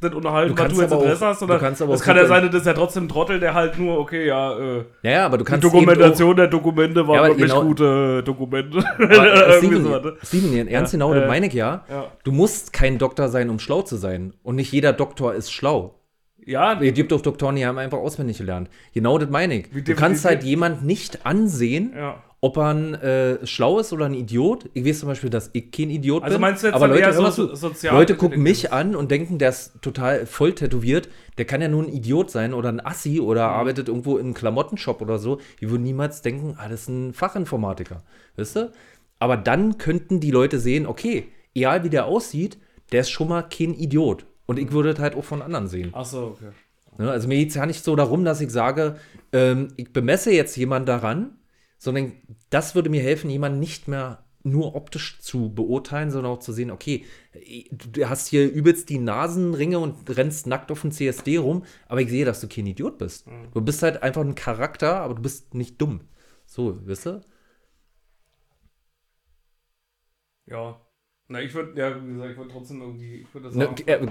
das 0.00 0.14
unterhalten, 0.14 0.54
Du 0.54 0.62
was 0.62 0.72
du 0.72 0.80
jetzt 0.80 0.92
aber 0.92 0.96
auch- 1.00 1.04
Interesse 1.04 1.26
hast. 1.26 1.42
Oder 1.42 1.58
du 1.58 1.84
auch 1.84 2.00
kann 2.02 2.16
ja 2.16 2.26
sein, 2.26 2.46
das 2.46 2.54
ist 2.60 2.66
ja 2.66 2.72
trotzdem 2.74 3.04
ein 3.04 3.08
Trottel, 3.08 3.40
der 3.40 3.54
halt 3.54 3.78
nur, 3.78 3.98
okay, 3.98 4.26
ja, 4.26 4.56
äh, 4.58 4.84
Ja, 5.02 5.10
ja, 5.10 5.26
aber 5.26 5.38
du 5.38 5.44
die 5.44 5.50
kannst 5.50 5.64
Dokumentation 5.64 6.36
der 6.36 6.46
Dokumente 6.46 7.06
war 7.06 7.16
Ja, 7.16 7.26
wirklich 7.26 7.46
genau- 7.50 7.62
gute 7.62 8.22
Dokumente. 8.22 8.78
Auch, 8.78 8.84
aber, 9.00 9.48
äh, 9.48 9.58
Steven, 10.24 10.52
ne? 10.52 10.70
Ernst 10.70 10.92
Ja, 10.92 10.98
genau, 10.98 11.12
äh, 11.14 11.20
das 11.20 11.28
meine 11.28 11.46
ich 11.48 11.52
ja. 11.52 11.84
ja. 11.90 12.06
Du 12.22 12.30
musst 12.32 12.72
kein 12.72 12.98
Doktor 12.98 13.28
sein, 13.28 13.50
um 13.50 13.58
schlau 13.58 13.82
zu 13.82 13.96
sein. 13.96 14.34
Und 14.44 14.54
nicht 14.56 14.72
jeder 14.72 14.92
Doktor 14.92 15.34
ist 15.34 15.52
schlau. 15.52 15.97
Ja, 16.48 16.80
Es 16.80 16.94
gibt 16.94 17.12
auch 17.12 17.20
Doktoren, 17.20 17.56
die 17.56 17.66
haben 17.66 17.78
einfach 17.78 17.98
auswendig 17.98 18.38
gelernt. 18.38 18.70
Genau 18.94 19.18
das 19.18 19.28
meine 19.30 19.54
ich. 19.60 19.66
Du 19.84 19.94
kannst 19.94 20.24
halt 20.24 20.42
jemand 20.44 20.82
nicht 20.84 21.26
ansehen, 21.26 21.92
ja. 21.94 22.22
ob 22.40 22.56
er 22.56 22.68
ein 22.74 22.94
äh, 22.94 23.46
schlau 23.46 23.78
ist 23.80 23.92
oder 23.92 24.06
ein 24.06 24.14
Idiot. 24.14 24.70
Ich 24.72 24.82
weiß 24.86 25.00
zum 25.00 25.08
Beispiel, 25.10 25.28
dass 25.28 25.50
ich 25.52 25.70
kein 25.70 25.90
Idiot 25.90 26.22
Also 26.22 26.36
bin. 26.36 26.40
meinst 26.40 26.62
du 26.62 26.68
jetzt 26.68 26.74
aber 26.76 26.88
Leute, 26.88 27.12
so 27.12 27.28
so- 27.30 27.54
sozial- 27.54 27.94
Leute 27.94 28.14
gucken 28.16 28.42
mich 28.42 28.72
an 28.72 28.96
und 28.96 29.10
denken, 29.10 29.36
der 29.38 29.50
ist 29.50 29.82
total 29.82 30.24
voll 30.24 30.54
tätowiert. 30.54 31.10
Der 31.36 31.44
kann 31.44 31.60
ja 31.60 31.68
nur 31.68 31.82
ein 31.82 31.88
Idiot 31.92 32.30
sein 32.30 32.54
oder 32.54 32.70
ein 32.70 32.84
Assi 32.84 33.20
oder 33.20 33.48
Mhm. 33.48 33.54
arbeitet 33.54 33.88
irgendwo 33.88 34.16
in 34.16 34.26
einem 34.26 34.34
Klamottenshop 34.34 35.02
oder 35.02 35.18
so. 35.18 35.38
Die 35.60 35.68
würden 35.70 35.82
niemals 35.82 36.22
denken, 36.22 36.54
ah, 36.56 36.68
das 36.68 36.82
ist 36.82 36.88
ein 36.88 37.12
Fachinformatiker. 37.12 38.02
Weißt 38.36 38.56
du? 38.56 38.72
Aber 39.18 39.36
dann 39.36 39.76
könnten 39.76 40.18
die 40.20 40.30
Leute 40.30 40.58
sehen, 40.60 40.86
okay, 40.86 41.26
egal 41.54 41.84
wie 41.84 41.90
der 41.90 42.06
aussieht, 42.06 42.56
der 42.92 43.00
ist 43.02 43.10
schon 43.10 43.28
mal 43.28 43.42
kein 43.42 43.74
Idiot. 43.74 44.24
Und 44.48 44.58
ich 44.58 44.72
würde 44.72 44.94
das 44.94 45.00
halt 45.00 45.14
auch 45.14 45.24
von 45.24 45.42
anderen 45.42 45.68
sehen. 45.68 45.90
Ach 45.92 46.06
so, 46.06 46.36
okay. 46.38 46.52
Ne? 46.96 47.10
Also 47.10 47.28
mir 47.28 47.36
geht 47.36 47.50
es 47.50 47.54
ja 47.54 47.66
nicht 47.66 47.84
so 47.84 47.94
darum, 47.96 48.24
dass 48.24 48.40
ich 48.40 48.50
sage, 48.50 48.96
ähm, 49.32 49.68
ich 49.76 49.92
bemesse 49.92 50.32
jetzt 50.32 50.56
jemanden 50.56 50.86
daran, 50.86 51.38
sondern 51.76 52.12
das 52.48 52.74
würde 52.74 52.88
mir 52.88 53.02
helfen, 53.02 53.28
jemanden 53.28 53.60
nicht 53.60 53.88
mehr 53.88 54.24
nur 54.42 54.74
optisch 54.74 55.20
zu 55.20 55.52
beurteilen, 55.54 56.10
sondern 56.10 56.32
auch 56.32 56.38
zu 56.38 56.52
sehen, 56.52 56.70
okay, 56.70 57.04
du 57.70 58.08
hast 58.08 58.28
hier 58.28 58.50
übelst 58.50 58.88
die 58.88 58.98
Nasenringe 58.98 59.78
und 59.78 60.16
rennst 60.16 60.46
nackt 60.46 60.70
auf 60.72 60.80
dem 60.80 60.92
CSD 60.92 61.36
rum, 61.36 61.64
aber 61.86 62.00
ich 62.00 62.08
sehe, 62.08 62.24
dass 62.24 62.40
du 62.40 62.48
kein 62.48 62.66
Idiot 62.66 62.96
bist. 62.96 63.26
Du 63.52 63.60
bist 63.60 63.82
halt 63.82 64.02
einfach 64.02 64.22
ein 64.22 64.34
Charakter, 64.34 65.00
aber 65.00 65.14
du 65.14 65.20
bist 65.22 65.52
nicht 65.54 65.80
dumm. 65.80 66.00
So, 66.46 66.78
wisst 66.86 67.06
ihr? 67.06 67.20
Ja. 70.46 70.80
Na, 71.30 71.42
ich 71.42 71.52
würde, 71.52 71.78
ja, 71.78 71.94
wie 72.04 72.12
gesagt, 72.14 72.30
ich 72.32 72.36
würde 72.38 72.50
trotzdem 72.50 72.80
irgendwie, 72.80 73.16
ich 73.20 73.34
würde 73.34 73.48
das 73.48 73.54
Ne, 73.54 73.64
sagen, 73.66 73.82
äh, 73.86 74.06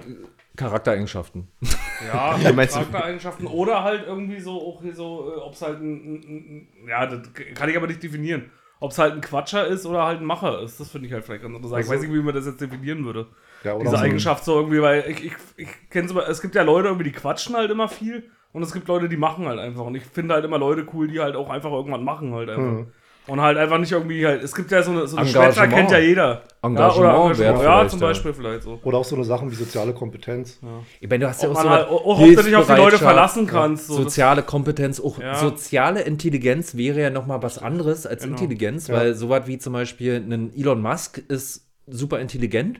Charaktereigenschaften. 0.55 1.47
ja, 2.07 2.37
meinst 2.53 2.75
du- 2.75 2.79
Charaktereigenschaften 2.79 3.47
oder 3.47 3.83
halt 3.83 4.05
irgendwie 4.05 4.39
so, 4.39 4.51
auch 4.61 4.81
hier 4.81 4.95
so, 4.95 5.33
ob 5.43 5.53
es 5.53 5.61
halt 5.61 5.79
ein, 5.81 5.95
ein, 5.95 6.67
ein, 6.83 6.87
ja, 6.87 7.05
das 7.07 7.21
kann 7.55 7.69
ich 7.69 7.77
aber 7.77 7.87
nicht 7.87 8.03
definieren. 8.03 8.51
Ob 8.79 8.91
es 8.91 8.99
halt 8.99 9.13
ein 9.15 9.21
Quatscher 9.21 9.65
ist 9.65 9.87
oder 9.87 10.03
halt 10.05 10.19
ein 10.21 10.25
Macher 10.25 10.61
ist, 10.61 10.79
das 10.79 10.91
finde 10.91 11.07
ich 11.07 11.13
halt 11.13 11.25
vielleicht 11.25 11.41
ganz 11.41 11.55
interessant. 11.55 11.83
ich 11.83 11.89
weiß 11.89 12.01
nicht, 12.01 12.13
wie 12.13 12.21
man 12.21 12.35
das 12.35 12.45
jetzt 12.45 12.61
definieren 12.61 13.03
würde. 13.03 13.25
Ja, 13.63 13.73
oder 13.73 13.79
Diese 13.85 13.91
so 13.91 13.97
ein- 13.97 14.03
Eigenschaft 14.03 14.45
so 14.45 14.55
irgendwie, 14.59 14.81
weil 14.83 15.03
ich, 15.09 15.25
ich, 15.25 15.33
ich 15.55 15.89
kenne 15.89 16.07
es 16.07 16.15
es 16.29 16.41
gibt 16.43 16.53
ja 16.53 16.61
Leute 16.61 16.89
irgendwie, 16.89 17.05
die 17.05 17.11
quatschen 17.11 17.55
halt 17.55 17.71
immer 17.71 17.87
viel 17.89 18.29
und 18.53 18.61
es 18.61 18.71
gibt 18.73 18.87
Leute, 18.87 19.09
die 19.09 19.17
machen 19.17 19.47
halt 19.47 19.57
einfach. 19.57 19.83
Und 19.85 19.95
ich 19.95 20.03
finde 20.03 20.35
halt 20.35 20.45
immer 20.45 20.59
Leute 20.59 20.85
cool, 20.93 21.07
die 21.07 21.19
halt 21.19 21.35
auch 21.35 21.49
einfach 21.49 21.71
irgendwann 21.71 22.03
machen 22.03 22.33
halt 22.35 22.49
einfach. 22.49 22.85
Und 23.27 23.41
halt 23.41 23.57
einfach 23.57 23.77
nicht 23.77 23.91
irgendwie 23.91 24.25
halt, 24.25 24.41
es 24.41 24.55
gibt 24.55 24.71
ja 24.71 24.81
so 24.81 24.91
eine, 24.91 25.05
so 25.07 25.17
eine. 25.17 25.27
Schwätzer 25.27 25.67
kennt 25.67 25.91
ja 25.91 25.99
jeder. 25.99 26.43
Engagement 26.61 26.97
ja, 26.97 27.17
oder 27.17 27.31
Engagement. 27.31 27.63
Ja, 27.63 27.87
zum 27.87 27.99
ja. 27.99 28.07
Beispiel 28.07 28.33
vielleicht 28.33 28.63
so. 28.63 28.79
Oder 28.83 28.97
auch 28.97 29.03
so 29.05 29.15
eine 29.15 29.25
Sachen 29.25 29.51
wie 29.51 29.55
soziale 29.55 29.93
Kompetenz. 29.93 30.59
Ich 30.99 31.09
meine, 31.09 31.25
du 31.25 31.29
hast 31.29 31.43
ja 31.43 31.49
auch 31.49 31.61
so 31.61 31.69
halt, 31.69 31.87
ob 31.89 32.17
du 32.19 32.43
dich 32.43 32.55
auf 32.55 32.67
die 32.67 32.73
Leute 32.73 32.97
verlassen 32.97 33.45
kannst. 33.45 33.87
So, 33.87 33.95
soziale 33.95 34.43
Kompetenz, 34.43 34.99
auch 34.99 35.19
Ja. 35.19 35.35
soziale 35.35 36.01
Intelligenz 36.01 36.75
wäre 36.75 37.01
ja 37.01 37.09
nochmal 37.09 37.43
was 37.43 37.57
anderes 37.57 38.07
als 38.07 38.23
Genau. 38.23 38.35
Intelligenz, 38.37 38.87
Ja. 38.87 38.95
weil 38.95 39.13
sowas 39.13 39.43
wie 39.45 39.57
zum 39.57 39.73
Beispiel 39.73 40.15
ein 40.15 40.51
Elon 40.55 40.81
Musk 40.81 41.17
ist 41.27 41.67
super 41.85 42.19
intelligent, 42.19 42.79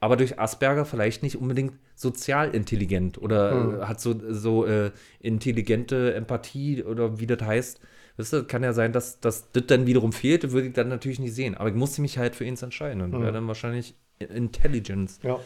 aber 0.00 0.16
durch 0.16 0.38
Asperger 0.38 0.84
vielleicht 0.84 1.22
nicht 1.22 1.36
unbedingt 1.36 1.72
sozial 1.94 2.54
intelligent 2.54 3.16
oder 3.20 3.50
Hm. 3.50 3.88
hat 3.88 4.00
so, 4.00 4.14
so 4.28 4.66
äh, 4.66 4.90
intelligente 5.20 6.14
Empathie 6.14 6.82
oder 6.84 7.18
wie 7.18 7.26
das 7.26 7.40
heißt. 7.42 7.80
Weißt 8.18 8.32
du, 8.32 8.44
kann 8.44 8.62
ja 8.62 8.72
sein, 8.72 8.92
dass, 8.92 9.20
dass 9.20 9.50
das 9.52 9.66
dann 9.66 9.86
wiederum 9.86 10.12
fehlt, 10.12 10.50
würde 10.52 10.68
ich 10.68 10.72
dann 10.72 10.88
natürlich 10.88 11.18
nicht 11.18 11.34
sehen. 11.34 11.54
Aber 11.56 11.68
ich 11.68 11.74
musste 11.74 12.00
mich 12.00 12.16
halt 12.18 12.34
für 12.34 12.44
eins 12.46 12.62
entscheiden 12.62 13.02
und 13.02 13.12
wäre 13.20 13.32
dann 13.32 13.46
wahrscheinlich 13.46 13.94
Intelligence. 14.18 15.20
Ja. 15.22 15.38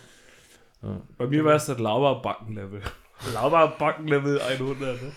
Bei 1.18 1.26
mir 1.26 1.44
wäre 1.44 1.56
es 1.56 1.66
das 1.66 1.78
Laberbacken-Level. 1.78 2.80
Laberbacken-Level 3.34 4.40
100, 4.48 5.02
ne? 5.02 5.12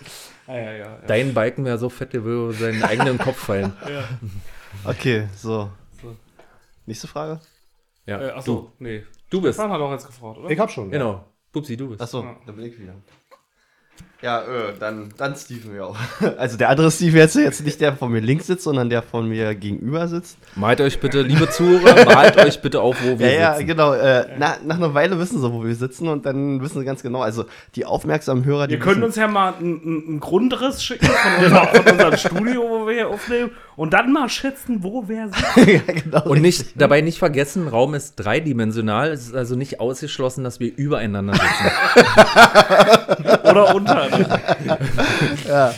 Ah, 0.46 0.54
ja, 0.56 0.62
ja, 0.62 0.72
ja. 0.76 0.98
Dein 1.06 1.32
Balken 1.32 1.64
wäre 1.64 1.78
so 1.78 1.88
fett, 1.88 2.12
der 2.12 2.24
würde 2.24 2.52
seinen 2.54 2.82
eigenen 2.82 3.18
Kopf 3.18 3.38
fallen. 3.38 3.72
Okay, 4.84 5.28
so. 5.36 5.70
So. 6.02 6.16
Nächste 6.84 7.06
Frage? 7.06 7.40
Ja, 8.06 8.20
Äh, 8.20 8.30
achso, 8.32 8.72
nee. 8.80 9.04
du, 9.30 9.38
du 9.38 9.42
bist. 9.42 9.54
Stefan 9.54 9.70
hat 9.70 9.80
auch 9.80 9.92
jetzt 9.92 10.04
gefragt, 10.08 10.38
oder? 10.38 10.50
Ich 10.50 10.58
hab 10.58 10.68
schon. 10.68 10.90
Genau. 10.90 11.24
Bubsi, 11.52 11.76
du 11.76 11.90
bist. 11.90 12.02
Achso, 12.02 12.24
Ja. 12.24 12.36
da 12.44 12.50
bin 12.50 12.64
ich 12.66 12.76
wieder. 12.76 12.94
Ja, 14.24 14.40
äh, 14.40 14.72
dann, 14.80 15.10
dann 15.18 15.36
Steven 15.36 15.76
ja 15.76 15.84
auch. 15.84 15.96
Also 16.38 16.56
der 16.56 16.70
andere 16.70 16.90
Steve 16.90 17.18
jetzt, 17.18 17.36
jetzt 17.36 17.62
nicht 17.62 17.78
der 17.82 17.92
von 17.94 18.10
mir 18.10 18.20
links 18.20 18.46
sitzt, 18.46 18.64
sondern 18.64 18.88
der 18.88 19.02
von 19.02 19.28
mir 19.28 19.54
gegenüber 19.54 20.08
sitzt. 20.08 20.38
Malt 20.54 20.80
euch 20.80 20.98
bitte, 20.98 21.20
liebe 21.20 21.50
Zuhörer, 21.50 22.06
malt 22.06 22.38
euch 22.38 22.62
bitte 22.62 22.80
auf, 22.80 22.96
wo 23.04 23.18
wir 23.18 23.30
Ja, 23.30 23.38
ja, 23.38 23.52
sitzen. 23.56 23.66
genau. 23.66 23.92
Äh, 23.92 24.28
na, 24.38 24.56
nach 24.64 24.76
einer 24.76 24.94
Weile 24.94 25.18
wissen 25.18 25.42
sie, 25.42 25.52
wo 25.52 25.62
wir 25.62 25.74
sitzen 25.74 26.08
und 26.08 26.24
dann 26.24 26.62
wissen 26.62 26.78
sie 26.78 26.86
ganz 26.86 27.02
genau. 27.02 27.20
Also 27.20 27.44
die 27.74 27.84
aufmerksamen 27.84 28.46
Hörer, 28.46 28.66
die 28.66 28.72
Wir 28.72 28.78
können 28.78 29.02
uns 29.02 29.16
ja 29.16 29.28
mal 29.28 29.52
einen 29.60 30.20
Grundriss 30.20 30.82
schicken 30.82 31.04
von, 31.06 31.44
unser, 31.44 31.66
von 31.82 31.92
unserem 31.92 32.16
Studio, 32.16 32.62
wo 32.62 32.86
wir 32.86 32.94
hier 32.94 33.08
aufnehmen, 33.10 33.50
und 33.76 33.92
dann 33.92 34.10
mal 34.12 34.28
schätzen, 34.30 34.82
wo 34.82 35.04
wer 35.06 35.28
sitzt. 35.28 35.56
ja, 35.68 35.80
genau. 35.92 36.22
Und 36.30 36.40
nicht, 36.40 36.80
dabei 36.80 37.02
nicht 37.02 37.18
vergessen, 37.18 37.68
Raum 37.68 37.92
ist 37.94 38.14
dreidimensional. 38.16 39.10
Es 39.10 39.26
ist 39.26 39.34
also 39.34 39.54
nicht 39.56 39.80
ausgeschlossen, 39.80 40.44
dass 40.44 40.60
wir 40.60 40.72
übereinander 40.74 41.34
sitzen. 41.34 41.70
Oder 43.50 43.74
unter. 43.74 44.13
Ja. 45.48 45.72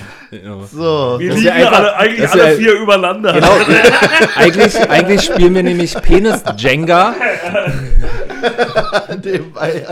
so. 0.70 1.16
Wir 1.18 1.28
Das 1.30 1.38
ist 1.38 1.44
liegen 1.44 1.46
ja 1.46 1.52
einfach- 1.54 1.78
alle, 1.78 1.96
eigentlich 1.96 2.30
alle 2.30 2.50
ja- 2.52 2.56
vier 2.58 2.72
übereinander. 2.74 3.32
Genau. 3.32 3.52
eigentlich, 4.36 4.90
eigentlich 4.90 5.22
spielen 5.24 5.54
wir 5.54 5.62
nämlich 5.62 5.94
Penis 6.02 6.42
Jenga. 6.56 7.14
Nebenbei 9.22 9.84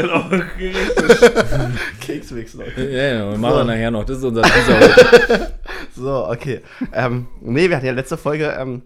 Genau, 0.00 0.20
richtig. 0.28 0.74
Keksmix 2.00 2.54
noch. 2.54 2.64
Ja, 2.76 2.84
ja, 2.84 3.30
wir 3.30 3.38
machen 3.38 3.56
wir 3.56 3.64
nachher 3.64 3.90
noch. 3.90 4.04
Das 4.04 4.18
ist 4.18 4.24
unser 4.24 4.42
Teaser 4.42 4.80
heute. 4.80 5.52
So, 5.94 6.28
okay. 6.28 6.60
Ähm, 6.92 7.26
nee, 7.40 7.68
wir 7.68 7.76
hatten 7.76 7.86
ja 7.86 7.92
letzte 7.92 8.16
Folge, 8.16 8.54
ähm, 8.58 8.82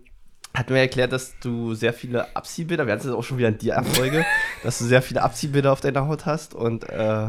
hatten 0.56 0.74
wir 0.74 0.80
erklärt, 0.80 1.12
dass 1.12 1.34
du 1.42 1.74
sehr 1.74 1.92
viele 1.92 2.34
Abziehbilder, 2.34 2.86
wir 2.86 2.92
hatten 2.92 3.00
es 3.00 3.06
jetzt 3.06 3.14
auch 3.14 3.22
schon 3.24 3.38
wieder 3.38 3.48
in 3.48 3.58
die 3.58 3.72
Folge, 3.94 4.24
dass 4.64 4.78
du 4.78 4.84
sehr 4.84 5.02
viele 5.02 5.22
Abziehbilder 5.22 5.72
auf 5.72 5.80
deiner 5.80 6.06
Haut 6.08 6.26
hast 6.26 6.54
und 6.54 6.88
äh, 6.88 7.26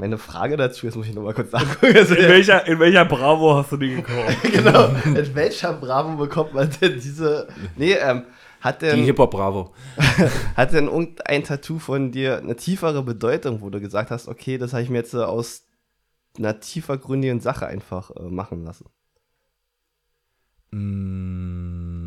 meine 0.00 0.16
Frage 0.16 0.56
dazu, 0.56 0.86
jetzt 0.86 0.96
muss 0.96 1.06
ich 1.06 1.14
nochmal 1.14 1.34
kurz 1.34 1.52
nachgucken. 1.52 1.94
Also, 1.94 2.14
In 2.14 2.28
welcher, 2.28 2.66
in 2.66 2.78
welcher 2.78 3.04
Bravo 3.04 3.56
hast 3.56 3.70
du 3.70 3.76
die 3.76 3.96
gekauft? 3.96 4.42
genau, 4.42 4.88
in 5.04 5.34
welcher 5.34 5.74
Bravo 5.74 6.16
bekommt 6.16 6.54
man 6.54 6.70
denn 6.80 6.94
diese, 6.98 7.46
nee, 7.76 7.92
ähm, 7.92 8.24
hat 8.62 8.80
Die 8.80 8.86
denn, 8.86 9.04
Hip-Hop 9.04 9.30
Bravo. 9.30 9.74
hat 10.56 10.72
denn 10.72 10.86
irgendein 10.86 11.44
Tattoo 11.44 11.78
von 11.78 12.12
dir 12.12 12.38
eine 12.38 12.56
tiefere 12.56 13.02
Bedeutung, 13.02 13.60
wo 13.60 13.68
du 13.68 13.78
gesagt 13.78 14.10
hast, 14.10 14.26
okay, 14.26 14.56
das 14.56 14.72
habe 14.72 14.82
ich 14.82 14.88
mir 14.88 14.98
jetzt 14.98 15.12
äh, 15.12 15.18
aus 15.18 15.66
einer 16.38 16.60
tiefergründigen 16.60 17.40
Sache 17.40 17.66
einfach 17.66 18.10
äh, 18.16 18.22
machen 18.22 18.64
lassen? 18.64 18.86
Mm. 20.70 21.99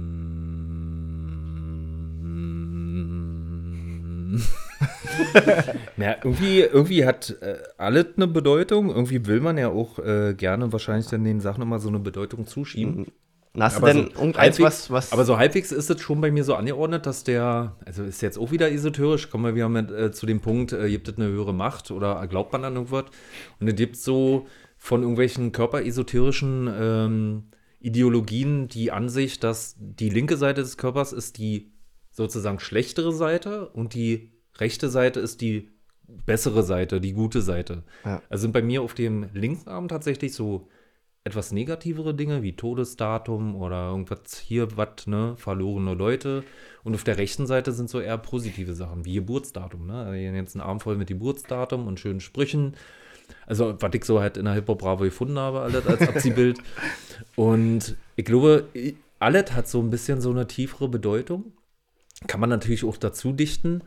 ja, 5.97 6.15
irgendwie, 6.23 6.61
irgendwie 6.61 7.05
hat 7.05 7.37
äh, 7.41 7.57
alles 7.77 8.07
eine 8.15 8.27
Bedeutung. 8.27 8.89
Irgendwie 8.89 9.25
will 9.25 9.39
man 9.39 9.57
ja 9.57 9.69
auch 9.69 9.99
äh, 9.99 10.33
gerne 10.33 10.71
wahrscheinlich 10.71 11.07
dann 11.07 11.23
den 11.23 11.39
Sachen 11.39 11.61
immer 11.61 11.79
so 11.79 11.89
eine 11.89 11.99
Bedeutung 11.99 12.45
zuschieben. 12.47 13.07
Na, 13.53 13.65
Hast 13.65 13.77
Aber 13.77 13.93
du 13.93 14.03
denn 14.05 14.11
so 14.15 14.39
halbwegs- 14.39 14.59
was, 14.61 14.91
was 14.91 15.13
Aber 15.13 15.25
so 15.25 15.37
halbwegs 15.37 15.71
ist 15.71 15.89
es 15.89 16.01
schon 16.01 16.21
bei 16.21 16.31
mir 16.31 16.43
so 16.43 16.55
angeordnet, 16.55 17.05
dass 17.05 17.23
der, 17.23 17.75
also 17.85 18.03
ist 18.03 18.21
jetzt 18.21 18.39
auch 18.39 18.51
wieder 18.51 18.71
esoterisch, 18.71 19.29
kommen 19.29 19.45
wir 19.45 19.55
wieder 19.55 19.69
mit, 19.69 19.91
äh, 19.91 20.11
zu 20.11 20.25
dem 20.25 20.41
Punkt, 20.41 20.73
äh, 20.73 20.89
gibt 20.89 21.07
es 21.07 21.17
eine 21.17 21.27
höhere 21.27 21.53
Macht 21.53 21.91
oder 21.91 22.25
glaubt 22.27 22.51
man 22.51 22.65
an 22.65 22.75
irgendwas? 22.75 23.05
Und 23.59 23.67
es 23.67 23.75
gibt 23.75 23.95
so 23.97 24.47
von 24.77 25.01
irgendwelchen 25.01 25.51
körperesoterischen 25.51 26.67
ähm, 26.75 27.43
Ideologien 27.79 28.67
die 28.69 28.91
Ansicht, 28.91 29.43
dass 29.43 29.75
die 29.77 30.09
linke 30.09 30.37
Seite 30.37 30.61
des 30.61 30.77
Körpers 30.77 31.13
ist 31.13 31.37
die 31.37 31.72
sozusagen 32.13 32.59
schlechtere 32.59 33.11
Seite 33.11 33.67
und 33.69 33.93
die 33.93 34.31
rechte 34.55 34.89
Seite 34.89 35.19
ist 35.19 35.41
die 35.41 35.69
bessere 36.07 36.63
Seite, 36.63 37.01
die 37.01 37.13
gute 37.13 37.41
Seite. 37.41 37.83
Ja. 38.05 38.21
Also 38.29 38.43
sind 38.43 38.51
bei 38.51 38.61
mir 38.61 38.81
auf 38.81 38.93
dem 38.93 39.29
linken 39.33 39.67
Arm 39.67 39.87
tatsächlich 39.87 40.33
so 40.33 40.69
etwas 41.25 41.51
negativere 41.51 42.13
Dinge 42.13 42.43
wie 42.43 42.55
Todesdatum 42.55 43.55
oder 43.55 43.89
irgendwas 43.89 44.37
hier, 44.37 44.75
was, 44.77 45.07
ne, 45.07 45.35
verlorene 45.37 45.93
Leute. 45.93 46.43
Und 46.83 46.95
auf 46.95 47.05
der 47.05 47.17
rechten 47.17 47.47
Seite 47.47 47.71
sind 47.71 47.89
so 47.89 48.01
eher 48.01 48.17
positive 48.17 48.73
Sachen 48.73 49.05
wie 49.05 49.15
Geburtsdatum, 49.15 49.87
ne? 49.87 49.99
Also 49.99 50.13
jetzt 50.13 50.55
einen 50.55 50.61
Arm 50.61 50.81
voll 50.81 50.97
mit 50.97 51.07
Geburtsdatum 51.07 51.87
und 51.87 51.99
schönen 51.99 52.19
Sprüchen. 52.19 52.75
Also, 53.47 53.75
was 53.79 53.93
ich 53.93 54.03
so 54.03 54.19
halt 54.19 54.35
in 54.35 54.45
der 54.45 54.53
Hip-Hop 54.53 54.79
Bravo 54.79 55.05
gefunden 55.05 55.39
habe, 55.39 55.61
alles 55.61 55.87
als 55.87 56.01
Abziehbild. 56.01 56.59
und 57.37 57.95
ich 58.17 58.25
glaube, 58.25 58.67
alles 59.19 59.53
hat 59.53 59.69
so 59.69 59.79
ein 59.81 59.89
bisschen 59.89 60.19
so 60.19 60.29
eine 60.31 60.45
tiefere 60.45 60.89
Bedeutung. 60.89 61.53
Kann 62.27 62.39
man 62.39 62.49
natürlich 62.49 62.83
auch 62.83 62.97
dazu 62.97 63.31
dichten. 63.31 63.83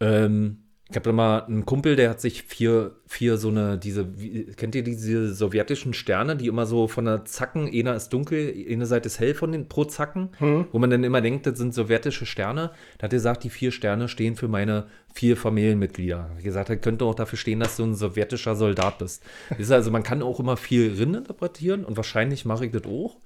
Ähm, 0.00 0.58
ich 0.92 0.96
habe 0.96 1.08
da 1.08 1.12
mal 1.12 1.44
einen 1.44 1.64
Kumpel, 1.64 1.96
der 1.96 2.10
hat 2.10 2.20
sich 2.20 2.42
vier, 2.42 2.96
vier 3.06 3.38
so 3.38 3.48
eine, 3.48 3.78
diese, 3.78 4.20
wie, 4.20 4.44
kennt 4.44 4.74
ihr 4.74 4.82
diese 4.82 5.32
sowjetischen 5.32 5.94
Sterne, 5.94 6.36
die 6.36 6.48
immer 6.48 6.66
so 6.66 6.86
von 6.86 7.06
der 7.06 7.24
Zacken, 7.24 7.66
einer 7.72 7.94
ist 7.94 8.10
dunkel, 8.10 8.54
eine 8.70 8.84
Seite 8.84 9.06
ist 9.06 9.18
hell 9.18 9.32
von 9.32 9.52
den 9.52 9.70
pro 9.70 9.84
Zacken, 9.84 10.32
wo 10.70 10.78
man 10.78 10.90
dann 10.90 11.02
immer 11.02 11.22
denkt, 11.22 11.46
das 11.46 11.56
sind 11.56 11.72
sowjetische 11.72 12.26
Sterne. 12.26 12.72
Da 12.98 13.04
hat 13.04 13.12
er 13.14 13.16
gesagt, 13.16 13.44
die 13.44 13.48
vier 13.48 13.72
Sterne 13.72 14.06
stehen 14.06 14.36
für 14.36 14.48
meine 14.48 14.86
vier 15.14 15.38
Familienmitglieder. 15.38 16.30
Wie 16.36 16.42
gesagt, 16.42 16.68
er 16.68 16.76
könnte 16.76 17.06
auch 17.06 17.14
dafür 17.14 17.38
stehen, 17.38 17.60
dass 17.60 17.78
du 17.78 17.84
ein 17.84 17.94
sowjetischer 17.94 18.54
Soldat 18.54 18.98
bist. 18.98 19.22
Ist 19.56 19.72
also, 19.72 19.90
man 19.90 20.02
kann 20.02 20.20
auch 20.20 20.40
immer 20.40 20.58
viel 20.58 20.92
Rind 20.92 21.16
interpretieren 21.16 21.86
und 21.86 21.96
wahrscheinlich 21.96 22.44
mache 22.44 22.66
ich 22.66 22.72
das 22.72 22.84
auch. 22.84 23.16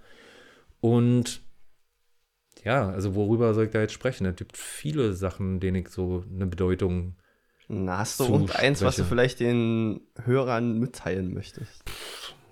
Und 0.81 1.41
ja, 2.65 2.89
also 2.89 3.15
worüber 3.15 3.55
soll 3.55 3.67
ich 3.67 3.71
da 3.71 3.81
jetzt 3.81 3.93
sprechen? 3.93 4.27
Es 4.27 4.37
gibt 4.37 4.57
viele 4.57 5.13
Sachen, 5.13 5.61
denen 5.61 5.77
ich 5.77 5.89
so 5.89 6.25
eine 6.33 6.47
Bedeutung 6.47 7.15
Na, 7.69 7.99
hast 7.99 8.21
du 8.21 8.25
Zu 8.25 8.33
irgendeins, 8.33 8.83
was 8.83 8.97
du 8.97 9.05
vielleicht 9.05 9.41
den 9.41 10.01
Hörern 10.25 10.79
mitteilen 10.79 11.33
möchtest? 11.35 11.83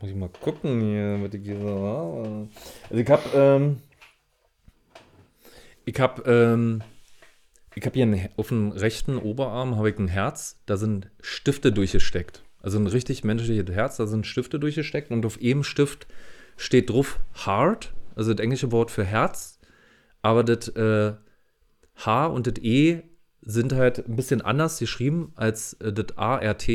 Muss 0.00 0.10
ich 0.10 0.16
mal 0.16 0.28
gucken 0.28 0.80
hier, 0.80 1.18
was 1.22 1.34
ich 1.34 1.44
hier 1.44 1.58
so 1.58 1.68
habe. 1.68 2.48
Also 2.90 3.02
ich 3.02 3.10
habe, 3.10 3.22
ähm, 3.34 3.76
ich 5.84 5.98
habe, 6.00 6.22
ähm, 6.30 6.82
ich 7.74 7.84
habe 7.84 7.94
hier 7.94 8.06
ein, 8.06 8.28
auf 8.36 8.48
dem 8.48 8.70
rechten 8.70 9.18
Oberarm 9.18 9.76
habe 9.76 9.90
ich 9.90 9.98
ein 9.98 10.08
Herz, 10.08 10.60
da 10.66 10.76
sind 10.76 11.10
Stifte 11.20 11.72
durchgesteckt. 11.72 12.42
Also 12.62 12.78
ein 12.78 12.86
richtig 12.86 13.24
menschliches 13.24 13.74
Herz, 13.74 13.96
da 13.98 14.06
sind 14.06 14.26
Stifte 14.26 14.58
durchgesteckt 14.58 15.10
und 15.10 15.26
auf 15.26 15.40
jedem 15.40 15.64
Stift 15.64 16.06
steht 16.56 16.90
drauf 16.90 17.18
Heart, 17.44 17.92
also 18.16 18.32
das 18.32 18.42
englische 18.42 18.72
Wort 18.72 18.90
für 18.90 19.04
Herz, 19.04 19.53
aber 20.24 20.42
das 20.42 20.68
äh, 20.68 21.12
H 21.96 22.26
und 22.26 22.46
das 22.46 22.54
E 22.62 23.02
sind 23.42 23.74
halt 23.74 24.08
ein 24.08 24.16
bisschen 24.16 24.40
anders 24.40 24.78
geschrieben 24.78 25.32
als 25.36 25.74
äh, 25.74 25.92
das 25.92 26.16
ART 26.16 26.68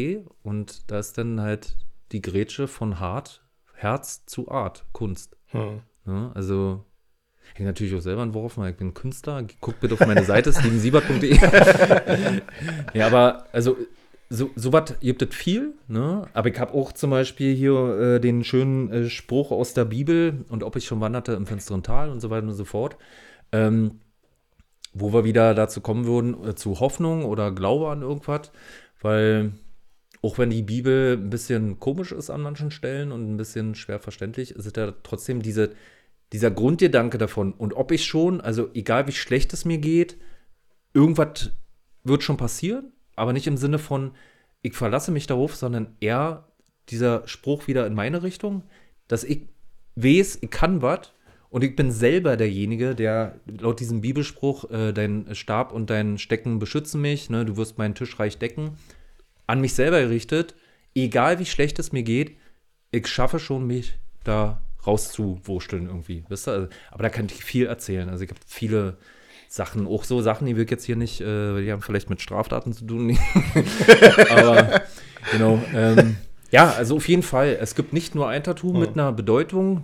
und 0.44 0.92
da 0.92 1.00
ist 1.00 1.18
dann 1.18 1.42
halt 1.42 1.76
die 2.12 2.22
Grätsche 2.22 2.68
von 2.68 3.00
Hart, 3.00 3.44
Herz 3.74 4.26
zu 4.28 4.52
Art, 4.52 4.86
Kunst. 4.92 5.36
Hm. 5.48 5.82
Ja, 6.06 6.32
also 6.36 6.86
hängt 7.56 7.68
natürlich 7.68 7.96
auch 7.96 8.02
selber 8.02 8.22
entworfen, 8.22 8.62
weil 8.62 8.72
ich 8.72 8.78
bin 8.78 8.94
Künstler. 8.94 9.44
Guckt 9.62 9.80
bitte 9.80 9.96
auf 9.96 10.02
meine 10.02 10.24
Seite, 10.24 10.54
stevensiebert.de. 10.54 11.36
ja, 12.94 13.08
aber 13.08 13.48
also 13.52 13.78
so, 14.30 14.52
so 14.56 14.72
was 14.72 15.00
gibt 15.00 15.24
es 15.24 15.34
viel, 15.34 15.74
ne? 15.88 16.28
Aber 16.34 16.50
ich 16.50 16.60
habe 16.60 16.76
auch 16.76 16.92
zum 16.92 17.10
Beispiel 17.10 17.56
hier 17.56 18.00
äh, 18.00 18.20
den 18.20 18.44
schönen 18.44 18.92
äh, 18.92 19.10
Spruch 19.10 19.50
aus 19.50 19.74
der 19.74 19.86
Bibel 19.86 20.46
und 20.50 20.62
ob 20.62 20.76
ich 20.76 20.86
schon 20.86 21.02
wanderte 21.02 21.34
im 21.34 21.48
finsteren 21.48 21.82
Tal 21.82 22.12
und 22.12 22.20
so 22.20 22.30
weiter 22.30 22.46
und 22.46 22.54
so 22.54 22.66
fort. 22.66 22.96
Ähm, 23.52 24.00
wo 24.94 25.14
wir 25.14 25.24
wieder 25.24 25.54
dazu 25.54 25.82
kommen 25.82 26.06
würden, 26.06 26.48
äh, 26.48 26.56
zu 26.56 26.80
Hoffnung 26.80 27.26
oder 27.26 27.52
Glaube 27.52 27.90
an 27.90 28.02
irgendwas, 28.02 28.52
weil 29.02 29.54
auch 30.22 30.38
wenn 30.38 30.50
die 30.50 30.64
Bibel 30.64 31.18
ein 31.18 31.30
bisschen 31.30 31.80
komisch 31.80 32.12
ist 32.12 32.30
an 32.30 32.42
manchen 32.42 32.72
Stellen 32.72 33.12
und 33.12 33.32
ein 33.32 33.38
bisschen 33.38 33.76
schwer 33.76 34.00
verständlich, 34.00 34.52
ist 34.52 34.76
ja 34.76 34.94
trotzdem 35.04 35.42
diese, 35.42 35.72
dieser 36.34 36.52
Grundgedanke 36.52 37.18
davon. 37.18 37.54
Und 37.54 37.74
ob 37.74 37.92
ich 37.92 38.06
schon, 38.06 38.42
also 38.42 38.70
egal 38.74 39.08
wie 39.08 39.14
schlecht 39.14 39.54
es 39.54 39.64
mir 39.64 39.78
geht, 39.78 40.18
irgendwas 40.94 41.52
wird 42.04 42.24
schon 42.24 42.38
passieren, 42.38 42.92
aber 43.16 43.32
nicht 43.32 43.48
im 43.48 43.58
Sinne 43.58 43.80
von, 43.80 44.12
ich 44.62 44.74
verlasse 44.74 45.12
mich 45.12 45.28
darauf, 45.28 45.56
sondern 45.56 45.96
eher 46.02 46.50
dieser 46.90 47.26
Spruch 47.28 47.68
wieder 47.68 47.88
in 47.88 47.94
meine 47.94 48.24
Richtung, 48.24 48.64
dass 49.08 49.24
ich 49.24 49.48
weiß, 49.96 50.40
ich 50.42 50.50
kann 50.50 50.82
was 50.82 51.12
und 51.50 51.64
ich 51.64 51.76
bin 51.76 51.92
selber 51.92 52.38
derjenige, 52.38 52.96
der 52.96 53.40
laut 53.48 53.80
diesem 53.80 54.02
Bibelspruch, 54.02 54.70
äh, 54.70 54.94
dein 54.94 55.34
Stab 55.34 55.72
und 55.72 55.90
dein 55.90 56.18
Stecken 56.18 56.60
beschützen 56.60 57.02
mich, 57.02 57.30
ne, 57.30 57.46
du 57.46 57.58
wirst 57.58 57.78
meinen 57.78 57.96
Tisch 57.96 58.20
reich 58.20 58.38
decken, 58.38 58.78
an 59.48 59.62
mich 59.62 59.74
selber 59.74 60.00
gerichtet, 60.02 60.56
egal 60.96 61.40
wie 61.40 61.46
schlecht 61.46 61.80
es 61.80 61.92
mir 61.92 62.04
geht, 62.04 62.38
ich 62.92 63.08
schaffe 63.08 63.40
schon, 63.40 63.66
mich 63.66 63.98
da 64.24 64.62
rauszuwurschteln 64.86 65.88
irgendwie. 65.88 66.24
Wisst 66.30 66.48
ihr? 66.48 66.54
Also, 66.54 66.68
aber 66.92 67.04
da 67.04 67.10
kann 67.10 67.26
ich 67.26 67.44
viel 67.44 67.66
erzählen. 67.66 68.10
Also 68.10 68.24
ich 68.24 68.30
habe 68.30 68.40
viele 68.46 68.98
Sachen, 69.48 69.88
auch 69.88 70.04
so 70.04 70.22
Sachen, 70.22 70.48
die 70.48 70.56
wir 70.56 70.66
jetzt 70.66 70.86
hier 70.86 70.96
nicht, 70.96 71.22
äh, 71.22 71.62
die 71.62 71.72
haben 71.72 71.82
vielleicht 71.82 72.10
mit 72.10 72.22
Straftaten 72.22 72.74
zu 72.74 72.86
tun. 72.86 73.18
aber 74.30 74.82
genau. 75.32 75.62
Ähm, 75.74 76.18
ja, 76.52 76.72
also 76.72 76.98
auf 76.98 77.08
jeden 77.08 77.24
Fall. 77.24 77.58
Es 77.60 77.76
gibt 77.76 77.94
nicht 77.94 78.16
nur 78.16 78.28
ein 78.28 78.44
Tattoo 78.44 78.74
mit 78.74 78.94
einer 78.94 79.12
Bedeutung, 79.12 79.84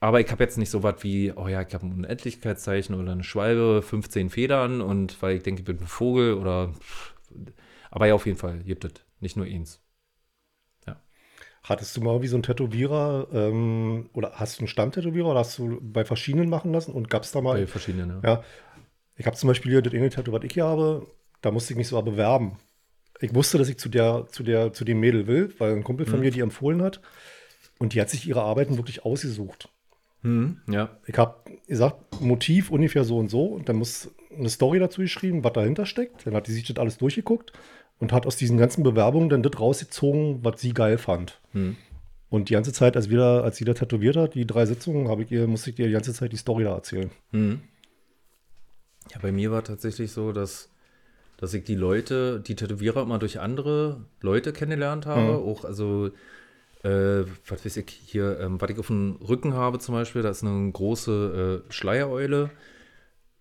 aber 0.00 0.20
ich 0.20 0.30
habe 0.30 0.42
jetzt 0.44 0.58
nicht 0.58 0.70
so 0.70 0.82
was 0.82 1.02
wie, 1.02 1.32
oh 1.32 1.48
ja, 1.48 1.62
ich 1.62 1.74
habe 1.74 1.86
ein 1.86 1.92
Unendlichkeitszeichen 1.92 2.94
oder 2.94 3.12
eine 3.12 3.24
Schwalbe, 3.24 3.82
15 3.82 4.30
Federn 4.30 4.80
und 4.80 5.20
weil 5.22 5.36
ich 5.36 5.42
denke, 5.42 5.60
ich 5.60 5.64
bin 5.64 5.78
ein 5.78 5.86
Vogel 5.86 6.34
oder. 6.34 6.72
Aber 7.90 8.06
ja, 8.06 8.14
auf 8.14 8.26
jeden 8.26 8.38
Fall 8.38 8.58
gibt 8.58 8.84
es 8.84 8.92
nicht 9.20 9.36
nur 9.36 9.46
eins. 9.46 9.84
Hattest 11.64 11.96
du 11.96 12.02
mal 12.02 12.20
wie 12.20 12.26
so 12.26 12.36
ein 12.36 12.42
Tätowierer 12.42 13.26
ähm, 13.32 14.10
oder 14.12 14.32
hast 14.34 14.58
du 14.58 14.60
einen 14.60 14.68
Stammtätowierer 14.68 15.28
oder 15.28 15.40
hast 15.40 15.58
du 15.58 15.80
bei 15.80 16.04
verschiedenen 16.04 16.50
machen 16.50 16.72
lassen 16.72 16.92
und 16.92 17.08
gab 17.08 17.22
es 17.22 17.32
da 17.32 17.40
mal? 17.40 17.58
Bei 17.58 17.66
verschiedenen, 17.66 18.10
ja. 18.10 18.20
Ja. 18.22 18.44
Ich 19.16 19.24
habe 19.24 19.34
zum 19.34 19.48
Beispiel 19.48 19.72
hier 19.72 19.80
das 19.80 19.94
eine 19.94 20.10
Tattoo, 20.10 20.32
was 20.32 20.44
ich 20.44 20.52
hier 20.52 20.66
habe, 20.66 21.06
da 21.40 21.50
musste 21.50 21.72
ich 21.72 21.78
mich 21.78 21.88
sogar 21.88 22.04
bewerben. 22.04 22.58
Ich 23.20 23.34
wusste, 23.34 23.56
dass 23.56 23.70
ich 23.70 23.78
zu 23.78 23.88
der, 23.88 24.26
zu 24.28 24.42
der, 24.42 24.74
zu 24.74 24.84
dem 24.84 25.00
Mädel 25.00 25.26
will, 25.26 25.54
weil 25.56 25.72
ein 25.72 25.84
Kumpel 25.84 26.04
von 26.04 26.20
mir 26.20 26.30
die 26.30 26.40
empfohlen 26.40 26.82
hat. 26.82 27.00
Und 27.78 27.94
die 27.94 28.00
hat 28.00 28.10
sich 28.10 28.28
ihre 28.28 28.42
Arbeiten 28.42 28.76
wirklich 28.76 29.06
ausgesucht. 29.06 29.70
Hm, 30.24 30.58
ja. 30.68 30.90
Ich 31.06 31.16
habe 31.16 31.36
gesagt, 31.68 32.20
Motiv 32.20 32.70
ungefähr 32.70 33.04
so 33.04 33.18
und 33.18 33.30
so. 33.30 33.44
Und 33.44 33.68
dann 33.68 33.76
muss 33.76 34.10
eine 34.36 34.48
Story 34.48 34.78
dazu 34.78 35.02
geschrieben, 35.02 35.44
was 35.44 35.52
dahinter 35.52 35.86
steckt. 35.86 36.26
Dann 36.26 36.34
hat 36.34 36.48
die 36.48 36.52
sich 36.52 36.66
das 36.66 36.78
alles 36.78 36.98
durchgeguckt 36.98 37.52
und 37.98 38.12
hat 38.12 38.26
aus 38.26 38.36
diesen 38.36 38.56
ganzen 38.56 38.82
Bewerbungen 38.82 39.28
dann 39.28 39.42
das 39.42 39.60
rausgezogen, 39.60 40.40
was 40.42 40.60
sie 40.60 40.72
geil 40.72 40.98
fand. 40.98 41.40
Hm. 41.52 41.76
Und 42.30 42.48
die 42.48 42.54
ganze 42.54 42.72
Zeit, 42.72 42.96
als, 42.96 43.10
wieder, 43.10 43.44
als 43.44 43.58
sie 43.58 43.64
da 43.64 43.74
tätowiert 43.74 44.16
hat, 44.16 44.34
die 44.34 44.46
drei 44.46 44.66
Sitzungen, 44.66 45.08
habe 45.08 45.22
ich 45.22 45.30
ihr, 45.30 45.46
musste 45.46 45.70
ich 45.70 45.78
ihr 45.78 45.86
die 45.86 45.92
ganze 45.92 46.12
Zeit 46.12 46.32
die 46.32 46.36
Story 46.36 46.64
da 46.64 46.74
erzählen. 46.74 47.10
Hm. 47.30 47.60
Ja, 49.12 49.18
bei 49.20 49.30
mir 49.30 49.52
war 49.52 49.62
tatsächlich 49.62 50.10
so, 50.10 50.32
dass, 50.32 50.70
dass 51.36 51.52
ich 51.54 51.64
die 51.64 51.74
Leute, 51.76 52.40
die 52.40 52.56
Tätowierer 52.56 53.02
immer 53.02 53.18
durch 53.18 53.38
andere 53.38 54.06
Leute 54.20 54.52
kennengelernt 54.54 55.04
habe. 55.04 55.38
Mhm. 55.38 55.48
Auch, 55.48 55.64
also, 55.64 56.10
äh, 56.84 57.24
was 57.48 57.64
weiß 57.64 57.78
ich, 57.78 57.90
hier, 57.90 58.38
ähm, 58.40 58.60
was 58.60 58.70
ich 58.70 58.78
auf 58.78 58.88
dem 58.88 59.16
Rücken 59.26 59.54
habe 59.54 59.78
zum 59.78 59.94
Beispiel, 59.94 60.22
da 60.22 60.28
ist 60.28 60.44
eine 60.44 60.70
große 60.70 61.62
äh, 61.66 61.72
Schleiereule. 61.72 62.50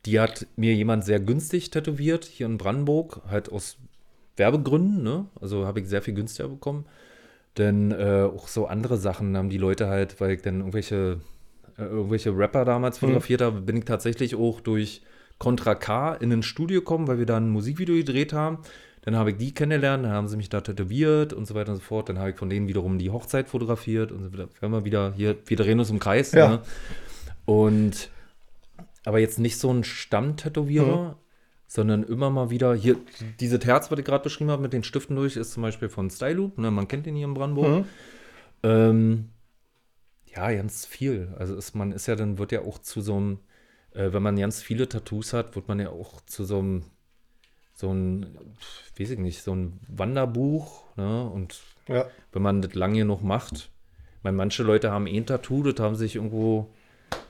Die 0.05 0.19
hat 0.19 0.47
mir 0.55 0.73
jemand 0.73 1.05
sehr 1.05 1.19
günstig 1.19 1.69
tätowiert, 1.69 2.25
hier 2.25 2.45
in 2.45 2.57
Brandenburg, 2.57 3.21
halt 3.29 3.51
aus 3.51 3.77
Werbegründen, 4.35 5.03
ne? 5.03 5.27
Also 5.39 5.65
habe 5.65 5.79
ich 5.79 5.87
sehr 5.87 6.01
viel 6.01 6.13
günstiger 6.13 6.49
bekommen. 6.49 6.85
Denn 7.57 7.91
äh, 7.91 8.23
auch 8.23 8.47
so 8.47 8.65
andere 8.65 8.97
Sachen 8.97 9.37
haben 9.37 9.49
die 9.49 9.57
Leute 9.57 9.87
halt, 9.87 10.19
weil 10.19 10.31
ich 10.31 10.41
dann 10.41 10.59
irgendwelche, 10.59 11.19
äh, 11.77 11.83
irgendwelche 11.83 12.35
Rapper 12.35 12.65
damals 12.65 12.97
fotografiert 12.97 13.41
habe, 13.41 13.61
bin 13.61 13.77
ich 13.77 13.85
tatsächlich 13.85 14.35
auch 14.35 14.59
durch 14.61 15.03
Contra 15.37 15.75
K 15.75 16.15
in 16.15 16.31
ein 16.31 16.43
Studio 16.43 16.79
gekommen, 16.79 17.07
weil 17.07 17.19
wir 17.19 17.25
da 17.25 17.37
ein 17.37 17.49
Musikvideo 17.49 17.95
gedreht 17.95 18.33
haben. 18.33 18.59
Dann 19.03 19.15
habe 19.15 19.31
ich 19.31 19.37
die 19.37 19.53
kennengelernt, 19.53 20.05
dann 20.05 20.11
haben 20.13 20.27
sie 20.27 20.37
mich 20.37 20.49
da 20.49 20.61
tätowiert 20.61 21.33
und 21.33 21.45
so 21.45 21.55
weiter 21.55 21.71
und 21.71 21.77
so 21.77 21.83
fort. 21.83 22.09
Dann 22.09 22.19
habe 22.19 22.31
ich 22.31 22.37
von 22.37 22.49
denen 22.49 22.67
wiederum 22.67 22.97
die 22.97 23.09
Hochzeit 23.09 23.49
fotografiert 23.49 24.11
und 24.11 24.23
so 24.23 24.33
weiter. 24.33 24.49
Wir 24.61 24.85
wieder 24.85 25.13
hier, 25.13 25.35
wir 25.45 25.57
drehen 25.57 25.79
uns 25.79 25.89
im 25.89 25.99
Kreis. 25.99 26.31
Ja. 26.31 26.49
Ne? 26.49 26.61
Und 27.45 28.09
aber 29.05 29.19
jetzt 29.19 29.39
nicht 29.39 29.57
so 29.59 29.71
ein 29.71 29.83
Stammtätowierer, 29.83 31.17
sondern 31.67 32.03
immer 32.03 32.29
mal 32.29 32.49
wieder 32.49 32.73
hier, 32.75 32.97
diese 33.39 33.59
Herz, 33.59 33.91
was 33.91 33.99
ich 33.99 34.05
gerade 34.05 34.23
beschrieben 34.23 34.51
habe, 34.51 34.61
mit 34.61 34.73
den 34.73 34.83
Stiften 34.83 35.15
durch, 35.15 35.35
ist 35.35 35.51
zum 35.51 35.63
Beispiel 35.63 35.89
von 35.89 36.09
Styloop, 36.09 36.57
ne, 36.57 36.71
man 36.71 36.87
kennt 36.87 37.05
den 37.05 37.15
hier 37.15 37.25
in 37.25 37.33
Brandenburg. 37.33 37.79
Mhm. 37.79 37.85
Ähm, 38.63 39.29
ja, 40.25 40.51
ganz 40.51 40.85
viel. 40.85 41.33
Also 41.37 41.55
ist, 41.55 41.75
man 41.75 41.91
ist 41.91 42.07
ja 42.07 42.15
dann, 42.15 42.37
wird 42.37 42.51
ja 42.51 42.61
auch 42.61 42.79
zu 42.79 43.01
so 43.01 43.17
einem, 43.17 43.39
äh, 43.91 44.13
wenn 44.13 44.23
man 44.23 44.37
ganz 44.37 44.61
viele 44.61 44.87
Tattoos 44.87 45.33
hat, 45.33 45.55
wird 45.55 45.67
man 45.67 45.79
ja 45.79 45.89
auch 45.89 46.21
zu 46.21 46.43
so 46.45 46.59
einem, 46.59 46.83
so 47.83 47.93
ein, 47.93 48.25
weiß 48.97 49.09
ich 49.09 49.19
nicht, 49.19 49.41
so 49.43 49.53
ein 49.53 49.79
Wanderbuch, 49.89 50.83
ne? 50.95 51.29
Und 51.29 51.61
Ja. 51.89 52.05
wenn 52.31 52.41
man 52.41 52.61
das 52.61 52.75
lange 52.75 52.99
genug 52.99 53.21
macht. 53.23 53.69
Weil 54.21 54.31
manche 54.31 54.63
Leute 54.63 54.89
haben 54.89 55.05
eh 55.05 55.17
ein 55.17 55.25
Tattoo, 55.25 55.63
das 55.63 55.83
haben 55.83 55.95
sich 55.95 56.15
irgendwo 56.15 56.69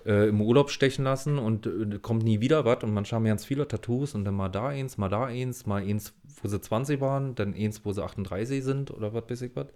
äh, 0.06 0.30
im 0.30 0.42
Urlaub 0.42 0.70
stechen 0.70 1.06
lassen 1.06 1.40
und 1.40 1.66
äh, 1.66 1.98
kommt 2.00 2.24
nie 2.24 2.40
wieder 2.40 2.66
was. 2.66 2.84
Und 2.84 2.94
manche 2.94 3.16
haben 3.16 3.26
ganz 3.26 3.46
viele 3.46 3.68
Tattoos 3.68 4.14
und 4.14 4.26
dann 4.26 4.36
mal 4.36 4.50
da 4.50 4.68
eins, 4.68 5.00
mal 5.00 5.10
da 5.10 5.26
eins, 5.26 5.66
mal 5.66 5.82
eins, 5.82 6.14
wo 6.42 6.48
sie 6.48 6.62
20 6.62 7.02
waren, 7.02 7.34
dann 7.34 7.56
eins, 7.56 7.84
wo 7.84 7.92
sie 7.92 8.04
38 8.04 8.64
sind 8.64 8.92
oder 8.92 9.12
was 9.16 9.24
weiß 9.28 9.42
ich 9.42 9.56
was. 9.56 9.68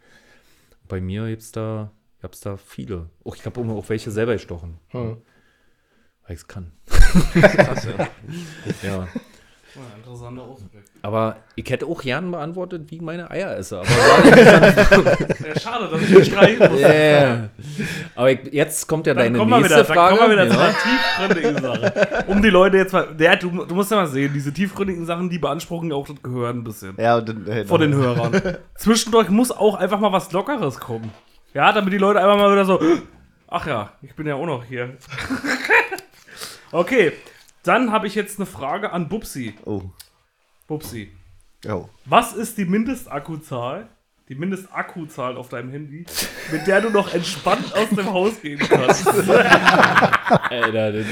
Bei 0.87 1.01
mir 1.01 1.27
gibt's 1.27 1.51
da, 1.51 1.89
gab's 2.21 2.39
da 2.41 2.55
viele. 2.55 3.09
Auch 3.25 3.35
ich 3.35 3.45
habe 3.47 3.59
auch 3.61 3.89
welche 3.89 4.11
selber 4.11 4.33
gestochen. 4.33 4.77
Hm. 4.89 5.17
Weil 6.21 6.35
ich 6.35 6.41
es 6.41 6.47
kann. 6.47 6.71
Krass, 6.87 7.85
ja. 7.85 8.07
Ja. 8.83 9.07
Interessanter 9.97 10.41
Ausblick. 10.41 10.83
Aber 11.01 11.37
ich 11.55 11.69
hätte 11.69 11.85
auch 11.85 12.01
gern 12.01 12.31
beantwortet, 12.31 12.89
wie 12.89 12.99
meine 12.99 13.29
Eier 13.29 13.55
esse. 13.57 13.79
Aber 13.79 13.87
Ja, 14.27 15.59
schade, 15.59 15.89
dass 15.91 16.01
ich 16.01 16.09
mich 16.09 16.27
streichen 16.27 16.71
muss. 16.71 16.79
Yeah. 16.79 17.49
Aber 18.15 18.31
ich, 18.31 18.39
jetzt 18.51 18.87
kommt 18.87 19.07
ja 19.07 19.13
Dann 19.13 19.33
deine 19.33 19.45
nächste 19.45 19.65
wieder, 19.65 19.83
dann 19.83 19.85
Frage. 19.85 20.17
kommen 20.17 20.29
wir 20.29 20.35
wieder 20.35 20.49
zu 20.49 20.57
ja. 20.57 20.63
einer 20.63 20.73
tiefgründigen 20.73 21.61
Sache. 21.61 22.23
Um 22.27 22.41
die 22.41 22.49
Leute 22.49 22.77
jetzt 22.77 22.93
mal. 22.93 23.07
Ja, 23.19 23.35
du, 23.35 23.65
du 23.65 23.75
musst 23.75 23.91
ja 23.91 23.97
mal 23.97 24.07
sehen, 24.07 24.31
diese 24.33 24.51
tiefgründigen 24.51 25.05
Sachen, 25.05 25.29
die 25.29 25.37
beanspruchen 25.37 25.89
ja 25.89 25.95
auch 25.95 26.07
das 26.07 26.21
Gehör 26.23 26.49
ein 26.49 26.63
bisschen. 26.63 26.95
Ja, 26.97 27.17
und 27.17 27.29
dann, 27.29 27.47
äh, 27.47 27.65
Von 27.65 27.81
den 27.81 27.93
Hörern. 27.93 28.41
Zwischendurch 28.75 29.29
muss 29.29 29.51
auch 29.51 29.75
einfach 29.75 29.99
mal 29.99 30.11
was 30.11 30.31
Lockeres 30.31 30.79
kommen. 30.79 31.11
Ja, 31.53 31.71
damit 31.71 31.93
die 31.93 31.97
Leute 31.97 32.19
einfach 32.19 32.37
mal 32.37 32.51
wieder 32.51 32.65
so. 32.65 32.79
Ach 33.47 33.65
ja, 33.65 33.91
ich 34.01 34.15
bin 34.15 34.27
ja 34.27 34.35
auch 34.35 34.45
noch 34.45 34.63
hier. 34.63 34.97
okay, 36.71 37.13
dann 37.67 37.91
habe 37.91 38.07
ich 38.07 38.15
jetzt 38.15 38.39
eine 38.39 38.45
Frage 38.45 38.91
an 38.91 39.09
Bubsi. 39.09 39.53
Oh. 39.65 39.81
Bubsi, 40.67 41.11
Oh. 41.67 41.89
was 42.05 42.33
ist 42.33 42.57
die 42.57 42.65
Mindestakkuzahl? 42.65 43.87
Die 44.29 44.35
Mindestakkuzahl 44.35 45.37
auf 45.37 45.47
deinem 45.47 45.71
Handy, 45.71 46.05
mit 46.51 46.67
der 46.67 46.81
du 46.81 46.89
noch 46.89 47.13
entspannt 47.13 47.73
aus 47.73 47.89
dem 47.89 48.11
Haus 48.11 48.41
gehen 48.41 48.59
kannst. 48.59 49.07
Alter, 50.49 50.91
das 50.91 51.05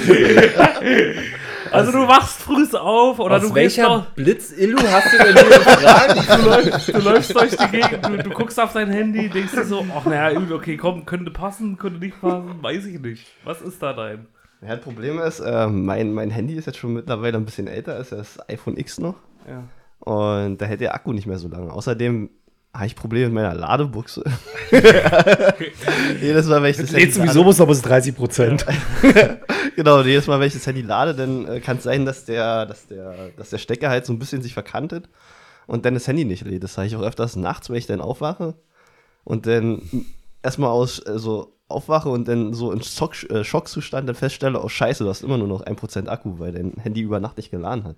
Also 1.72 1.92
du 1.94 2.08
wachst 2.10 2.42
früh 2.42 2.66
auf 2.78 3.20
oder 3.20 3.38
aus 3.38 3.42
du 3.42 3.54
gehst 3.54 3.78
welcher 3.78 3.90
noch, 3.90 4.06
Blitzillu 4.12 4.78
hast 4.80 5.14
du 5.14 5.18
denn 5.18 5.34
hier 5.34 5.58
gefragt? 5.60 6.30
du, 6.40 6.46
läufst, 6.50 6.88
du 6.90 7.00
läufst 7.00 7.36
durch 7.36 7.56
die 7.56 7.68
Gegend, 7.68 8.06
du, 8.06 8.18
du 8.18 8.30
guckst 8.32 8.60
auf 8.60 8.74
dein 8.74 8.92
Handy, 8.92 9.30
denkst 9.30 9.54
dir 9.54 9.64
so, 9.64 9.86
ach 9.98 10.06
naja, 10.06 10.38
okay, 10.52 10.76
komm, 10.76 11.06
könnte 11.06 11.32
passen, 11.32 11.78
könnte 11.78 12.00
nicht 12.00 12.20
passen, 12.20 12.62
weiß 12.62 12.86
ich 12.86 13.00
nicht. 13.00 13.26
Was 13.46 13.62
ist 13.62 13.82
da 13.82 13.94
dein? 13.94 14.28
Ja, 14.62 14.76
das 14.76 14.82
Problem 14.82 15.20
ist, 15.20 15.40
äh, 15.40 15.68
mein, 15.68 16.14
mein 16.14 16.30
Handy 16.30 16.56
ist 16.56 16.66
jetzt 16.66 16.78
schon 16.78 16.94
mittlerweile 16.94 17.38
ein 17.38 17.46
bisschen 17.46 17.68
älter, 17.68 17.98
ist 18.00 18.12
das 18.12 18.40
iPhone 18.50 18.78
X 18.78 19.00
noch. 19.00 19.16
Ja. 19.48 19.64
Und 20.00 20.60
da 20.62 20.66
hält 20.66 20.82
der 20.82 20.94
Akku 20.94 21.14
nicht 21.14 21.28
mehr 21.28 21.38
so 21.38 21.48
lange. 21.48 21.72
Außerdem 21.72 22.30
habe 22.74 22.88
ich 22.88 22.96
Probleme 22.96 23.26
mit 23.28 23.36
meiner 23.36 23.54
Ladebuchse. 23.54 24.24
jedes 26.22 26.48
Mal, 26.48 26.62
wenn 26.62 26.72
ich 26.72 26.78
das 26.78 26.92
Lädt 26.92 27.14
sowieso 27.14 27.44
bloß 27.44 27.60
noch 27.60 27.68
bis 27.68 27.82
30 27.82 28.16
Prozent. 28.16 28.66
Genau, 29.76 30.02
jedes 30.04 30.28
Mal, 30.28 30.40
wenn 30.40 30.48
ich 30.48 30.54
das 30.54 30.66
Handy 30.66 30.82
lade, 30.82 31.14
dann 31.14 31.48
äh, 31.48 31.60
kann 31.60 31.78
es 31.78 31.84
sein, 31.84 32.06
dass 32.06 32.24
der, 32.24 32.66
dass, 32.66 32.88
der, 32.88 33.32
dass 33.36 33.50
der 33.50 33.58
Stecker 33.58 33.90
halt 33.90 34.06
so 34.06 34.14
ein 34.14 34.20
bisschen 34.20 34.42
sich 34.42 34.54
verkantet 34.54 35.10
und 35.68 35.86
dann 35.86 35.96
das 35.96 36.08
Handy 36.08 36.24
nicht 36.24 36.46
lädt. 36.46 36.64
Das 36.64 36.78
habe 36.78 36.88
ich 36.88 36.96
auch 36.96 37.02
öfters 37.02 37.36
nachts, 37.36 37.70
wenn 37.70 37.76
ich 37.76 37.86
dann 37.86 38.00
aufwache 38.00 38.56
und 39.26 39.48
dann 39.48 39.82
erstmal 40.46 40.70
aus, 40.70 41.00
äh, 41.00 41.20
so 41.20 41.58
aufwache 41.68 42.10
und 42.10 42.28
dann 42.28 42.54
so 42.54 42.72
im 42.72 42.82
Schock, 42.82 43.30
äh, 43.30 43.44
Schockzustand 43.44 44.08
dann 44.08 44.16
feststelle, 44.16 44.64
oh 44.64 44.70
scheiße, 44.70 45.04
du 45.04 45.10
hast 45.10 45.24
immer 45.24 45.38
nur 45.38 45.48
noch 45.48 45.66
1% 45.66 46.08
Akku, 46.08 46.40
weil 46.40 46.52
dein 46.52 46.74
Handy 46.80 47.02
über 47.02 47.20
Nacht 47.20 47.38
nicht 47.38 47.52
geladen 47.52 47.84
hat. 47.84 47.96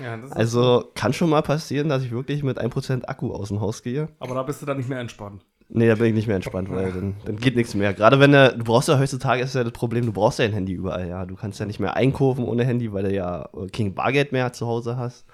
ja 0.00 0.18
Also 0.30 0.90
kann 0.94 1.12
schon 1.12 1.30
mal 1.30 1.42
passieren, 1.42 1.88
dass 1.88 2.02
ich 2.02 2.10
wirklich 2.10 2.42
mit 2.42 2.60
1% 2.60 3.04
Akku 3.06 3.32
aus 3.32 3.48
dem 3.48 3.60
Haus 3.60 3.82
gehe. 3.82 4.08
aber 4.18 4.34
da 4.34 4.42
bist 4.42 4.60
du 4.60 4.66
dann 4.66 4.76
nicht 4.76 4.88
mehr 4.88 4.98
entspannt. 4.98 5.42
Nee, 5.68 5.88
da 5.88 5.94
bin 5.94 6.08
ich 6.08 6.14
nicht 6.14 6.26
mehr 6.26 6.36
entspannt, 6.36 6.70
weil 6.70 6.92
dann, 6.92 7.16
dann 7.24 7.36
geht 7.36 7.56
nichts 7.56 7.74
mehr. 7.74 7.94
Gerade 7.94 8.20
wenn 8.20 8.32
du, 8.32 8.54
du 8.56 8.64
brauchst 8.64 8.88
ja 8.88 8.98
heutzutage 8.98 9.42
ist 9.42 9.54
ja 9.54 9.64
das 9.64 9.72
Problem, 9.72 10.04
du 10.04 10.12
brauchst 10.12 10.38
ja 10.38 10.44
ein 10.44 10.52
Handy 10.52 10.72
überall, 10.72 11.08
ja. 11.08 11.24
Du 11.24 11.36
kannst 11.36 11.58
ja 11.58 11.64
nicht 11.64 11.80
mehr 11.80 11.96
einkaufen 11.96 12.44
ohne 12.44 12.64
Handy, 12.64 12.92
weil 12.92 13.04
du 13.04 13.14
ja 13.14 13.48
äh, 13.56 13.68
kein 13.68 13.94
Bargeld 13.94 14.32
mehr 14.32 14.52
zu 14.52 14.66
Hause 14.66 14.98
hast. 14.98 15.24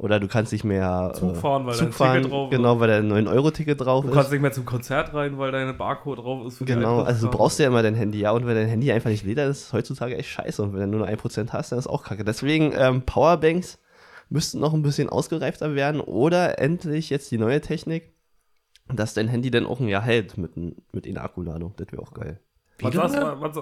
Oder 0.00 0.18
du 0.18 0.28
kannst 0.28 0.50
nicht 0.50 0.64
mehr 0.64 1.12
Zug 1.14 1.32
äh, 1.32 1.34
fahren, 1.34 1.66
weil 1.66 1.74
Zug 1.74 1.88
dein 1.88 1.92
fahren, 1.92 2.16
Ticket 2.16 2.32
drauf 2.32 2.50
ist. 2.50 2.56
Genau, 2.56 2.80
weil 2.80 2.88
da 2.88 2.96
ein 2.96 3.12
9-Euro-Ticket 3.12 3.80
drauf 3.82 4.02
Du 4.02 4.08
ist. 4.08 4.14
kannst 4.14 4.32
nicht 4.32 4.40
mehr 4.40 4.50
zum 4.50 4.64
Konzert 4.64 5.12
rein, 5.12 5.36
weil 5.36 5.52
deine 5.52 5.74
Barcode 5.74 6.20
drauf 6.20 6.46
ist. 6.46 6.64
Genau, 6.64 7.02
also 7.02 7.26
du 7.26 7.36
brauchst 7.36 7.58
ja 7.58 7.66
immer 7.66 7.82
dein 7.82 7.94
Handy, 7.94 8.18
ja, 8.20 8.30
und 8.30 8.46
wenn 8.46 8.54
dein 8.54 8.66
Handy 8.66 8.90
einfach 8.90 9.10
nicht 9.10 9.26
lädt, 9.26 9.36
dann 9.36 9.50
ist 9.50 9.64
es 9.66 9.72
heutzutage 9.74 10.16
echt 10.16 10.30
scheiße. 10.30 10.62
Und 10.62 10.72
wenn 10.72 10.80
du 10.90 10.96
nur 10.96 11.06
noch 11.06 11.12
1% 11.12 11.50
hast, 11.52 11.72
dann 11.72 11.78
ist 11.78 11.86
auch 11.86 12.02
kacke. 12.02 12.24
Deswegen, 12.24 12.72
ähm, 12.74 13.02
Powerbanks 13.02 13.78
müssten 14.30 14.58
noch 14.58 14.72
ein 14.72 14.80
bisschen 14.80 15.10
ausgereifter 15.10 15.74
werden 15.74 16.00
oder 16.00 16.58
endlich 16.58 17.10
jetzt 17.10 17.30
die 17.30 17.36
neue 17.36 17.60
Technik, 17.60 18.14
dass 18.88 19.12
dein 19.12 19.28
Handy 19.28 19.50
dann 19.50 19.66
auch 19.66 19.80
ein 19.80 19.88
Jahr 19.88 20.02
hält 20.02 20.38
mit, 20.38 20.56
mit 20.56 21.06
einer 21.06 21.22
Akkuladung. 21.22 21.74
Das 21.76 21.92
wäre 21.92 22.00
auch 22.00 22.14
geil. 22.14 22.40
Was 22.80 22.94
Wie 22.94 22.96
lange? 22.96 23.20
du? 23.20 23.40
Was, 23.42 23.56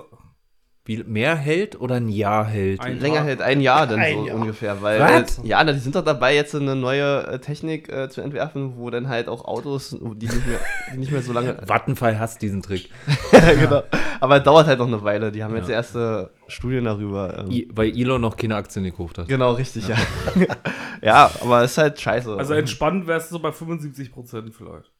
Wie 0.89 1.05
mehr 1.05 1.37
hält 1.37 1.79
oder 1.81 1.97
ein 1.97 2.09
Jahr 2.09 2.47
hält? 2.47 2.81
Ein- 2.81 2.99
Länger 2.99 3.17
Tag. 3.19 3.25
hält 3.27 3.43
ein 3.43 3.61
Jahr 3.61 3.87
dann 3.87 3.99
Ein 4.01 4.15
so 4.17 4.27
Jahr. 4.27 4.37
ungefähr, 4.37 4.81
weil 4.81 4.99
Was? 5.01 5.39
äh, 5.39 5.47
ja, 5.47 5.63
na, 5.63 5.73
die 5.73 5.79
sind 5.81 5.95
doch 5.95 6.03
dabei, 6.05 6.35
jetzt 6.35 6.55
eine 6.55 6.75
neue 6.75 7.27
äh, 7.27 7.39
Technik 7.41 7.93
äh, 7.93 8.09
zu 8.09 8.23
entwerfen, 8.23 8.79
wo 8.79 8.89
dann 8.89 9.07
halt 9.09 9.29
auch 9.29 9.45
Autos, 9.45 9.91
die 9.91 10.27
nicht 10.27 10.47
mehr, 10.47 10.59
die 10.95 10.97
nicht 10.97 11.13
mehr 11.13 11.21
so 11.21 11.35
lange 11.35 11.59
Vattenfall 11.67 12.19
hasst 12.19 12.41
diesen 12.41 12.63
Trick. 12.63 12.89
genau. 13.31 13.83
Aber 14.21 14.39
es 14.39 14.43
dauert 14.45 14.67
halt 14.67 14.79
noch 14.79 14.87
eine 14.87 15.03
Weile. 15.05 15.31
Die 15.31 15.45
haben 15.45 15.55
jetzt 15.57 15.69
Ja. 15.69 15.75
erste 15.75 16.31
Studien 16.47 16.87
darüber. 16.87 17.39
Ähm, 17.41 17.51
I, 17.51 17.69
weil 17.73 17.91
Elon 17.95 18.23
noch 18.23 18.37
keine 18.39 18.57
Aktien 18.57 18.85
gekauft 18.85 19.19
hat. 19.19 19.29
genau, 19.29 19.53
richtig, 19.53 19.87
ja. 19.89 19.97
Ja, 21.03 21.31
aber 21.43 21.63
es 21.65 21.73
ist 21.73 21.79
halt 21.79 22.01
scheiße. 22.01 22.35
Also 22.37 22.55
entspannt 22.55 23.07
wärst 23.07 23.31
du 23.31 23.37
so 23.37 23.43
bei 23.43 23.51
75% 23.51 24.53
vielleicht. 24.53 24.91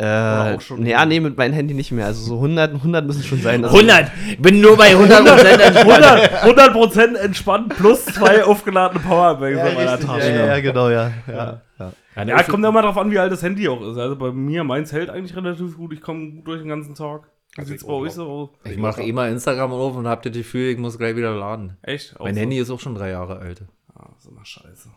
Äh, 0.00 0.54
auch 0.56 0.60
schon- 0.60 0.80
nee, 0.80 0.90
ja, 0.92 1.04
nee, 1.04 1.20
mit 1.20 1.36
meinem 1.36 1.52
Handy 1.52 1.74
nicht 1.74 1.92
mehr. 1.92 2.06
Also 2.06 2.22
so 2.22 2.34
100, 2.36 2.72
100 2.74 3.06
müssen 3.06 3.22
schon 3.22 3.40
sein. 3.40 3.64
Also, 3.64 3.76
100! 3.76 4.10
Bin 4.38 4.60
nur 4.60 4.76
bei 4.76 4.90
100 4.96 5.24
Prozent 5.26 5.60
100%, 5.62 6.74
100 6.74 7.24
entspannt 7.24 7.76
plus 7.76 8.04
zwei 8.06 8.44
aufgeladene 8.44 9.00
Powerbanks 9.00 9.58
Ja, 9.58 9.66
in 9.66 9.74
meiner 9.74 9.92
richtig, 9.92 10.08
ja, 10.08 10.14
Tasche. 10.14 10.30
ja, 10.32 10.46
ja, 10.46 10.60
genau, 10.60 10.88
ja. 10.88 11.10
ja. 11.26 11.60
ja. 11.78 11.92
Ja, 12.26 12.42
kommt 12.42 12.62
ja 12.64 12.68
immer 12.70 12.82
drauf 12.82 12.98
an, 12.98 13.10
wie 13.10 13.18
alt 13.18 13.32
das 13.32 13.42
Handy 13.42 13.68
auch 13.68 13.80
ist. 13.82 13.96
Also 13.96 14.16
bei 14.16 14.30
mir, 14.32 14.62
meins 14.64 14.92
hält 14.92 15.08
eigentlich 15.10 15.34
relativ 15.36 15.76
gut. 15.76 15.92
Ich 15.92 16.00
komme 16.02 16.30
gut 16.32 16.46
durch 16.48 16.60
den 16.60 16.68
ganzen 16.68 16.94
Tag. 16.94 17.22
Wie 17.54 17.60
Also 17.60 17.70
sieht's 17.70 17.82
ich 17.82 17.88
bei 17.88 17.94
euch 17.94 18.12
so 18.12 18.26
aus? 18.28 18.48
Ich 18.64 18.76
mache 18.76 19.02
eh 19.02 19.12
mal 19.12 19.30
Instagram 19.30 19.72
auf 19.72 19.96
und 19.96 20.06
hab 20.06 20.22
das 20.22 20.32
Gefühl, 20.32 20.70
ich 20.70 20.78
muss 20.78 20.98
gleich 20.98 21.16
wieder 21.16 21.34
laden. 21.34 21.76
Echt? 21.82 22.14
Auch 22.20 22.24
Mein 22.24 22.34
so? 22.34 22.40
Handy 22.40 22.58
ist 22.58 22.70
auch 22.70 22.78
schon 22.80 22.94
drei 22.94 23.10
Jahre 23.10 23.38
alt. 23.38 23.62
Ah, 23.94 24.08
ist 24.18 24.26
immer 24.28 24.44
scheiße. 24.44 24.88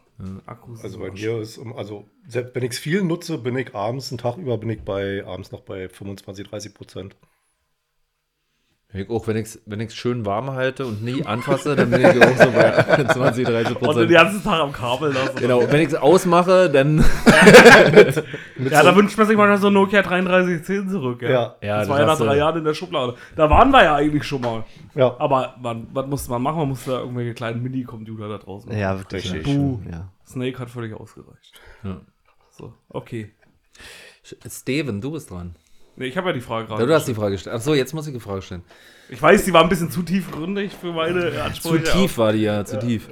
Akkus 0.46 0.84
Also 0.84 1.00
bei 1.00 1.12
mir 1.12 1.40
ist, 1.40 1.58
um- 1.58 1.74
also 1.74 2.10
selbst 2.28 2.56
wenn 2.56 2.64
ich 2.64 2.72
es 2.72 2.80
viel 2.80 3.04
nutze, 3.04 3.38
bin 3.38 3.58
ich 3.58 3.74
abends, 3.76 4.12
einen 4.12 4.20
Tag 4.20 4.38
über, 4.38 4.58
bin 4.58 4.70
ich 4.70 4.82
bei 4.84 5.26
abends 5.26 5.52
noch 5.52 5.62
bei 5.62 5.90
25, 5.90 6.48
30 6.48 6.74
Prozent. 6.74 7.16
Ich 8.96 9.10
auch 9.10 9.26
wenn 9.28 9.38
ich 9.38 9.46
es 9.48 9.62
wenn 9.66 9.80
ich's 9.80 9.96
schön 9.96 10.24
warm 10.26 10.52
halte 10.52 10.86
und 10.86 11.04
nie 11.04 11.26
anfasse, 11.26 11.76
dann 11.76 11.90
bin 11.90 12.02
ich 12.02 12.08
auch 12.24 12.38
so 12.38 12.52
bei 12.52 12.72
20, 13.14 13.46
30 13.46 13.76
Und 13.76 13.82
den 13.82 13.88
Prozent. 13.88 14.12
ganzen 14.12 14.44
Tag 14.44 14.60
am 14.60 14.72
Kabel 14.72 15.12
lassen. 15.12 15.36
Genau, 15.38 15.62
wenn 15.72 15.82
ich 15.82 15.88
es 15.88 15.96
ausmache, 15.96 16.70
dann. 16.70 17.04
Ja, 18.70 18.84
da 18.84 18.96
wünscht 18.96 19.18
man 19.18 19.28
sich 19.28 19.36
mal 19.36 19.58
so 19.58 19.68
ein 19.68 19.74
Nokia 19.74 20.02
3310 20.04 20.90
zurück. 20.90 21.22
Ja, 21.22 21.30
Ja. 21.30 21.56
Ja, 21.62 21.78
das 21.80 21.88
das 21.88 21.90
war 21.90 22.00
ja 22.00 22.06
nach 22.06 22.18
drei 22.18 22.38
Jahren 22.38 22.58
in 22.60 22.64
der 22.64 22.74
Schublade. 22.74 23.16
Da 23.36 23.50
waren 23.50 23.72
wir 23.72 23.84
ja 23.84 23.96
eigentlich 23.96 24.24
schon 24.24 24.42
mal. 24.42 24.64
Ja, 24.96 25.16
Aber 25.20 25.56
man, 25.62 25.88
was 25.92 26.08
musste 26.08 26.30
man 26.32 26.42
machen? 26.44 26.58
Man 26.60 26.70
musste 26.70 26.92
da 26.92 27.00
irgendwelche 27.00 27.34
kleinen 27.34 27.62
Mini-Computer 27.64 28.30
da 28.30 28.38
draußen 28.38 28.70
machen. 28.70 28.80
Ja, 28.80 28.98
wirklich. 28.98 29.34
Richtig. 29.34 29.48
ja. 29.48 29.58
Buh. 29.60 29.80
Ja. 29.92 30.10
Snake 30.26 30.60
hat 30.60 30.70
völlig 30.70 30.94
ausgereicht. 30.94 31.54
Ja. 31.84 32.02
So, 32.52 32.74
okay. 32.90 33.32
Steven, 34.48 35.02
du 35.02 35.12
bist 35.12 35.32
dran. 35.32 35.56
Nee, 35.96 36.06
ich 36.08 36.18
habe 36.18 36.30
ja 36.30 36.34
die 36.34 36.42
Frage 36.42 36.64
Ja, 36.70 36.76
gerade. 36.76 36.88
du 36.88 36.94
hast 36.94 37.08
die 37.08 37.14
Frage 37.14 37.34
gestellt. 37.34 37.56
Achso, 37.56 37.74
jetzt 37.74 37.94
muss 37.94 38.08
ich 38.08 38.14
die 38.14 38.20
Frage 38.20 38.42
stellen. 38.42 38.64
ich 39.10 39.22
weiß, 39.22 39.46
die 39.46 39.54
war 39.54 39.62
ein 39.64 39.70
bisschen 39.70 39.92
zu 39.92 40.02
tiefgründig 40.04 40.74
für 40.74 40.92
meine 40.92 41.32
Zu 41.32 41.44
Ansprüche. 41.44 41.84
tief 41.92 42.18
war 42.18 42.34
die 42.34 42.42
ja, 42.42 42.66
zu 42.66 42.80
tief. 42.80 43.10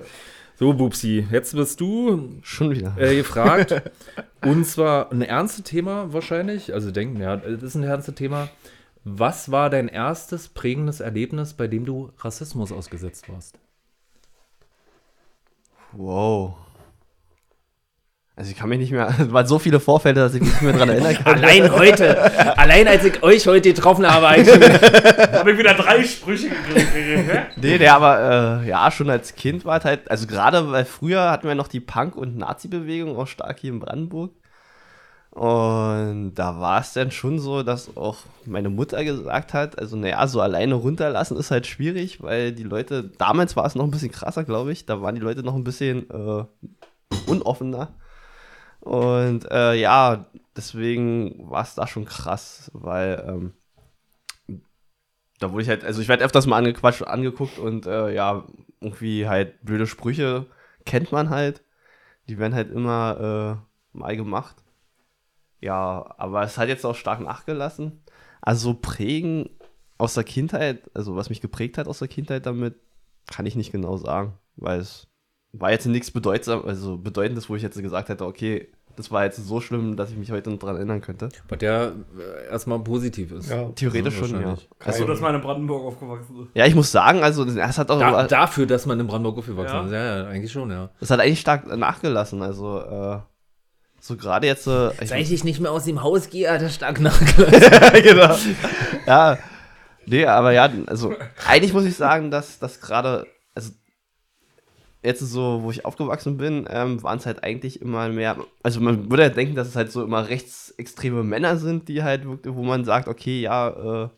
So, 0.58 0.74
Bubsi, 0.74 1.28
jetzt 1.32 1.56
bist 1.56 1.80
du 1.82 2.40
Schon 2.44 2.72
wieder. 2.72 2.96
äh, 2.98 3.16
gefragt. 3.16 3.82
und 4.46 4.66
zwar 4.66 5.12
ein 5.12 5.22
ernstes 5.24 5.64
Thema 5.66 6.12
wahrscheinlich. 6.14 6.74
Also 6.74 6.92
denken, 6.92 7.20
ja, 7.22 7.38
das 7.38 7.62
ist 7.64 7.76
ein 7.76 7.84
ernstes 7.84 8.16
Thema. 8.16 8.50
Was 9.04 9.52
war 9.52 9.72
dein 9.72 9.88
erstes 9.88 10.48
prägendes 10.50 11.00
Erlebnis, 11.00 11.54
bei 11.56 11.68
dem 11.68 11.86
du 11.86 12.12
Rassismus 12.20 12.72
ausgesetzt 12.72 13.28
warst? 13.30 13.58
Wow. 15.94 16.56
Also 18.42 18.54
ich 18.54 18.58
kann 18.58 18.70
mich 18.70 18.80
nicht 18.80 18.92
mehr, 18.92 19.08
es 19.20 19.32
waren 19.32 19.46
so 19.46 19.60
viele 19.60 19.80
Vorfälle, 19.80 20.16
dass 20.16 20.34
ich 20.34 20.42
mich 20.42 20.50
nicht 20.50 20.64
mehr 20.64 20.74
dran 20.74 20.90
erinnern 20.90 21.14
kann. 21.24 21.36
Allein 21.36 21.72
heute, 21.72 22.58
allein 22.58 22.88
als 22.88 23.06
ich 23.06 23.22
euch 23.22 23.46
heute 23.46 23.72
getroffen 23.72 24.12
habe, 24.12 24.30
habe 24.30 24.42
ich 25.52 25.60
wieder 25.60 25.76
drei 25.76 26.04
Sprüche 26.04 26.50
gekriegt. 26.50 27.58
Nee, 27.58 27.78
nee, 27.78 27.88
aber 27.88 28.64
äh, 28.64 28.68
ja, 28.68 28.90
schon 28.90 29.12
als 29.12 29.36
Kind 29.36 29.64
war 29.64 29.78
es 29.78 29.86
halt, 29.86 30.10
also 30.10 30.26
gerade 30.26 30.72
weil 30.72 30.86
früher 30.86 31.30
hatten 31.30 31.48
wir 31.48 31.54
noch 31.54 31.68
die 31.68 31.82
Punk- 31.82 32.16
und 32.16 32.36
Nazi-Bewegung 32.36 33.16
auch 33.16 33.28
stark 33.28 33.60
hier 33.60 33.74
in 33.74 33.80
Brandenburg. 33.80 34.32
Und 35.30 36.34
da 36.34 36.60
war 36.60 36.82
es 36.82 36.94
dann 36.94 37.12
schon 37.12 37.38
so, 37.38 37.62
dass 37.62 37.96
auch 37.96 38.18
meine 38.46 38.70
Mutter 38.72 39.04
gesagt 39.04 39.54
hat, 39.54 39.78
also 39.78 39.98
naja, 39.98 40.26
so 40.26 40.42
alleine 40.42 40.74
runterlassen 40.74 41.38
ist 41.38 41.52
halt 41.52 41.68
schwierig, 41.68 42.24
weil 42.24 42.54
die 42.54 42.64
Leute, 42.64 43.12
damals 43.20 43.56
war 43.56 43.68
es 43.68 43.76
noch 43.76 43.86
ein 43.86 43.92
bisschen 43.92 44.12
krasser, 44.12 44.46
glaube 44.46 44.72
ich, 44.72 44.88
da 44.88 45.00
waren 45.04 45.14
die 45.14 45.22
Leute 45.22 45.44
noch 45.44 45.54
ein 45.54 45.64
bisschen 45.64 46.10
äh, 46.10 46.44
unoffener. 47.28 47.90
Und 48.82 49.50
äh, 49.52 49.76
ja, 49.76 50.26
deswegen 50.56 51.50
war 51.50 51.64
es 51.64 51.76
da 51.76 51.88
schon 51.88 52.06
krass, 52.06 52.72
weil 52.74 53.24
ähm, 53.28 53.54
da 55.40 55.52
wurde 55.52 55.64
ich 55.64 55.70
halt, 55.70 55.84
also 55.86 56.02
ich 56.02 56.08
werde 56.08 56.24
öfters 56.24 56.48
mal 56.48 56.58
angequatscht 56.58 57.02
und 57.02 57.08
angeguckt 57.08 57.58
und 57.58 57.86
äh, 57.86 58.14
ja, 58.14 58.46
irgendwie 58.80 59.28
halt 59.28 59.64
blöde 59.64 59.88
Sprüche 59.88 60.48
kennt 60.86 61.12
man 61.12 61.30
halt. 61.30 61.64
Die 62.28 62.38
werden 62.38 62.56
halt 62.56 62.72
immer 62.72 63.62
äh, 63.94 63.98
mal 63.98 64.18
gemacht. 64.18 64.56
Ja, 65.60 66.14
aber 66.18 66.44
es 66.44 66.58
hat 66.58 66.70
jetzt 66.70 66.86
auch 66.86 66.96
stark 66.96 67.20
nachgelassen. 67.22 68.04
Also 68.42 68.74
prägen 68.74 69.50
aus 70.00 70.16
der 70.16 70.24
Kindheit, 70.24 70.90
also 70.96 71.16
was 71.16 71.30
mich 71.30 71.42
geprägt 71.42 71.78
hat 71.78 71.88
aus 71.88 72.00
der 72.00 72.08
Kindheit 72.08 72.48
damit, 72.48 72.76
kann 73.28 73.46
ich 73.46 73.56
nicht 73.56 73.72
genau 73.72 73.98
sagen, 73.98 74.40
weil 74.56 74.80
es 74.80 75.08
war 75.54 75.72
jetzt 75.72 75.86
nichts 75.86 76.12
bedeutsam, 76.12 76.64
also 76.66 76.98
bedeutendes, 76.98 77.50
wo 77.50 77.56
ich 77.56 77.62
jetzt 77.64 77.82
gesagt 77.82 78.10
hätte, 78.10 78.26
okay, 78.26 78.70
das 78.96 79.10
war 79.10 79.24
jetzt 79.24 79.38
so 79.38 79.62
schlimm, 79.62 79.96
dass 79.96 80.12
ich 80.12 80.18
mich 80.18 80.32
heute 80.32 80.50
noch 80.50 80.60
dran 80.60 80.76
erinnern 80.76 81.00
könnte. 81.02 81.30
Was 81.48 81.58
der 81.60 81.94
äh, 82.20 82.52
erstmal 82.52 82.80
positiv 82.80 83.32
ist. 83.32 83.50
Ja. 83.50 83.70
Theoretisch 83.70 84.14
Ja, 84.16 84.20
schon, 84.20 84.30
ja. 84.42 84.48
wahrscheinlich. 84.48 84.70
Also, 84.84 85.06
dass 85.08 85.22
man 85.22 85.36
in 85.36 85.42
Brandenburg 85.42 85.86
aufgewachsen 85.86 86.44
ist. 86.44 86.50
Ja, 86.54 86.66
ich 86.66 86.76
muss 86.76 86.92
sagen, 86.92 87.24
also 87.24 87.46
es 87.46 87.78
hat 87.78 87.90
auch, 87.90 88.00
Da, 88.00 88.28
dafür, 88.28 88.66
dass 88.66 88.86
man 88.86 89.00
in 89.00 89.08
Brandenburg 89.08 89.38
aufgewachsen 89.40 89.76
Ja. 89.76 89.86
ist. 89.86 89.92
Ja, 89.92 90.18
ja, 90.24 90.28
eigentlich 90.28 90.52
schon, 90.52 90.70
ja. 90.72 90.90
es 91.00 91.10
hat 91.10 91.20
eigentlich 91.22 91.40
stark 91.40 91.68
nachgelassen. 91.76 92.42
Also 92.42 92.80
äh, 92.80 93.20
so 94.02 94.18
gerade 94.18 94.48
jetzt, 94.48 94.68
äh, 94.68 94.92
ich 95.02 95.10
Seit 95.10 95.30
ich 95.30 95.44
nicht 95.44 95.60
mehr 95.62 95.72
aus 95.72 95.86
dem 95.86 96.04
Haus 96.04 96.30
gehe, 96.30 96.52
hat 96.52 96.62
er 96.62 96.70
stark 96.70 97.00
nachgelassen. 97.00 97.72
genau. 98.04 98.36
Ja, 99.08 99.38
nee, 100.06 100.26
aber 100.26 100.52
ja, 100.52 100.70
also 100.88 101.14
eigentlich 101.48 101.72
muss 101.74 101.86
ich 101.86 101.96
sagen, 101.96 102.30
dass 102.30 102.60
das 102.60 102.82
gerade, 102.82 103.20
also 103.20 103.26
jetzt 105.04 105.20
so, 105.20 105.64
wo 105.64 105.72
ich 105.72 105.86
aufgewachsen 105.86 106.38
bin, 106.38 106.68
ähm, 106.70 107.02
waren 107.04 107.18
es 107.18 107.26
halt 107.26 107.44
eigentlich 107.44 107.82
immer 107.82 108.10
mehr, 108.10 108.38
also 108.64 108.80
man 108.82 109.10
würde 109.10 109.24
ja 109.24 109.30
denken, 109.30 109.56
dass 109.56 109.68
es 109.68 109.76
halt 109.76 109.92
so 109.92 110.04
immer 110.04 110.30
rechtsextreme 110.30 111.24
Männer 111.24 111.58
sind, 111.58 111.88
die 111.88 112.04
halt 112.04 112.26
wirklich, 112.26 112.54
wo 112.54 112.64
man 112.64 112.86
sagt, 112.86 113.08
okay, 113.08 113.42
ja, 113.42 114.06
äh, 114.06 114.10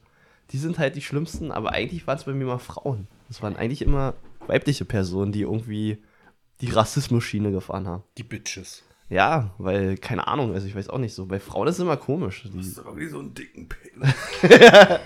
die 0.52 0.58
sind 0.58 0.80
halt 0.80 0.96
die 0.96 1.02
schlimmsten, 1.02 1.52
aber 1.52 1.72
eigentlich 1.72 2.06
waren 2.06 2.18
es 2.18 2.26
bei 2.26 2.34
mir 2.34 2.44
immer 2.44 2.60
Frauen. 2.60 3.08
Das 3.28 3.42
waren 3.42 3.56
eigentlich 3.56 3.82
immer 3.82 4.14
weibliche 4.48 4.86
Personen, 4.86 5.32
die 5.32 5.42
irgendwie 5.42 5.98
die 6.62 6.70
Rassismus-Schiene 6.70 7.52
gefahren 7.52 7.88
haben. 7.88 8.04
die 8.18 8.24
Bitches. 8.24 8.84
Ja, 9.14 9.52
weil, 9.60 9.96
keine 9.98 10.28
Ahnung, 10.28 10.56
also 10.56 10.66
ich 10.66 10.76
weiß 10.76 10.90
auch 10.90 10.98
nicht 10.98 11.14
so. 11.14 11.28
Bei 11.28 11.40
Frauen 11.40 11.68
ist 11.68 11.76
es 11.76 11.82
immer 11.82 11.98
komisch. 11.98 12.46
Die, 12.52 12.58
Das 12.58 12.66
ist 12.66 12.80
aber 12.80 12.98
wie 12.98 13.06
so 13.06 13.20
ein 13.20 13.32
dicken 13.36 13.70
Penis. 13.70 14.14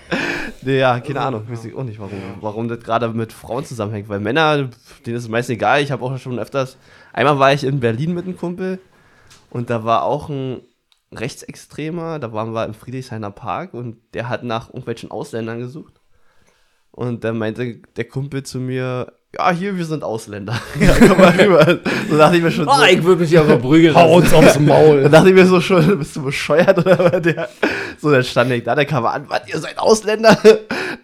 Nee, 0.62 0.78
ja, 0.78 0.98
keine 1.00 1.20
Ahnung. 1.20 1.48
Weiß 1.48 1.66
ich 1.66 1.74
auch 1.74 1.84
nicht, 1.84 2.00
warum, 2.00 2.18
warum 2.40 2.68
das 2.68 2.80
gerade 2.80 3.08
mit 3.10 3.34
Frauen 3.34 3.66
zusammenhängt. 3.66 4.08
Weil 4.08 4.20
Männer, 4.20 4.70
denen 5.04 5.16
ist 5.16 5.24
es 5.24 5.28
meistens 5.28 5.54
egal. 5.54 5.82
Ich 5.82 5.92
habe 5.92 6.02
auch 6.02 6.16
schon 6.16 6.38
öfters. 6.38 6.78
Einmal 7.12 7.38
war 7.38 7.52
ich 7.52 7.64
in 7.64 7.80
Berlin 7.80 8.14
mit 8.14 8.24
einem 8.24 8.38
Kumpel 8.38 8.80
und 9.50 9.68
da 9.68 9.84
war 9.84 10.04
auch 10.04 10.30
ein 10.30 10.62
Rechtsextremer. 11.12 12.18
Da 12.18 12.32
waren 12.32 12.54
wir 12.54 12.64
im 12.64 12.72
Friedrichshainer 12.72 13.30
Park 13.30 13.74
und 13.74 13.98
der 14.14 14.30
hat 14.30 14.42
nach 14.42 14.68
irgendwelchen 14.68 15.10
Ausländern 15.10 15.58
gesucht. 15.58 16.00
Und 16.90 17.24
dann 17.24 17.36
meinte 17.36 17.82
der 17.96 18.04
Kumpel 18.06 18.42
zu 18.42 18.58
mir: 18.58 19.12
Ja, 19.36 19.50
hier, 19.50 19.76
wir 19.76 19.84
sind 19.84 20.02
Ausländer. 20.04 20.58
ja, 20.80 20.94
komm 20.98 21.18
mal 21.18 21.28
rüber. 21.38 21.78
So 22.08 22.16
dachte 22.16 22.38
ich 22.38 22.42
mir 22.42 22.50
schon. 22.50 22.66
Oh, 22.66 22.72
so, 22.72 22.84
ich 22.84 23.04
würde 23.04 23.20
mich 23.20 23.30
ja 23.30 23.44
verprügeln. 23.44 23.94
Hau 23.94 24.16
uns 24.16 24.32
aufs 24.32 24.58
Maul. 24.58 25.02
dann 25.02 25.12
dachte 25.12 25.28
ich 25.28 25.34
mir 25.34 25.44
so 25.46 25.60
schon, 25.60 25.98
bist 25.98 26.16
du 26.16 26.22
bescheuert 26.22 26.78
oder 26.78 26.98
was? 26.98 27.20
Der, 27.20 27.48
so, 28.00 28.10
dann 28.10 28.24
stand 28.24 28.50
ich 28.52 28.64
da, 28.64 28.74
der 28.74 28.86
kam 28.86 29.04
an, 29.04 29.26
was, 29.28 29.42
ihr 29.46 29.58
seid 29.58 29.78
Ausländer? 29.78 30.38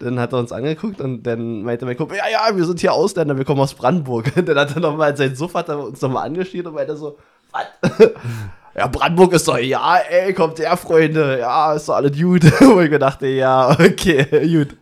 Dann 0.00 0.18
hat 0.18 0.32
er 0.32 0.38
uns 0.38 0.52
angeguckt 0.52 1.02
und 1.02 1.22
dann 1.24 1.62
meinte 1.64 1.84
mein 1.84 1.98
Kumpel, 1.98 2.16
ja, 2.16 2.24
ja, 2.30 2.56
wir 2.56 2.64
sind 2.64 2.80
hier 2.80 2.94
Ausländer, 2.94 3.36
wir 3.36 3.44
kommen 3.44 3.60
aus 3.60 3.74
Brandenburg. 3.74 4.32
Dann 4.34 4.58
hat 4.58 4.74
er 4.74 4.80
nochmal, 4.80 5.14
sein 5.14 5.36
Suff 5.36 5.52
hat 5.52 5.68
er 5.68 5.78
uns 5.78 6.00
nochmal 6.00 6.26
angeschrieben 6.26 6.68
und 6.68 6.74
meinte 6.76 6.96
so, 6.96 7.18
was? 7.52 7.66
Ja, 8.76 8.88
Brandenburg 8.88 9.32
ist 9.34 9.46
doch, 9.46 9.58
ja, 9.58 9.98
ey, 9.98 10.32
kommt 10.34 10.58
her, 10.58 10.76
Freunde, 10.76 11.38
ja, 11.38 11.74
ist 11.74 11.88
doch 11.88 11.94
alles 11.94 12.18
gut. 12.20 12.42
Wo 12.60 12.80
ich 12.80 12.90
mir 12.90 12.98
dachte, 12.98 13.26
ja, 13.28 13.70
okay, 13.70 14.24
gut. 14.58 14.76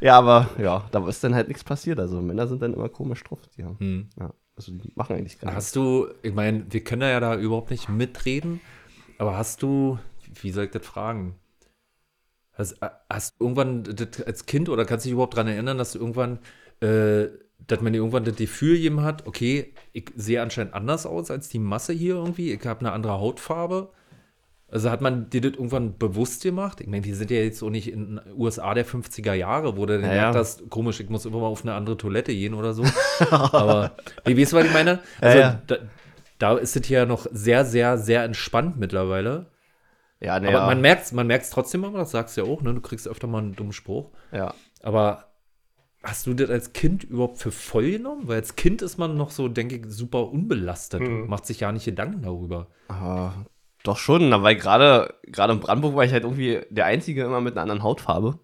Ja, 0.00 0.18
aber, 0.18 0.50
ja, 0.58 0.84
da 0.90 1.08
ist 1.08 1.24
dann 1.24 1.34
halt 1.34 1.48
nichts 1.48 1.64
passiert. 1.64 1.98
Also 1.98 2.20
Männer 2.20 2.46
sind 2.46 2.60
dann 2.62 2.74
immer 2.74 2.88
komisch 2.88 3.24
drauf. 3.24 3.38
Die 3.56 3.64
haben, 3.64 3.78
Hm. 3.78 4.10
ja. 4.20 4.30
Also 4.56 4.72
die 4.72 4.92
machen 4.96 5.16
eigentlich 5.16 5.38
gar 5.38 5.50
nichts. 5.50 5.66
Hast 5.66 5.76
du, 5.76 6.08
ich 6.22 6.34
meine, 6.34 6.66
wir 6.68 6.82
können 6.82 7.02
ja 7.02 7.20
da 7.20 7.36
überhaupt 7.36 7.70
nicht 7.70 7.88
mitreden, 7.88 8.60
aber 9.18 9.36
hast 9.38 9.62
du, 9.62 9.98
wie 10.42 10.50
soll 10.50 10.64
ich 10.64 10.72
das 10.72 10.84
fragen? 10.84 11.36
Hast, 12.54 12.76
hast 13.08 13.36
du 13.38 13.44
irgendwann 13.44 13.84
das 13.84 14.20
als 14.22 14.46
Kind 14.46 14.68
oder 14.68 14.84
kannst 14.84 15.04
du 15.04 15.08
dich 15.08 15.12
überhaupt 15.14 15.34
daran 15.34 15.46
erinnern, 15.46 15.78
dass 15.78 15.92
du 15.92 16.00
irgendwann, 16.00 16.40
äh, 16.82 17.28
dass 17.68 17.80
man 17.80 17.94
irgendwann 17.94 18.24
das 18.24 18.36
Gefühl 18.36 18.76
gegeben 18.76 19.02
hat, 19.02 19.26
okay, 19.26 19.72
ich 19.92 20.10
sehe 20.16 20.42
anscheinend 20.42 20.74
anders 20.74 21.06
aus 21.06 21.30
als 21.30 21.48
die 21.48 21.58
Masse 21.60 21.92
hier 21.92 22.16
irgendwie, 22.16 22.52
ich 22.52 22.66
habe 22.66 22.80
eine 22.80 22.92
andere 22.92 23.20
Hautfarbe. 23.20 23.90
Also 24.70 24.90
hat 24.90 25.00
man 25.00 25.30
dir 25.30 25.40
das 25.40 25.52
irgendwann 25.52 25.96
bewusst 25.96 26.42
gemacht? 26.42 26.80
Ich 26.82 26.88
meine, 26.88 27.02
wir 27.04 27.16
sind 27.16 27.30
ja 27.30 27.38
jetzt 27.38 27.62
auch 27.62 27.70
nicht 27.70 27.90
in 27.90 28.16
den 28.16 28.20
USA 28.36 28.74
der 28.74 28.84
50er 28.84 29.32
Jahre, 29.32 29.78
wo 29.78 29.86
du 29.86 29.94
dann 29.98 30.02
Ja, 30.10 30.28
gedacht 30.28 30.34
hast, 30.34 30.68
komisch, 30.68 31.00
ich 31.00 31.08
muss 31.08 31.24
immer 31.24 31.38
mal 31.40 31.46
auf 31.46 31.62
eine 31.62 31.72
andere 31.74 31.96
Toilette 31.96 32.32
gehen 32.34 32.52
oder 32.52 32.74
so. 32.74 32.84
Aber, 33.30 33.92
wie 34.26 34.36
weißt 34.38 34.52
du, 34.52 34.56
was 34.56 34.66
ich 34.66 34.72
meine? 34.72 34.98
Also, 35.22 35.38
Ja, 35.38 35.38
ja. 35.38 35.62
Da, 35.66 35.76
da 36.38 36.56
ist 36.58 36.76
es 36.76 36.86
ja 36.88 37.06
noch 37.06 37.26
sehr, 37.32 37.64
sehr, 37.64 37.96
sehr 37.96 38.24
entspannt 38.24 38.78
mittlerweile. 38.78 39.46
Ja, 40.20 40.34
Aber 40.34 40.40
naja. 40.40 40.66
man 40.66 40.80
merkt 40.82 41.04
es 41.04 41.12
man 41.12 41.26
merkt's 41.26 41.50
trotzdem 41.50 41.84
immer, 41.84 41.96
das 41.98 42.10
sagst 42.10 42.36
du 42.36 42.42
ja 42.42 42.46
auch, 42.46 42.60
ne? 42.60 42.74
Du 42.74 42.80
kriegst 42.80 43.08
öfter 43.08 43.26
mal 43.26 43.38
einen 43.38 43.56
dummen 43.56 43.72
Spruch. 43.72 44.10
ja. 44.32 44.54
Aber 44.82 45.24
hast 46.08 46.26
du 46.26 46.34
das 46.34 46.50
als 46.50 46.72
Kind 46.72 47.04
überhaupt 47.04 47.38
für 47.38 47.50
voll 47.52 47.90
genommen? 47.92 48.28
Weil 48.28 48.36
als 48.36 48.56
Kind 48.56 48.82
ist 48.82 48.98
man 48.98 49.16
noch 49.16 49.30
so, 49.30 49.48
denke 49.48 49.76
ich, 49.76 49.86
super 49.86 50.30
unbelastet 50.30 51.00
und 51.00 51.28
macht 51.28 51.46
sich 51.46 51.60
ja 51.60 51.72
nicht 51.72 51.84
Gedanken 51.84 52.22
darüber. 52.22 52.68
Ah, 52.88 53.32
doch 53.84 53.96
schon, 53.96 54.30
weil 54.42 54.56
gerade 54.56 55.14
gerade 55.24 55.52
in 55.52 55.60
Brandenburg 55.60 55.94
war 55.94 56.04
ich 56.04 56.12
halt 56.12 56.24
irgendwie 56.24 56.60
der 56.70 56.86
Einzige 56.86 57.24
immer 57.24 57.40
mit 57.40 57.54
einer 57.54 57.62
anderen 57.62 57.82
Hautfarbe. 57.82 58.38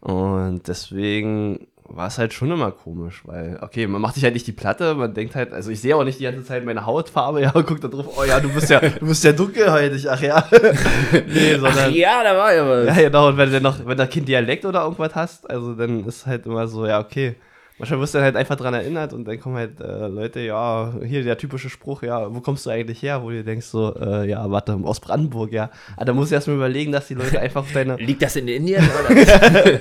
Und 0.00 0.68
deswegen 0.68 1.68
war 1.88 2.06
es 2.06 2.18
halt 2.18 2.32
schon 2.34 2.50
immer 2.50 2.70
komisch, 2.70 3.22
weil, 3.24 3.58
okay, 3.62 3.86
man 3.86 4.00
macht 4.00 4.14
sich 4.14 4.24
halt 4.24 4.34
nicht 4.34 4.46
die 4.46 4.52
Platte, 4.52 4.94
man 4.94 5.14
denkt 5.14 5.34
halt, 5.34 5.52
also 5.52 5.70
ich 5.70 5.80
sehe 5.80 5.96
auch 5.96 6.04
nicht 6.04 6.20
die 6.20 6.24
ganze 6.24 6.44
Zeit 6.44 6.64
meine 6.64 6.86
Hautfarbe, 6.86 7.40
ja, 7.42 7.50
und 7.52 7.66
guck 7.66 7.80
da 7.80 7.88
drauf, 7.88 8.06
oh 8.16 8.24
ja, 8.24 8.40
du 8.40 8.48
bist 8.50 8.70
ja, 8.70 8.80
du 8.80 9.06
bist 9.06 9.24
ja 9.24 9.32
dunkelhäutig, 9.32 10.08
ach 10.08 10.20
ja. 10.20 10.46
nee, 11.26 11.56
sondern. 11.56 11.92
ja, 11.94 12.22
da 12.22 12.36
war 12.36 12.54
ja 12.54 12.68
was. 12.68 12.86
Ja, 12.96 13.02
genau, 13.02 13.28
und 13.28 13.36
wenn 13.36 13.50
du 13.50 13.60
noch, 13.60 13.84
wenn 13.84 13.96
du 13.96 14.06
Kind 14.06 14.28
Dialekt 14.28 14.64
oder 14.64 14.82
irgendwas 14.82 15.14
hast, 15.14 15.48
also 15.48 15.74
dann 15.74 16.04
ist 16.04 16.26
halt 16.26 16.46
immer 16.46 16.68
so, 16.68 16.86
ja, 16.86 17.00
okay. 17.00 17.36
Manchmal 17.78 18.00
wirst 18.00 18.14
du 18.14 18.18
dann 18.18 18.24
halt 18.24 18.36
einfach 18.36 18.56
dran 18.56 18.74
erinnert 18.74 19.12
und 19.12 19.24
dann 19.26 19.38
kommen 19.38 19.56
halt 19.56 19.80
äh, 19.80 20.08
Leute, 20.08 20.40
ja, 20.40 20.92
hier 21.04 21.22
der 21.22 21.38
typische 21.38 21.70
Spruch, 21.70 22.02
ja, 22.02 22.34
wo 22.34 22.40
kommst 22.40 22.66
du 22.66 22.70
eigentlich 22.70 23.02
her? 23.02 23.22
Wo 23.22 23.30
du 23.30 23.44
denkst 23.44 23.66
so, 23.66 23.94
äh, 23.94 24.28
ja, 24.28 24.50
warte, 24.50 24.74
aus 24.82 25.00
Brandenburg, 25.00 25.52
ja. 25.52 25.70
Aber 25.96 26.06
da 26.06 26.12
musst 26.12 26.30
du 26.30 26.34
erstmal 26.34 26.56
überlegen, 26.56 26.90
dass 26.90 27.06
die 27.08 27.14
Leute 27.14 27.40
einfach 27.40 27.60
auf 27.60 27.72
deine, 27.72 27.96
Liegt 27.98 28.22
das 28.22 28.36
in 28.36 28.48
Indien? 28.48 28.82
Oder? 28.82 29.78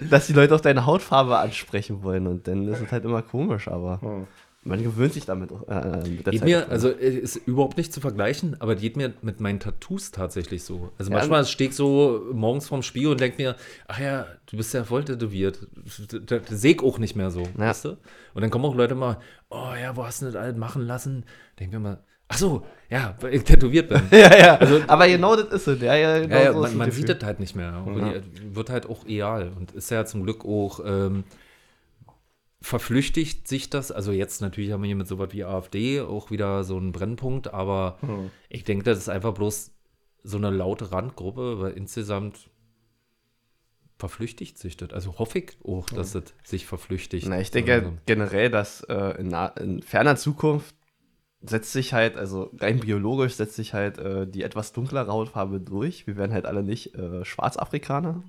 dass 0.10 0.26
die 0.26 0.32
Leute 0.32 0.54
auf 0.54 0.60
deine 0.60 0.84
Hautfarbe 0.84 1.38
ansprechen 1.38 2.02
wollen 2.02 2.26
und 2.26 2.46
dann 2.46 2.68
ist 2.68 2.80
es 2.80 2.92
halt 2.92 3.04
immer 3.04 3.22
komisch, 3.22 3.68
aber 3.68 4.26
man 4.64 4.82
gewöhnt 4.82 5.12
sich 5.12 5.24
damit 5.24 5.50
äh, 5.50 6.06
mit 6.08 6.24
der 6.26 6.30
Geht 6.32 6.40
Zeit 6.40 6.48
mir, 6.48 6.68
also 6.70 6.88
äh, 6.88 7.08
ist 7.18 7.36
überhaupt 7.36 7.76
nicht 7.76 7.92
zu 7.92 8.00
vergleichen, 8.00 8.56
aber 8.60 8.76
geht 8.76 8.96
mir 8.96 9.12
mit 9.22 9.40
meinen 9.40 9.58
Tattoos 9.58 10.12
tatsächlich 10.12 10.62
so. 10.62 10.92
Also 10.98 11.10
Ja. 11.10 11.18
manchmal 11.18 11.44
stehe 11.46 11.70
ich 11.70 11.76
so 11.76 12.22
morgens 12.32 12.68
vorm 12.68 12.82
Spiegel 12.82 13.10
und 13.12 13.20
denke 13.20 13.42
mir, 13.42 13.56
ach 13.88 13.98
ja, 13.98 14.26
du 14.46 14.56
bist 14.56 14.72
ja 14.72 14.84
voll 14.84 15.04
tätowiert. 15.04 15.66
Das 16.26 16.60
sehe 16.60 16.74
ich 16.74 16.82
auch 16.82 16.98
nicht 16.98 17.16
mehr 17.16 17.30
so, 17.30 17.42
Ja. 17.58 17.68
weißt 17.70 17.86
du? 17.86 17.88
Und 18.34 18.42
dann 18.42 18.50
kommen 18.50 18.64
auch 18.64 18.74
Leute 18.76 18.94
mal, 18.94 19.18
oh 19.50 19.72
ja, 19.80 19.96
wo 19.96 20.04
hast 20.06 20.22
du 20.22 20.26
das 20.26 20.36
alles 20.36 20.56
machen 20.56 20.82
lassen? 20.82 21.24
Denke 21.58 21.76
mir 21.78 21.82
mal, 21.82 22.04
ach 22.28 22.38
so, 22.38 22.64
ja, 22.88 23.16
weil 23.20 23.34
ich 23.34 23.42
tätowiert 23.42 23.88
bin. 23.88 24.00
ja, 24.12 24.36
ja, 24.38 24.60
aber 24.86 25.08
genau 25.08 25.34
das 25.34 25.48
ist 25.52 25.66
es, 25.66 25.80
ja, 25.82 25.96
ja, 25.96 26.20
genau 26.20 26.36
Ja, 26.36 26.52
so 26.52 26.60
man, 26.60 26.76
man 26.76 26.90
sieht 26.92 27.08
das 27.08 27.18
halt 27.24 27.40
nicht 27.40 27.56
mehr. 27.56 27.82
Die 27.84 28.54
wird 28.54 28.70
halt 28.70 28.88
auch 28.88 29.04
real. 29.06 29.50
Und 29.56 29.72
ist 29.72 29.90
ja 29.90 30.04
zum 30.04 30.22
Glück 30.22 30.44
auch, 30.44 30.80
ähm, 30.86 31.24
verflüchtigt 32.62 33.46
sich 33.48 33.68
das. 33.70 33.92
Also 33.92 34.12
jetzt 34.12 34.40
natürlich 34.40 34.72
haben 34.72 34.82
wir 34.82 34.86
hier 34.86 34.96
mit 34.96 35.08
so 35.08 35.18
was 35.18 35.32
wie 35.32 35.44
AfD 35.44 36.00
auch 36.00 36.30
wieder 36.30 36.64
so 36.64 36.76
einen 36.76 36.92
Brennpunkt, 36.92 37.52
aber 37.52 37.98
Hm. 38.00 38.30
ich 38.48 38.64
denke, 38.64 38.84
das 38.84 38.98
ist 38.98 39.08
einfach 39.08 39.34
bloß 39.34 39.72
so 40.24 40.36
eine 40.36 40.50
laute 40.50 40.92
Randgruppe, 40.92 41.60
weil 41.60 41.72
insgesamt 41.72 42.48
verflüchtigt 43.98 44.58
sich 44.58 44.76
das. 44.76 44.90
Also 44.90 45.18
hoffe 45.18 45.40
ich 45.40 45.56
auch, 45.64 45.86
dass 45.90 46.12
das 46.12 46.24
sich 46.44 46.66
verflüchtigt. 46.66 47.26
Na, 47.28 47.40
ich 47.40 47.50
denke 47.50 47.74
Also, 47.74 47.92
generell, 48.06 48.50
dass 48.50 48.82
äh, 48.82 49.20
in, 49.20 49.32
in 49.60 49.82
ferner 49.82 50.16
Zukunft 50.16 50.74
setzt 51.40 51.72
sich 51.72 51.92
halt, 51.92 52.16
also 52.16 52.50
rein 52.58 52.80
biologisch 52.80 53.34
setzt 53.34 53.56
sich 53.56 53.74
halt 53.74 53.98
äh, 53.98 54.26
die 54.26 54.42
etwas 54.42 54.72
dunklere 54.72 55.10
Hautfarbe 55.10 55.60
durch. 55.60 56.06
Wir 56.06 56.16
werden 56.16 56.32
halt 56.32 56.46
alle 56.46 56.62
nicht 56.62 56.94
äh, 56.94 57.24
Schwarzafrikaner, 57.24 58.22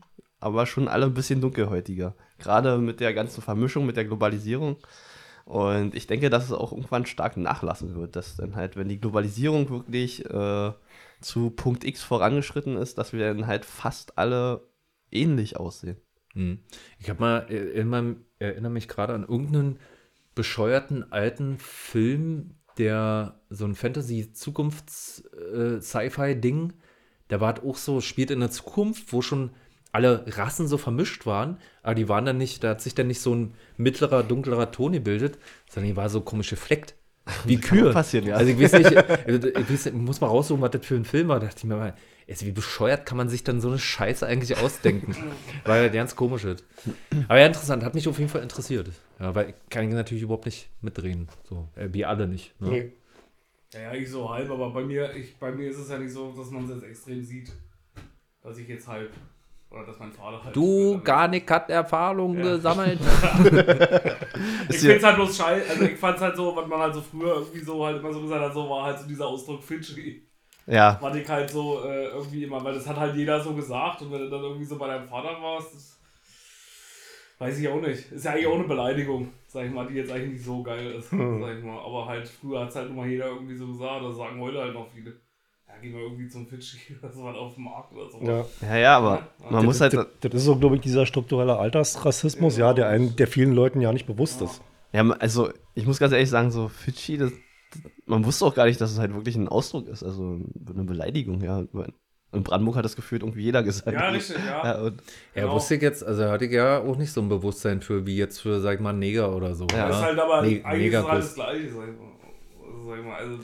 aber 0.44 0.65
schon 0.65 0.88
alle 0.88 1.06
ein 1.06 1.14
bisschen 1.14 1.41
dunkelhäutiger. 1.41 2.15
Gerade 2.38 2.78
mit 2.78 2.99
der 2.99 3.14
ganzen 3.14 3.41
Vermischung, 3.41 3.86
mit 3.86 3.95
der 3.95 4.06
Globalisierung. 4.06 4.78
Und 5.45 5.95
ich 5.95 6.07
denke, 6.07 6.30
dass 6.30 6.45
es 6.45 6.52
auch 6.52 6.72
irgendwann 6.72 7.06
stark 7.06 7.38
nachlassen 7.38 7.95
wird, 7.95 8.15
dass 8.15 8.36
dann 8.36 8.56
halt, 8.56 8.76
wenn 8.76 8.90
die 8.90 8.99
Globalisierung 8.99 9.70
wirklich 9.70 10.26
äh, 10.26 10.72
zu 11.22 11.49
Punkt 11.49 11.84
X 11.84 12.03
vorangeschritten 12.03 12.78
ist, 12.78 12.98
dass 12.98 13.14
wir 13.14 13.34
dann 13.34 13.48
halt 13.48 13.65
fast 13.65 14.18
alle 14.18 14.68
ähnlich 15.11 15.57
aussehen. 15.57 15.98
Hm. 16.34 16.60
Ich 16.99 17.10
habe 17.10 17.22
mal, 17.22 17.45
äh, 17.49 17.72
in 17.72 17.88
meinem, 17.88 18.26
erinnere 18.40 18.72
mich 18.72 18.88
gerade 18.88 19.14
an 19.14 19.24
irgendeinen 19.24 19.80
bescheuerten 20.36 21.11
alten 21.11 21.57
Film, 21.57 22.56
der 22.78 23.41
so 23.49 23.65
ein 23.65 23.76
Fantasy-Zukunfts-Sci-Fi-Ding, 23.76 26.74
der 27.30 27.40
war 27.40 27.53
halt 27.53 27.64
auch 27.64 27.78
so, 27.78 28.02
spielt 28.02 28.32
in 28.32 28.41
der 28.41 28.52
Zukunft, 28.52 29.14
wo 29.14 29.22
schon 29.22 29.52
alle 29.94 30.26
Rassen 30.28 30.68
so 30.68 30.78
vermischt 30.78 31.26
waren, 31.26 31.57
aber 31.84 31.95
die 31.95 32.10
waren 32.10 32.26
dann 32.26 32.38
nicht, 32.38 32.64
da 32.64 32.72
hat 32.72 32.82
sich 32.82 32.95
dann 32.95 33.07
nicht 33.07 33.22
so 33.22 33.34
ein 33.34 33.53
mittlerer, 33.78 34.24
dunklerer 34.24 34.72
Ton 34.72 34.91
gebildet, 34.91 35.38
sondern 35.70 35.91
die 35.91 35.95
war 35.95 36.10
so 36.10 36.22
komisch 36.22 36.49
gefleckt. 36.49 36.95
Wie 37.45 37.57
auch 37.57 37.61
Kühe. 37.61 37.91
passieren, 37.94 38.26
ja. 38.26 38.36
Also 38.36 38.52
ich 38.52 38.60
weiß 38.60 38.74
nicht, 38.74 38.91
ich, 38.91 38.95
weiß, 38.98 39.70
nicht, 39.70 39.86
ich 39.86 39.94
muss 39.94 40.20
mal 40.20 40.28
raussuchen, 40.28 40.61
was 40.61 40.72
das 40.72 40.86
für 40.86 40.95
ein 40.95 41.06
Film 41.06 41.30
war. 41.30 41.40
Da 41.40 41.45
dachte 41.45 41.60
ich 41.60 41.64
mir 41.64 41.78
mal, 41.78 41.95
also 42.28 42.45
wie 42.45 42.52
bescheuert 42.52 43.06
kann 43.06 43.18
man 43.18 43.30
sich 43.30 43.45
dann 43.45 43.61
so 43.61 43.70
eine 43.70 43.80
Scheiße 43.80 44.26
eigentlich 44.28 44.57
ausdenken? 44.57 45.15
Weil 45.64 45.84
ja 45.84 45.90
ganz 45.90 46.18
komisch 46.18 46.44
ist. 46.44 46.65
Aber 47.30 47.40
ja, 47.40 47.45
interessant, 47.45 47.84
hat 47.84 47.94
mich 47.94 48.10
auf 48.10 48.18
jeden 48.18 48.30
Fall 48.30 48.41
interessiert. 48.41 48.90
Ja, 49.20 49.34
weil 49.34 49.49
ich 49.49 49.56
kann 49.70 49.88
ich 49.88 49.94
natürlich 49.94 50.24
überhaupt 50.24 50.45
nicht 50.45 50.70
mitdrehen. 50.82 51.30
So, 51.48 51.70
äh, 51.76 51.88
wir 51.91 52.10
alle 52.10 52.28
nicht. 52.28 52.60
Ne? 52.60 52.70
Nee. 52.70 52.91
Ja, 53.74 53.82
ja, 53.82 53.94
ich 53.94 54.10
so 54.10 54.30
halb, 54.30 54.49
aber 54.49 54.72
bei 54.72 54.84
mir, 54.84 55.15
ich, 55.15 55.38
bei 55.38 55.52
mir 55.52 55.70
ist 55.70 55.78
es 55.78 55.90
ja 55.90 55.98
nicht 55.98 56.11
so, 56.11 56.32
dass 56.32 56.49
man 56.49 56.65
es 56.65 56.72
jetzt 56.72 56.84
extrem 56.84 57.24
sieht. 57.24 57.52
Dass 58.41 58.57
ich 58.57 58.68
jetzt 58.68 58.88
halb. 58.88 59.11
Oder 59.74 59.86
dass 59.86 59.98
mein 60.00 60.12
Vater 60.12 60.44
halt. 60.44 60.56
Du, 60.56 61.02
gar 61.04 61.28
nicht 61.28 61.50
hat 61.50 61.70
Erfahrung 61.70 62.36
Ja. 62.38 62.44
gesammelt. 62.44 63.00
Ich 64.70 64.78
find's 64.80 65.04
halt 65.04 65.16
bloß 65.16 65.38
scheiße. 65.38 65.70
Also 65.70 65.84
ich 65.84 65.98
fand's 65.98 66.22
halt 66.22 66.36
so, 66.36 66.56
was 66.56 66.68
man 66.68 66.80
halt 66.80 66.94
so 66.94 67.02
früher 67.02 67.36
irgendwie 67.36 67.60
so 67.60 67.86
halt 67.86 67.98
immer 68.00 68.14
so 68.14 68.22
gesagt 68.22 68.41
hat, 68.41 68.54
so 68.54 68.70
war 68.70 68.84
halt 68.86 69.00
so 69.00 69.08
dieser 69.08 69.28
Ausdruck 69.28 69.64
Fidschi. 69.64 70.28
Ja, 70.66 70.98
War 71.02 71.14
ich 71.14 71.28
halt 71.28 71.50
so 71.50 71.84
äh, 71.84 72.06
irgendwie 72.08 72.44
immer, 72.45 72.64
weil 72.64 72.74
das 72.74 72.88
hat 72.88 72.95
halt 72.98 73.16
jeder 73.16 73.41
so 73.41 73.54
gesagt 73.54 74.02
und 74.02 74.12
wenn 74.14 74.20
du 74.22 74.30
dann 74.30 74.44
irgendwie 74.44 74.64
so 74.66 74.78
bei 74.78 74.88
deinem 74.88 75.10
Vater 75.10 75.41
warst, 75.41 75.76
das 75.76 76.00
weiß 77.40 77.60
ich 77.60 77.68
auch 77.68 77.82
nicht. 77.82 78.10
Ist 78.12 78.24
ja 78.24 78.32
eigentlich 78.32 78.48
auch 78.48 78.56
eine 78.56 78.64
Beleidigung, 78.64 79.34
sag 79.48 79.66
ich 79.66 79.72
mal, 79.72 79.86
die 79.88 79.95
jetzt 79.95 80.12
eigentlich 80.12 80.34
nicht 80.34 80.45
so 80.45 80.64
geil 80.64 80.91
ist, 80.94 81.10
sag 81.10 81.20
ich 81.20 81.64
mal. 81.64 81.80
Aber 81.80 82.06
halt 82.08 82.28
früher 82.30 82.62
hat's 82.62 82.76
halt 82.78 82.90
immer 82.90 83.06
jeder 83.06 83.26
irgendwie 83.28 83.56
so 83.56 83.68
gesagt, 83.68 84.06
das 84.06 84.16
sagen 84.16 84.40
heute 84.40 84.60
halt 84.60 84.74
noch 84.74 84.88
viele. 84.90 85.20
Ja, 85.76 85.82
gehen 85.82 85.94
wir 85.94 86.02
irgendwie 86.02 86.28
zum 86.28 86.48
Fidschi 86.48 86.95
oder 87.02 87.12
so 87.12 87.24
halt 87.26 87.38
auf 87.38 87.56
dem 87.56 87.64
Markt 87.64 87.94
oder 87.94 88.10
so. 88.10 88.20
Ja. 88.22 88.45
ja, 88.70 88.78
ja, 88.78 88.98
aber 88.98 89.28
Ja. 89.44 89.50
man 89.52 89.66
muss 89.66 89.82
halt, 89.82 89.94
das, 89.94 90.08
das 90.22 90.34
ist 90.34 90.44
so, 90.45 90.56
glaube 90.58 90.76
ich, 90.76 90.82
dieser 90.82 91.06
strukturelle 91.06 91.58
Altersrassismus, 91.58 92.58
ja, 92.58 92.74
der, 92.74 92.88
einen, 92.88 93.16
der 93.16 93.28
vielen 93.28 93.54
Leuten 93.54 93.82
ja 93.82 93.91
nicht 93.91 94.06
bewusst 94.06 94.41
ist. 94.41 94.62
ja, 94.91 95.08
also 95.12 95.50
ich 95.74 95.86
muss 95.86 96.00
ganz 96.00 96.14
ehrlich 96.14 96.30
sagen, 96.30 96.52
so 96.52 96.68
Fidschi, 96.70 97.18
das, 97.18 97.32
man 98.06 98.24
wusste 98.26 98.45
auch 98.45 98.54
gar 98.54 98.66
nicht, 98.66 98.80
dass 98.80 98.91
es 98.91 99.00
halt 99.00 99.14
wirklich 99.16 99.36
ein 99.36 99.48
Ausdruck 99.48 99.88
ist, 99.88 100.04
also 100.04 100.40
eine 100.74 100.84
Beleidigung, 100.84 101.41
ja. 101.41 101.64
In 102.32 102.41
Brandenburg 102.41 102.78
hat 102.78 102.86
das 102.86 102.95
gefühlt 102.95 103.22
irgendwie 103.22 103.41
jeder 103.44 103.62
gesagt. 103.62 103.91
Ja, 103.94 104.10
richtig, 104.10 104.38
ja. 104.38 104.64
Ja, 104.66 104.82
und, 104.82 105.02
Ja, 105.36 105.41
Genau. 105.44 105.54
wusste 105.56 105.76
ich 105.76 105.82
jetzt, 105.84 106.04
also 106.04 106.26
hatte 106.32 106.45
ich 106.45 106.52
ja 106.52 106.80
auch 106.80 106.98
nicht 106.98 107.12
so 107.12 107.22
ein 107.22 107.30
Bewusstsein 107.30 107.82
für, 107.82 108.08
wie 108.08 108.18
jetzt 108.18 108.41
für, 108.41 108.60
sag 108.60 108.76
ich 108.76 108.80
mal, 108.80 108.91
Neger 108.94 109.36
oder 109.36 109.54
so. 109.54 109.68
Ja. 109.72 109.88
Das 109.88 109.98
ist 109.98 110.04
halt 110.04 110.20
aber 110.20 110.41
Ne- 110.41 110.62
eigentlich 110.66 110.94
ist 110.94 111.00
es 111.00 111.08
halt 111.08 111.24
das 111.24 111.36
Gleiche, 111.36 111.70
sag 111.72 111.90
ich 111.90 112.00
mal. 112.00 112.12
Mal, 112.84 113.15
also 113.15 113.39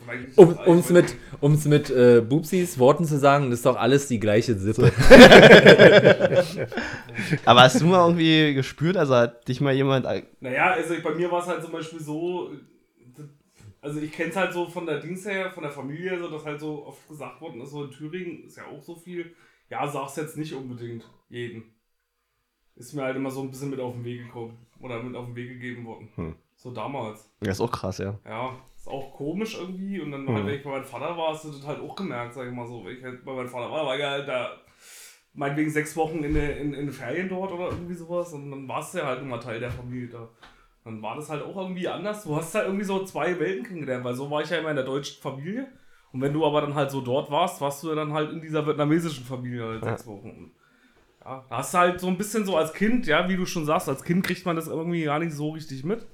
Um 0.65 0.77
es 0.79 0.89
mit, 0.89 1.15
um's 1.39 1.65
mit 1.65 1.89
äh, 1.89 2.21
Bubsis 2.21 2.77
Worten 2.77 3.05
zu 3.05 3.17
sagen, 3.17 3.51
ist 3.51 3.65
doch 3.65 3.77
alles 3.77 4.07
die 4.07 4.19
gleiche 4.19 4.55
Sippe. 4.55 4.91
aber 7.45 7.61
hast 7.61 7.79
du 7.79 7.85
mal 7.85 8.05
irgendwie 8.07 8.53
gespürt, 8.53 8.97
also 8.97 9.15
hat 9.15 9.47
dich 9.47 9.61
mal 9.61 9.73
jemand, 9.73 10.05
Naja, 10.41 10.71
also 10.71 10.95
bei 11.01 11.15
mir 11.15 11.31
war 11.31 11.41
es 11.41 11.47
halt 11.47 11.63
zum 11.63 11.71
Beispiel 11.71 11.99
so, 11.99 12.51
also 13.81 13.99
ich 14.01 14.11
kenne 14.11 14.29
es 14.29 14.35
halt 14.35 14.53
so 14.53 14.67
von 14.67 14.85
der 14.85 14.99
Dings 14.99 15.25
her, 15.25 15.51
von 15.51 15.63
der 15.63 15.71
Familie, 15.71 16.19
so 16.19 16.29
dass 16.29 16.45
halt 16.45 16.59
so 16.59 16.85
oft 16.85 17.07
gesagt 17.07 17.39
worden 17.39 17.61
ist, 17.61 17.71
so 17.71 17.85
in 17.85 17.91
Thüringen 17.91 18.43
ist 18.45 18.57
ja 18.57 18.65
auch 18.65 18.83
so 18.83 18.95
viel, 18.95 19.33
ja, 19.69 19.87
sag's 19.87 20.17
jetzt 20.17 20.37
nicht 20.37 20.53
unbedingt 20.53 21.05
jedem. 21.29 21.63
Ist 22.75 22.93
mir 22.93 23.03
halt 23.03 23.15
immer 23.15 23.31
so 23.31 23.41
ein 23.41 23.51
bisschen 23.51 23.69
mit 23.69 23.79
auf 23.79 23.93
den 23.93 24.03
Weg 24.05 24.25
gekommen 24.25 24.57
oder 24.79 25.01
mit 25.01 25.15
auf 25.15 25.25
den 25.25 25.35
Weg 25.35 25.49
gegeben 25.49 25.85
worden. 25.85 26.09
Hm. 26.15 26.35
So 26.55 26.71
damals. 26.71 27.29
das 27.39 27.57
ist 27.57 27.61
auch 27.61 27.71
krass, 27.71 27.99
ja. 27.99 28.19
Ja, 28.25 28.57
ist 28.79 28.87
auch 28.87 29.13
komisch 29.13 29.57
irgendwie. 29.59 29.99
Und 29.99 30.11
dann, 30.11 30.27
halt, 30.27 30.45
wenn 30.45 30.53
ich 30.55 30.63
bei 30.63 30.69
meinem 30.71 30.83
Vater 30.85 31.17
war, 31.17 31.33
hast 31.33 31.45
du 31.45 31.49
das 31.51 31.65
halt 31.65 31.79
auch 31.81 31.95
gemerkt, 31.95 32.33
sag 32.33 32.47
ich 32.47 32.53
mal 32.53 32.67
so. 32.67 32.83
Wenn 32.85 32.97
ich 32.97 33.03
halt 33.03 33.23
bei 33.25 33.33
meinem 33.33 33.47
Vater 33.49 33.71
war, 33.71 33.85
war 33.85 33.97
ich 33.97 34.03
halt 34.03 34.27
da, 34.27 34.51
meinetwegen 35.33 35.69
sechs 35.69 35.95
Wochen 35.95 36.23
in, 36.23 36.33
der- 36.33 36.57
in, 36.57 36.73
in 36.73 36.91
Ferien 36.91 37.29
dort 37.29 37.51
oder 37.51 37.65
irgendwie 37.69 37.93
sowas. 37.93 38.33
Und 38.33 38.49
dann 38.51 38.67
warst 38.67 38.93
du 38.93 38.99
ja 38.99 39.05
halt 39.05 39.21
immer 39.21 39.39
Teil 39.39 39.59
der 39.59 39.71
Familie 39.71 40.07
da. 40.07 40.27
Dann 40.85 41.01
war 41.01 41.15
das 41.15 41.29
halt 41.29 41.43
auch 41.43 41.55
irgendwie 41.57 41.87
anders. 41.87 42.23
Du 42.23 42.35
hast 42.35 42.55
halt 42.55 42.65
irgendwie 42.65 42.85
so 42.85 43.03
zwei 43.03 43.37
Welten 43.39 43.65
kennengelernt, 43.65 44.03
weil 44.05 44.15
so 44.15 44.31
war 44.31 44.41
ich 44.41 44.49
ja 44.49 44.57
immer 44.59 44.69
in 44.69 44.75
der 44.77 44.85
deutschen 44.85 45.21
Familie. 45.21 45.67
Und 46.11 46.21
wenn 46.21 46.33
du 46.33 46.45
aber 46.45 46.61
dann 46.61 46.73
halt 46.73 46.89
so 46.89 47.01
dort 47.01 47.29
warst, 47.29 47.61
warst 47.61 47.83
du 47.83 47.89
ja 47.89 47.95
dann 47.95 48.13
halt 48.13 48.31
in 48.31 48.41
dieser 48.41 48.65
vietnamesischen 48.65 49.23
Familie 49.25 49.63
halt 49.65 49.83
sechs 49.83 50.07
Wochen. 50.07 50.51
Ja, 51.23 51.45
da 51.49 51.57
hast 51.57 51.73
du 51.73 51.77
halt 51.77 51.99
so 51.99 52.07
ein 52.07 52.17
bisschen 52.17 52.45
so 52.45 52.55
als 52.57 52.73
Kind, 52.73 53.05
ja, 53.05 53.27
wie 53.29 53.35
du 53.35 53.45
schon 53.45 53.65
sagst, 53.65 53.89
als 53.89 54.03
Kind 54.03 54.25
kriegt 54.25 54.45
man 54.45 54.55
das 54.55 54.67
irgendwie 54.67 55.03
gar 55.03 55.19
nicht 55.19 55.33
so 55.33 55.49
richtig 55.51 55.83
mit. 55.83 56.07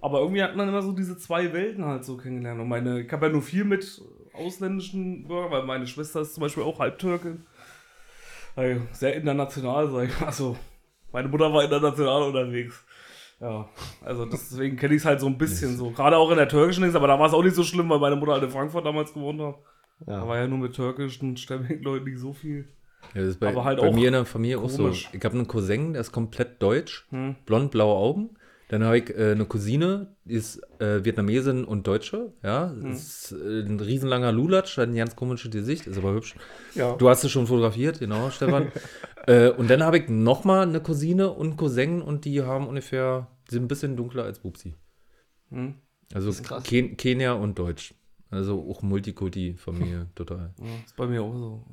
Aber 0.00 0.20
irgendwie 0.20 0.42
hat 0.42 0.54
man 0.56 0.68
immer 0.68 0.82
so 0.82 0.92
diese 0.92 1.16
zwei 1.18 1.52
Welten 1.52 1.84
halt 1.84 2.04
so 2.04 2.16
kennengelernt. 2.16 2.60
Und 2.60 2.68
meine, 2.68 3.00
ich 3.00 3.12
habe 3.12 3.26
ja 3.26 3.32
nur 3.32 3.42
viel 3.42 3.64
mit 3.64 4.02
ausländischen 4.34 5.26
Bürgern, 5.26 5.50
weil 5.50 5.62
meine 5.64 5.86
Schwester 5.86 6.20
ist 6.20 6.34
zum 6.34 6.42
Beispiel 6.42 6.62
auch 6.62 6.78
Halbtürkin. 6.78 7.46
Also 8.54 8.80
sehr 8.92 9.14
international, 9.14 9.90
sag 9.90 10.08
ich 10.08 10.20
mal. 10.20 10.26
Also, 10.26 10.56
meine 11.12 11.28
Mutter 11.28 11.52
war 11.52 11.64
international 11.64 12.22
unterwegs. 12.24 12.84
Ja, 13.40 13.68
also 14.02 14.24
deswegen 14.24 14.76
kenne 14.76 14.94
ich 14.94 15.02
es 15.02 15.04
halt 15.06 15.20
so 15.20 15.26
ein 15.26 15.36
bisschen 15.36 15.76
so. 15.76 15.90
Gerade 15.90 16.16
auch 16.16 16.30
in 16.30 16.38
der 16.38 16.48
türkischen 16.48 16.82
Dings, 16.82 16.94
aber 16.94 17.06
da 17.06 17.18
war 17.18 17.26
es 17.26 17.34
auch 17.34 17.42
nicht 17.42 17.54
so 17.56 17.62
schlimm, 17.64 17.88
weil 17.90 17.98
meine 17.98 18.16
Mutter 18.16 18.32
halt 18.32 18.42
in 18.44 18.50
Frankfurt 18.50 18.86
damals 18.86 19.12
gewohnt 19.12 19.40
hat. 19.42 19.56
Da 20.06 20.12
Ja. 20.20 20.28
war 20.28 20.36
ja 20.38 20.46
nur 20.46 20.58
mit 20.58 20.74
türkischen 20.74 21.36
stämmigen 21.36 21.82
Leuten 21.82 22.04
nicht 22.06 22.18
so 22.18 22.32
viel. 22.32 22.68
Ja, 23.14 23.20
das 23.20 23.30
ist 23.30 23.40
bei, 23.40 23.48
Aber 23.48 23.64
halt 23.64 23.78
bei 23.78 23.88
auch 23.88 23.94
mir 23.94 24.06
in 24.08 24.12
der 24.14 24.24
Familie 24.24 24.58
auch 24.58 24.68
so. 24.70 24.84
komisch. 24.84 25.10
Ich 25.12 25.22
habe 25.22 25.34
einen 25.34 25.46
Cousin, 25.46 25.92
der 25.92 26.00
ist 26.00 26.12
komplett 26.12 26.62
deutsch, 26.62 27.06
Hm. 27.10 27.36
blond, 27.44 27.70
blaue 27.70 27.94
Augen. 27.94 28.30
Dann 28.68 28.82
habe 28.82 28.98
ich 28.98 29.10
äh, 29.10 29.30
eine 29.32 29.46
Cousine, 29.46 30.16
die 30.24 30.34
ist 30.34 30.60
äh, 30.80 31.04
Vietnamesin 31.04 31.64
und 31.64 31.86
Deutsche. 31.86 32.32
Ja, 32.42 32.70
Hm. 32.70 32.92
ist 32.92 33.30
äh, 33.32 33.60
ein 33.60 33.78
riesenlanger 33.78 34.32
Lulatsch, 34.32 34.76
hat 34.76 34.88
ein 34.88 34.96
ganz 34.96 35.14
komisches 35.14 35.50
Gesicht, 35.52 35.86
ist 35.86 35.98
aber 35.98 36.12
hübsch. 36.14 36.34
Ja. 36.74 36.96
Du 36.96 37.08
hast 37.08 37.22
es 37.22 37.30
schon 37.30 37.46
fotografiert, 37.46 38.00
genau, 38.00 38.30
Stefan. 38.30 38.72
äh, 39.28 39.50
und 39.50 39.70
dann 39.70 39.84
habe 39.84 39.98
ich 39.98 40.08
nochmal 40.08 40.62
eine 40.66 40.80
Cousine 40.80 41.30
und 41.30 41.56
Cousin 41.56 42.02
und 42.02 42.24
die 42.24 42.42
haben 42.42 42.66
ungefähr, 42.66 43.28
die 43.48 43.54
sind 43.54 43.64
ein 43.64 43.68
bisschen 43.68 43.96
dunkler 43.96 44.24
als 44.24 44.40
Bubsi. 44.40 44.74
Hm. 45.50 45.76
Also. 46.12 46.32
Ken 46.62 46.96
Kenia 46.96 47.32
und 47.34 47.58
Deutsch. 47.58 47.94
Also 48.30 48.68
auch 48.68 48.82
Multikulti-Familie, 48.82 50.08
total. 50.16 50.52
Ja, 50.58 50.66
ist 50.84 50.96
bei 50.96 51.06
mir 51.06 51.22
auch 51.22 51.32
so. 51.34 51.64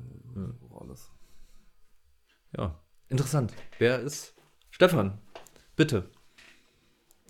Alles. 0.80 1.10
Ja, 2.56 2.80
interessant. 3.08 3.52
Wer 3.80 3.98
ist 3.98 4.34
Stefan? 4.70 5.18
Bitte. 5.74 6.08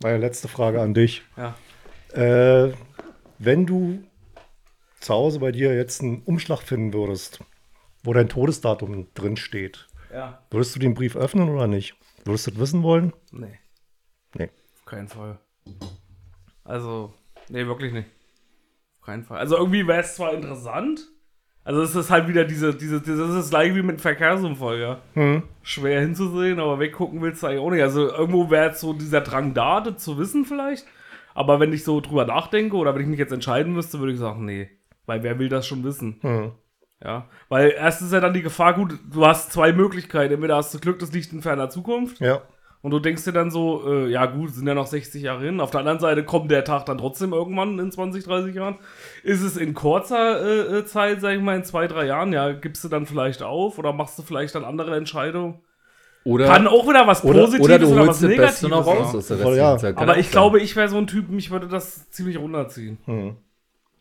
Meine 0.04 0.18
letzte 0.18 0.48
Frage 0.48 0.82
an 0.82 0.92
dich. 0.92 1.22
Ja. 1.34 1.54
Äh, 2.12 2.74
wenn 3.38 3.64
du 3.64 4.04
zu 5.00 5.14
Hause 5.14 5.38
bei 5.38 5.50
dir 5.50 5.74
jetzt 5.74 6.02
einen 6.02 6.20
Umschlag 6.24 6.60
finden 6.60 6.92
würdest, 6.92 7.40
wo 8.02 8.12
dein 8.12 8.28
Todesdatum 8.28 9.08
drin 9.14 9.38
steht, 9.38 9.88
Ja. 10.12 10.42
würdest 10.50 10.74
du 10.74 10.78
den 10.78 10.92
Brief 10.92 11.16
öffnen 11.16 11.48
oder 11.48 11.66
nicht? 11.68 11.94
Würdest 12.26 12.46
du 12.46 12.50
das 12.50 12.60
wissen 12.60 12.82
wollen? 12.82 13.14
Nee. 13.32 13.58
Nee. 14.34 14.50
Auf 14.74 14.84
keinen 14.84 15.08
Fall. 15.08 15.38
Also, 16.64 17.14
nee, 17.48 17.64
wirklich 17.64 17.94
nicht. 17.94 18.10
Auf 18.96 19.06
keinen 19.06 19.24
Fall. 19.24 19.38
Also 19.38 19.56
irgendwie 19.56 19.86
wäre 19.86 20.00
es 20.02 20.16
zwar 20.16 20.34
interessant, 20.34 21.00
also 21.64 21.82
es 21.82 21.94
ist 21.94 22.10
halt 22.10 22.28
wieder 22.28 22.44
diese, 22.44 22.74
diese, 22.74 23.00
das 23.00 23.08
ist 23.08 23.36
das 23.36 23.50
gleiche 23.50 23.74
wie 23.74 23.82
mit 23.82 23.92
einem 23.92 23.98
Verkehrsunfall, 23.98 24.78
ja. 24.78 25.00
Hm. 25.14 25.42
Schwer 25.62 26.00
hinzusehen, 26.00 26.60
aber 26.60 26.78
weggucken 26.78 27.22
willst 27.22 27.42
du 27.42 27.46
eigentlich 27.46 27.60
auch 27.60 27.70
nicht. 27.70 27.82
Also 27.82 28.10
irgendwo 28.10 28.50
wäre 28.50 28.66
jetzt 28.66 28.80
so 28.80 28.92
dieser 28.92 29.22
Drang 29.22 29.54
da, 29.54 29.80
das 29.80 30.04
zu 30.04 30.18
wissen 30.18 30.44
vielleicht. 30.44 30.86
Aber 31.34 31.60
wenn 31.60 31.72
ich 31.72 31.82
so 31.82 32.00
drüber 32.00 32.26
nachdenke 32.26 32.76
oder 32.76 32.94
wenn 32.94 33.02
ich 33.02 33.08
mich 33.08 33.18
jetzt 33.18 33.32
entscheiden 33.32 33.72
müsste, 33.72 33.98
würde 33.98 34.12
ich 34.12 34.18
sagen, 34.18 34.44
nee. 34.44 34.70
Weil 35.06 35.22
wer 35.22 35.38
will 35.38 35.48
das 35.48 35.66
schon 35.66 35.84
wissen? 35.84 36.18
Hm. 36.20 36.52
Ja. 37.02 37.28
Weil 37.48 37.70
erst 37.70 38.02
ist 38.02 38.12
ja 38.12 38.20
dann 38.20 38.34
die 38.34 38.42
Gefahr, 38.42 38.74
gut, 38.74 38.98
du 39.10 39.26
hast 39.26 39.52
zwei 39.52 39.72
Möglichkeiten. 39.72 40.34
Entweder 40.34 40.56
hast 40.56 40.72
du 40.74 40.78
Glück, 40.78 40.98
das 40.98 41.12
liegt 41.12 41.32
in 41.32 41.42
ferner 41.42 41.70
Zukunft. 41.70 42.20
Ja. 42.20 42.42
Und 42.84 42.90
du 42.90 42.98
denkst 42.98 43.24
dir 43.24 43.32
dann 43.32 43.50
so, 43.50 43.82
äh, 43.90 44.10
ja 44.10 44.26
gut, 44.26 44.50
sind 44.50 44.68
ja 44.68 44.74
noch 44.74 44.86
60 44.86 45.22
Jahre 45.22 45.42
hin. 45.46 45.58
Auf 45.62 45.70
der 45.70 45.80
anderen 45.80 46.00
Seite 46.00 46.22
kommt 46.22 46.50
der 46.50 46.64
Tag 46.64 46.84
dann 46.84 46.98
trotzdem 46.98 47.32
irgendwann 47.32 47.78
in 47.78 47.90
20, 47.90 48.24
30 48.24 48.54
Jahren. 48.54 48.76
Ist 49.22 49.40
es 49.40 49.56
in 49.56 49.72
kurzer 49.72 50.42
äh, 50.44 50.80
äh, 50.80 50.84
Zeit, 50.84 51.22
sag 51.22 51.34
ich 51.34 51.40
mal, 51.40 51.56
in 51.56 51.64
zwei, 51.64 51.86
drei 51.86 52.04
Jahren, 52.04 52.34
ja, 52.34 52.52
gibst 52.52 52.84
du 52.84 52.90
dann 52.90 53.06
vielleicht 53.06 53.42
auf 53.42 53.78
oder 53.78 53.94
machst 53.94 54.18
du 54.18 54.22
vielleicht 54.22 54.54
dann 54.54 54.66
andere 54.66 54.94
Entscheidungen? 54.96 55.62
Oder, 56.24 56.46
Kann 56.46 56.66
auch 56.66 56.86
wieder 56.86 57.06
was 57.06 57.24
oder, 57.24 57.46
Positives 57.46 57.64
oder 57.64 57.78
du 57.78 57.90
was 57.90 58.06
holst 58.06 58.22
das 58.22 58.36
Beste 58.36 58.68
noch 58.68 58.86
raus 58.86 59.12
ja. 59.12 59.18
aus 59.18 59.28
der 59.28 59.38
Voll, 59.38 59.56
ja. 59.56 59.78
Zeit. 59.78 59.96
Aber 59.96 60.18
ich 60.18 60.26
sein. 60.26 60.32
glaube, 60.32 60.60
ich 60.60 60.76
wäre 60.76 60.90
so 60.90 60.98
ein 60.98 61.06
Typ, 61.06 61.30
mich 61.30 61.50
würde 61.50 61.68
das 61.68 62.10
ziemlich 62.10 62.38
runterziehen. 62.38 62.98
Hm. 63.06 63.36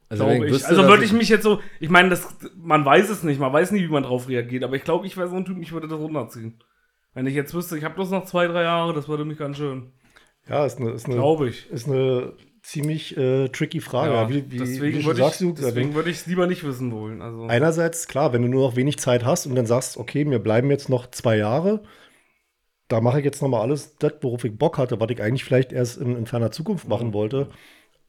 also, 0.10 0.28
ich. 0.28 0.42
wüsste, 0.42 0.68
Also 0.68 0.88
würde 0.90 1.06
ich 1.06 1.14
mich 1.14 1.30
jetzt 1.30 1.44
so, 1.44 1.62
ich 1.80 1.90
meine, 1.90 2.10
das, 2.10 2.28
man 2.58 2.84
weiß 2.84 3.10
es 3.10 3.24
nicht, 3.24 3.40
man 3.40 3.54
weiß 3.54 3.72
nie, 3.72 3.84
wie 3.84 3.88
man 3.88 4.04
drauf 4.04 4.28
reagiert, 4.28 4.66
aber 4.66 4.76
ich 4.76 4.84
glaube, 4.84 5.08
ich 5.08 5.16
wäre 5.16 5.30
so 5.30 5.38
ein 5.38 5.46
Typ, 5.46 5.56
mich 5.56 5.72
würde 5.72 5.88
das 5.88 5.98
runterziehen. 5.98 6.60
Wenn 7.14 7.28
ich 7.28 7.36
jetzt 7.36 7.54
wüsste, 7.54 7.78
ich 7.78 7.84
habe 7.84 7.96
bloß 7.96 8.10
noch 8.10 8.26
zwei, 8.26 8.48
drei 8.48 8.64
Jahre, 8.64 8.94
das 8.94 9.08
würde 9.08 9.26
mich 9.26 9.38
ganz 9.38 9.58
schön. 9.58 9.92
Ja, 10.48 10.66
ist 10.66 10.80
eine, 10.80 10.92
ist 10.92 11.06
eine, 11.06 11.16
Glaube 11.16 11.50
ich. 11.50 11.70
ist 11.70 11.88
eine 11.88 12.34
ziemlich 12.64 13.16
äh, 13.18 13.50
tricky 13.50 13.82
Frage. 13.82 14.14
Ja, 14.14 14.30
wie, 14.30 14.50
wie, 14.52 14.58
deswegen 14.58 15.00
wie 15.00 15.06
würde 15.06 15.22
ich 15.22 15.38
du, 15.38 15.52
deswegen 15.54 15.94
würde 15.94 16.10
ich 16.10 16.18
es 16.18 16.26
lieber 16.26 16.48
nicht 16.48 16.64
wissen 16.64 16.92
wollen. 16.92 17.22
Also, 17.22 17.46
Einerseits, 17.46 18.08
klar, 18.08 18.34
wenn 18.34 18.42
du 18.42 18.48
nur 18.48 18.68
noch 18.70 18.76
wenig 18.76 19.00
Zeit 19.00 19.26
hast 19.26 19.46
und 19.46 19.56
dann 19.56 19.66
sagst, 19.66 19.98
okay, 19.98 20.26
mir 20.26 20.40
bleiben 20.40 20.70
jetzt 20.72 20.90
noch 20.90 21.10
zwei 21.12 21.38
Jahre, 21.38 21.84
da 22.88 23.02
mache 23.02 23.20
ich 23.20 23.26
jetzt 23.26 23.42
nochmal 23.42 23.62
alles, 23.62 23.96
das, 23.98 24.14
worauf 24.22 24.44
ich 24.44 24.58
Bock 24.58 24.78
hatte, 24.78 25.00
was 25.00 25.10
ich 25.10 25.22
eigentlich 25.22 25.44
vielleicht 25.44 25.72
erst 25.72 25.98
in, 25.98 26.16
in 26.16 26.26
ferner 26.26 26.52
Zukunft 26.52 26.88
machen 26.88 27.10
Mhm. 27.10 27.14
wollte. 27.14 27.50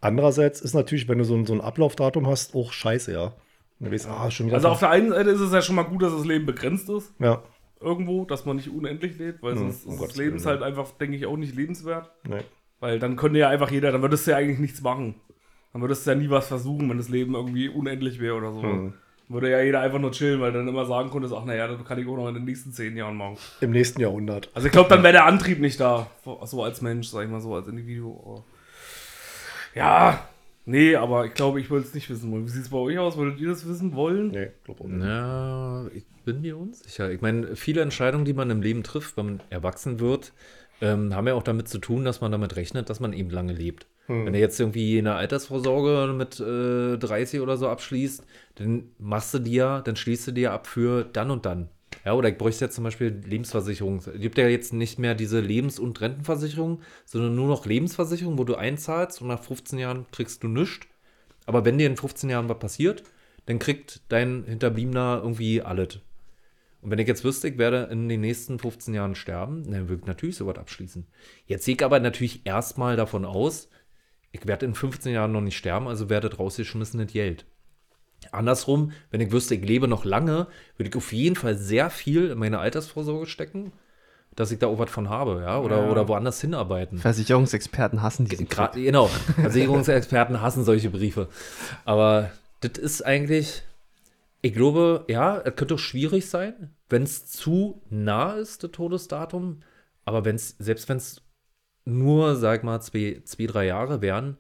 Andererseits 0.01 0.61
ist 0.61 0.75
natürlich, 0.75 1.09
wenn 1.09 1.19
du 1.19 1.25
so 1.25 1.35
ein, 1.35 1.47
so 1.47 1.55
ein 1.55 1.61
Ablaufdatum 1.61 2.27
hast, 2.27 2.55
auch 2.55 2.73
scheiße, 2.73 3.13
ja. 3.13 3.35
Weißt, 3.81 4.07
ah, 4.07 4.31
also 4.53 4.69
auf 4.69 4.79
der 4.79 4.91
einen 4.91 5.11
Seite 5.11 5.31
ist 5.31 5.41
es 5.41 5.53
ja 5.53 5.61
schon 5.61 5.75
mal 5.77 5.83
gut, 5.83 6.03
dass 6.03 6.13
das 6.13 6.25
Leben 6.25 6.47
begrenzt 6.47 6.89
ist, 6.89 7.13
ja, 7.19 7.43
irgendwo, 7.85 8.25
dass 8.25 8.45
man 8.45 8.57
nicht 8.57 8.71
unendlich 8.71 9.19
lebt, 9.19 9.43
weil 9.43 9.57
sonst 9.57 9.87
um 9.87 9.93
ist 9.93 9.99
Gottes 9.99 10.15
das 10.15 10.25
Leben 10.25 10.45
halt 10.45 10.63
einfach, 10.63 10.91
denke 10.93 11.17
ich, 11.17 11.27
auch 11.27 11.37
nicht 11.37 11.55
lebenswert. 11.55 12.11
nee. 12.29 12.43
Weil 12.81 12.99
dann 12.99 13.17
könnte 13.17 13.39
ja 13.39 13.49
einfach 13.49 13.71
jeder, 13.71 13.93
dann 13.93 14.03
würdest 14.03 14.27
du 14.27 14.33
ja 14.33 14.37
eigentlich 14.37 14.59
nichts 14.59 14.83
machen. 14.83 15.15
Dann 15.73 15.81
würdest 15.81 16.07
du 16.07 16.11
ja 16.11 16.17
nie 16.17 16.29
was 16.29 16.49
versuchen, 16.49 16.91
wenn 16.91 16.99
das 16.99 17.09
Leben 17.09 17.35
irgendwie 17.35 17.69
unendlich 17.69 18.21
wäre 18.21 18.35
oder 18.35 18.53
so. 18.53 18.63
Hm. 18.63 18.95
Würde 19.29 19.51
ja 19.51 19.63
jeder 19.63 19.81
einfach 19.81 19.99
nur 19.99 20.13
chillen, 20.13 20.41
weil 20.41 20.53
dann 20.53 20.69
immer 20.69 20.85
sagen 20.85 21.09
konnte, 21.09 21.35
ach 21.35 21.47
naja, 21.47 21.67
das 21.67 21.83
kann 21.85 21.99
ich 21.99 22.07
auch 22.07 22.17
noch 22.17 22.29
in 22.29 22.35
den 22.35 22.45
nächsten 22.45 22.73
zehn 22.73 22.95
Jahren 22.95 23.17
machen. 23.17 23.39
Im 23.63 23.71
nächsten 23.71 24.01
Jahrhundert. 24.03 24.51
Also 24.53 24.67
ich 24.67 24.73
glaube, 24.73 24.91
dann 24.91 25.03
wäre 25.03 25.15
der 25.15 25.25
Antrieb 25.25 25.61
nicht 25.61 25.81
da, 25.81 26.11
so 26.45 26.63
als 26.63 26.83
Mensch, 26.83 27.09
sag 27.09 27.25
ich 27.25 27.31
mal 27.31 27.41
so, 27.41 27.55
als 27.55 27.67
Individuum. 27.69 28.45
Ja, 29.75 30.29
nee, 30.67 30.95
aber 30.95 31.25
ich 31.25 31.33
glaube, 31.33 31.61
ich 31.61 31.71
würde 31.71 31.87
es 31.87 31.95
nicht 31.95 32.11
wissen 32.11 32.31
wollen. 32.31 32.45
Wie 32.45 32.51
sieht 32.51 32.65
es 32.65 32.69
bei 32.69 32.77
euch 32.77 32.99
aus? 32.99 33.17
Würdet 33.17 33.41
ihr 33.41 33.49
das 33.49 33.67
wissen 33.67 33.95
wollen? 33.95 34.29
Nee, 34.29 34.51
glaub 34.63 34.81
auch 34.83 34.87
nicht. 34.87 35.05
Ja, 35.05 35.87
ich 35.95 36.05
bin 36.25 36.41
mir 36.41 36.57
unsicher. 36.57 37.11
Ich 37.11 37.21
meine, 37.21 37.57
viele 37.57 37.83
Entscheidungen, 37.83 38.25
die 38.25 38.33
man 38.33 38.51
im 38.51 38.63
Leben 38.63 38.83
trifft, 38.83 39.17
wenn 39.17 39.27
man 39.27 39.41
erwachsen 39.51 40.01
wird, 40.01 40.33
ähm, 40.81 41.15
haben 41.15 41.27
ja 41.27 41.35
auch 41.35 41.43
damit 41.43 41.69
zu 41.69 41.79
tun, 41.79 42.05
dass 42.05 42.21
man 42.21 42.33
damit 42.33 42.57
rechnet, 42.57 42.91
dass 42.91 43.01
man 43.01 43.13
eben 43.13 43.31
lange 43.31 43.53
lebt. 43.53 43.87
Hm. 44.07 44.27
Wenn 44.27 44.33
du 44.33 44.39
jetzt 44.39 44.61
irgendwie 44.61 44.99
eine 44.99 45.15
Altersvorsorge 45.15 46.13
mit 46.13 46.41
äh, 46.41 46.99
30 46.99 47.41
oder 47.41 47.57
so 47.57 47.69
abschließt, 47.69 48.23
dann 48.57 48.91
machst 48.99 49.33
du 49.35 49.39
dir, 49.39 49.83
dann 49.85 49.97
schließt 49.97 50.27
du 50.27 50.33
dir 50.33 50.53
ab 50.53 50.67
für 50.67 51.05
dann 51.05 51.31
und 51.31 51.47
dann. 51.47 51.69
Ja, 52.05 52.13
oder 52.13 52.29
ich 52.29 52.37
bräuchte 52.37 52.65
jetzt 52.65 52.75
zum 52.75 52.85
Beispiel 52.85 53.23
Lebensversicherung. 53.25 53.99
Es 53.99 54.21
gibt 54.21 54.37
ja 54.37 54.49
jetzt 54.49 54.73
nicht 54.73 54.99
mehr 54.99 55.15
diese 55.15 55.41
Lebens- 55.41 55.79
und 55.79 56.01
Rentenversicherung, 56.01 56.83
sondern 57.05 57.35
nur 57.35 57.49
noch 57.49 57.67
Lebensversicherung, 57.67 58.37
wo 58.37 58.45
du 58.45 58.57
einzahlst 58.57 59.23
und 59.23 59.29
nach 59.29 59.43
15 59.43 59.79
Jahren 59.79 60.07
kriegst 60.11 60.43
du 60.43 60.49
nichts. 60.49 60.87
Aber 61.47 61.65
wenn 61.65 61.79
dir 61.79 61.87
in 61.87 61.97
15 61.97 62.29
Jahren 62.29 62.49
was 62.49 62.59
passiert, 62.59 63.05
dann 63.47 63.59
kriegt 63.59 64.03
dein 64.09 64.45
Hinterbliebener 64.45 65.21
irgendwie 65.23 65.63
alles. 65.63 66.01
Und 66.85 66.91
wenn 66.91 66.99
ich 66.99 67.09
jetzt 67.09 67.25
wüsste, 67.25 67.49
ich 67.49 67.57
werde 67.57 67.89
in 67.91 68.09
den 68.11 68.21
nächsten 68.21 68.59
15 68.59 68.93
Jahren 68.93 69.15
sterben, 69.15 69.65
dann 69.71 69.89
würde 69.89 70.03
ich 70.03 70.07
natürlich 70.07 70.37
sowas 70.37 70.59
abschließen. 70.59 71.07
Jetzt 71.47 71.65
sehe 71.65 71.75
ich 71.77 71.85
aber 71.85 71.99
natürlich 71.99 72.45
erstmal 72.45 72.95
davon 72.97 73.25
aus, 73.25 73.71
ich 74.33 74.47
werde 74.47 74.67
in 74.67 74.75
15 74.75 75.13
Jahren 75.15 75.33
noch 75.33 75.41
nicht 75.41 75.57
sterben, 75.57 75.89
also 75.89 76.11
werde 76.11 76.35
rausgeschmissenes 76.37 77.11
Geld. 77.11 77.47
Andersrum, 78.33 78.93
wenn 79.11 79.21
ich 79.23 79.33
wüsste, 79.33 79.55
ich 79.55 79.65
lebe 79.65 79.89
noch 79.89 80.05
lange, 80.05 80.47
würde 80.77 80.91
ich 80.91 80.97
auf 80.97 81.13
jeden 81.13 81.37
Fall 81.37 81.57
sehr 81.57 81.89
viel 81.89 82.31
in 82.31 82.39
meine 82.39 82.59
Altersvorsorge 82.59 83.27
stecken, 83.27 83.73
dass 84.35 84.51
ich 84.51 84.59
da 84.59 84.67
auch 84.67 84.79
was 84.79 84.91
von 84.91 85.09
habe, 85.09 85.41
ja, 85.43 85.59
oder, 85.61 85.85
Ja. 85.85 85.91
oder 85.91 86.07
woanders 86.09 86.41
hinarbeiten. 86.41 86.99
Versicherungsexperten 86.99 88.03
hassen 88.03 88.27
diesen 88.27 88.49
Gra 88.49 88.67
Trick. 88.69 88.85
genau, 88.85 89.07
Versicherungsexperten 89.37 90.43
hassen 90.43 90.65
solche 90.65 90.91
Briefe. 90.91 91.29
Aber 91.85 92.31
das 92.61 92.73
ist 92.79 93.03
eigentlich, 93.03 93.63
ich 94.43 94.53
glaube, 94.53 95.05
ja, 95.09 95.39
es 95.45 95.55
könnte 95.57 95.75
auch 95.75 95.79
schwierig 95.79 96.29
sein, 96.29 96.74
wenn 96.89 97.03
es 97.03 97.27
zu 97.27 97.83
nah 97.91 98.35
ist, 98.35 98.63
das 98.63 98.71
Todesdatum. 98.71 99.63
Aber 100.05 100.25
wenn 100.25 100.37
es, 100.37 100.51
selbst 100.59 100.89
wenn 100.89 100.99
es 100.99 101.23
nur, 101.85 102.37
sag 102.37 102.65
mal, 102.65 102.81
zwei, 102.81 103.23
zwei, 103.25 103.47
drei 103.47 103.67
Jahre 103.67 104.01
wären, 104.01 104.39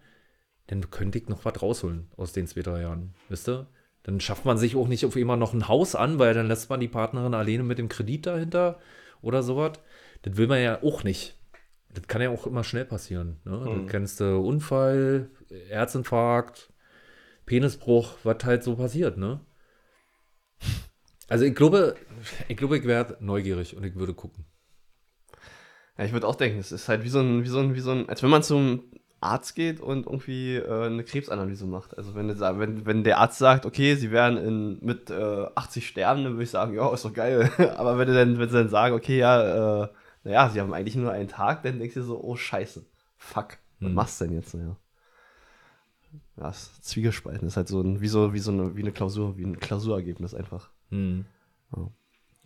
dann 0.66 0.90
könnte 0.90 1.18
ich 1.18 1.28
noch 1.28 1.44
was 1.44 1.60
rausholen 1.60 2.10
aus 2.16 2.32
den 2.32 2.46
zwei, 2.46 2.62
drei 2.62 2.82
Jahren. 2.82 3.14
Wisst 3.28 3.48
ihr? 3.48 3.68
Dann 4.02 4.20
schafft 4.20 4.44
man 4.44 4.58
sich 4.58 4.76
auch 4.76 4.88
nicht 4.88 5.04
auf 5.06 5.16
immer 5.16 5.36
noch 5.36 5.54
ein 5.54 5.68
Haus 5.68 5.94
an, 5.94 6.18
weil 6.18 6.34
dann 6.34 6.46
lässt 6.46 6.68
man 6.70 6.80
die 6.80 6.88
Partnerin 6.88 7.34
alleine 7.34 7.62
mit 7.62 7.78
dem 7.78 7.88
Kredit 7.88 8.26
dahinter 8.26 8.78
oder 9.22 9.42
sowas. 9.42 9.72
Das 10.22 10.36
will 10.36 10.46
man 10.46 10.62
ja 10.62 10.82
auch 10.82 11.04
nicht. 11.04 11.38
Das 11.88 12.06
kann 12.06 12.20
ja 12.20 12.30
auch 12.30 12.46
immer 12.46 12.64
schnell 12.64 12.84
passieren. 12.84 13.40
Ne? 13.44 13.62
Du 13.64 13.86
kennst 13.86 14.20
du 14.20 14.40
Unfall, 14.40 15.30
Herzinfarkt, 15.68 16.72
Penisbruch, 17.46 18.16
was 18.24 18.44
halt 18.44 18.62
so 18.62 18.76
passiert, 18.76 19.16
ne? 19.16 19.40
Also 21.28 21.44
ich 21.44 21.54
glaube, 21.54 21.96
ich 22.48 22.56
glaube, 22.56 22.78
ich 22.78 22.84
werde 22.84 23.16
neugierig 23.20 23.76
und 23.76 23.84
ich 23.84 23.94
würde 23.94 24.14
gucken. 24.14 24.46
Ja, 25.98 26.04
ich 26.04 26.12
würde 26.12 26.26
auch 26.26 26.34
denken, 26.34 26.58
es 26.58 26.72
ist 26.72 26.88
halt 26.88 27.04
wie 27.04 27.08
so 27.08 27.20
ein, 27.20 27.44
wie 27.44 27.48
so 27.48 27.60
ein, 27.60 27.74
wie 27.74 27.80
so 27.80 27.92
ein, 27.92 28.08
als 28.08 28.22
wenn 28.22 28.30
man 28.30 28.42
zum 28.42 28.84
Arzt 29.20 29.54
geht 29.54 29.80
und 29.80 30.06
irgendwie 30.06 30.56
äh, 30.56 30.86
eine 30.86 31.04
Krebsanalyse 31.04 31.66
macht. 31.66 31.96
Also 31.96 32.14
wenn, 32.14 32.28
der- 32.28 32.58
wenn, 32.58 32.84
wenn 32.84 33.04
der 33.04 33.18
Arzt 33.18 33.38
sagt, 33.38 33.64
okay, 33.64 33.94
sie 33.94 34.10
werden 34.10 34.36
in, 34.38 34.78
mit 34.84 35.10
äh, 35.10 35.46
80 35.54 35.86
sterben, 35.86 36.24
dann 36.24 36.32
würde 36.34 36.44
ich 36.44 36.50
sagen, 36.50 36.74
ja, 36.74 36.92
ist 36.92 37.04
doch 37.04 37.12
geil. 37.12 37.50
Aber 37.76 37.96
wenn, 37.98 38.08
dann, 38.12 38.38
wenn 38.38 38.48
sie 38.48 38.56
dann 38.58 38.68
sagen, 38.68 38.94
okay, 38.94 39.18
ja, 39.18 39.84
äh, 39.84 39.88
naja, 40.24 40.48
sie 40.50 40.60
haben 40.60 40.74
eigentlich 40.74 40.96
nur 40.96 41.12
einen 41.12 41.28
Tag, 41.28 41.62
dann 41.62 41.78
denkst 41.78 41.94
du 41.94 42.00
dir 42.00 42.06
so, 42.06 42.22
oh 42.22 42.36
scheiße, 42.36 42.84
fuck, 43.16 43.58
was 43.80 43.92
Hm. 43.92 43.94
machst 43.94 44.20
du 44.20 44.24
denn 44.26 44.34
jetzt? 44.34 44.54
Ja, 44.54 44.76
ja 46.36 46.48
ist 46.50 46.84
Zwiegespalten, 46.84 47.46
ist 47.48 47.56
halt 47.56 47.68
so 47.68 47.80
ein, 47.80 48.00
wie 48.00 48.08
so, 48.08 48.32
wie 48.34 48.38
so 48.38 48.50
eine, 48.52 48.76
wie 48.76 48.82
eine 48.82 48.92
Klausur, 48.92 49.36
wie 49.36 49.44
ein 49.44 49.58
Klausurergebnis 49.60 50.34
einfach. 50.34 50.70
Hm. 50.90 51.24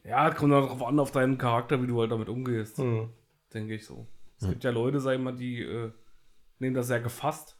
Ja, 0.05 0.31
kommt 0.31 0.53
darauf 0.53 0.83
an, 0.83 0.99
auf 0.99 1.11
deinen 1.11 1.37
Charakter, 1.39 1.83
wie 1.83 1.87
du 1.87 2.01
halt 2.01 2.11
damit 2.11 2.29
umgehst. 2.29 2.79
Hm. 2.79 3.11
Denke 3.53 3.75
ich 3.75 3.85
so. 3.85 4.07
Es 4.41 4.49
gibt 4.49 4.65
ja 4.65 4.71
Leute, 4.71 5.01
sag 5.01 5.15
ich 5.15 5.21
mal, 5.21 5.35
die 5.37 5.63
äh, 5.63 5.91
nehmen 6.59 6.75
das 6.75 6.87
sehr 6.87 7.01
gefasst. 7.01 7.57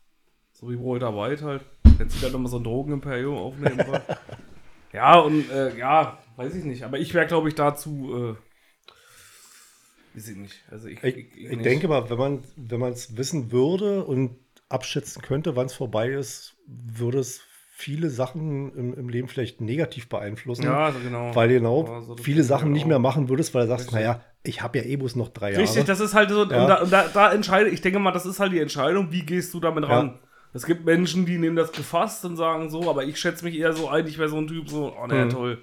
So 0.53 0.71
wie 0.71 0.79
Walter 0.79 1.15
White 1.15 1.45
halt. 1.45 1.65
Der 1.99 2.09
zieht 2.09 2.23
halt 2.23 2.33
nochmal 2.33 2.51
so 2.51 2.59
ein 2.59 2.65
Drogenimperium 2.65 3.37
auf 3.37 3.59
nebenbei. 3.59 4.01
ja, 4.93 5.19
und 5.19 5.51
äh, 5.51 5.77
ja, 5.77 6.19
weiß 6.37 6.55
ich 6.55 6.65
nicht. 6.65 6.85
Aber 6.85 6.99
ich 6.99 7.13
wäre, 7.15 7.27
glaube 7.27 7.49
ich, 7.49 7.55
dazu. 7.55 8.37
Äh, 8.37 10.17
weiß 10.17 10.29
ich 10.29 10.37
nicht. 10.37 10.65
Also 10.71 10.89
ich, 10.89 11.03
Ich, 11.03 11.17
ich 11.37 11.51
nicht. 11.51 11.65
denke 11.65 11.89
mal, 11.89 12.09
wenn 12.09 12.19
man 12.19 12.45
wenn 12.57 12.81
man 12.81 12.93
es 12.93 13.17
wissen 13.17 13.51
würde 13.53 14.05
und 14.05 14.37
abschätzen 14.69 15.23
könnte, 15.23 15.57
wann 15.57 15.67
es 15.67 15.75
vorbei 15.75 16.11
ist, 16.11 16.57
würde 16.67 17.19
es 17.19 17.41
viele 17.81 18.11
Sachen 18.11 18.73
im, 18.75 18.95
im 18.95 19.09
Leben 19.09 19.29
vielleicht 19.29 19.61
negativ 19.61 20.09
beeinflussen. 20.09 20.65
Ja, 20.65 20.87
also 20.87 20.99
genau. 20.99 21.33
Weil 21.35 21.49
genau 21.49 21.85
Also 21.85 22.17
das 22.17 22.25
viele 22.25 22.43
Sachen 22.43 22.73
nicht 22.73 22.87
mehr 22.87 22.99
machen 22.99 23.29
würdest, 23.29 23.55
weil 23.55 23.63
du 23.63 23.69
sagst, 23.69 23.87
Richtig. 23.93 24.01
naja, 24.05 24.21
ich 24.43 24.63
habe 24.63 24.79
ja 24.79 24.85
eh 24.85 24.97
bloß 24.97 25.15
noch 25.15 25.29
drei 25.29 25.53
Jahre. 25.53 25.63
Richtig, 25.63 25.85
das 25.85 26.01
ist 26.01 26.13
halt 26.13 26.31
so, 26.31 26.45
Ja. 26.45 26.61
und, 26.63 26.69
da, 26.69 26.83
und 26.83 26.93
da, 26.93 27.07
da 27.07 27.33
entscheide 27.33 27.71
ich 27.71 27.81
denke 27.81 28.01
mal, 28.01 28.11
das 28.11 28.27
ist 28.27 28.41
halt 28.41 28.51
die 28.53 28.59
Entscheidung, 28.59 29.13
wie 29.13 29.23
gehst 29.25 29.55
du 29.55 29.61
damit 29.61 29.85
Ja. 29.85 29.91
ran. 29.97 30.19
Es 30.53 30.67
gibt 30.67 30.85
Menschen, 30.87 31.25
die 31.25 31.39
nehmen 31.39 31.55
das 31.55 31.71
gefasst 31.71 32.25
und 32.25 32.37
sagen 32.37 32.69
so, 32.69 32.91
aber 32.91 33.05
ich 33.05 33.17
schätze 33.21 33.45
mich 33.45 33.57
eher 33.57 33.73
so 33.75 33.89
ein, 33.89 34.07
ich 34.09 34.19
wäre 34.19 34.29
so 34.29 34.39
ein 34.39 34.49
Typ, 34.49 34.69
so, 34.69 34.93
oh 35.01 35.07
ne, 35.07 35.27
Mhm. 35.27 35.31
toll. 35.31 35.59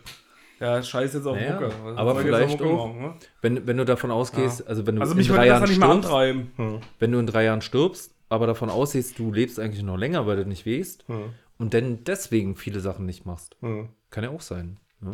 Ja, 0.61 0.81
scheiß 0.81 1.13
jetzt 1.15 1.25
auf 1.27 1.35
Naja, 1.35 1.53
Mucke. 1.59 1.69
Was 1.83 1.97
aber 1.97 2.15
vielleicht 2.15 2.59
Mucke 2.61 2.63
auch- 2.73 2.87
machen, 2.87 3.01
ne? 3.01 3.13
Wenn, 3.41 3.67
wenn 3.67 3.75
du 3.75 3.83
davon 3.83 4.09
ausgehst, 4.09 4.65
also 4.65 4.87
wenn 4.87 4.95
du 4.95 5.01
Also 5.01 5.13
in 5.17 5.27
drei 5.27 5.47
Jahren 5.47 5.59
mehr 5.63 5.67
stirbst, 5.67 5.83
antreiben. 5.89 6.51
Hm, 6.55 6.79
wenn 6.99 7.11
du 7.11 7.19
in 7.19 7.27
drei 7.27 7.43
Jahren 7.43 7.61
stirbst, 7.61 8.13
aber 8.29 8.47
davon 8.47 8.69
ausgehst, 8.69 9.19
du 9.19 9.33
lebst 9.33 9.59
eigentlich 9.59 9.83
noch 9.83 9.97
länger, 9.97 10.25
weil 10.27 10.37
du 10.37 10.45
nicht 10.45 10.65
wehst 10.65 11.03
hm, 11.07 11.33
und 11.57 11.73
dann 11.73 12.03
deswegen 12.03 12.56
viele 12.56 12.80
Sachen 12.80 13.06
nicht 13.06 13.26
machst. 13.26 13.56
hm. 13.61 13.90
Kann 14.10 14.23
ja 14.23 14.30
auch 14.30 14.41
sein. 14.41 14.80
Ne? 15.02 15.14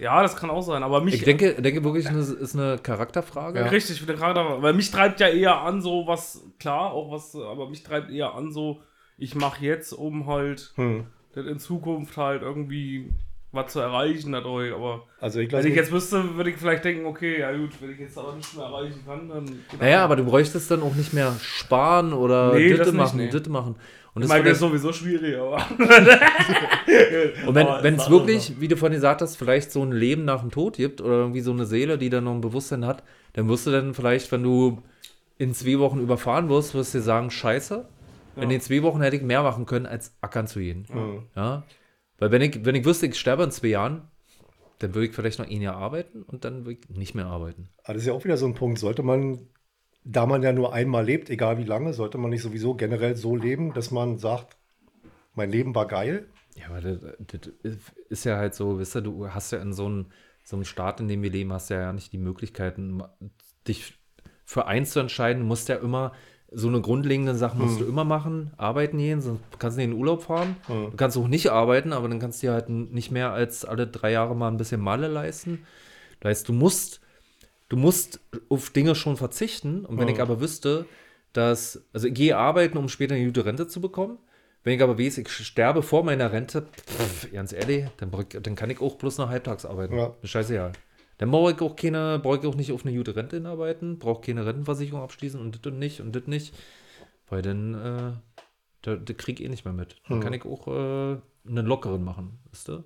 Ja, 0.00 0.22
das 0.22 0.36
kann 0.36 0.48
auch 0.48 0.62
sein, 0.62 0.82
aber 0.82 1.02
mich. 1.02 1.14
Ich 1.14 1.24
denke, 1.24 1.60
denke 1.60 1.84
wirklich, 1.84 2.06
es 2.06 2.30
ist 2.30 2.56
eine 2.56 2.78
Charakterfrage. 2.78 3.60
Ja. 3.60 3.66
Richtig, 3.66 4.00
für 4.00 4.06
den 4.06 4.18
Charakter. 4.18 4.62
Weil 4.62 4.72
mich 4.72 4.90
treibt 4.90 5.20
ja 5.20 5.28
eher 5.28 5.60
an, 5.60 5.82
so 5.82 6.06
was, 6.06 6.42
klar, 6.58 6.92
auch 6.92 7.12
was, 7.12 7.34
aber 7.36 7.68
mich 7.68 7.82
treibt 7.82 8.10
eher 8.10 8.34
an, 8.34 8.50
so, 8.52 8.80
ich 9.18 9.34
mache 9.34 9.64
jetzt, 9.64 9.92
um 9.92 10.26
halt 10.26 10.72
Hm. 10.76 11.06
in 11.36 11.58
Zukunft 11.58 12.16
halt 12.16 12.40
irgendwie 12.42 13.10
was 13.52 13.70
zu 13.74 13.80
erreichen 13.80 14.32
dadurch. 14.32 14.72
Aber 14.72 15.06
Also 15.20 15.40
ich 15.40 15.52
wenn 15.52 15.66
ich 15.66 15.74
jetzt 15.74 15.92
wüsste, 15.92 16.36
würde 16.36 16.48
ich 16.50 16.56
vielleicht 16.56 16.84
denken, 16.86 17.04
okay, 17.04 17.40
ja 17.40 17.54
gut, 17.54 17.70
wenn 17.80 17.90
ich 17.90 17.98
jetzt 17.98 18.16
aber 18.16 18.34
nicht 18.34 18.56
mehr 18.56 18.64
erreichen 18.64 19.02
kann, 19.04 19.28
dann. 19.28 19.58
Naja, 19.78 20.04
aber 20.04 20.16
du 20.16 20.24
bräuchtest 20.24 20.70
dann 20.70 20.82
auch 20.82 20.94
nicht 20.94 21.12
mehr 21.12 21.36
sparen 21.42 22.14
oder 22.14 22.54
Nee, 22.54 22.70
Ditte 22.70 22.84
nicht, 22.84 22.94
machen, 22.94 23.18
nee. 23.18 23.28
Ditte 23.28 23.50
machen. 23.50 23.76
Und 24.14 24.22
ich 24.22 24.28
das 24.28 24.36
meine, 24.36 24.44
das 24.44 24.54
ist 24.54 24.60
sowieso 24.60 24.92
schwierig, 24.92 25.38
aber. 25.38 25.56
Und 27.46 27.54
wenn 27.54 27.94
es 27.96 28.10
wirklich, 28.10 28.60
wie 28.60 28.68
du 28.68 28.76
vorhin 28.76 28.96
gesagt 28.96 29.22
hast, 29.22 29.36
vielleicht 29.36 29.72
so 29.72 29.82
ein 29.82 29.92
Leben 29.92 30.24
nach 30.24 30.40
dem 30.40 30.50
Tod 30.50 30.76
gibt 30.76 31.00
oder 31.00 31.14
irgendwie 31.14 31.40
so 31.40 31.52
eine 31.52 31.64
Seele, 31.64 31.96
die 31.96 32.10
dann 32.10 32.24
noch 32.24 32.34
ein 32.34 32.42
Bewusstsein 32.42 32.84
hat, 32.84 33.02
dann 33.32 33.48
wirst 33.48 33.66
du 33.66 33.70
dann 33.70 33.94
vielleicht, 33.94 34.30
wenn 34.30 34.42
du 34.42 34.82
in 35.38 35.54
zwei 35.54 35.78
Wochen 35.78 35.98
überfahren 36.00 36.48
wirst, 36.50 36.74
wirst 36.74 36.92
du 36.94 36.98
dir 36.98 37.04
sagen, 37.04 37.30
scheiße, 37.30 37.86
in 38.36 38.42
Ja. 38.42 38.48
den 38.48 38.60
zwei 38.60 38.82
Wochen 38.82 39.00
hätte 39.00 39.16
ich 39.16 39.22
mehr 39.22 39.42
machen 39.42 39.66
können, 39.66 39.86
als 39.86 40.14
ackern 40.20 40.46
zu 40.46 40.60
gehen. 40.60 40.86
Hm. 40.90 41.22
Ja? 41.34 41.64
Weil 42.18 42.30
wenn 42.30 42.42
ich, 42.42 42.64
wenn 42.64 42.74
ich 42.74 42.84
wüsste, 42.84 43.06
ich 43.06 43.18
sterbe 43.18 43.44
in 43.44 43.50
zwei 43.50 43.68
Jahren, 43.68 44.02
dann 44.78 44.94
würde 44.94 45.06
ich 45.06 45.14
vielleicht 45.14 45.38
noch 45.38 45.48
ein 45.48 45.60
Jahr 45.62 45.76
arbeiten 45.76 46.22
und 46.22 46.44
dann 46.44 46.66
würde 46.66 46.80
ich 46.80 46.96
nicht 46.96 47.14
mehr 47.14 47.26
arbeiten. 47.26 47.68
Aber 47.84 47.94
das 47.94 48.02
ist 48.02 48.08
ja 48.08 48.12
auch 48.12 48.24
wieder 48.24 48.36
so 48.36 48.46
ein 48.46 48.54
Punkt. 48.54 48.78
Sollte 48.78 49.02
man, 49.02 49.46
da 50.04 50.26
man 50.26 50.42
ja 50.42 50.52
nur 50.52 50.72
einmal 50.72 51.04
lebt, 51.04 51.30
egal 51.30 51.58
wie 51.58 51.64
lange, 51.64 51.92
sollte 51.92 52.18
man 52.18 52.30
nicht 52.30 52.42
sowieso 52.42 52.74
generell 52.74 53.16
so 53.16 53.36
leben, 53.36 53.72
dass 53.72 53.90
man 53.90 54.18
sagt, 54.18 54.56
mein 55.34 55.50
Leben 55.50 55.74
war 55.74 55.86
geil. 55.86 56.26
Ja, 56.56 56.66
aber 56.68 56.80
das, 56.80 56.98
das 57.18 57.52
ist 58.08 58.24
ja 58.24 58.36
halt 58.36 58.54
so, 58.54 58.78
wisst 58.78 58.96
ihr, 58.96 59.02
du 59.02 59.28
hast 59.28 59.52
ja 59.52 59.58
in 59.58 59.72
so 59.72 59.86
einem, 59.86 60.06
so 60.44 60.56
einem 60.56 60.64
Staat, 60.64 61.00
in 61.00 61.08
dem 61.08 61.22
wir 61.22 61.30
leben, 61.30 61.52
hast 61.52 61.70
du 61.70 61.74
ja 61.74 61.92
nicht 61.92 62.12
die 62.12 62.18
Möglichkeiten, 62.18 63.02
dich 63.66 63.94
für 64.44 64.66
eins 64.66 64.90
zu 64.90 65.00
entscheiden. 65.00 65.42
Du 65.42 65.46
musst 65.46 65.68
ja 65.68 65.76
immer, 65.76 66.12
so 66.54 66.68
eine 66.68 66.80
grundlegende 66.80 67.34
Sache 67.34 67.56
musst 67.56 67.80
du 67.80 67.84
immer 67.84 68.04
machen, 68.04 68.52
arbeiten 68.56 68.98
gehen, 68.98 69.20
sonst 69.20 69.42
kannst 69.58 69.76
du 69.76 69.80
nicht 69.80 69.86
in 69.86 69.92
den 69.92 70.00
Urlaub 70.00 70.22
fahren. 70.22 70.56
Hm. 70.66 70.90
Du 70.90 70.96
kannst 70.96 71.16
auch 71.16 71.28
nicht 71.28 71.50
arbeiten, 71.50 71.92
aber 71.92 72.08
dann 72.08 72.18
kannst 72.18 72.42
du 72.42 72.48
dir 72.48 72.52
halt 72.52 72.68
nicht 72.68 73.10
mehr 73.10 73.32
als 73.32 73.64
alle 73.64 73.86
drei 73.86 74.12
Jahre 74.12 74.36
mal 74.36 74.48
ein 74.48 74.58
bisschen 74.58 74.80
Malle 74.80 75.08
leisten. 75.08 75.64
Das 76.20 76.30
heißt, 76.30 76.48
du 76.48 76.52
musst, 76.52 77.00
du 77.72 77.78
musst 77.78 78.20
auf 78.50 78.68
Dinge 78.68 78.94
schon 78.94 79.16
verzichten. 79.16 79.86
Und 79.86 79.98
wenn 79.98 80.06
Hm. 80.08 80.14
ich 80.14 80.20
aber 80.20 80.40
wüsste, 80.42 80.84
dass, 81.32 81.82
also 81.94 82.06
ich 82.08 82.14
gehe 82.14 82.36
arbeiten, 82.36 82.76
um 82.76 82.88
später 82.90 83.14
eine 83.14 83.24
gute 83.24 83.46
Rente 83.46 83.66
zu 83.66 83.80
bekommen. 83.80 84.18
Wenn 84.62 84.76
ich 84.76 84.82
aber 84.82 84.98
weiß, 84.98 85.18
ich 85.18 85.28
sterbe 85.30 85.82
vor 85.82 86.04
meiner 86.04 86.30
Rente, 86.32 86.66
pff, 86.86 87.32
ganz 87.32 87.52
ehrlich, 87.52 87.86
dann, 87.96 88.10
dann 88.42 88.54
kann 88.54 88.68
ich 88.70 88.80
auch 88.80 88.96
bloß 88.96 89.16
noch 89.18 89.30
halbtags 89.30 89.64
arbeiten. 89.64 89.96
Ja. 89.96 90.14
Ist 90.22 90.30
scheißegal. 90.30 90.72
Dann 91.16 91.30
brauche 91.30 91.52
ich 91.52 91.60
auch 91.62 91.74
keine, 91.74 92.20
brauche 92.22 92.38
ich 92.38 92.46
auch 92.46 92.54
nicht 92.54 92.72
auf 92.72 92.84
eine 92.84 92.94
gute 92.94 93.16
Rente 93.16 93.36
hinarbeiten, 93.36 93.98
brauche 93.98 94.20
keine 94.20 94.44
Rentenversicherung 94.44 95.02
abschließen 95.02 95.40
und 95.40 95.56
das 95.64 95.72
und 95.72 95.78
nicht 95.78 96.00
und 96.00 96.14
das 96.14 96.26
nicht. 96.26 96.54
Weil 97.30 97.40
dann, 97.40 97.74
äh, 97.74 98.12
da, 98.82 98.96
da 98.96 99.12
krieg 99.14 99.40
ich 99.40 99.46
eh 99.46 99.48
nicht 99.48 99.64
mehr 99.64 99.74
mit. 99.74 99.96
Dann 100.08 100.18
Hm. 100.18 100.22
kann 100.22 100.32
ich 100.34 100.44
auch 100.44 100.68
äh, 100.68 101.16
einen 101.48 101.66
lockeren 101.66 102.04
machen, 102.04 102.38
weißt 102.50 102.68
du? 102.68 102.84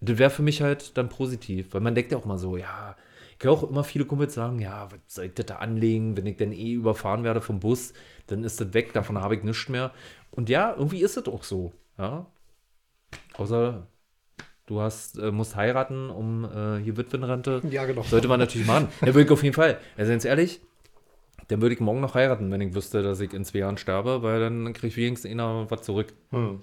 Das 0.00 0.18
wäre 0.18 0.30
für 0.30 0.42
mich 0.42 0.60
halt 0.60 0.98
dann 0.98 1.08
positiv, 1.08 1.72
weil 1.72 1.80
man 1.80 1.94
denkt 1.94 2.10
ja 2.10 2.18
auch 2.18 2.24
mal 2.24 2.38
so, 2.38 2.56
ja, 2.56 2.96
ich 3.42 3.46
höre 3.46 3.54
auch 3.54 3.68
immer 3.68 3.82
viele 3.82 4.04
Kumpels 4.04 4.34
sagen, 4.34 4.60
ja, 4.60 4.88
was 4.92 5.00
soll 5.08 5.24
ich 5.24 5.34
das 5.34 5.46
da 5.46 5.56
anlegen, 5.56 6.16
wenn 6.16 6.26
ich 6.26 6.36
dann 6.36 6.52
eh 6.52 6.74
überfahren 6.74 7.24
werde 7.24 7.40
vom 7.40 7.58
Bus, 7.58 7.92
dann 8.28 8.44
ist 8.44 8.60
das 8.60 8.72
weg, 8.72 8.92
davon 8.92 9.20
habe 9.20 9.34
ich 9.34 9.42
nichts 9.42 9.68
mehr. 9.68 9.90
Und 10.30 10.48
ja, 10.48 10.72
irgendwie 10.78 11.02
ist 11.02 11.16
es 11.16 11.26
auch 11.26 11.42
so, 11.42 11.72
ja. 11.98 12.30
Außer 13.34 13.88
du 14.66 14.80
hast, 14.80 15.18
äh, 15.18 15.32
musst 15.32 15.56
heiraten, 15.56 16.08
um 16.08 16.44
äh, 16.44 16.78
hier 16.84 16.96
Witwenrente. 16.96 17.62
Ja, 17.68 17.84
genau. 17.84 18.02
Sollte 18.02 18.28
man 18.28 18.38
natürlich 18.38 18.66
machen. 18.66 18.86
Ja, 19.00 19.08
würde 19.08 19.22
ich 19.22 19.30
auf 19.32 19.42
jeden 19.42 19.56
Fall. 19.56 19.80
Also 19.96 20.12
ganz 20.12 20.24
ehrlich, 20.24 20.60
dann 21.48 21.60
würde 21.60 21.74
ich 21.74 21.80
morgen 21.80 22.00
noch 22.00 22.14
heiraten, 22.14 22.48
wenn 22.52 22.60
ich 22.60 22.76
wüsste, 22.76 23.02
dass 23.02 23.18
ich 23.18 23.32
in 23.32 23.44
zwei 23.44 23.58
Jahren 23.58 23.76
sterbe, 23.76 24.22
weil 24.22 24.38
dann 24.38 24.72
kriege 24.72 24.86
ich 24.86 24.96
wenigstens 24.96 25.32
einer 25.32 25.68
was 25.68 25.82
zurück. 25.82 26.14
Hm. 26.30 26.62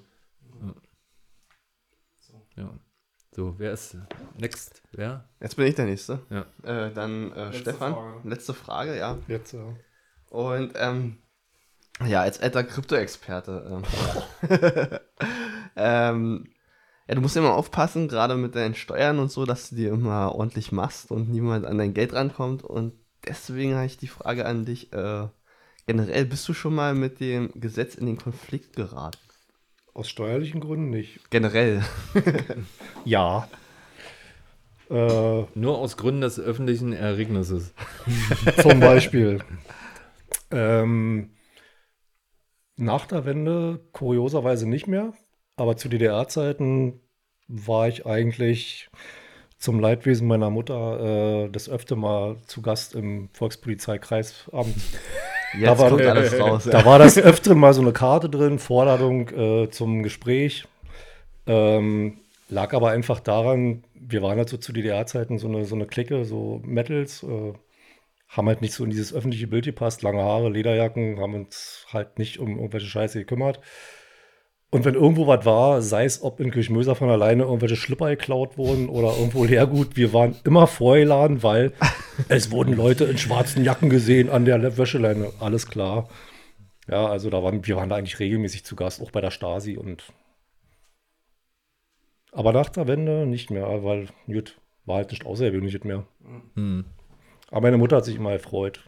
Ja. 2.55 2.69
So, 3.39 3.55
wer 3.57 3.71
ist 3.71 3.95
next? 4.37 4.81
Wer? 4.91 5.23
Jetzt 5.39 5.55
bin 5.55 5.65
ich 5.65 5.75
der 5.75 5.85
Nächste. 5.85 6.19
Ja. 6.29 6.45
Äh, 6.61 6.91
dann 6.91 7.31
äh, 7.31 7.53
Stefan, 7.53 7.93
Frage. 7.93 8.27
letzte 8.27 8.53
Frage, 8.53 8.97
ja. 8.97 9.17
Jetzt, 9.29 9.53
ja. 9.53 9.77
Und 10.29 10.73
ähm, 10.75 11.19
ja, 12.05 12.19
als 12.19 12.41
alter 12.41 12.65
Krypto-Experte. 12.65 13.81
Ähm, 14.43 14.49
ähm, 15.77 16.49
ja, 17.07 17.15
du 17.15 17.21
musst 17.21 17.37
immer 17.37 17.53
aufpassen, 17.53 18.09
gerade 18.09 18.35
mit 18.35 18.55
deinen 18.55 18.75
Steuern 18.75 19.19
und 19.19 19.31
so, 19.31 19.45
dass 19.45 19.69
du 19.69 19.77
die 19.77 19.85
immer 19.85 20.35
ordentlich 20.35 20.73
machst 20.73 21.09
und 21.09 21.29
niemand 21.29 21.65
an 21.65 21.77
dein 21.77 21.93
Geld 21.93 22.11
rankommt. 22.11 22.65
Und 22.65 22.91
deswegen 23.25 23.73
habe 23.75 23.85
ich 23.85 23.97
die 23.97 24.09
Frage 24.09 24.45
an 24.45 24.65
dich. 24.65 24.91
Äh, 24.91 25.29
generell, 25.87 26.25
bist 26.25 26.45
du 26.49 26.53
schon 26.53 26.75
mal 26.75 26.93
mit 26.93 27.21
dem 27.21 27.53
Gesetz 27.55 27.95
in 27.95 28.05
den 28.05 28.17
Konflikt 28.17 28.75
geraten? 28.75 29.28
Aus 29.93 30.09
steuerlichen 30.09 30.61
Gründen 30.61 30.89
nicht. 30.89 31.29
Generell. 31.29 31.83
Ja. 33.05 33.47
Äh, 34.89 35.43
Nur 35.55 35.77
aus 35.77 35.97
Gründen 35.97 36.21
des 36.21 36.39
öffentlichen 36.39 36.93
Ereignisses. 36.93 37.73
zum 38.61 38.79
Beispiel. 38.79 39.39
ähm, 40.51 41.31
nach 42.75 43.05
der 43.05 43.25
Wende 43.25 43.79
kurioserweise 43.91 44.67
nicht 44.67 44.87
mehr, 44.87 45.13
aber 45.57 45.75
zu 45.77 45.89
DDR-Zeiten 45.89 46.99
war 47.47 47.87
ich 47.87 48.05
eigentlich 48.05 48.89
zum 49.57 49.79
Leidwesen 49.79 50.27
meiner 50.27 50.49
Mutter 50.49 51.45
äh, 51.45 51.49
das 51.49 51.67
öfter 51.69 51.95
mal 51.95 52.37
zu 52.45 52.61
Gast 52.61 52.95
im 52.95 53.29
Volkspolizeikreisamt. 53.33 54.75
Jetzt 55.57 55.79
war- 55.79 55.89
kommt 55.89 56.01
alles 56.05 56.39
raus. 56.39 56.67
Da 56.69 56.85
war 56.85 56.99
das 56.99 57.17
öfter 57.17 57.55
mal 57.55 57.73
so 57.73 57.81
eine 57.81 57.91
Karte 57.93 58.29
drin, 58.29 58.59
Vorladung 58.59 59.29
äh, 59.29 59.69
zum 59.71 60.03
Gespräch. 60.03 60.65
Ähm, 61.47 62.17
lag 62.49 62.73
aber 62.73 62.91
einfach 62.91 63.19
daran, 63.19 63.83
wir 63.95 64.21
waren 64.21 64.37
halt 64.37 64.49
so 64.49 64.57
zu 64.57 64.73
DDR-Zeiten 64.73 65.39
so 65.39 65.47
eine, 65.47 65.65
so 65.65 65.75
eine 65.75 65.87
Clique, 65.87 66.25
so 66.25 66.61
Metals, 66.63 67.23
äh, 67.23 67.53
haben 68.27 68.47
halt 68.47 68.61
nicht 68.61 68.73
so 68.73 68.83
in 68.83 68.91
dieses 68.91 69.13
öffentliche 69.13 69.47
Bild 69.47 69.65
gepasst, 69.65 70.03
lange 70.03 70.21
Haare, 70.21 70.49
Lederjacken, 70.49 71.19
haben 71.19 71.33
uns 71.33 71.85
halt 71.91 72.19
nicht 72.19 72.37
um 72.39 72.57
irgendwelche 72.57 72.85
Scheiße 72.87 73.17
gekümmert. 73.19 73.59
Und 74.71 74.85
wenn 74.85 74.93
irgendwo 74.93 75.25
was 75.25 75.45
war, 75.45 75.81
sei 75.81 76.05
es 76.05 76.21
ob 76.21 76.39
in 76.39 76.51
Kirchmöser 76.51 76.93
von 76.93 77.09
alleine 77.09 77.43
irgendwelche 77.43 77.75
Schlipper 77.75 78.09
geklaut 78.09 78.57
wurden 78.57 78.87
oder 78.87 79.17
irgendwo 79.17 79.43
Leergut, 79.43 79.95
wir 79.95 80.13
waren 80.13 80.35
immer 80.43 80.67
vorgeladen, 80.67 81.41
weil 81.41 81.73
es 82.27 82.51
wurden 82.51 82.73
Leute 82.73 83.05
in 83.05 83.17
schwarzen 83.17 83.63
Jacken 83.63 83.89
gesehen 83.89 84.29
an 84.29 84.45
der 84.45 84.77
Wäscheleine. 84.77 85.31
Alles 85.39 85.67
klar. 85.67 86.07
Ja, 86.87 87.07
also 87.07 87.29
da 87.29 87.41
waren, 87.43 87.65
wir 87.65 87.75
waren 87.77 87.89
da 87.89 87.95
eigentlich 87.95 88.19
regelmäßig 88.19 88.63
zu 88.63 88.75
Gast, 88.75 89.01
auch 89.01 89.11
bei 89.11 89.21
der 89.21 89.31
Stasi 89.31 89.77
und 89.77 90.03
aber 92.31 92.53
nach 92.53 92.69
der 92.69 92.87
Wende 92.87 93.25
nicht 93.25 93.49
mehr, 93.49 93.83
weil 93.83 94.07
gut, 94.27 94.59
war 94.85 94.97
halt 94.97 95.11
nicht 95.11 95.25
außergewöhnliches 95.25 95.83
mehr. 95.83 96.05
Aber 97.49 97.61
meine 97.61 97.77
Mutter 97.77 97.97
hat 97.97 98.05
sich 98.05 98.15
immer 98.15 98.33
gefreut. 98.33 98.83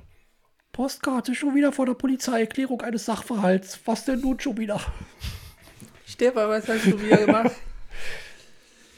Postkarte 0.72 1.36
schon 1.36 1.56
wieder 1.56 1.72
vor 1.72 1.86
der 1.86 1.96
Polizeierklärung 1.96 2.82
eines 2.82 3.06
Sachverhalts. 3.06 3.80
Was 3.86 4.06
denn 4.06 4.22
nun 4.22 4.40
schon 4.40 4.58
wieder? 4.58 4.80
Stefan, 6.22 6.50
was 6.50 6.68
hast 6.68 6.86
du 6.86 7.02
wieder 7.02 7.26
gemacht? 7.26 7.52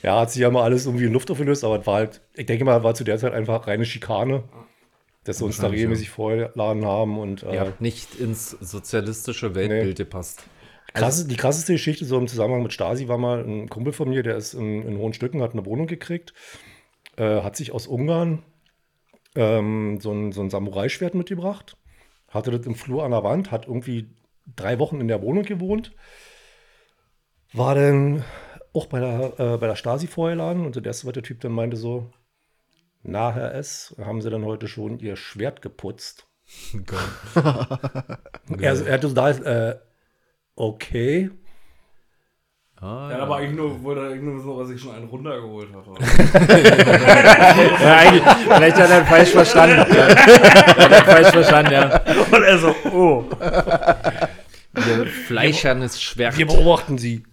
Ja, 0.01 0.19
hat 0.19 0.31
sich 0.31 0.41
ja 0.41 0.51
mal 0.51 0.63
alles 0.63 0.85
irgendwie 0.85 1.05
in 1.05 1.13
Luft 1.13 1.31
aufgelöst, 1.31 1.63
aber 1.63 1.85
war 1.85 1.95
halt, 1.95 2.19
ich 2.33 2.45
denke 2.45 2.65
mal, 2.65 2.83
war 2.83 2.93
zu 2.93 3.05
der 3.05 3.17
Zeit 3.17 3.31
einfach 3.31 3.67
reine 3.67 3.85
Schikane, 3.85 4.43
dass 5.23 5.37
sie 5.37 5.45
uns 5.45 5.59
da 5.59 5.67
regelmäßig 5.67 6.09
vorgeladen 6.09 6.83
haben 6.83 7.17
und 7.17 7.43
äh, 7.43 7.57
habt 7.57 7.79
nicht 7.79 8.19
ins 8.19 8.49
sozialistische 8.49 9.55
Weltbild 9.55 9.95
gepasst. 9.95 10.43
Krass, 10.93 11.25
die 11.25 11.37
krasseste 11.37 11.71
Geschichte 11.71 12.03
so 12.03 12.17
im 12.17 12.27
Zusammenhang 12.27 12.63
mit 12.63 12.73
Stasi 12.73 13.07
war 13.07 13.17
mal 13.17 13.45
ein 13.45 13.69
Kumpel 13.69 13.93
von 13.93 14.09
mir, 14.09 14.23
der 14.23 14.35
ist 14.35 14.55
in, 14.55 14.85
in 14.85 14.97
hohen 14.97 15.13
Stücken, 15.13 15.41
hat 15.41 15.53
eine 15.53 15.65
Wohnung 15.65 15.87
gekriegt, 15.87 16.33
äh, 17.15 17.41
hat 17.41 17.55
sich 17.55 17.71
aus 17.71 17.87
Ungarn 17.87 18.43
ähm, 19.35 20.01
so 20.01 20.11
ein, 20.11 20.33
so 20.33 20.41
ein 20.41 20.49
Samurai-Schwert 20.49 21.15
mitgebracht, 21.15 21.77
hatte 22.27 22.51
das 22.51 22.67
im 22.67 22.75
Flur 22.75 23.05
an 23.05 23.11
der 23.11 23.23
Wand, 23.23 23.51
hat 23.51 23.67
irgendwie 23.67 24.09
drei 24.57 24.79
Wochen 24.79 24.99
in 24.99 25.07
der 25.07 25.21
Wohnung 25.21 25.43
gewohnt, 25.43 25.93
war 27.53 27.75
dann 27.75 28.23
auch 28.73 28.87
bei 28.87 28.99
der, 28.99 29.39
äh, 29.39 29.57
bei 29.57 29.67
der 29.67 29.75
Stasi 29.75 30.07
vorgeladen 30.07 30.65
und 30.65 30.75
das 30.75 30.83
erste, 30.83 31.07
was 31.07 31.13
der 31.13 31.23
Typ 31.23 31.39
dann 31.41 31.51
meinte, 31.51 31.77
so, 31.77 32.09
na, 33.03 33.31
Herr 33.33 33.53
S., 33.53 33.95
haben 34.03 34.21
Sie 34.21 34.29
dann 34.29 34.45
heute 34.45 34.67
schon 34.67 34.99
Ihr 34.99 35.15
Schwert 35.15 35.61
geputzt? 35.61 36.27
Er, 38.59 38.85
er 38.85 38.93
hatte 38.93 39.07
so 39.07 39.13
da, 39.13 39.29
äh, 39.29 39.79
okay. 40.55 41.29
Ah, 42.83 43.09
Ja, 43.11 43.19
aber 43.19 43.37
eigentlich 43.37 43.55
nur, 43.55 43.81
wollte 43.83 44.01
er 44.01 44.07
eigentlich 44.07 44.23
nur 44.23 44.41
so, 44.41 44.57
was 44.57 44.69
ich 44.69 44.81
schon 44.81 44.93
einen 44.93 45.07
runtergeholt 45.07 45.69
hatte. 45.73 45.91
Ja, 47.83 48.35
vielleicht 48.55 48.77
hat 48.77 48.89
er 48.89 49.05
falsch 49.05 49.29
verstanden. 49.29 49.77
Ja. 49.95 50.07
Hat 50.09 50.91
er 50.91 51.05
falsch 51.05 51.29
verstanden, 51.29 51.71
ja. 51.71 52.01
Und 52.31 52.43
er 52.43 52.57
so, 52.57 52.75
oh. 52.91 53.23
Ihr 54.75 55.05
fleischernes 55.05 56.01
Schwert. 56.01 56.37
Wir 56.37 56.47
beobachten 56.47 56.97
Sie. 56.97 57.23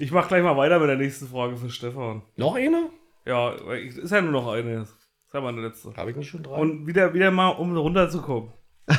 Ich 0.00 0.12
mach 0.12 0.28
gleich 0.28 0.44
mal 0.44 0.56
weiter 0.56 0.78
mit 0.78 0.88
der 0.88 0.96
nächsten 0.96 1.26
Frage 1.26 1.56
für 1.56 1.70
Stefan. 1.70 2.22
Noch 2.36 2.54
eine? 2.54 2.90
Ja, 3.26 3.50
ist 3.50 4.12
ja 4.12 4.20
nur 4.20 4.30
noch 4.30 4.46
eine. 4.52 4.76
Das 4.76 4.90
ist 4.90 5.34
ja 5.34 5.40
meine 5.40 5.60
letzte. 5.60 5.92
Habe 5.96 6.12
ich 6.12 6.16
nicht 6.16 6.30
schon 6.30 6.44
drei? 6.44 6.54
Und 6.54 6.86
wieder, 6.86 7.14
wieder 7.14 7.32
mal, 7.32 7.48
um 7.48 7.76
runterzukommen. 7.76 8.52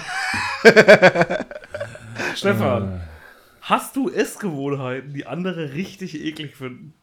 Stefan, 2.36 3.02
hast 3.62 3.96
du 3.96 4.10
Essgewohnheiten, 4.10 5.14
die 5.14 5.26
andere 5.26 5.74
richtig 5.74 6.22
eklig 6.22 6.58
finden? 6.58 6.94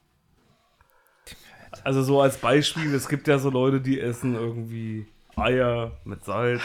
Also 1.83 2.03
so 2.03 2.21
als 2.21 2.37
Beispiel, 2.37 2.95
es 2.95 3.09
gibt 3.09 3.27
ja 3.29 3.39
so 3.39 3.49
Leute, 3.49 3.81
die 3.81 3.99
essen 3.99 4.35
irgendwie 4.35 5.07
Eier 5.37 5.93
mit 6.05 6.23
Salz. 6.25 6.63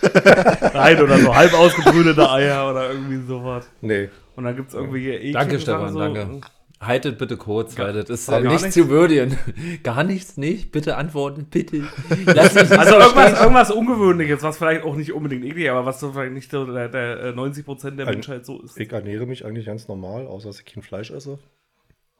Nein, 0.74 1.00
oder 1.02 1.18
so 1.18 1.34
halb 1.36 1.52
ausgebrütete 1.52 2.30
Eier 2.30 2.70
oder 2.70 2.90
irgendwie 2.90 3.26
sowas. 3.26 3.70
nee. 3.82 4.08
Und 4.34 4.44
dann 4.44 4.56
gibt 4.56 4.68
es 4.68 4.74
irgendwie 4.74 5.08
eklige 5.10 5.32
Danke, 5.32 5.60
Stefan, 5.60 5.92
so. 5.92 5.98
danke. 5.98 6.40
Haltet 6.80 7.18
bitte 7.18 7.36
kurz, 7.36 7.78
weil 7.78 7.92
das 7.92 8.08
ist 8.08 8.26
Gar 8.28 8.38
äh, 8.40 8.44
nicht 8.44 8.62
nichts? 8.62 8.74
zu 8.74 8.88
würdigen. 8.88 9.36
Gar 9.82 10.02
nichts, 10.02 10.38
nicht? 10.38 10.72
Bitte 10.72 10.96
antworten, 10.96 11.44
bitte. 11.50 11.82
Lass 12.24 12.54
mich 12.54 12.70
nicht 12.70 12.78
Also 12.78 12.92
so 12.92 12.98
irgendwas, 13.00 13.38
irgendwas 13.40 13.70
Ungewöhnliches, 13.70 14.42
was 14.42 14.56
vielleicht 14.56 14.84
auch 14.84 14.96
nicht 14.96 15.12
unbedingt 15.12 15.44
eklig, 15.44 15.70
aber 15.70 15.84
was 15.84 16.00
so 16.00 16.12
vielleicht 16.12 16.32
nicht 16.32 16.50
der, 16.52 16.88
der 16.88 17.20
äh, 17.22 17.28
90% 17.32 17.90
der 17.96 18.06
Ein- 18.06 18.14
Menschheit 18.14 18.46
so 18.46 18.62
ist. 18.62 18.80
Ich 18.80 18.90
ernähre 18.90 19.26
mich 19.26 19.44
eigentlich 19.44 19.66
ganz 19.66 19.88
normal, 19.88 20.26
außer 20.26 20.48
dass 20.48 20.60
ich 20.60 20.64
kein 20.66 20.82
Fleisch 20.82 21.10
esse. 21.10 21.38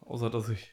Außer 0.05 0.29
dass 0.29 0.51
ich. 0.51 0.71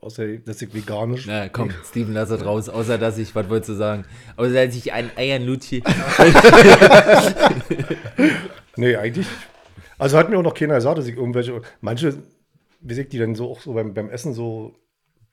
Außer 0.00 0.26
dass 0.38 0.62
ich 0.62 0.72
veganisch. 0.72 1.26
Na 1.26 1.48
komm, 1.48 1.70
Steven, 1.84 2.14
lass 2.14 2.30
es 2.30 2.44
raus. 2.44 2.68
Außer, 2.68 2.96
dass 2.96 3.18
ich, 3.18 3.34
was 3.34 3.48
wolltest 3.50 3.70
du 3.70 3.74
sagen? 3.74 4.04
Außer, 4.36 4.66
dass 4.66 4.74
ich 4.76 4.92
ein 4.92 5.10
Eiernlutschi. 5.16 5.82
Nee, 8.76 8.96
eigentlich. 8.96 9.26
Also 9.98 10.16
hat 10.16 10.30
mir 10.30 10.38
auch 10.38 10.42
noch 10.42 10.54
keiner 10.54 10.76
gesagt, 10.76 10.96
dass 10.98 11.06
ich 11.06 11.16
irgendwelche. 11.16 11.60
Manche, 11.80 12.14
wie 12.80 13.00
ich 13.00 13.08
die 13.08 13.18
dann 13.18 13.34
so 13.34 13.50
auch 13.50 13.60
so 13.60 13.74
beim, 13.74 13.94
beim 13.94 14.08
Essen 14.10 14.32
so 14.32 14.74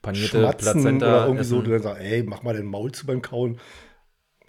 Panierte 0.01 0.39
schmatzen 0.39 0.73
Plazenta. 0.73 1.07
oder 1.07 1.25
irgendwie 1.27 1.43
so, 1.45 1.55
essen. 1.57 1.65
die 1.65 1.71
dann 1.71 1.81
sagen, 1.81 1.99
ey, 2.01 2.23
mach 2.23 2.43
mal 2.43 2.55
den 2.55 2.65
Maul 2.65 2.91
zu 2.91 3.05
beim 3.05 3.21
Kauen. 3.21 3.59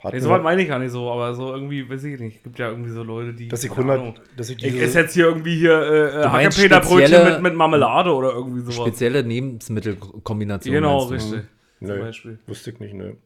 Hat 0.01 0.15
Nee, 0.15 0.21
so 0.21 0.31
was 0.31 0.43
meine 0.43 0.63
ich 0.63 0.69
gar 0.69 0.79
nicht 0.79 0.93
so, 0.93 1.11
aber 1.11 1.35
so 1.35 1.53
irgendwie, 1.53 1.89
weiß 1.91 2.05
ich 2.05 2.21
nicht. 2.21 2.45
gibt 2.45 2.59
ja 2.61 2.71
irgendwie 2.71 2.91
so 2.91 3.03
Leute, 3.03 3.35
die. 3.35 3.49
dass 3.49 3.65
ich 3.65 3.71
keine 3.71 3.93
100, 3.93 4.01
Ahnung. 4.01 4.15
dass 4.37 4.49
ich 4.51 4.63
Ich 4.63 4.81
esse 4.81 5.01
jetzt 5.01 5.15
hier 5.15 5.25
irgendwie 5.27 5.57
hier 5.57 5.73
äh, 5.73 6.23
Du 6.23 6.29
meinst 6.29 6.57
Hackepeterbrötchen 6.59 7.25
mit, 7.25 7.43
mit 7.43 7.55
Marmelade 7.55 8.15
oder 8.15 8.33
irgendwie 8.33 8.61
sowas. 8.61 8.77
Spezielle 8.77 9.23
Lebensmittelkombination. 9.23 10.73
Genau, 10.73 11.05
du? 11.07 11.15
richtig. 11.15 11.41
Zum 11.79 11.87
Nö, 11.89 12.01
Beispiel. 12.01 12.39
wusste 12.47 12.71
ich 12.71 12.79
nicht, 12.79 12.95
ne. 12.95 13.17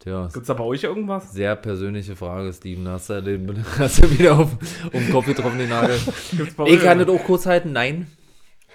Tja, 0.00 0.28
Gibt's 0.32 0.48
da 0.48 0.54
bei 0.54 0.64
euch 0.64 0.82
irgendwas? 0.84 1.32
sehr 1.32 1.54
persönliche 1.56 2.16
Frage, 2.16 2.52
Steven. 2.52 2.86
Hast 2.88 3.08
du, 3.08 3.22
den, 3.22 3.64
hast 3.78 4.02
du 4.02 4.10
wieder 4.18 4.38
auf, 4.40 4.52
um 4.92 5.00
den 5.00 5.10
Kopf 5.10 5.26
getroffen, 5.26 5.58
den 5.58 5.68
Nagel? 5.68 5.96
Gibt's 6.36 6.54
bei 6.54 6.64
Ich 6.66 6.80
kann 6.80 6.98
das 6.98 7.08
auch 7.08 7.22
kurz 7.24 7.46
halten. 7.46 7.72
Nein. 7.72 8.08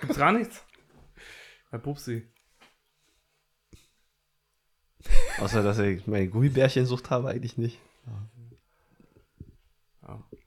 Gibt's 0.02 0.18
gar 0.18 0.32
nichts? 0.32 0.66
Herr 1.70 1.80
Pupsi. 1.80 2.28
Außer, 5.40 5.64
dass 5.64 5.80
ich 5.80 6.06
meine 6.08 6.28
Gummibärchensucht 6.28 7.10
habe, 7.10 7.30
eigentlich 7.30 7.58
nicht. 7.58 7.80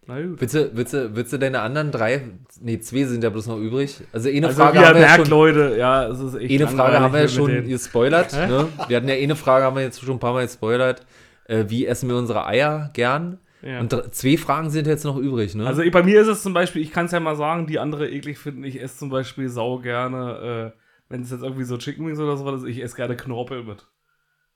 Na 0.07 0.21
gut. 0.21 0.39
Willst 0.39 0.55
du, 0.55 0.77
willst, 0.77 0.93
du, 0.93 1.17
willst 1.17 1.33
du 1.33 1.39
deine 1.39 1.61
anderen 1.61 1.91
drei, 1.91 2.29
nee, 2.61 2.79
zwei 2.79 3.05
sind 3.05 3.25
ja 3.25 3.31
bloß 3.31 3.47
noch 3.47 3.57
übrig. 3.57 4.03
Also 4.13 4.29
eine 4.29 4.49
Also 4.49 4.61
Frage 4.61 4.81
haben 4.81 4.95
wir 4.97 5.01
ja 5.01 5.07
merkt, 5.07 5.17
schon, 5.27 5.31
Leute, 5.31 5.77
ja, 5.79 6.07
es 6.09 6.21
ist 6.21 6.35
echt 6.35 6.61
eine 6.63 6.69
Frage 6.71 7.01
haben 7.01 7.15
wir 7.15 7.21
ja 7.23 7.29
schon 7.29 7.51
den- 7.51 7.69
gespoilert. 7.69 8.35
Ne? 8.35 8.69
Wir 8.89 8.99
hatten 8.99 9.09
ja 9.09 9.15
eine 9.15 9.35
Frage, 9.35 9.65
haben 9.65 9.77
wir 9.77 9.83
jetzt 9.83 10.01
schon 10.01 10.11
ein 10.11 10.19
paar 10.19 10.35
Mal 10.35 10.45
gespoilert. 10.45 11.07
Äh, 11.47 11.65
wie 11.69 11.87
essen 11.87 12.11
wir 12.11 12.17
unsere 12.17 12.45
Eier 12.47 12.91
gern? 12.93 13.39
Ja. 13.65 13.81
Und 13.81 14.15
zwei 14.15 14.37
Fragen 14.37 14.69
sind 14.69 14.87
jetzt 14.87 15.05
noch 15.05 15.17
übrig, 15.17 15.55
ne? 15.55 15.67
Also 15.67 15.83
bei 15.91 16.03
mir 16.03 16.21
ist 16.21 16.29
es 16.29 16.43
zum 16.43 16.53
Beispiel, 16.53 16.83
ich 16.83 16.93
kann 16.93 17.07
es 17.07 17.13
ja 17.13 17.21
mal 17.21 17.35
sagen, 17.35 17.67
die 17.67 17.79
andere 17.79 18.11
eklig 18.11 18.39
finden, 18.39 18.63
ich 18.63 18.81
esse 18.81 18.99
zum 18.99 19.09
Beispiel 19.09 19.49
sau 19.49 19.79
gerne, 19.79 20.75
äh, 20.75 20.79
wenn 21.09 21.23
es 21.23 21.31
jetzt 21.31 21.43
irgendwie 21.43 21.65
so 21.65 21.79
Chicken 21.79 22.07
Wings 22.07 22.19
oder 22.19 22.37
sowas 22.37 22.63
ist, 22.63 22.69
ich 22.69 22.83
esse 22.83 22.97
gerne 22.97 23.17
Knorpel 23.17 23.65
mit. 23.65 23.87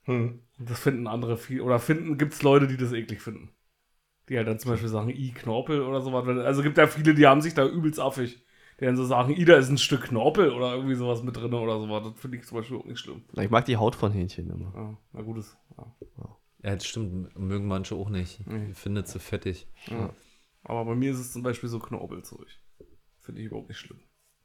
Hm. 0.03 0.41
Und 0.59 0.71
das 0.71 0.81
finden 0.81 1.07
andere 1.07 1.39
viel, 1.39 1.63
oder 1.63 1.79
finden, 1.79 2.19
gibt 2.19 2.35
es 2.35 2.43
Leute, 2.43 2.67
die 2.67 2.77
das 2.77 2.93
eklig 2.93 3.23
finden. 3.23 3.51
Die 4.29 4.37
halt 4.37 4.47
dann 4.47 4.59
zum 4.59 4.73
Beispiel 4.73 4.91
sagen, 4.91 5.09
i, 5.09 5.33
Knorpel 5.33 5.81
oder 5.81 6.03
sowas. 6.03 6.29
Also 6.45 6.63
gibt 6.63 6.77
ja 6.77 6.87
viele, 6.87 7.15
die 7.15 7.27
haben 7.27 7.41
sich 7.41 7.55
da 7.55 7.67
übelst 7.67 7.99
affig. 7.99 8.45
Die 8.79 8.85
dann 8.85 8.97
so 8.97 9.07
sagen, 9.07 9.35
i, 9.35 9.45
da 9.47 9.57
ist 9.57 9.71
ein 9.71 9.79
Stück 9.79 10.03
Knorpel 10.05 10.53
oder 10.53 10.75
irgendwie 10.75 10.95
sowas 10.95 11.23
mit 11.23 11.35
drin 11.35 11.55
oder 11.55 11.81
sowas. 11.81 12.05
Das 12.05 12.21
finde 12.21 12.37
ich 12.37 12.45
zum 12.45 12.59
Beispiel 12.59 12.77
auch 12.77 12.85
nicht 12.85 12.99
schlimm. 12.99 13.23
Ich 13.33 13.51
mag 13.51 13.65
die 13.65 13.79
Haut 13.79 13.95
von 13.95 14.13
Hähnchen 14.13 14.51
immer. 14.51 14.73
Ja, 14.75 14.99
na 15.15 15.23
gut, 15.23 15.39
ist, 15.39 15.57
ja. 15.79 16.37
Ja, 16.69 16.75
das 16.75 16.87
stimmt, 16.87 17.39
mögen 17.39 17.67
manche 17.67 17.95
auch 17.95 18.11
nicht. 18.11 18.47
Mhm. 18.47 18.73
Ich 18.73 18.79
finde 18.79 19.05
zu 19.05 19.19
fettig. 19.19 19.67
Aber 20.63 20.85
bei 20.85 20.95
mir 20.95 21.13
ist 21.13 21.19
es 21.19 21.33
zum 21.33 21.43
Beispiel 21.43 21.71
so 21.71 21.79
Knorpelzeug. 21.79 22.47
Finde 23.21 23.41
ich 23.41 23.47
überhaupt 23.47 23.69
nicht 23.69 23.79
schlimm. 23.79 24.01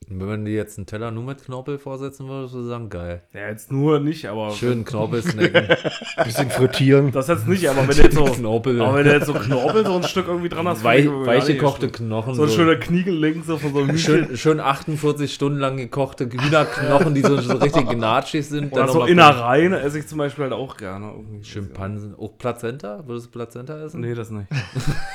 Und 0.09 0.19
wenn 0.19 0.27
man 0.27 0.45
dir 0.45 0.53
jetzt 0.53 0.77
einen 0.77 0.85
Teller 0.85 1.11
nur 1.11 1.23
mit 1.23 1.43
Knorpel 1.43 1.77
vorsetzen 1.77 2.27
würde, 2.27 2.41
würdest 2.41 2.55
du 2.55 2.63
sagen, 2.63 2.89
geil. 2.89 3.21
Ja, 3.34 3.47
jetzt 3.49 3.71
nur 3.71 3.99
nicht, 3.99 4.27
aber. 4.27 4.51
Schön 4.51 4.85
Knorpel 4.85 5.21
snacken. 5.21 5.67
Bisschen 6.23 6.49
frittieren. 6.49 7.11
Das 7.11 7.27
jetzt 7.27 7.47
nicht, 7.47 7.69
aber 7.69 7.88
wenn 7.88 7.95
du 7.95 8.03
jetzt 8.03 8.15
so. 8.15 8.23
Knorpel. 8.25 8.81
Aber 8.81 8.97
wenn 8.97 9.05
du 9.05 9.13
jetzt 9.13 9.27
so 9.27 9.34
Knorpel 9.34 9.85
so 9.85 9.95
ein 9.95 10.03
Stück 10.03 10.27
irgendwie 10.27 10.49
dran 10.49 10.67
hast, 10.67 10.84
Wei 10.84 10.99
ich 10.99 11.07
weich 11.09 11.45
gekochte. 11.45 11.89
Knochen. 11.89 12.35
So 12.35 12.43
ein 12.43 12.49
schöner 12.49 12.75
Kniegelenk 12.75 13.45
so 13.45 13.57
von 13.57 13.73
so 13.73 13.80
einem 13.80 13.89
Hühnchen. 13.91 14.27
schön, 14.27 14.38
schön 14.38 14.59
48 14.59 15.34
Stunden 15.34 15.59
lang 15.59 15.77
gekochte 15.77 16.30
Hühnerknochen, 16.30 17.13
die 17.13 17.21
so, 17.21 17.38
so 17.39 17.57
richtig 17.57 17.89
gnatschig 17.89 18.47
sind. 18.47 18.71
Oder 18.71 18.85
Dann 18.85 18.93
so 18.93 19.05
Innereien 19.05 19.73
esse 19.73 19.99
ich 19.99 20.07
zum 20.07 20.17
Beispiel 20.17 20.45
halt 20.45 20.53
auch 20.53 20.77
gerne. 20.77 21.11
Irgendwie. 21.15 21.43
Schimpansen. 21.43 22.15
Auch 22.17 22.38
Plazenta? 22.38 23.03
Würdest 23.05 23.27
du 23.27 23.31
Plazenta 23.31 23.81
essen? 23.84 24.01
Nee, 24.01 24.15
das 24.15 24.31
nicht. 24.31 24.47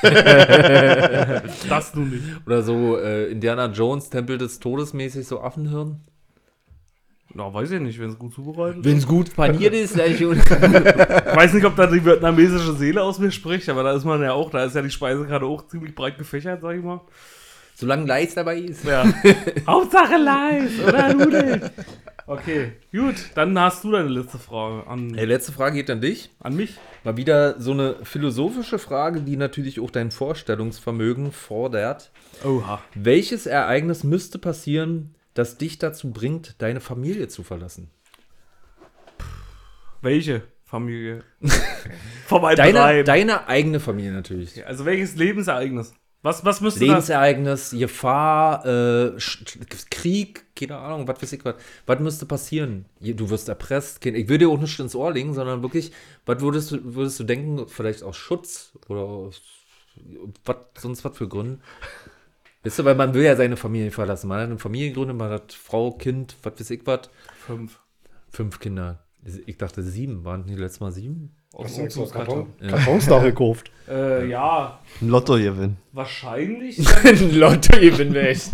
das 1.69 1.95
nun 1.95 2.11
nicht. 2.11 2.23
Oder 2.47 2.63
so 2.63 2.97
äh, 2.99 3.31
Indiana 3.31 3.67
Jones, 3.67 4.11
Tempel 4.11 4.39
des 4.39 4.59
Todes 4.61 4.78
mäßig, 4.93 5.27
so 5.27 5.41
Affenhirn? 5.41 6.01
Na, 7.35 7.53
weiß 7.53 7.71
ich 7.73 7.81
nicht, 7.81 8.01
wenn 8.01 8.11
es 8.11 8.19
gut 8.19 8.35
zubereitet 8.35 8.79
ist. 8.79 8.85
Wenn 8.85 8.97
es 8.97 9.07
gut 9.07 9.35
paniert 9.35 9.75
ist, 9.75 9.99
dann 9.99 10.15
schon. 10.19 10.39
Ich 10.39 10.51
weiß 10.51 11.53
nicht, 11.53 11.67
ob 11.67 11.77
da 11.77 11.87
die 11.87 12.05
vietnamesische 12.05 12.73
Seele 12.75 13.03
aus 13.03 13.19
mir 13.19 13.31
spricht, 13.31 13.69
aber 13.69 13.83
da 13.83 13.93
ist 13.93 14.05
man 14.05 14.23
ja 14.23 14.33
auch, 14.33 14.51
da 14.51 14.65
ist 14.65 14.75
ja 14.75 14.83
die 14.83 14.91
Speisekarte 14.91 15.45
auch 15.45 15.67
ziemlich 15.67 15.95
breit 15.95 16.17
gefächert, 16.17 16.63
sag 16.63 16.77
ich 16.77 16.83
mal. 16.83 17.01
Solange 17.75 18.07
Leis 18.07 18.35
dabei 18.35 18.59
ist. 18.59 18.85
Ja. 18.85 19.05
Hauptsache 19.67 20.17
live 20.17 20.89
oder 20.89 21.15
Nudeln. 21.15 21.71
Okay, 22.29 22.73
gut. 22.93 23.15
Dann 23.35 23.59
hast 23.59 23.85
du 23.85 23.91
deine 23.91 24.09
letzte 24.11 24.39
Frage 24.39 24.87
an, 24.87 25.09
Die 25.15 25.25
letzte 25.25 25.51
Frage 25.51 25.77
geht 25.77 25.89
an 25.89 26.03
dich. 26.03 26.31
an 26.41 26.55
mich. 26.55 26.77
Mal 27.03 27.17
wieder 27.17 27.59
so 27.59 27.73
eine 27.73 27.97
philosophische 28.05 28.79
Frage, 28.79 29.23
die 29.23 29.37
natürlich 29.37 29.81
auch 29.81 29.91
dein 29.91 30.11
Vorstellungsvermögen 30.11 31.33
fordert. 31.33 32.11
Oha. 32.45 32.83
Welches 32.95 33.47
Ereignis 33.47 34.05
müsste 34.05 34.39
passieren, 34.39 35.15
das 35.33 35.57
dich 35.57 35.79
dazu 35.79 36.11
bringt, 36.13 36.61
deine 36.61 36.81
Familie 36.81 37.29
zu 37.29 37.43
verlassen? 37.43 37.91
Welche 40.03 40.43
Familie? 40.65 41.25
Von 42.27 42.43
Deine, 42.57 43.05
deine 43.05 43.49
eigene 43.49 43.81
Familie 43.81 44.13
natürlich. 44.13 44.67
Also 44.67 44.85
welches 44.85 45.17
Lebensereignis? 45.17 45.95
Was, 46.23 46.45
was 46.45 46.61
müsste 46.61 46.81
das? 46.81 46.89
Lebensereignis, 46.89 47.71
Gefahr, 47.71 48.67
äh, 48.67 49.13
Krieg, 49.91 50.47
keine 50.57 50.77
Ahnung, 50.77 51.07
was 51.07 51.23
weiß 51.23 51.33
ich 51.33 51.45
was. 51.45 51.55
Was 51.87 52.01
müsste 52.01 52.27
passieren? 52.27 52.87
Du 53.01 53.31
wirst 53.31 53.49
erpresst. 53.49 54.01
kein- 54.01 54.17
Ich 54.17 54.29
würde 54.29 54.47
dir 54.47 54.51
auch 54.51 54.59
nicht 54.61 54.79
ins 54.81 54.97
Ohr 54.97 55.13
legen, 55.13 55.33
sondern 55.33 55.63
wirklich, 55.63 55.93
was 56.27 56.41
würdest 56.41 56.73
du, 56.73 56.95
würdest 56.97 57.21
du 57.21 57.25
denken, 57.25 57.69
vielleicht 57.69 58.03
aus 58.03 58.17
Schutz 58.17 58.73
oder 58.89 59.01
aus 59.03 59.41
was, 60.45 60.57
sonst 60.79 61.05
was 61.05 61.17
für 61.17 61.29
Gründen? 61.29 61.61
Weißt 62.65 62.81
du, 62.81 62.85
weil 62.85 62.97
man 62.97 63.15
will 63.15 63.23
ja 63.23 63.37
seine 63.37 63.57
Familie 63.57 63.93
verlassen. 63.93 64.27
Man 64.29 64.41
hat 64.41 64.47
eine 64.49 64.59
Familie 64.59 64.89
gegründet, 64.89 65.17
man 65.17 65.31
hat 65.31 65.53
Frau, 65.53 65.93
Kind, 65.93 66.37
was 66.43 66.59
weiß 66.59 66.71
ich 66.71 66.85
was. 66.85 67.09
Fünf. 67.47 67.79
Fünf 68.31 68.59
Kinder. 68.59 69.05
Ich 69.47 69.57
dachte 69.57 69.83
sieben. 69.85 70.25
Waren 70.25 70.47
die 70.47 70.55
letztes 70.57 70.81
Mal 70.81 70.91
sieben? 70.93 71.35
Aus 71.55 71.67
extra 71.67 71.83
Umzugskarton. 71.83 72.47
Karton, 72.61 72.69
Kartons 72.71 73.07
da 73.07 73.23
gekauft. 73.23 73.71
Äh, 73.91 74.29
ja, 74.29 74.81
Ein 75.01 75.09
Lotto 75.09 75.37
gewinnen. 75.39 75.79
wahrscheinlich. 75.93 76.77
Leute, 77.33 77.79
ich 77.79 77.97
bin 77.97 78.13
mir 78.13 78.29
echt. 78.29 78.51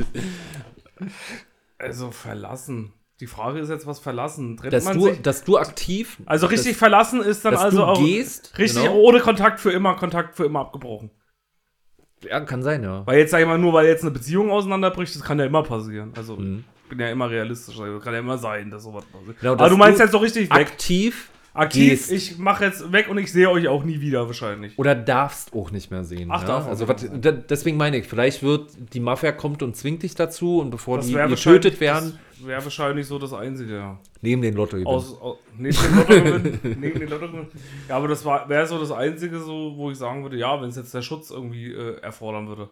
Also 1.78 2.12
verlassen. 2.12 2.92
Die 3.18 3.26
Frage 3.26 3.58
ist 3.58 3.68
jetzt, 3.68 3.84
was 3.86 3.98
verlassen? 3.98 4.56
Trennt 4.56 4.72
Dass 4.72 4.84
man 4.84 4.96
du, 4.96 5.06
sich? 5.08 5.22
dass 5.22 5.42
du 5.42 5.58
aktiv. 5.58 6.18
Also 6.26 6.46
richtig 6.46 6.76
verlassen 6.76 7.20
ist 7.20 7.44
dann 7.44 7.52
dass 7.54 7.62
also 7.62 7.78
du 7.78 7.84
auch 7.84 7.98
gehst, 7.98 8.56
richtig 8.58 8.82
genau. 8.82 8.94
ohne 8.96 9.18
Kontakt 9.20 9.58
für 9.58 9.72
immer, 9.72 9.96
Kontakt 9.96 10.36
für 10.36 10.44
immer 10.44 10.60
abgebrochen. 10.60 11.10
Ja, 12.22 12.40
kann 12.40 12.62
sein, 12.62 12.82
ja. 12.84 13.04
Weil 13.06 13.18
jetzt 13.18 13.32
sag 13.32 13.40
ich 13.40 13.46
mal, 13.46 13.58
nur 13.58 13.72
weil 13.72 13.86
jetzt 13.86 14.02
eine 14.02 14.10
Beziehung 14.12 14.50
auseinanderbricht, 14.52 15.14
das 15.14 15.22
kann 15.22 15.38
ja 15.40 15.44
immer 15.46 15.62
passieren. 15.64 16.12
Also 16.16 16.36
Mhm. 16.36 16.64
ich 16.84 16.88
bin 16.90 17.00
ja 17.00 17.08
immer 17.10 17.28
realistisch, 17.28 17.78
also 17.78 17.98
kann 17.98 18.12
ja 18.14 18.20
immer 18.20 18.38
sein, 18.38 18.70
dass 18.70 18.84
sowas 18.84 19.04
passiert. 19.06 19.40
Genau, 19.40 19.52
Aber 19.52 19.64
dass 19.64 19.70
du 19.70 19.76
meinst 19.76 19.98
du 19.98 20.04
jetzt 20.04 20.12
so 20.12 20.18
richtig 20.18 20.48
weg. 20.50 20.56
Aktiv 20.56 21.30
Aktiv, 21.54 21.90
gehst. 21.90 22.10
ich 22.10 22.38
mache 22.38 22.64
jetzt 22.64 22.90
weg 22.92 23.08
und 23.08 23.16
ich 23.16 23.30
sehe 23.30 23.48
euch 23.48 23.68
auch 23.68 23.84
nie 23.84 24.00
wieder 24.00 24.26
wahrscheinlich. 24.26 24.76
oder 24.76 24.96
darfst 24.96 25.54
auch 25.54 25.70
nicht 25.70 25.88
mehr 25.88 26.02
sehen. 26.02 26.28
Ach, 26.32 26.42
ja? 26.42 26.48
darf 26.48 26.64
auch 26.64 26.70
Also 26.70 26.88
was, 26.88 27.06
da, 27.20 27.30
deswegen 27.30 27.76
meine 27.76 27.96
ich, 27.98 28.06
vielleicht 28.06 28.42
wird 28.42 28.72
die 28.92 28.98
Mafia 28.98 29.30
kommt 29.30 29.62
und 29.62 29.76
zwingt 29.76 30.02
dich 30.02 30.16
dazu 30.16 30.58
und 30.58 30.70
bevor 30.70 30.98
die 30.98 31.14
wär 31.14 31.28
getötet 31.28 31.78
werden, 31.78 32.18
Das 32.38 32.46
wäre 32.46 32.64
wahrscheinlich 32.64 33.06
so 33.06 33.20
das 33.20 33.32
Einzige, 33.32 33.74
ja. 33.76 34.00
neben 34.20 34.42
den 34.42 34.54
Lotto 34.54 34.76
Aus, 34.84 35.16
aus, 35.20 35.38
neben 35.56 35.76
den 35.76 35.96
Lottogewinn. 35.96 36.60
neben 36.80 36.98
den 36.98 37.08
Lottogewinn. 37.08 37.46
Ja, 37.88 37.96
aber 37.98 38.08
das 38.08 38.24
wäre 38.24 38.66
so 38.66 38.80
das 38.80 38.90
Einzige, 38.90 39.38
so, 39.38 39.76
wo 39.76 39.92
ich 39.92 39.96
sagen 39.96 40.24
würde, 40.24 40.36
ja, 40.36 40.60
wenn 40.60 40.70
es 40.70 40.76
jetzt 40.76 40.92
der 40.92 41.02
Schutz 41.02 41.30
irgendwie 41.30 41.72
äh, 41.72 42.00
erfordern 42.00 42.48
würde. 42.48 42.68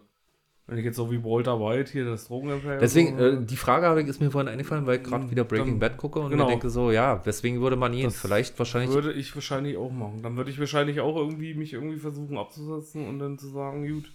Wenn 0.65 0.77
ich 0.77 0.85
jetzt 0.85 0.95
so 0.95 1.11
wie 1.11 1.21
Walter 1.23 1.59
White 1.59 1.91
hier 1.91 2.05
das 2.05 2.27
Drogenempfänger. 2.27 2.77
Deswegen, 2.77 3.17
so, 3.17 3.25
äh, 3.25 3.45
die 3.45 3.57
Frage 3.57 3.85
habe 3.85 4.01
ich, 4.01 4.07
ist 4.07 4.21
mir 4.21 4.31
vorhin 4.31 4.47
eingefallen, 4.47 4.85
weil 4.85 4.97
ich 4.99 5.03
gerade 5.03 5.29
wieder 5.29 5.43
Breaking 5.43 5.71
Dann- 5.71 5.79
Bad 5.79 5.97
gucke 5.97 6.19
und 6.19 6.31
genau. 6.31 6.45
mir 6.45 6.51
denke 6.51 6.69
so, 6.69 6.89
ja, 6.91 7.25
weswegen 7.25 7.59
würde 7.59 7.75
man? 7.75 7.91
Das 8.01 8.15
Vielleicht 8.15 8.57
wahrscheinlich. 8.57 8.91
würde 8.95 9.11
ich 9.11 9.35
wahrscheinlich 9.35 9.75
auch 9.75 9.91
machen. 9.91 10.21
Dann 10.23 10.37
würde 10.37 10.51
ich 10.51 10.59
wahrscheinlich 10.59 11.01
auch 11.01 11.17
irgendwie 11.17 11.53
mich 11.53 11.73
irgendwie 11.73 11.97
versuchen 11.97 12.37
abzusetzen 12.37 13.05
und 13.07 13.19
dann 13.19 13.37
zu 13.37 13.49
sagen, 13.49 13.85
gut. 13.87 14.05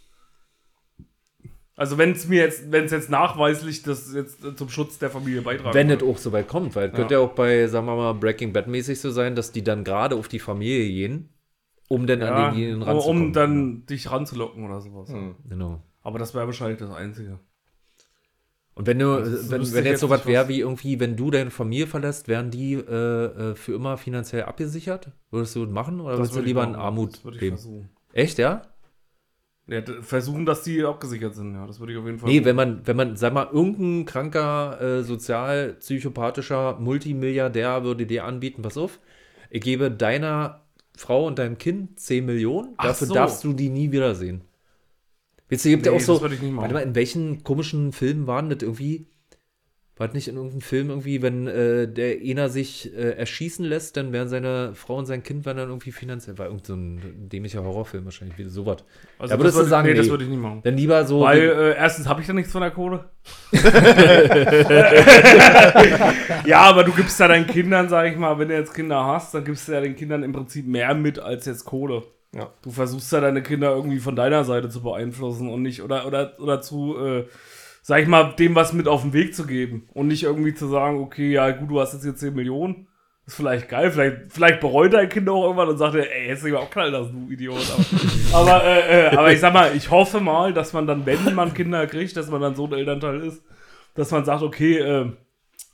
Also 1.77 1.97
wenn 1.97 2.11
es 2.13 2.27
mir 2.27 2.41
jetzt, 2.43 2.73
wenn 2.73 2.87
es 2.87 2.91
jetzt 2.93 3.09
nachweislich 3.11 3.83
das 3.83 4.13
jetzt 4.13 4.43
äh, 4.45 4.57
zum 4.57 4.69
Schutz 4.69 4.99
der 4.99 5.11
Familie 5.11 5.43
beitragen 5.43 5.75
Wenn 5.75 5.91
es 5.91 6.03
auch 6.03 6.17
so 6.19 6.33
weit 6.33 6.49
kommt, 6.49 6.75
weil 6.75 6.87
es 6.87 6.93
Ja. 6.93 6.97
könnte 6.97 7.15
ja 7.15 7.21
auch 7.21 7.35
bei, 7.35 7.67
sagen 7.69 7.87
wir 7.87 7.95
mal, 7.95 8.15
Breaking 8.15 8.53
Bad 8.53 8.67
mäßig 8.67 8.99
so 9.01 9.11
sein, 9.11 9.37
dass 9.37 9.53
die 9.53 9.63
dann 9.63 9.85
gerade 9.85 10.17
auf 10.17 10.27
die 10.29 10.41
Familie 10.41 10.89
gehen, 10.89 11.29
um 11.89 12.07
dann 12.09 12.21
ja, 12.21 12.35
an 12.35 12.55
den 12.55 12.59
Linien 12.61 12.83
um, 12.83 12.89
ranzukommen. 12.89 13.23
um 13.27 13.33
dann 13.33 13.87
dich 13.87 14.11
ranzulocken 14.11 14.65
oder 14.65 14.81
sowas. 14.81 15.13
Genau. 15.49 15.83
Aber 16.03 16.19
das 16.19 16.35
wäre 16.35 16.47
wahrscheinlich 16.47 16.79
das 16.79 16.91
Einzige. 16.91 17.39
Und 18.75 18.87
wenn 18.87 18.99
du, 19.01 19.11
Also, 19.11 19.31
das 19.33 19.51
wenn, 19.51 19.73
wenn 19.75 19.87
jetzt 19.87 20.01
sowas 20.01 20.25
wäre 20.27 20.49
wie 20.49 20.61
irgendwie, 20.61 21.01
wenn 21.01 21.17
du 21.17 21.31
deine 21.33 21.51
Familie 21.51 21.89
verlässt, 21.89 22.29
wären 22.29 22.51
die 22.51 22.75
äh, 22.75 22.81
äh, 23.51 23.55
für 23.57 23.75
immer 23.75 23.97
finanziell 23.99 24.45
abgesichert? 24.45 25.11
Würdest 25.31 25.57
du 25.57 25.65
das 25.65 25.75
machen 25.75 26.01
oder 26.01 26.17
würdest 26.17 26.37
du 26.37 26.41
lieber 26.41 26.63
in. 26.63 26.77
Armut 26.77 27.15
Das 27.15 27.25
würde 27.25 27.37
ich 27.37 27.43
leben? 27.43 27.57
versuchen. 27.57 27.89
Echt, 28.13 28.39
ja? 28.39 28.63
Ja, 29.67 29.83
versuchen, 30.01 30.47
dass 30.47 30.63
die 30.63 30.83
abgesichert 30.83 31.35
sind, 31.35 31.55
ja. 31.55 31.67
Das 31.67 31.79
würde 31.79 31.93
ich 31.93 31.99
auf 31.99 32.07
jeden 32.07 32.19
Fall. 32.19 32.31
Nee, 32.31 32.45
wenn 32.45 32.57
man, 32.57 32.87
wenn 32.87 32.97
man, 32.97 33.17
sag 33.17 33.35
mal, 33.35 33.49
irgendein 33.53 34.07
kranker, 34.07 34.81
äh, 34.81 35.03
sozial, 35.03 35.75
psychopathischer 35.75 36.79
Multimilliardär 36.79 37.85
würde 37.85 38.07
dir 38.07 38.25
anbieten, 38.25 38.63
pass 38.63 38.79
auf, 38.79 38.99
ich 39.51 39.61
gebe 39.61 39.91
deiner 39.91 40.63
Frau 40.97 41.27
und 41.27 41.39
deinem 41.39 41.59
Kind 41.59 42.01
10 42.01 42.25
Millionen, 42.25 42.75
Ach 42.79 42.85
dafür 42.87 43.09
so. 43.09 43.15
darfst 43.15 43.45
du 43.45 43.53
die 43.53 43.69
nie 43.69 43.93
wiedersehen. 43.93 44.43
Ihr, 45.51 45.59
gibt 45.59 45.87
ja 45.87 45.93
Nee, 45.93 45.99
auch 45.99 46.01
so, 46.01 46.19
das 46.19 46.31
warte 46.31 46.75
mal, 46.75 46.81
in 46.81 46.95
welchen 46.95 47.43
komischen 47.43 47.93
Filmen 47.93 48.27
waren 48.27 48.51
das 48.51 48.59
irgendwie? 48.63 49.07
War 49.97 50.07
das 50.07 50.15
nicht 50.15 50.29
in 50.29 50.37
irgendeinem 50.37 50.61
Film 50.61 50.91
irgendwie, 50.91 51.23
wenn 51.23 51.49
äh, 51.49 51.89
der 51.89 52.19
einer 52.21 52.49
sich 52.49 52.95
äh, 52.95 53.17
erschießen 53.17 53.65
lässt, 53.65 53.97
dann 53.97 54.13
werden 54.13 54.29
seine 54.29 54.73
Frau 54.75 54.97
und 54.97 55.07
sein 55.07 55.25
Kind 55.25 55.45
werden 55.45 55.59
dann 55.59 55.71
irgendwie 55.71 55.91
finanziell, 55.91 56.39
war 56.39 56.47
irgend 56.47 56.67
so 56.67 56.75
ein 56.75 57.29
dämlicher 57.29 57.65
Horrorfilm 57.65 58.05
wahrscheinlich, 58.05 58.39
wie 58.39 58.45
sowas. 58.45 58.85
also 59.19 59.35
da 59.35 59.41
würdest 59.41 59.59
du 59.59 59.65
sagen, 59.65 59.89
nee, 59.89 59.95
das 59.95 60.07
nee. 60.07 60.11
würde 60.13 60.23
ich 60.23 60.31
nicht 60.31 60.41
machen. 60.41 60.61
Dann 60.63 60.77
lieber 60.77 61.05
so, 61.05 61.23
Weil 61.23 61.41
äh, 61.41 61.77
erstens 61.77 62.07
habe 62.07 62.21
ich 62.21 62.29
da 62.29 62.33
nichts 62.33 62.53
von 62.53 62.61
der 62.61 62.71
Kohle. 62.71 63.07
ja, 66.47 66.61
aber 66.61 66.85
du 66.85 66.93
gibst 66.93 67.19
ja 67.19 67.27
deinen 67.27 67.49
Kindern, 67.49 67.89
sag 67.89 68.07
ich 68.07 68.17
mal, 68.17 68.39
wenn 68.39 68.49
du 68.49 68.55
jetzt 68.55 68.75
Kinder 68.75 69.05
hast, 69.05 69.35
dann 69.35 69.45
gibst 69.45 69.67
du 69.67 69.73
ja 69.73 69.81
den 69.81 69.97
Kindern 69.97 70.23
im 70.23 70.33
Prinzip 70.33 70.69
mehr 70.69 70.95
mit 70.95 71.19
als 71.19 71.47
jetzt 71.47 71.65
Kohle. 71.65 72.05
Ja. 72.35 72.53
Du 72.63 72.71
versuchst 72.71 73.11
ja 73.13 73.21
deine 73.21 73.43
Kinder 73.43 73.75
irgendwie 73.75 74.01
von 74.01 74.17
deiner 74.17 74.45
Seite 74.45 74.69
zu 74.69 74.83
beeinflussen 74.83 75.49
und 75.49 75.63
nicht 75.63 75.83
oder 75.83 76.07
oder 76.07 76.39
oder 76.39 76.61
zu 76.61 76.97
äh, 76.99 77.27
sag 77.83 78.03
ich 78.03 78.09
mal 78.09 78.35
dem 78.39 78.55
was 78.55 78.75
mit 78.75 78.87
auf 78.87 79.01
den 79.01 79.15
Weg 79.15 79.35
zu 79.35 79.47
geben 79.47 79.89
und 79.95 80.09
nicht 80.09 80.25
irgendwie 80.25 80.53
zu 80.53 80.69
sagen, 80.69 81.01
okay, 81.01 81.33
ja 81.33 81.51
gut, 81.51 81.71
du 81.71 81.81
hast 81.81 81.95
jetzt 81.95 82.03
hier 82.03 82.15
10 82.15 82.35
Millionen. 82.35 82.87
Ist 83.27 83.37
vielleicht 83.37 83.69
geil, 83.69 83.91
vielleicht, 83.91 84.33
vielleicht 84.33 84.61
bereut 84.61 84.93
dein 84.93 85.09
Kind 85.09 85.29
auch 85.29 85.43
irgendwann 85.43 85.69
und 85.69 85.79
sagt, 85.79 85.95
er, 85.95 86.11
ey, 86.11 86.29
jetzt 86.29 86.45
lieber 86.45 86.61
auch 86.61 86.71
knallen 86.71 86.93
lassen, 86.93 87.27
du 87.27 87.33
Idiot. 87.33 87.63
Aber, 88.33 88.53
aber, 88.57 88.65
äh, 88.65 89.07
äh, 89.07 89.17
aber 89.17 89.33
ich 89.33 89.41
sag 89.41 89.53
mal, 89.53 89.75
ich 89.75 89.91
hoffe 89.91 90.21
mal, 90.21 90.53
dass 90.53 90.75
man 90.75 90.87
dann, 90.87 91.05
wenn 91.07 91.35
man 91.35 91.55
Kinder 91.55 91.87
kriegt, 91.87 92.17
dass 92.17 92.31
man 92.31 92.41
dann 92.43 92.55
so 92.55 92.67
ein 92.67 92.73
Elternteil 92.73 93.21
ist, 93.21 93.43
dass 93.95 94.11
man 94.11 94.27
sagt, 94.27 94.43
okay, 94.43 94.79
äh, 94.79 95.13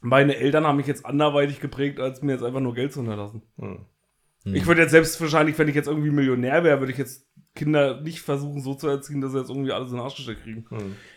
meine 0.01 0.36
Eltern 0.36 0.66
haben 0.66 0.76
mich 0.76 0.86
jetzt 0.86 1.06
anderweitig 1.06 1.60
geprägt, 1.60 1.98
als 1.98 2.22
mir 2.22 2.32
jetzt 2.32 2.44
einfach 2.44 2.60
nur 2.60 2.74
Geld 2.74 2.93
zu 2.93 3.01
hinterlassen. 3.01 3.43
Ich 4.44 4.66
würde 4.66 4.82
jetzt 4.82 4.90
selbst 4.90 5.18
wahrscheinlich, 5.20 5.58
wenn 5.58 5.68
ich 5.68 5.74
jetzt 5.74 5.88
irgendwie 5.88 6.10
Millionär 6.10 6.62
wäre, 6.64 6.78
würde 6.80 6.92
ich 6.92 6.98
jetzt 6.98 7.26
Kinder 7.54 8.00
nicht 8.00 8.20
versuchen 8.20 8.60
so 8.60 8.74
zu 8.74 8.88
erziehen, 8.88 9.20
dass 9.20 9.32
sie 9.32 9.38
jetzt 9.38 9.48
irgendwie 9.48 9.72
alles 9.72 9.88
in 9.90 9.96
den 9.96 10.02
Arsch 10.02 10.16
gesteckt 10.16 10.42
kriegen. 10.42 10.66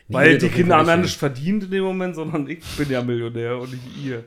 Weil 0.07 0.33
Nee, 0.33 0.37
die 0.37 0.49
Kinder 0.49 0.81
ja 0.83 0.97
nicht. 0.97 1.17
verdient 1.17 1.63
in 1.63 1.71
dem 1.71 1.83
Moment, 1.83 2.15
sondern 2.15 2.47
ich 2.47 2.63
bin 2.77 2.89
ja 2.89 3.01
Millionär 3.03 3.57
und 3.57 3.71
nicht 3.71 3.83
ihr. 4.05 4.23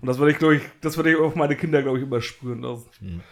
Und 0.00 0.06
das 0.06 0.18
würde 0.18 0.32
ich, 0.32 0.38
glaube 0.38 0.56
ich, 0.56 0.62
das 0.82 0.96
würde 0.96 1.10
ich 1.10 1.16
auch 1.16 1.34
meine 1.34 1.56
Kinder, 1.56 1.82
glaube 1.82 1.98
ich, 1.98 2.04
immer 2.04 2.20
spüren 2.20 2.60
lassen. 2.62 3.22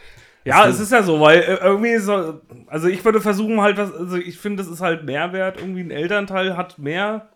Ja, 0.44 0.66
es 0.66 0.80
ist 0.80 0.90
ja 0.90 1.04
so, 1.04 1.20
weil 1.20 1.38
äh, 1.40 1.58
irgendwie 1.62 1.98
so, 1.98 2.40
also 2.66 2.88
ich 2.88 3.04
würde 3.04 3.20
versuchen 3.20 3.60
halt 3.60 3.76
was, 3.76 3.92
also 3.94 4.16
ich 4.16 4.38
finde, 4.38 4.62
das 4.64 4.72
ist 4.72 4.80
halt 4.80 5.04
Mehrwert, 5.04 5.58
irgendwie 5.60 5.82
ein 5.82 5.92
Elternteil 5.92 6.56
hat 6.56 6.80
mehr 6.80 7.28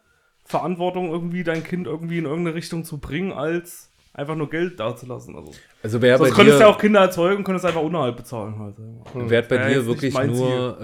Verantwortung, 0.44 1.10
irgendwie 1.10 1.44
dein 1.44 1.62
Kind 1.62 1.86
irgendwie 1.86 2.18
in 2.18 2.24
irgendeine 2.24 2.56
Richtung 2.56 2.84
zu 2.84 2.98
bringen, 2.98 3.32
als 3.32 3.85
einfach 4.16 4.34
nur 4.34 4.48
Geld 4.50 4.80
dazulassen. 4.80 5.36
Also, 5.36 5.52
also 5.82 6.00
bei 6.00 6.16
sonst 6.16 6.34
könntest 6.34 6.58
du 6.58 6.62
ja 6.64 6.68
dir, 6.70 6.74
auch 6.74 6.78
Kinder 6.78 7.00
erzeugen, 7.00 7.44
könntest 7.44 7.66
einfach 7.66 7.82
Unterhalt 7.82 8.16
bezahlen 8.16 8.58
halt. 8.58 8.74
wäre 9.30 9.42
bei 9.42 9.56
Wäre 9.58 9.68
dir 9.74 9.86
wirklich 9.86 10.14
nur, 10.26 10.80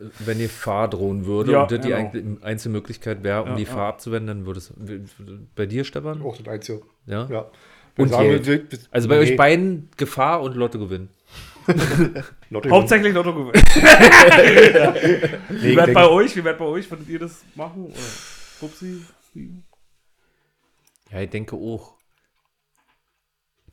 äh, 0.00 0.04
wenn 0.20 0.36
die 0.38 0.44
Gefahr 0.44 0.88
drohen 0.88 1.24
würde 1.26 1.52
Ja, 1.52 1.62
und 1.62 1.70
das 1.72 1.80
die 1.80 1.88
genau. 1.88 2.10
ein- 2.12 2.38
einzige 2.42 2.72
Möglichkeit 2.72 3.22
wäre, 3.24 3.42
um 3.42 3.48
Ja, 3.50 3.54
die 3.56 3.62
ja. 3.62 3.68
Gefahr 3.68 3.88
abzuwenden, 3.88 4.26
dann 4.38 4.46
würdest 4.46 4.70
du, 4.76 5.38
bei 5.56 5.66
dir, 5.66 5.84
Stefan? 5.84 6.20
Auch 6.22 6.36
das 6.36 6.46
Einzige. 6.46 6.82
Ja? 7.06 7.26
Ja. 7.30 7.46
Und 7.96 8.08
Sagen 8.10 8.28
wir, 8.28 8.38
Geld. 8.40 8.70
wir- 8.72 8.78
Also 8.90 9.08
bei 9.08 9.16
nee, 9.16 9.22
euch 9.22 9.36
beiden 9.36 9.88
Gefahr 9.96 10.42
und 10.42 10.54
Lotto 10.56 10.78
gewinnen. 10.78 11.08
Lotto- 12.50 12.68
Hauptsächlich 12.70 13.14
Lotto 13.14 13.32
gewinnen. 13.32 13.52
Wie 15.48 15.74
denk- 15.74 15.94
bei 15.94 16.06
euch? 16.08 16.36
Wie 16.36 16.44
wird 16.44 16.58
bei 16.58 16.64
euch? 16.66 16.90
Würdet 16.90 17.08
ihr 17.08 17.18
das 17.20 17.42
machen? 17.54 17.86
Oder 17.86 17.94
Pupsi? 18.60 19.00
Ja, 21.10 21.20
ich 21.20 21.30
denke 21.30 21.56
auch. 21.56 21.94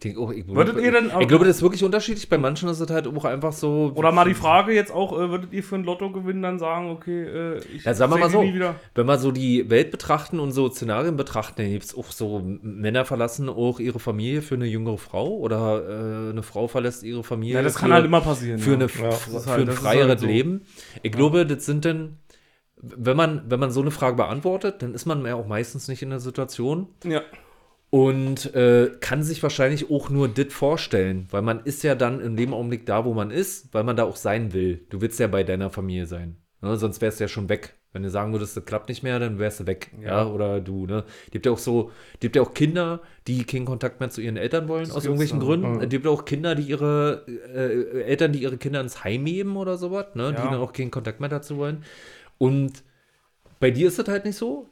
Ich 0.04 0.10
denke 0.16 0.20
auch, 0.20 0.32
ich, 0.32 0.48
Würdet 0.48 0.80
ihr 0.80 0.92
denn- 0.92 1.12
ich 1.20 1.28
glaube, 1.28 1.46
das 1.46 1.58
ist 1.58 1.62
wirklich 1.62 1.84
unterschiedlich. 1.84 2.28
Bei 2.28 2.40
manchen 2.40 2.68
ist 2.70 2.80
es 2.80 2.90
halt 2.90 3.06
auch 3.08 3.24
einfach 3.24 3.54
so. 3.54 3.92
Oder 3.94 4.12
mal 4.12 4.26
die 4.26 4.34
Frage 4.34 4.74
jetzt 4.74 4.92
auch, 4.92 5.14
äh, 5.14 5.30
würdet 5.30 5.54
ihr 5.54 5.62
für 5.64 5.76
ein 5.76 5.84
Lottogewinn 5.84 6.42
dann 6.42 6.58
sagen, 6.58 6.90
okay, 6.90 7.22
äh, 7.22 7.60
ich 7.72 7.84
Ja, 7.84 7.94
sagen 7.94 8.12
wir 8.12 8.18
mal 8.18 8.32
so, 8.32 8.42
nie 8.42 8.56
wieder? 8.56 8.74
wenn 8.96 9.06
wir 9.06 9.20
so 9.20 9.32
die 9.32 9.70
Welt 9.70 9.92
betrachten 9.92 10.40
und 10.40 10.54
so 10.54 10.68
Szenarien 10.72 11.18
betrachten, 11.18 11.62
dann 11.62 11.72
gibt 11.72 11.84
es 11.84 11.96
auch 11.96 12.10
so, 12.10 12.42
Männer 12.64 13.06
verlassen 13.06 13.48
auch 13.48 13.80
ihre 13.80 14.00
Familie 14.00 14.42
für 14.42 14.56
eine 14.56 14.66
jüngere 14.66 14.98
Frau 14.98 15.38
oder 15.38 15.84
äh, 15.88 16.30
eine 16.32 16.42
Frau 16.42 16.68
verlässt 16.68 17.04
ihre 17.04 17.24
Familie 17.24 17.58
Ja, 17.58 17.62
das 17.62 17.74
für, 17.76 17.82
kann 17.82 17.94
halt 17.94 18.06
immer 18.06 18.22
passieren. 18.22 18.58
für, 18.58 18.72
ja. 18.72 18.76
eine, 18.78 18.86
Ja, 18.86 19.12
für 19.12 19.46
halt- 19.52 19.70
ein 19.70 19.76
freieres 19.76 20.08
halt 20.08 20.20
so. 20.22 20.26
Leben. 20.26 20.62
Ich 21.04 21.12
glaube, 21.12 21.46
das 21.46 21.64
sind 21.68 21.86
dann 21.86 22.18
wenn 22.84 23.16
man, 23.16 23.44
wenn 23.48 23.60
man 23.60 23.70
so 23.70 23.82
eine 23.82 23.92
Frage 23.92 24.16
beantwortet, 24.16 24.82
dann 24.82 24.96
ist 24.96 25.06
man 25.06 25.24
ja 25.24 25.36
auch 25.36 25.46
meistens 25.46 25.88
nicht 25.88 26.02
in 26.02 26.10
der 26.10 26.20
Situation 26.20 26.88
Ja. 27.04 27.22
Und 27.92 28.56
äh, 28.56 28.90
kann 29.02 29.22
sich 29.22 29.44
wahrscheinlich 29.44 29.92
auch 29.92 30.10
nur 30.10 30.30
dit 30.30 30.54
vorstellen, 30.54 31.28
weil 31.30 31.42
man 31.42 31.60
ist 31.66 31.84
ja 31.84 31.94
dann 31.94 32.22
in 32.22 32.38
dem 32.38 32.54
Augenblick 32.54 32.86
da, 32.86 33.04
wo 33.06 33.14
man 33.14 33.30
ist, 33.32 33.74
weil 33.74 33.84
man 33.84 33.98
da 33.98 34.06
auch 34.06 34.16
sein 34.16 34.54
will. 34.54 34.86
Du 34.90 35.02
willst 35.02 35.20
ja 35.20 35.28
bei 35.28 35.44
deiner 35.44 35.70
Familie 35.70 36.06
sein. 36.08 36.38
Ne? 36.62 36.78
Sonst 36.78 37.02
wärst 37.02 37.20
du 37.20 37.26
ja 37.26 37.28
schon 37.28 37.50
weg. 37.50 37.76
Wenn 37.94 38.04
du 38.04 38.10
sagen 38.10 38.32
würdest, 38.32 38.56
das 38.56 38.64
klappt 38.64 38.88
nicht 38.88 39.04
mehr, 39.04 39.20
dann 39.20 39.38
wärst 39.38 39.60
du 39.60 39.68
weg. 39.68 39.92
Ja, 40.02 40.26
oder 40.26 40.62
du, 40.62 40.86
ne? 40.88 41.04
Die 41.28 41.32
gibt 41.32 41.46
ja 41.46 41.52
auch 41.52 41.58
so, 41.58 41.92
die 42.16 42.20
gibt 42.22 42.38
ja 42.38 42.42
auch 42.42 42.54
Kinder, 42.54 43.02
die 43.28 43.44
keinen 43.44 43.66
Kontakt 43.66 44.00
mehr 44.00 44.10
zu 44.10 44.22
ihren 44.22 44.38
Eltern 44.38 44.70
wollen, 44.70 44.84
aus 44.86 44.92
gibt's 44.92 45.06
irgendwelchen 45.08 45.42
da. 45.42 45.46
Gründen. 45.46 45.80
Die 45.82 45.90
gibt 45.90 46.06
ja 46.06 46.12
auch 46.12 46.24
Kinder, 46.24 46.56
die 46.56 46.64
ihre 46.64 47.26
äh, 47.28 48.04
Eltern, 48.04 48.32
die 48.32 48.42
ihre 48.44 48.56
Kinder 48.56 48.80
ins 48.80 49.04
Heim 49.04 49.24
nehmen 49.24 49.58
oder 49.58 49.78
sowas, 49.78 50.06
ne? 50.16 50.30
Die 50.32 50.38
Ja. 50.38 50.52
dann 50.52 50.62
auch 50.62 50.72
keinen 50.72 50.90
Kontakt 50.92 51.20
mehr 51.20 51.28
dazu 51.28 51.58
wollen. 51.58 51.84
Und 52.38 52.82
bei 53.60 53.72
dir 53.72 53.90
ist 53.90 54.00
das 54.00 54.08
halt 54.08 54.24
nicht 54.24 54.38
so. 54.38 54.70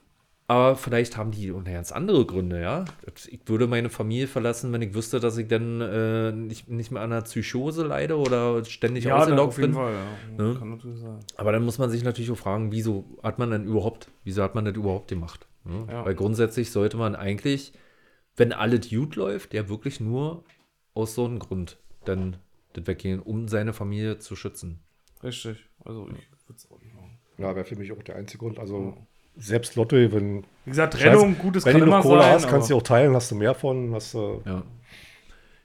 Aber 0.49 0.75
vielleicht 0.75 1.15
haben 1.15 1.29
die 1.29 1.53
ganz 1.63 1.91
andere 1.91 2.25
Gründe, 2.25 2.59
ja. 2.59 2.85
Ich 3.27 3.41
würde 3.45 3.67
meine 3.67 3.91
Familie 3.91 4.25
verlassen, 4.25 4.73
wenn 4.73 4.81
ich 4.81 4.95
wüsste, 4.95 5.19
dass 5.19 5.37
ich 5.37 5.47
dann 5.47 5.79
äh, 5.79 6.31
nicht, 6.31 6.67
nicht 6.67 6.89
mehr 6.89 7.03
an 7.03 7.11
einer 7.11 7.21
Psychose 7.21 7.85
leide 7.85 8.17
oder 8.17 8.65
ständig 8.65 9.03
Ja, 9.03 9.29
jeden 9.29 9.51
bin. 9.55 9.73
Fall, 9.75 9.93
ja. 9.93 10.43
Ne? 10.43 10.55
Kann 10.57 10.71
natürlich 10.71 11.01
sein. 11.01 11.19
Aber 11.37 11.51
dann 11.51 11.63
muss 11.63 11.77
man 11.77 11.91
sich 11.91 12.03
natürlich 12.03 12.31
auch 12.31 12.37
fragen, 12.37 12.71
wieso 12.71 13.05
hat 13.21 13.37
man 13.37 13.51
denn 13.51 13.63
überhaupt, 13.63 14.09
wieso 14.23 14.41
hat 14.41 14.55
man 14.55 14.65
das 14.65 14.75
überhaupt 14.75 15.07
gemacht? 15.09 15.47
Ne? 15.65 15.87
Ja. 15.87 16.03
Weil 16.03 16.15
grundsätzlich 16.15 16.71
sollte 16.71 16.97
man 16.97 17.15
eigentlich, 17.15 17.71
wenn 18.35 18.51
alles 18.51 18.89
gut 18.89 19.17
läuft, 19.17 19.53
ja 19.53 19.69
wirklich 19.69 19.99
nur 19.99 20.43
aus 20.95 21.13
so 21.13 21.25
einem 21.25 21.37
Grund 21.37 21.77
dann 22.05 22.37
das 22.73 22.87
weggehen, 22.87 23.19
um 23.19 23.47
seine 23.47 23.71
Familie 23.73 24.17
zu 24.17 24.35
schützen. 24.35 24.79
Richtig. 25.21 25.69
Also 25.85 26.07
ich 26.07 26.27
würde 26.47 26.57
es 26.57 26.71
auch 26.71 26.81
nicht 26.81 26.95
machen. 26.95 27.19
Ja, 27.37 27.55
wäre 27.55 27.65
für 27.65 27.75
mich 27.75 27.91
auch 27.91 28.01
der 28.01 28.15
einzige 28.15 28.39
Grund. 28.39 28.57
Also 28.57 28.97
selbst 29.37 29.75
Lotto, 29.75 29.95
wenn, 29.95 30.43
Wie 30.65 30.71
gesagt, 30.71 30.93
Trennung, 30.95 31.37
gutes 31.37 31.65
wenn 31.65 31.73
kann 31.73 31.81
du 31.81 31.87
immer 31.87 31.97
noch 31.97 32.03
Kohle 32.03 32.21
sein. 32.21 32.33
hast, 32.33 32.47
kannst 32.47 32.69
du 32.69 32.77
auch 32.77 32.81
teilen, 32.83 33.15
hast 33.15 33.31
du 33.31 33.35
mehr 33.35 33.55
von, 33.55 33.93
hast 33.93 34.13
du 34.13 34.41
Ja. 34.45 34.63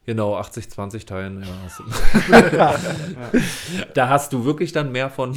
Genau, 0.07 0.39
80-20 0.39 1.07
teilen. 1.07 1.43
Ja, 1.43 1.49
hast 1.65 1.79
du. 1.79 1.85
Da 3.95 4.09
hast 4.11 4.33
du 4.35 4.45
wirklich 4.45 4.71
dann 4.73 4.93
mehr 4.93 5.09
von. 5.09 5.35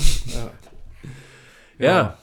Ja, 1.80 2.18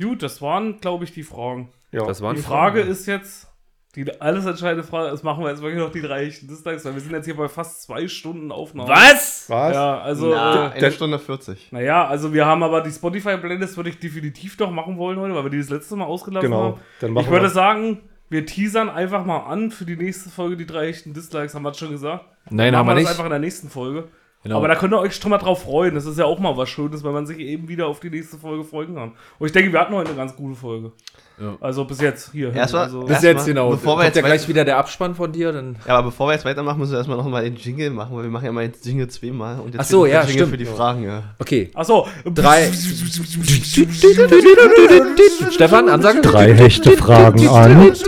Gut, 0.00 0.22
das 0.22 0.42
waren, 0.42 0.80
glaube 0.80 1.04
ich, 1.04 1.12
die 1.12 1.22
Fragen. 1.22 1.68
ja, 1.92 2.04
das 2.04 2.20
waren 2.20 2.34
Die 2.36 2.42
Frage 2.42 2.80
ist 2.80 3.06
jetzt, 3.06 3.47
die 3.96 4.20
alles 4.20 4.44
entscheidende 4.44 4.84
Frage 4.84 5.12
ist, 5.14 5.22
machen 5.24 5.42
wir 5.42 5.50
jetzt 5.50 5.62
wirklich 5.62 5.80
noch 5.80 5.90
die 5.90 6.02
drei 6.02 6.26
echten 6.26 6.46
Distrikes, 6.46 6.84
weil 6.84 6.94
wir 6.94 7.00
sind 7.00 7.12
jetzt 7.12 7.24
hier 7.24 7.36
bei 7.36 7.48
fast 7.48 7.82
zwei 7.82 8.06
Stunden 8.06 8.52
Aufnahme. 8.52 8.88
Was? 8.88 9.46
was? 9.48 9.74
Ja, 9.74 9.98
also, 10.00 10.28
Na, 10.30 10.74
äh, 10.74 10.78
eine 10.78 10.92
Stunde 10.92 11.18
40. 11.18 11.72
naja, 11.72 12.06
also 12.06 12.32
wir 12.34 12.44
haben 12.46 12.62
aber 12.62 12.82
die 12.82 12.90
Spotify-Playlist 12.90 13.76
würde 13.76 13.90
ich 13.90 13.98
definitiv 13.98 14.56
doch 14.58 14.70
machen 14.70 14.98
wollen 14.98 15.18
heute, 15.18 15.34
weil 15.34 15.44
wir 15.44 15.50
die 15.50 15.58
das 15.58 15.70
letzte 15.70 15.96
Mal 15.96 16.04
ausgelassen 16.04 16.50
Genau, 16.50 16.62
haben. 16.72 16.80
dann 17.00 17.12
machen 17.12 17.24
ich 17.24 17.30
würde 17.30 17.46
wir- 17.46 17.50
sagen, 17.50 18.00
wir 18.28 18.44
teasern 18.44 18.90
einfach 18.90 19.24
mal 19.24 19.38
an 19.46 19.70
für 19.70 19.86
die 19.86 19.96
nächste 19.96 20.28
Folge 20.28 20.56
die 20.58 20.66
drei 20.66 20.88
echten 20.88 21.14
Dislikes, 21.14 21.54
haben 21.54 21.62
wir 21.62 21.70
das 21.70 21.78
schon 21.78 21.90
gesagt? 21.90 22.26
Nein, 22.50 22.72
Machen 22.72 22.76
haben 22.80 22.86
wir 22.88 22.94
das 22.94 23.02
nicht. 23.04 23.10
einfach 23.10 23.24
in 23.24 23.30
der 23.30 23.38
nächsten 23.38 23.70
Folge. 23.70 24.08
Genau. 24.44 24.58
Aber 24.58 24.68
da 24.68 24.76
könnt 24.76 24.92
ihr 24.94 25.00
euch 25.00 25.16
schon 25.16 25.30
mal 25.30 25.38
drauf 25.38 25.64
freuen. 25.64 25.96
Das 25.96 26.06
ist 26.06 26.16
ja 26.18 26.24
auch 26.24 26.38
mal 26.38 26.56
was 26.56 26.68
Schönes, 26.68 27.02
wenn 27.02 27.12
man 27.12 27.26
sich 27.26 27.38
eben 27.40 27.66
wieder 27.68 27.88
auf 27.88 27.98
die 27.98 28.08
nächste 28.08 28.38
Folge 28.38 28.62
freuen 28.64 28.94
kann. 28.94 29.12
Und 29.38 29.46
ich 29.46 29.52
denke, 29.52 29.72
wir 29.72 29.80
hatten 29.80 29.92
heute 29.94 30.10
eine 30.10 30.16
ganz 30.16 30.36
gute 30.36 30.54
Folge. 30.54 30.92
Ja. 31.40 31.56
Also 31.60 31.84
bis 31.84 32.00
jetzt 32.00 32.30
hier. 32.32 32.52
Erstmal- 32.54 32.84
also, 32.84 33.00
Bis 33.00 33.10
Erstmal, 33.10 33.32
jetzt 33.34 33.46
genau. 33.46 33.70
bevor 33.70 33.94
wir 33.94 33.96
Kommt 33.96 34.04
jetzt 34.06 34.16
ja 34.16 34.22
gleich 34.22 34.46
wieder 34.48 34.64
der 34.64 34.78
Abspann 34.78 35.14
von 35.16 35.32
dir, 35.32 35.50
dann. 35.52 35.76
Ja, 35.86 35.98
aber 35.98 36.10
bevor 36.10 36.28
wir 36.28 36.34
jetzt 36.34 36.44
weitermachen, 36.44 36.78
müssen 36.78 36.92
wir 36.92 36.98
erstmal 36.98 37.16
noch 37.16 37.28
mal 37.28 37.42
den 37.42 37.56
Jingle 37.56 37.90
machen, 37.90 38.16
weil 38.16 38.22
wir 38.24 38.30
machen 38.30 38.44
ja 38.44 38.52
mal 38.52 38.68
den 38.68 38.80
Jingle 38.82 39.08
zweimal. 39.08 39.58
Und 39.60 39.74
jetzt 39.74 39.80
Ach 39.80 39.84
so, 39.84 40.06
ja, 40.06 40.20
Jingle 40.20 40.32
stimmt. 40.34 40.50
für 40.50 40.56
die 40.56 40.64
Fragen, 40.66 41.02
ja. 41.04 41.22
Okay. 41.40 41.70
Achso. 41.74 42.06
Drei. 42.24 42.70
Stefan, 45.50 45.88
Ansage? 45.88 46.20
Drei 46.22 46.54
Hechte 46.54 46.96
fragen 46.96 47.48
an. 47.48 47.92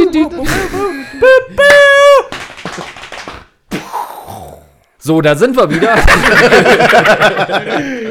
So, 5.03 5.23
da 5.23 5.35
sind 5.35 5.57
wir 5.57 5.71
wieder. 5.71 5.97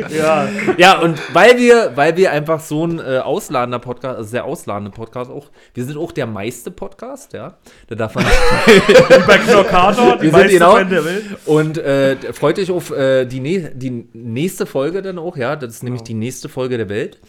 Ja. 0.10 0.49
ja, 0.78 0.99
und 0.99 1.20
weil 1.36 1.57
wir, 1.57 1.91
weil 1.95 2.18
wir 2.18 2.32
einfach 2.32 2.60
so 2.60 2.86
ein 2.86 2.99
äh, 2.99 3.20
ausladender 3.20 3.78
Podcast, 3.78 4.18
also 4.18 4.30
sehr 4.30 4.44
ausladender 4.44 4.91
Podcast 4.91 5.30
auch, 5.30 5.52
wir 5.76 5.86
sind 5.86 5.98
auch 5.98 6.11
der 6.11 6.26
meiste 6.26 6.72
Podcast, 6.72 7.34
ja. 7.34 7.57
Da 7.88 7.95
darf 7.95 8.16
man 8.16 8.26
Bei 9.28 9.38
Knockator, 9.38 10.18
die 10.18 10.24
Wir 10.24 10.32
sind 10.32 10.40
meiste 10.40 10.53
genau- 10.53 10.84
der 10.84 11.06
Welt. 11.06 11.26
Und 11.45 11.78
äh, 11.78 12.16
freut 12.34 12.57
euch 12.57 12.72
auf 12.72 12.90
äh, 12.90 13.26
die, 13.26 13.68
die 13.74 14.10
nächste 14.14 14.66
Folge 14.66 15.03
dann 15.03 15.20
auch, 15.20 15.38
ja. 15.38 15.56
Das 15.56 15.76
ist 15.76 15.84
nämlich 15.84 16.02
die 16.02 16.16
nächste 16.16 16.49
Folge 16.49 16.78
der 16.78 16.90
Welt. 16.90 17.20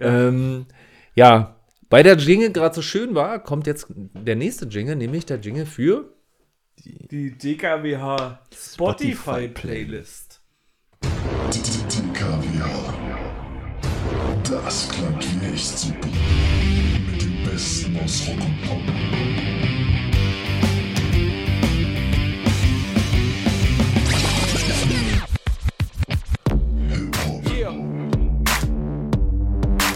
Ja, 0.00 0.28
ähm, 0.28 0.66
ja 1.14 1.56
weil 1.90 2.02
der 2.02 2.16
Jingle 2.16 2.50
gerade 2.50 2.74
so 2.74 2.82
schön 2.82 3.14
war, 3.14 3.38
kommt 3.38 3.68
jetzt 3.68 3.86
der 3.88 4.34
nächste 4.34 4.66
Jingle, 4.66 4.96
nämlich 4.96 5.24
der 5.26 5.38
Jingle 5.38 5.66
für. 5.66 6.06
Die 6.84 7.30
DKWH 7.36 8.38
Spotify 8.54 9.48
Playlist. 9.48 10.40
Kaviar. 12.12 12.94
Das 14.44 14.88
klingt 14.88 15.42
echt 15.42 15.78
super. 15.78 16.08
Mit 17.10 17.22
dem 17.22 17.44
Besten 17.44 17.98
aus 17.98 18.28
Rock 18.28 18.40
und 18.40 18.62
Pop. 18.62 18.82
Hip-Hop. 26.88 27.44
Yeah. 27.52 27.74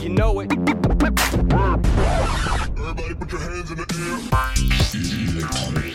You 0.03 0.09
know 0.09 0.41
it. 0.41 0.51
Everybody 2.77 3.15
put 3.15 3.33
your 3.33 3.41
hands 3.41 3.71
in 3.71 3.77
the 3.77 3.85
air. 5.77 5.90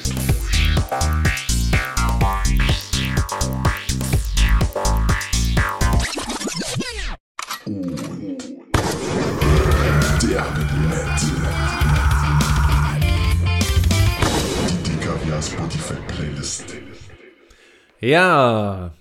Ja, 17.99 18.94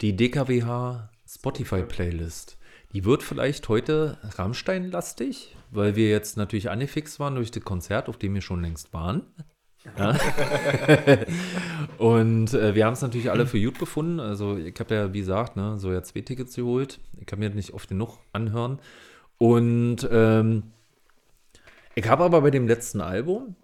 die 0.00 0.14
DKWH 0.14 1.10
Spotify 1.26 1.82
Playlist. 1.82 2.58
Die 2.92 3.04
wird 3.04 3.24
vielleicht 3.24 3.68
heute 3.68 4.18
Rammstein-lastig, 4.22 5.56
weil 5.72 5.96
wir 5.96 6.08
jetzt 6.08 6.36
natürlich 6.36 6.70
angefixt 6.70 7.18
waren 7.18 7.34
durch 7.34 7.50
das 7.50 7.64
Konzert, 7.64 8.08
auf 8.08 8.16
dem 8.16 8.34
wir 8.34 8.40
schon 8.40 8.62
längst 8.62 8.92
waren. 8.92 9.34
Ja. 9.98 10.16
Und 11.98 12.54
äh, 12.54 12.74
wir 12.74 12.86
haben 12.86 12.94
es 12.94 13.02
natürlich 13.02 13.30
alle 13.30 13.46
für 13.46 13.60
gut 13.60 13.78
befunden. 13.78 14.20
Also 14.20 14.56
ich 14.56 14.78
habe 14.80 14.94
ja, 14.94 15.12
wie 15.12 15.20
gesagt, 15.20 15.56
ne, 15.56 15.78
so 15.78 15.92
ja 15.92 16.02
zwei 16.02 16.22
Tickets 16.22 16.56
geholt. 16.56 17.00
Ich 17.20 17.26
kann 17.26 17.38
mir 17.38 17.50
nicht 17.50 17.74
oft 17.74 17.88
genug 17.88 18.18
anhören. 18.32 18.78
Und 19.38 20.08
ähm, 20.10 20.64
ich 21.94 22.08
habe 22.08 22.24
aber 22.24 22.40
bei 22.40 22.50
dem 22.50 22.66
letzten 22.66 23.00
Album 23.00 23.56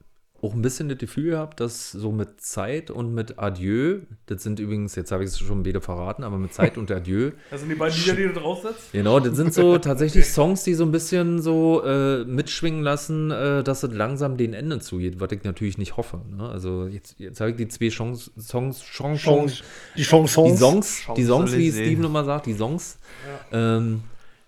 auch 0.43 0.55
ein 0.55 0.63
bisschen 0.63 0.89
das 0.89 0.99
Gefühl 0.99 1.31
gehabt, 1.31 1.61
dass 1.61 1.91
so 1.93 2.13
mit 2.13 2.41
Zeit 2.41 2.91
und 2.91 3.13
mit 3.15 3.39
Adieu, 3.39 3.99
das 4.27 4.43
sind 4.43 4.59
übrigens, 4.59 4.95
jetzt 4.95 5.13
habe 5.13 5.23
ich 5.25 5.31
es 5.31 5.39
schon 5.39 5.63
beide 5.63 5.81
verraten, 5.81 6.25
aber 6.25 6.39
mit 6.39 6.53
Zeit 6.55 6.79
und 6.79 6.91
Adieu, 6.91 7.33
Das 7.51 7.61
sind 7.61 7.69
die 7.69 7.75
beiden 7.75 7.99
Lieder, 7.99 8.15
die 8.17 8.23
du 8.25 8.33
draufsetzt? 8.33 8.93
genau, 8.93 9.21
das 9.21 9.37
sind 9.37 9.53
so 9.53 9.79
tatsächlich 9.79 10.27
Songs, 10.27 10.65
die 10.65 10.75
so 10.75 10.85
ein 10.85 10.93
bisschen 10.93 11.43
so 11.43 11.83
äh, 11.85 12.25
mitschwingen 12.25 12.83
lassen, 12.83 13.31
äh, 13.31 13.63
dass 13.63 13.83
es 13.83 13.93
langsam 13.93 14.37
den 14.37 14.55
Ende 14.55 14.81
zugeht, 14.81 15.21
was 15.21 15.31
ich 15.33 15.45
natürlich 15.45 15.77
nicht 15.79 15.97
hoffe. 15.97 16.21
Ne? 16.37 16.49
Also 16.49 16.87
jetzt, 16.87 17.17
jetzt 17.19 17.41
habe 17.41 17.51
ich 17.51 17.57
die 17.57 17.69
zwei 17.69 17.91
Songs, 17.91 18.31
Songs, 18.39 18.81
Songs, 18.81 19.23
Songs 19.23 19.63
Die 19.97 20.05
Chansons. 20.05 20.53
die 20.53 20.57
Songs, 20.57 21.03
die 21.17 21.25
Songs, 21.25 21.53
wie 21.57 21.71
Champs-Élysées. 21.71 21.85
Steven 21.85 22.05
immer 22.05 22.25
sagt, 22.25 22.47
die 22.47 22.55
Songs 22.55 22.99
ähm, 23.53 24.03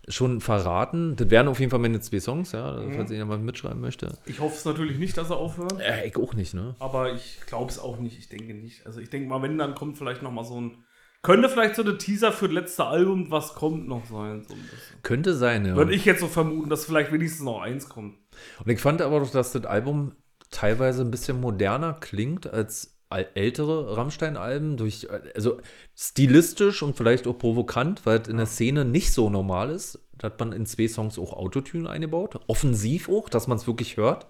schon 0.09 0.41
verraten. 0.41 1.15
Das 1.17 1.31
wären 1.31 1.49
auf 1.49 1.61
jeden 1.61 1.71
Fall 1.71 1.79
meine 1.79 2.01
zwei 2.01 2.21
Songs, 2.21 2.53
ja, 2.53 2.83
falls 2.95 3.11
jemand 3.11 3.45
mitschreiben 3.45 3.81
möchte. 3.81 4.19
Ich 4.27 4.41
hoffe 4.41 4.57
es 4.57 4.65
natürlich 4.65 4.99
nicht, 4.99 5.17
dass 5.17 5.31
er 5.31 5.37
aufhört. 5.37 5.81
Äh, 5.81 6.09
ich 6.09 6.17
auch 6.17 6.35
nicht, 6.35 6.55
ne? 6.55 6.75
Aber 6.79 7.13
ich 7.13 7.41
glaube 7.47 7.71
es 7.71 7.79
auch 7.79 7.99
nicht. 7.99 8.19
Ich 8.19 8.29
denke 8.29 8.55
nicht. 8.55 8.87
Also 8.87 9.01
ich 9.01 9.11
denke 9.11 9.29
mal, 9.29 9.43
wenn, 9.43 9.59
dann 9.59 9.75
kommt 9.75 9.99
vielleicht 9.99 10.23
noch 10.23 10.33
mal 10.33 10.45
so 10.45 10.61
ein... 10.61 10.85
Könnte 11.23 11.49
vielleicht 11.49 11.77
so 11.77 11.85
der 11.85 11.99
Teaser 11.99 12.33
für 12.33 12.47
das 12.47 12.55
letzte 12.55 12.85
Album, 12.87 13.31
was 13.31 13.55
kommt, 13.55 13.87
noch 13.87 14.05
sein. 14.07 14.43
So. 14.43 14.57
Könnte 15.05 15.35
sein, 15.35 15.65
ja. 15.65 15.77
Würde 15.77 15.95
ich 15.95 16.05
jetzt 16.05 16.19
so 16.19 16.27
vermuten, 16.27 16.69
dass 16.69 16.85
vielleicht 16.85 17.13
wenigstens 17.13 17.45
noch 17.45 17.61
eins 17.61 17.89
kommt. 17.89 18.17
Und 18.65 18.71
ich 18.73 18.81
fand 18.81 19.01
aber 19.01 19.21
doch, 19.21 19.31
dass 19.31 19.53
das 19.53 19.65
Album 19.65 20.17
teilweise 20.51 21.03
ein 21.03 21.13
bisschen 21.13 21.41
moderner 21.41 21.93
klingt 21.93 22.53
als 22.53 22.92
al- 22.92 22.92
ältere 23.19 23.97
Rammstein-Alben, 23.97 24.77
durch, 24.77 25.09
also 25.35 25.59
stilistisch 25.97 26.83
und 26.83 26.97
vielleicht 26.97 27.27
auch 27.27 27.39
provokant, 27.39 28.07
weil 28.07 28.21
es 28.21 28.29
in 28.29 28.37
der 28.37 28.47
Szene 28.47 28.85
nicht 28.85 29.13
so 29.13 29.31
normal 29.31 29.71
ist. 29.71 30.01
Da 30.19 30.27
hat 30.27 30.41
man 30.41 30.53
in 30.53 30.67
zwei 30.67 30.89
Songs 30.89 31.19
auch 31.19 31.33
Autotune 31.33 31.89
eingebaut. 31.89 32.39
Offensiv 32.47 33.09
auch, 33.09 33.29
dass 33.29 33.49
man 33.49 33.59
es 33.59 33.67
wirklich 33.67 33.97
hört. 33.97 34.27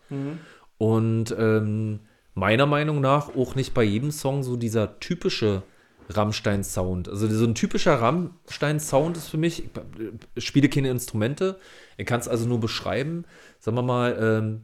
Und 0.78 1.34
ähm, 1.38 2.00
meiner 2.34 2.66
Meinung 2.66 3.00
nach 3.00 3.36
auch 3.36 3.54
nicht 3.54 3.74
bei 3.74 3.84
jedem 3.84 4.10
Song 4.10 4.42
so 4.42 4.56
dieser 4.56 4.98
typische 5.00 5.62
Rammstein-Sound. 6.08 7.08
Also 7.08 7.28
so 7.28 7.44
ein 7.44 7.54
typischer 7.54 7.94
Rammstein-Sound 7.94 9.16
ist 9.16 9.28
für 9.28 9.36
mich, 9.36 9.68
ich 10.34 10.44
spiele 10.44 10.68
keine 10.68 10.90
Instrumente, 10.90 11.58
ich 11.96 12.06
kann 12.06 12.20
es 12.20 12.28
also 12.28 12.46
nur 12.46 12.60
beschreiben, 12.60 13.24
sagen 13.58 13.76
wir 13.76 13.82
mal, 13.82 14.16
ähm, 14.20 14.62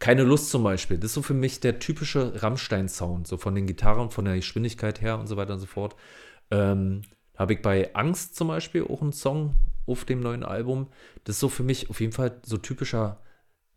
keine 0.00 0.24
Lust 0.24 0.50
zum 0.50 0.64
Beispiel. 0.64 0.98
Das 0.98 1.10
ist 1.10 1.14
so 1.14 1.22
für 1.22 1.34
mich 1.34 1.60
der 1.60 1.78
typische 1.78 2.42
Rammstein-Sound, 2.42 3.28
so 3.28 3.36
von 3.36 3.54
den 3.54 3.66
Gitarren, 3.66 4.10
von 4.10 4.24
der 4.24 4.36
Geschwindigkeit 4.36 5.00
her 5.00 5.18
und 5.18 5.28
so 5.28 5.36
weiter 5.36 5.52
und 5.54 5.60
so 5.60 5.66
fort. 5.66 5.94
Ähm, 6.50 7.02
habe 7.36 7.52
ich 7.52 7.62
bei 7.62 7.94
Angst 7.94 8.34
zum 8.34 8.48
Beispiel 8.48 8.84
auch 8.84 9.02
einen 9.02 9.12
Song 9.12 9.54
auf 9.86 10.04
dem 10.04 10.20
neuen 10.20 10.42
Album. 10.42 10.88
Das 11.24 11.36
ist 11.36 11.40
so 11.40 11.48
für 11.48 11.62
mich 11.62 11.90
auf 11.90 12.00
jeden 12.00 12.12
Fall 12.12 12.40
so 12.44 12.56
typischer 12.56 13.22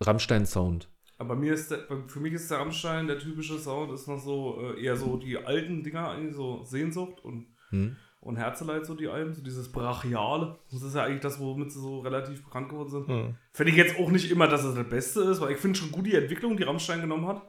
Rammstein-Sound. 0.01 0.89
Aber 1.17 1.35
mir 1.35 1.53
ist 1.53 1.71
der, 1.71 1.87
für 2.07 2.19
mich 2.19 2.33
ist 2.33 2.49
der 2.49 2.59
Rammstein 2.59 3.07
der 3.07 3.19
typische 3.19 3.59
Sound, 3.59 3.91
ist 3.93 4.07
noch 4.07 4.19
so 4.19 4.59
äh, 4.61 4.83
eher 4.83 4.95
so 4.95 5.17
die 5.17 5.37
alten 5.37 5.83
Dinger, 5.83 6.09
eigentlich 6.09 6.35
so 6.35 6.63
Sehnsucht 6.63 7.23
und, 7.23 7.47
Hm? 7.69 7.95
Und 8.23 8.37
Herzeleid, 8.37 8.85
so 8.85 8.95
die 8.95 9.09
Alben, 9.09 9.33
so 9.33 9.43
dieses 9.43 9.71
Brachiale. 9.71 10.57
Das 10.71 10.81
ist 10.81 10.95
ja 10.95 11.03
eigentlich 11.03 11.21
das, 11.21 11.39
womit 11.39 11.71
sie 11.71 11.81
so 11.81 11.99
relativ 11.99 12.43
bekannt 12.43 12.69
geworden 12.69 12.89
sind. 12.89 13.07
Hm. 13.07 13.35
Finde 13.51 13.71
ich 13.71 13.77
jetzt 13.77 13.99
auch 13.99 14.09
nicht 14.09 14.31
immer, 14.31 14.47
dass 14.47 14.63
es 14.63 14.75
das 14.75 14.89
Beste 14.89 15.21
ist, 15.21 15.41
weil 15.41 15.51
ich 15.51 15.57
finde 15.57 15.77
schon 15.77 15.91
gut 15.91 16.05
die 16.05 16.15
Entwicklung, 16.15 16.55
die 16.55 16.63
Rammstein 16.63 17.01
genommen 17.01 17.27
hat. 17.27 17.41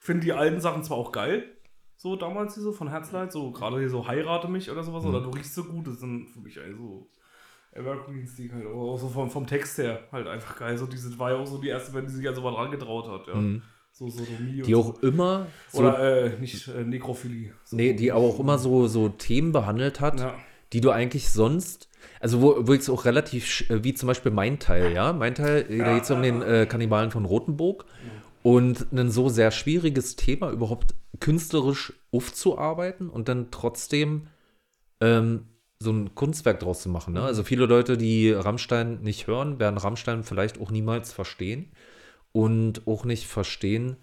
Ich 0.00 0.06
finde 0.06 0.24
die 0.24 0.32
alten 0.32 0.60
Sachen 0.60 0.82
zwar 0.82 0.96
auch 0.96 1.12
geil, 1.12 1.44
so 1.96 2.16
damals 2.16 2.54
hier 2.54 2.62
so 2.62 2.72
von 2.72 2.88
Herzleid, 2.88 3.30
so 3.30 3.52
gerade 3.52 3.78
hier 3.78 3.90
so 3.90 4.08
Heirate 4.08 4.48
mich 4.48 4.70
oder 4.70 4.82
sowas, 4.82 5.04
oder 5.04 5.20
du 5.20 5.30
riechst 5.30 5.54
so 5.54 5.64
gut, 5.64 5.86
das 5.86 6.00
sind 6.00 6.28
für 6.30 6.40
mich 6.40 6.58
eigentlich 6.58 6.78
so 6.78 7.10
Evergreens, 7.72 8.34
die 8.34 8.50
halt 8.52 8.66
auch 8.66 8.96
so 8.96 9.08
vom, 9.08 9.30
vom 9.30 9.46
Text 9.46 9.78
her 9.78 10.08
halt 10.10 10.26
einfach 10.26 10.58
geil. 10.58 10.76
So 10.76 10.86
diese 10.86 11.16
war 11.18 11.32
ja 11.32 11.36
auch 11.36 11.46
so 11.46 11.58
die 11.58 11.68
erste 11.68 11.92
Band, 11.92 12.08
die 12.08 12.14
sich 12.14 12.28
an 12.28 12.34
dran 12.34 12.70
getraut 12.70 13.08
hat, 13.08 13.28
ja. 13.28 13.34
So 14.10 14.24
Sodomie 14.24 14.62
Die 14.62 14.74
auch 14.74 15.00
immer 15.02 15.46
so. 15.70 15.78
so, 15.78 15.84
Oder 15.84 16.26
äh, 16.34 16.38
nicht 16.40 16.68
äh, 16.68 16.82
Nekrophilie. 16.84 17.52
So. 17.64 17.76
nee, 17.76 17.92
die 17.94 18.10
aber 18.12 18.24
auch 18.24 18.40
immer 18.40 18.58
so, 18.58 18.86
so 18.88 19.08
Themen 19.08 19.52
behandelt 19.52 20.00
hat, 20.00 20.20
Ja. 20.20 20.34
die 20.72 20.80
du 20.80 20.90
eigentlich 20.90 21.30
sonst, 21.30 21.88
also 22.20 22.40
wo, 22.42 22.66
wo 22.66 22.72
ich 22.72 22.80
es 22.80 22.90
auch 22.90 23.04
relativ, 23.04 23.68
äh, 23.70 23.84
wie 23.84 23.94
zum 23.94 24.08
Beispiel 24.08 24.32
mein 24.32 24.58
Teil, 24.58 24.92
ja, 24.92 25.12
mein 25.12 25.34
Teil, 25.34 25.66
äh, 25.70 25.78
da 25.78 25.94
geht 25.94 26.04
es 26.04 26.10
um 26.10 26.22
den 26.22 26.42
äh, 26.42 26.66
Kannibalen 26.68 27.10
von 27.10 27.24
Rothenburg 27.24 27.84
und 28.42 28.92
ein 28.92 29.10
so 29.10 29.28
sehr 29.28 29.50
schwieriges 29.52 30.16
Thema 30.16 30.50
überhaupt 30.50 30.94
künstlerisch 31.20 31.92
aufzuarbeiten 32.10 33.08
und 33.08 33.28
dann 33.28 33.50
trotzdem 33.52 34.26
ähm, 35.00 35.46
so 35.78 35.90
ein 35.92 36.14
Kunstwerk 36.14 36.60
draus 36.60 36.82
zu 36.82 36.88
machen. 36.88 37.14
Ne? 37.14 37.22
Also 37.22 37.42
viele 37.44 37.66
Leute, 37.66 37.96
die 37.96 38.30
Rammstein 38.32 39.00
nicht 39.02 39.26
hören, 39.26 39.58
werden 39.58 39.78
Rammstein 39.78 40.22
vielleicht 40.24 40.60
auch 40.60 40.70
niemals 40.70 41.12
verstehen 41.12 41.70
und 42.32 42.86
auch 42.86 43.04
nicht 43.04 43.26
verstehen, 43.26 43.96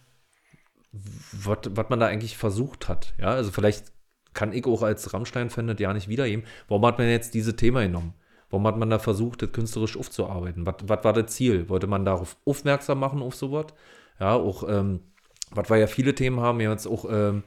was 0.91 1.89
man 1.89 1.99
da 1.99 2.07
eigentlich 2.07 2.37
versucht 2.37 2.87
hat. 2.87 3.13
Ja, 3.19 3.27
also 3.27 3.51
vielleicht 3.51 3.91
kann 4.33 4.53
ich 4.53 4.65
auch 4.65 4.83
als 4.83 5.13
Rammstein-Fan 5.13 5.67
das 5.67 5.79
ja 5.79 5.93
nicht 5.93 6.07
wiedergeben. 6.07 6.45
Warum 6.67 6.85
hat 6.85 6.97
man 6.97 7.09
jetzt 7.09 7.33
diese 7.33 7.55
Thema 7.55 7.81
genommen? 7.81 8.13
Warum 8.49 8.65
hat 8.65 8.77
man 8.77 8.89
da 8.89 8.97
versucht, 8.99 9.41
das 9.41 9.51
künstlerisch 9.51 9.97
aufzuarbeiten? 9.97 10.65
Was, 10.65 10.75
was 10.83 11.03
war 11.03 11.13
das 11.13 11.33
Ziel? 11.33 11.69
Wollte 11.69 11.87
man 11.87 12.05
darauf 12.05 12.37
aufmerksam 12.45 12.99
machen, 12.99 13.21
auf 13.21 13.35
sowas? 13.35 13.67
Ja, 14.19 14.33
auch, 14.33 14.67
ähm, 14.67 15.01
was 15.51 15.69
wir 15.69 15.77
ja 15.77 15.87
viele 15.87 16.15
Themen 16.15 16.39
haben, 16.39 16.59
jetzt 16.59 16.87
auch 16.87 17.05
ähm, 17.09 17.43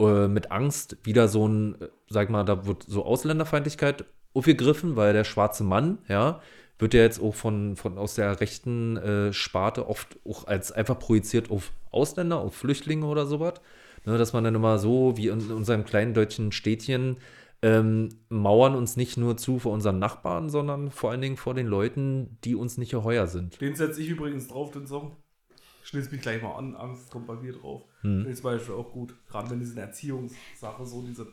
äh, 0.00 0.28
mit 0.28 0.50
Angst 0.50 0.98
wieder 1.04 1.28
so 1.28 1.48
ein, 1.48 1.80
äh, 1.80 1.88
sag 2.08 2.28
mal, 2.30 2.44
da 2.44 2.66
wird 2.66 2.84
so 2.86 3.04
Ausländerfeindlichkeit 3.04 4.04
aufgegriffen, 4.34 4.96
weil 4.96 5.12
der 5.12 5.24
schwarze 5.24 5.64
Mann, 5.64 5.98
ja, 6.08 6.40
wird 6.78 6.94
ja 6.94 7.00
jetzt 7.00 7.20
auch 7.20 7.34
von, 7.34 7.76
von 7.76 7.98
aus 7.98 8.14
der 8.14 8.40
rechten 8.40 8.96
äh, 8.96 9.32
Sparte 9.32 9.88
oft 9.88 10.18
auch 10.26 10.46
als 10.46 10.72
einfach 10.72 10.98
projiziert 10.98 11.50
auf 11.50 11.72
Ausländer, 11.90 12.38
auf 12.38 12.54
Flüchtlinge 12.54 13.06
oder 13.06 13.26
sowas. 13.26 13.54
Ne, 14.04 14.18
dass 14.18 14.32
man 14.32 14.42
dann 14.42 14.56
immer 14.56 14.78
so 14.78 15.16
wie 15.16 15.28
in 15.28 15.52
unserem 15.52 15.84
kleinen 15.84 16.12
deutschen 16.12 16.50
Städtchen 16.50 17.18
ähm, 17.62 18.08
mauern 18.28 18.74
uns 18.74 18.96
nicht 18.96 19.16
nur 19.16 19.36
zu 19.36 19.60
vor 19.60 19.72
unseren 19.72 20.00
Nachbarn, 20.00 20.50
sondern 20.50 20.90
vor 20.90 21.12
allen 21.12 21.20
Dingen 21.20 21.36
vor 21.36 21.54
den 21.54 21.68
Leuten, 21.68 22.36
die 22.42 22.56
uns 22.56 22.76
nicht 22.76 22.90
geheuer 22.90 23.28
sind. 23.28 23.60
Den 23.60 23.76
setze 23.76 24.02
ich 24.02 24.08
übrigens 24.08 24.48
drauf, 24.48 24.72
den 24.72 24.88
Song. 24.88 25.16
Ich 25.82 25.88
schließe 25.88 26.10
mich 26.10 26.20
gleich 26.20 26.42
mal 26.42 26.56
an, 26.56 26.74
Angst 26.74 27.10
kommt 27.10 27.28
bei 27.28 27.34
mir 27.34 27.52
drauf. 27.52 27.82
Hm. 28.00 28.24
Den 28.24 28.34
zum 28.34 28.44
Beispiel 28.44 28.74
auch 28.74 28.90
gut. 28.90 29.14
Gerade 29.28 29.50
wenn 29.50 29.60
diese 29.60 29.78
Erziehungssache 29.80 30.84
so, 30.84 31.02
diese, 31.02 31.28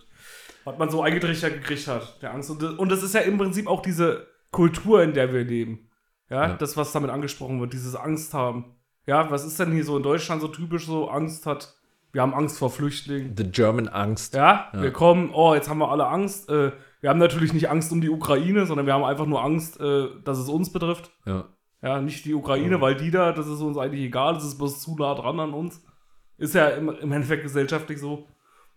was 0.64 0.78
man 0.78 0.91
so 0.91 1.02
eingetrichtert 1.02 1.53
gekriegt 1.53 1.88
hat, 1.88 2.22
der 2.22 2.34
Angst. 2.34 2.52
Und 2.52 2.61
das, 2.61 2.74
und 2.76 2.90
das 2.90 3.02
ist 3.02 3.16
ja 3.16 3.22
im 3.22 3.38
Prinzip 3.40 3.66
auch 3.68 3.82
diese 3.82 4.28
Kultur, 4.51 5.03
in 5.03 5.13
der 5.13 5.34
wir 5.34 5.43
leben. 5.43 5.89
Ja, 6.30 6.47
Ja. 6.49 6.53
das, 6.55 6.77
was 6.77 6.91
damit 6.91 7.09
angesprochen 7.09 7.59
wird, 7.59 7.73
dieses 7.73 7.95
Angst 7.95 8.34
haben. 8.34 8.76
Ja, 9.07 9.31
was 9.31 9.45
ist 9.45 9.59
denn 9.59 9.71
hier 9.71 9.84
so 9.85 9.97
in 9.97 10.03
Deutschland 10.03 10.41
so 10.41 10.47
typisch 10.47 10.85
so 10.85 11.09
Angst 11.09 11.45
hat? 11.45 11.76
Wir 12.11 12.21
haben 12.21 12.34
Angst 12.34 12.57
vor 12.59 12.69
Flüchtlingen. 12.69 13.35
The 13.38 13.49
German 13.51 13.88
Angst. 13.88 14.34
Ja, 14.35 14.69
Ja. 14.73 14.81
wir 14.81 14.91
kommen, 14.91 15.31
oh, 15.34 15.53
jetzt 15.53 15.69
haben 15.69 15.77
wir 15.80 15.89
alle 15.89 16.07
Angst. 16.07 16.49
Äh, 16.49 16.71
wir 17.01 17.09
haben 17.09 17.19
natürlich 17.19 17.53
nicht 17.53 17.69
Angst 17.69 17.91
um 17.91 18.01
die 18.01 18.09
Ukraine, 18.09 18.65
sondern 18.65 18.85
wir 18.88 18.93
haben 18.93 19.03
einfach 19.03 19.26
nur 19.27 19.43
Angst, 19.43 19.80
äh, 19.80 20.07
dass 20.23 20.38
es 20.38 20.49
uns 20.49 20.71
betrifft. 20.71 21.11
Ja. 21.26 21.45
Ja, 21.81 22.01
nicht 22.01 22.26
die 22.26 22.34
Ukraine, 22.34 22.81
weil 22.81 22.95
die 22.95 23.09
da, 23.09 23.31
das 23.31 23.47
ist 23.47 23.61
uns 23.61 23.77
eigentlich 23.77 24.01
egal, 24.01 24.34
das 24.34 24.43
ist 24.43 24.57
bloß 24.57 24.81
zu 24.81 24.95
nah 24.97 25.15
dran 25.15 25.39
an 25.39 25.53
uns. 25.53 25.81
Ist 26.38 26.53
ja 26.55 26.67
im, 26.69 26.89
im 26.89 27.11
Endeffekt 27.11 27.43
gesellschaftlich 27.43 27.99
so. 27.99 28.27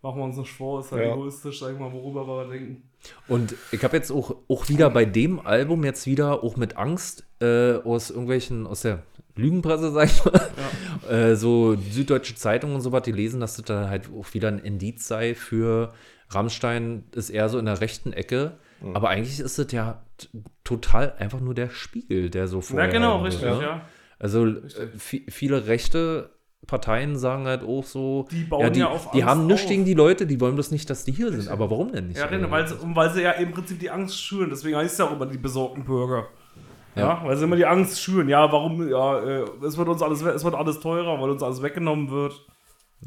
Machen 0.01 0.19
wir 0.19 0.23
uns 0.25 0.37
nicht 0.37 0.51
vor, 0.51 0.79
ist 0.79 0.91
halt 0.91 1.03
Ja. 1.05 1.13
egoistisch, 1.13 1.59
sag 1.59 1.73
ich 1.73 1.79
mal, 1.79 1.91
worüber 1.91 2.25
wir 2.27 2.47
denken. 2.49 2.89
Und 3.27 3.55
ich 3.71 3.83
habe 3.83 3.95
jetzt 3.97 4.11
auch, 4.11 4.35
auch 4.47 4.69
wieder 4.69 4.89
bei 4.89 5.05
dem 5.05 5.39
Album 5.45 5.83
jetzt 5.83 6.05
wieder 6.05 6.43
auch 6.43 6.55
mit 6.57 6.77
Angst 6.77 7.25
äh, 7.41 7.73
aus 7.75 8.09
irgendwelchen, 8.09 8.65
aus 8.67 8.81
der 8.81 9.03
Lügenpresse, 9.35 9.91
sag 9.91 10.05
ich 10.09 10.23
mal, 10.25 10.49
äh, 11.09 11.35
so 11.35 11.75
Süddeutsche 11.75 12.35
Zeitung 12.35 12.75
und 12.75 12.81
so 12.81 12.91
was, 12.91 13.01
die 13.03 13.11
lesen, 13.11 13.39
dass 13.39 13.55
das 13.57 13.65
dann 13.65 13.89
halt 13.89 14.09
auch 14.17 14.33
wieder 14.33 14.47
ein 14.49 14.59
Indiz 14.59 15.07
sei 15.07 15.33
für 15.35 15.93
Rammstein, 16.29 17.03
ist 17.15 17.29
eher 17.29 17.49
so 17.49 17.57
in 17.59 17.65
der 17.65 17.81
rechten 17.81 18.13
Ecke. 18.13 18.57
Aber 18.93 19.09
eigentlich 19.09 19.39
ist 19.39 19.57
es 19.57 19.71
ja 19.71 20.03
total 20.65 21.13
einfach 21.17 21.39
nur 21.39 21.53
der 21.53 21.69
Spiegel, 21.69 22.29
der 22.29 22.47
so 22.47 22.59
vor. 22.61 22.79
Ja, 22.79 22.87
genau, 22.87 23.21
richtig, 23.23 23.43
ja. 23.45 23.59
Ne? 23.77 23.81
Also 24.19 24.45
äh, 24.45 24.89
vi- 24.97 25.29
viele 25.31 25.67
rechte 25.67 26.31
Parteien 26.67 27.17
sagen 27.17 27.45
halt 27.45 27.63
auch 27.63 27.83
so, 27.83 28.25
Die 28.31 28.43
bauen 28.43 28.61
ja, 28.61 28.69
die, 28.69 28.79
ja 28.79 28.87
auf 28.89 29.11
die 29.11 29.23
Angst 29.23 29.27
haben 29.27 29.47
nichts 29.47 29.67
gegen 29.67 29.85
die 29.85 29.93
Leute, 29.93 30.25
die 30.25 30.39
wollen 30.39 30.55
bloß 30.55 30.71
nicht, 30.71 30.89
dass 30.89 31.03
die 31.03 31.11
hier 31.11 31.31
sind. 31.31 31.49
Aber 31.49 31.69
warum 31.69 31.91
denn 31.91 32.07
nicht? 32.07 32.19
Ja, 32.19 32.27
genau, 32.27 32.49
weil 32.51 32.67
sie, 32.67 32.75
weil 32.81 33.11
sie 33.11 33.21
ja 33.21 33.31
im 33.31 33.51
Prinzip 33.51 33.79
die 33.79 33.89
Angst 33.89 34.21
schüren. 34.21 34.49
Deswegen 34.49 34.77
heißt 34.77 34.93
es 34.93 34.97
ja 34.99 35.05
auch 35.05 35.11
immer 35.11 35.25
die 35.25 35.37
besorgten 35.37 35.83
Bürger. 35.83 36.27
Ja, 36.95 37.21
weil 37.23 37.35
sie 37.35 37.43
immer 37.43 37.55
die 37.55 37.65
Angst 37.65 38.01
schüren. 38.01 38.29
Ja, 38.29 38.51
warum? 38.51 38.87
Ja, 38.87 39.19
äh, 39.19 39.45
es 39.65 39.77
wird 39.77 39.87
uns 39.87 40.01
alles, 40.01 40.21
es 40.21 40.43
wird 40.43 40.55
alles 40.55 40.79
teurer, 40.79 41.19
weil 41.19 41.29
uns 41.29 41.41
alles 41.41 41.61
weggenommen 41.61 42.09
wird. 42.11 42.33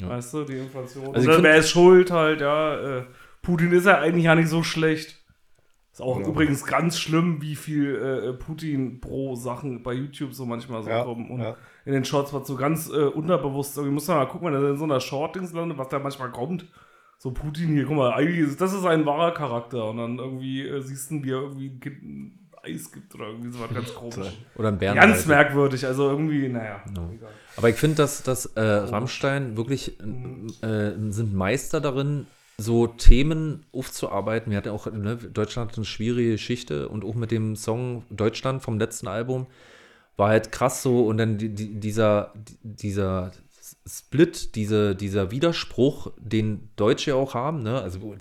Ja. 0.01 0.11
Weißt 0.11 0.35
du, 0.35 0.45
die 0.45 0.59
Inflation. 0.59 1.15
Also 1.15 1.31
Oder 1.31 1.43
wer 1.43 1.57
ist 1.57 1.71
schuld 1.71 2.11
halt, 2.11 2.41
ja. 2.41 2.99
Äh, 2.99 3.05
Putin 3.43 3.73
ist 3.73 3.87
ja 3.87 3.99
eigentlich 3.99 4.25
ja 4.25 4.35
nicht 4.35 4.49
so 4.49 4.63
schlecht. 4.63 5.16
Ist 5.97 6.03
auch 6.03 6.21
Ja. 6.21 6.27
übrigens 6.27 6.67
ganz 6.67 6.99
schlimm, 6.99 7.41
wie 7.41 7.57
viel 7.57 7.95
äh, 7.97 8.33
Putin 8.35 9.01
pro 9.01 9.35
Sachen 9.35 9.83
bei 9.83 9.95
YouTube 9.95 10.35
so 10.35 10.45
manchmal 10.45 10.83
so 10.83 10.91
Ja, 10.91 11.03
kommen. 11.05 11.31
Und 11.31 11.41
ja. 11.41 11.57
in 11.87 11.95
den 11.95 12.05
Shorts 12.05 12.35
wird 12.35 12.47
so 12.47 12.55
ganz 12.55 12.91
äh, 12.91 13.05
unterbewusst. 13.07 13.79
Irgendwie 13.79 13.95
muss 13.95 14.07
man 14.07 14.19
mal 14.19 14.27
gucken, 14.27 14.49
wenn 14.49 14.63
er 14.63 14.71
in 14.73 14.77
so 14.77 14.85
einer 14.85 15.01
Short-Dings 15.01 15.55
landet, 15.55 15.79
was 15.79 15.89
da 15.89 15.99
manchmal 15.99 16.31
kommt. 16.33 16.67
So 17.17 17.31
Putin 17.31 17.69
hier, 17.73 17.87
guck 17.87 17.97
mal, 17.97 18.13
eigentlich 18.13 18.41
ist 18.41 18.61
das 18.61 18.75
ist 18.75 18.85
ein 18.85 19.07
wahrer 19.07 19.33
Charakter. 19.33 19.89
Und 19.89 19.97
dann 19.97 20.19
irgendwie 20.19 20.69
äh, 20.69 20.83
siehst 20.83 21.11
du, 21.13 21.23
wie 21.25 21.31
er 21.31 21.41
irgendwie 21.41 21.69
ein 21.71 21.81
Kind 21.81 22.03
ein 22.03 22.49
Eis 22.63 22.93
gibt 22.93 23.15
oder 23.15 23.29
irgendwie 23.29 23.49
so 23.49 23.61
was 23.61 23.73
ganz 23.73 23.95
komisch. 23.95 24.37
Oder 24.57 24.69
ein 24.69 24.77
Bären. 24.79 24.97
Ganz 24.97 25.25
merkwürdig, 25.25 25.87
also 25.87 26.11
irgendwie, 26.11 26.47
naja. 26.51 26.83
No. 26.95 27.11
egal. 27.15 27.31
Aber 27.57 27.71
ich 27.71 27.77
finde, 27.77 27.97
dass, 27.97 28.23
dass 28.23 28.45
äh, 28.45 28.61
Rammstein 28.61 29.57
wirklich 29.57 29.99
äh, 29.99 30.93
sind 31.09 31.33
Meister 31.35 31.81
darin, 31.81 32.27
so 32.59 32.87
Themen 32.87 33.67
aufzuarbeiten. 33.73 34.51
Wir 34.51 34.59
hatten 34.59 34.71
auch, 34.71 34.91
ne, 34.91 35.17
Deutschland 35.17 35.71
hat 35.71 35.79
eine 35.79 35.85
schwierige 35.85 36.33
Geschichte 36.33 36.89
und 36.89 37.05
auch 37.05 37.15
mit 37.15 37.31
dem 37.31 37.57
Song 37.57 38.05
Deutschland 38.11 38.63
vom 38.63 38.79
letzten 38.79 39.09
Album 39.09 39.47
war 40.17 40.31
halt 40.31 40.51
krass 40.51 40.83
so 40.83 41.07
und 41.07 41.19
dann 41.19 41.37
die, 41.37 41.51
die, 41.51 41.79
dieser, 41.79 42.33
dieser 42.63 43.33
Split, 43.87 44.55
diese, 44.55 44.97
dieser 44.97 45.31
Widerspruch, 45.31 46.13
den 46.19 46.71
Deutsche 46.77 47.15
auch 47.15 47.35
haben, 47.35 47.63
ne? 47.63 47.81
Also 47.81 48.15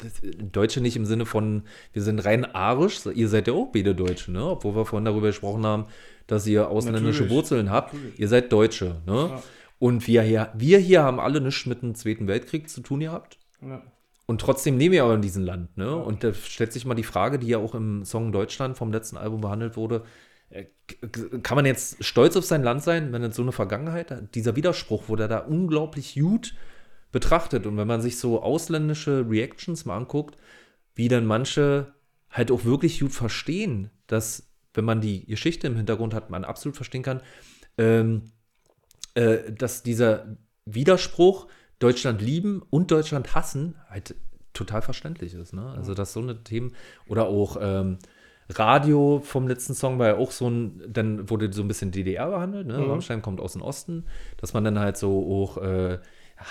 Deutsche 0.51 0.81
nicht 0.81 0.95
im 0.95 1.05
Sinne 1.05 1.25
von, 1.25 1.63
wir 1.93 2.01
sind 2.01 2.19
rein 2.19 2.43
arisch, 2.43 3.05
ihr 3.05 3.29
seid 3.29 3.47
ja 3.47 3.53
auch 3.53 3.71
beide 3.71 3.95
Deutsche, 3.95 4.31
ne? 4.31 4.45
Obwohl 4.45 4.75
wir 4.75 4.85
vorhin 4.85 5.05
darüber 5.05 5.27
gesprochen 5.27 5.65
haben, 5.65 5.85
dass 6.27 6.45
ihr 6.45 6.69
ausländische 6.69 7.21
Natürlich. 7.21 7.31
Wurzeln 7.31 7.69
habt. 7.69 7.93
Natürlich. 7.93 8.19
Ihr 8.19 8.27
seid 8.27 8.51
Deutsche, 8.51 9.01
ne? 9.05 9.29
Ja. 9.31 9.43
Und 9.79 10.07
wir 10.07 10.21
hier, 10.23 10.51
wir 10.55 10.79
hier 10.79 11.03
haben 11.03 11.19
alle 11.19 11.41
nichts 11.41 11.65
mit 11.65 11.81
dem 11.81 11.95
Zweiten 11.95 12.27
Weltkrieg 12.27 12.69
zu 12.69 12.81
tun 12.81 13.01
gehabt. 13.01 13.37
Ja. 13.61 13.81
Und 14.27 14.41
trotzdem 14.41 14.77
leben 14.77 14.93
wir 14.93 15.03
aber 15.03 15.13
in 15.15 15.21
diesem 15.21 15.43
Land, 15.43 15.77
ne? 15.77 15.95
Und 15.95 16.23
da 16.23 16.33
stellt 16.33 16.73
sich 16.73 16.85
mal 16.85 16.95
die 16.95 17.03
Frage, 17.03 17.37
die 17.37 17.47
ja 17.47 17.59
auch 17.59 17.75
im 17.75 18.03
Song 18.05 18.31
Deutschland 18.31 18.75
vom 18.77 18.91
letzten 18.91 19.17
Album 19.17 19.41
behandelt 19.41 19.77
wurde. 19.77 20.03
äh, 20.49 20.65
Kann 21.43 21.55
man 21.55 21.65
jetzt 21.65 22.03
stolz 22.03 22.35
auf 22.35 22.45
sein 22.45 22.63
Land 22.63 22.83
sein, 22.83 23.13
wenn 23.13 23.23
es 23.23 23.35
so 23.35 23.43
eine 23.43 23.51
Vergangenheit 23.51 24.09
hat? 24.09 24.33
Dieser 24.33 24.55
Widerspruch 24.55 25.09
wurde 25.09 25.27
da 25.27 25.39
unglaublich 25.39 26.15
gut 26.15 26.55
betrachtet. 27.11 27.67
Und 27.67 27.77
wenn 27.77 27.87
man 27.87 28.01
sich 28.01 28.17
so 28.17 28.41
ausländische 28.41 29.25
Reactions 29.29 29.85
mal 29.85 29.97
anguckt, 29.97 30.37
wie 30.95 31.07
dann 31.07 31.25
manche 31.25 31.93
halt 32.29 32.51
auch 32.51 32.65
wirklich 32.65 32.99
gut 32.99 33.11
verstehen, 33.11 33.91
dass, 34.07 34.49
wenn 34.73 34.85
man 34.85 35.01
die 35.01 35.25
Geschichte 35.25 35.67
im 35.67 35.75
Hintergrund 35.75 36.13
hat, 36.13 36.29
man 36.29 36.43
absolut 36.43 36.75
verstehen 36.75 37.03
kann, 37.03 37.21
ähm, 37.77 38.31
äh, 39.13 39.51
dass 39.51 39.83
dieser 39.83 40.35
Widerspruch 40.65 41.47
Deutschland 41.79 42.21
lieben 42.21 42.61
und 42.69 42.91
Deutschland 42.91 43.35
hassen 43.35 43.75
halt 43.89 44.15
total 44.53 44.81
verständlich 44.81 45.33
ist. 45.33 45.53
Ne? 45.53 45.73
Also, 45.75 45.93
dass 45.93 46.13
so 46.13 46.21
eine 46.21 46.43
Themen 46.43 46.73
oder 47.07 47.27
auch 47.27 47.57
ähm, 47.59 47.99
Radio 48.49 49.21
vom 49.23 49.47
letzten 49.47 49.73
Song 49.73 49.97
war 49.99 50.07
ja 50.07 50.17
auch 50.17 50.31
so 50.31 50.49
ein, 50.49 50.81
dann 50.87 51.29
wurde 51.29 51.51
so 51.51 51.61
ein 51.61 51.67
bisschen 51.67 51.91
DDR 51.91 52.29
behandelt. 52.29 52.67
Ne? 52.67 52.77
Rammstein 52.77 53.21
kommt 53.21 53.41
aus 53.41 53.53
dem 53.53 53.61
Osten, 53.61 54.05
dass 54.37 54.53
man 54.53 54.63
dann 54.63 54.79
halt 54.79 54.97
so 54.97 55.43
auch 55.43 55.57
äh, 55.57 55.99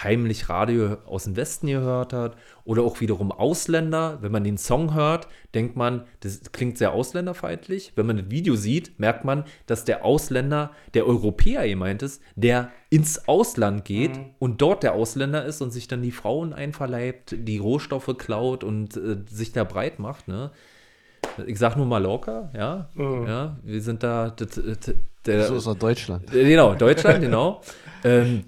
heimlich 0.03 0.49
Radio 0.49 0.97
aus 1.07 1.25
dem 1.25 1.37
Westen 1.37 1.67
gehört 1.67 2.13
hat 2.13 2.37
oder 2.65 2.83
auch 2.83 3.01
wiederum 3.01 3.31
Ausländer. 3.31 4.19
Wenn 4.23 4.33
man 4.33 4.43
den 4.45 4.57
Song 4.59 4.95
hört, 4.95 5.29
denkt 5.55 5.77
man, 5.77 6.05
das 6.21 6.41
klingt 6.53 6.79
sehr 6.79 6.93
ausländerfeindlich. 6.93 7.93
Wenn 7.95 8.07
man 8.07 8.17
das 8.17 8.31
Video 8.31 8.57
sieht, 8.57 8.99
merkt 8.99 9.25
man, 9.25 9.45
dass 9.67 9.85
der 9.85 10.05
Ausländer, 10.05 10.71
der 10.95 11.07
Europäer 11.07 11.69
gemeint 11.69 12.03
ist, 12.03 12.23
der 12.35 12.71
ins 12.91 13.29
Ausland 13.29 13.85
geht 13.85 14.13
und 14.39 14.61
dort 14.63 14.83
der 14.83 14.95
Ausländer 14.95 15.45
ist 15.45 15.61
und 15.61 15.71
sich 15.71 15.87
dann 15.89 16.03
die 16.03 16.13
Frauen 16.13 16.53
einverleibt, 16.53 17.35
die 17.39 17.59
Rohstoffe 17.59 18.15
klaut 18.19 18.65
und 18.65 18.97
äh, 18.97 19.19
sich 19.29 19.53
da 19.53 19.65
breit 19.65 19.99
macht. 19.99 20.29
Ne? 20.29 20.51
Ich 21.47 21.59
sag 21.59 21.77
nur 21.77 21.87
Mallorca, 21.87 22.51
ja. 22.55 22.89
ja 22.97 23.59
wir 23.63 23.81
sind 23.81 24.03
da. 24.03 24.31
das- 24.31 24.61
das- 24.63 24.95
Der, 25.27 25.45
So 25.47 25.57
ist 25.57 25.67
auch 25.67 25.75
Deutschland. 25.75 26.33
äh, 26.35 26.45
Genau, 26.45 26.75
Deutschland, 26.75 27.21
genau. 27.23 27.63
Ähm, 28.05 28.45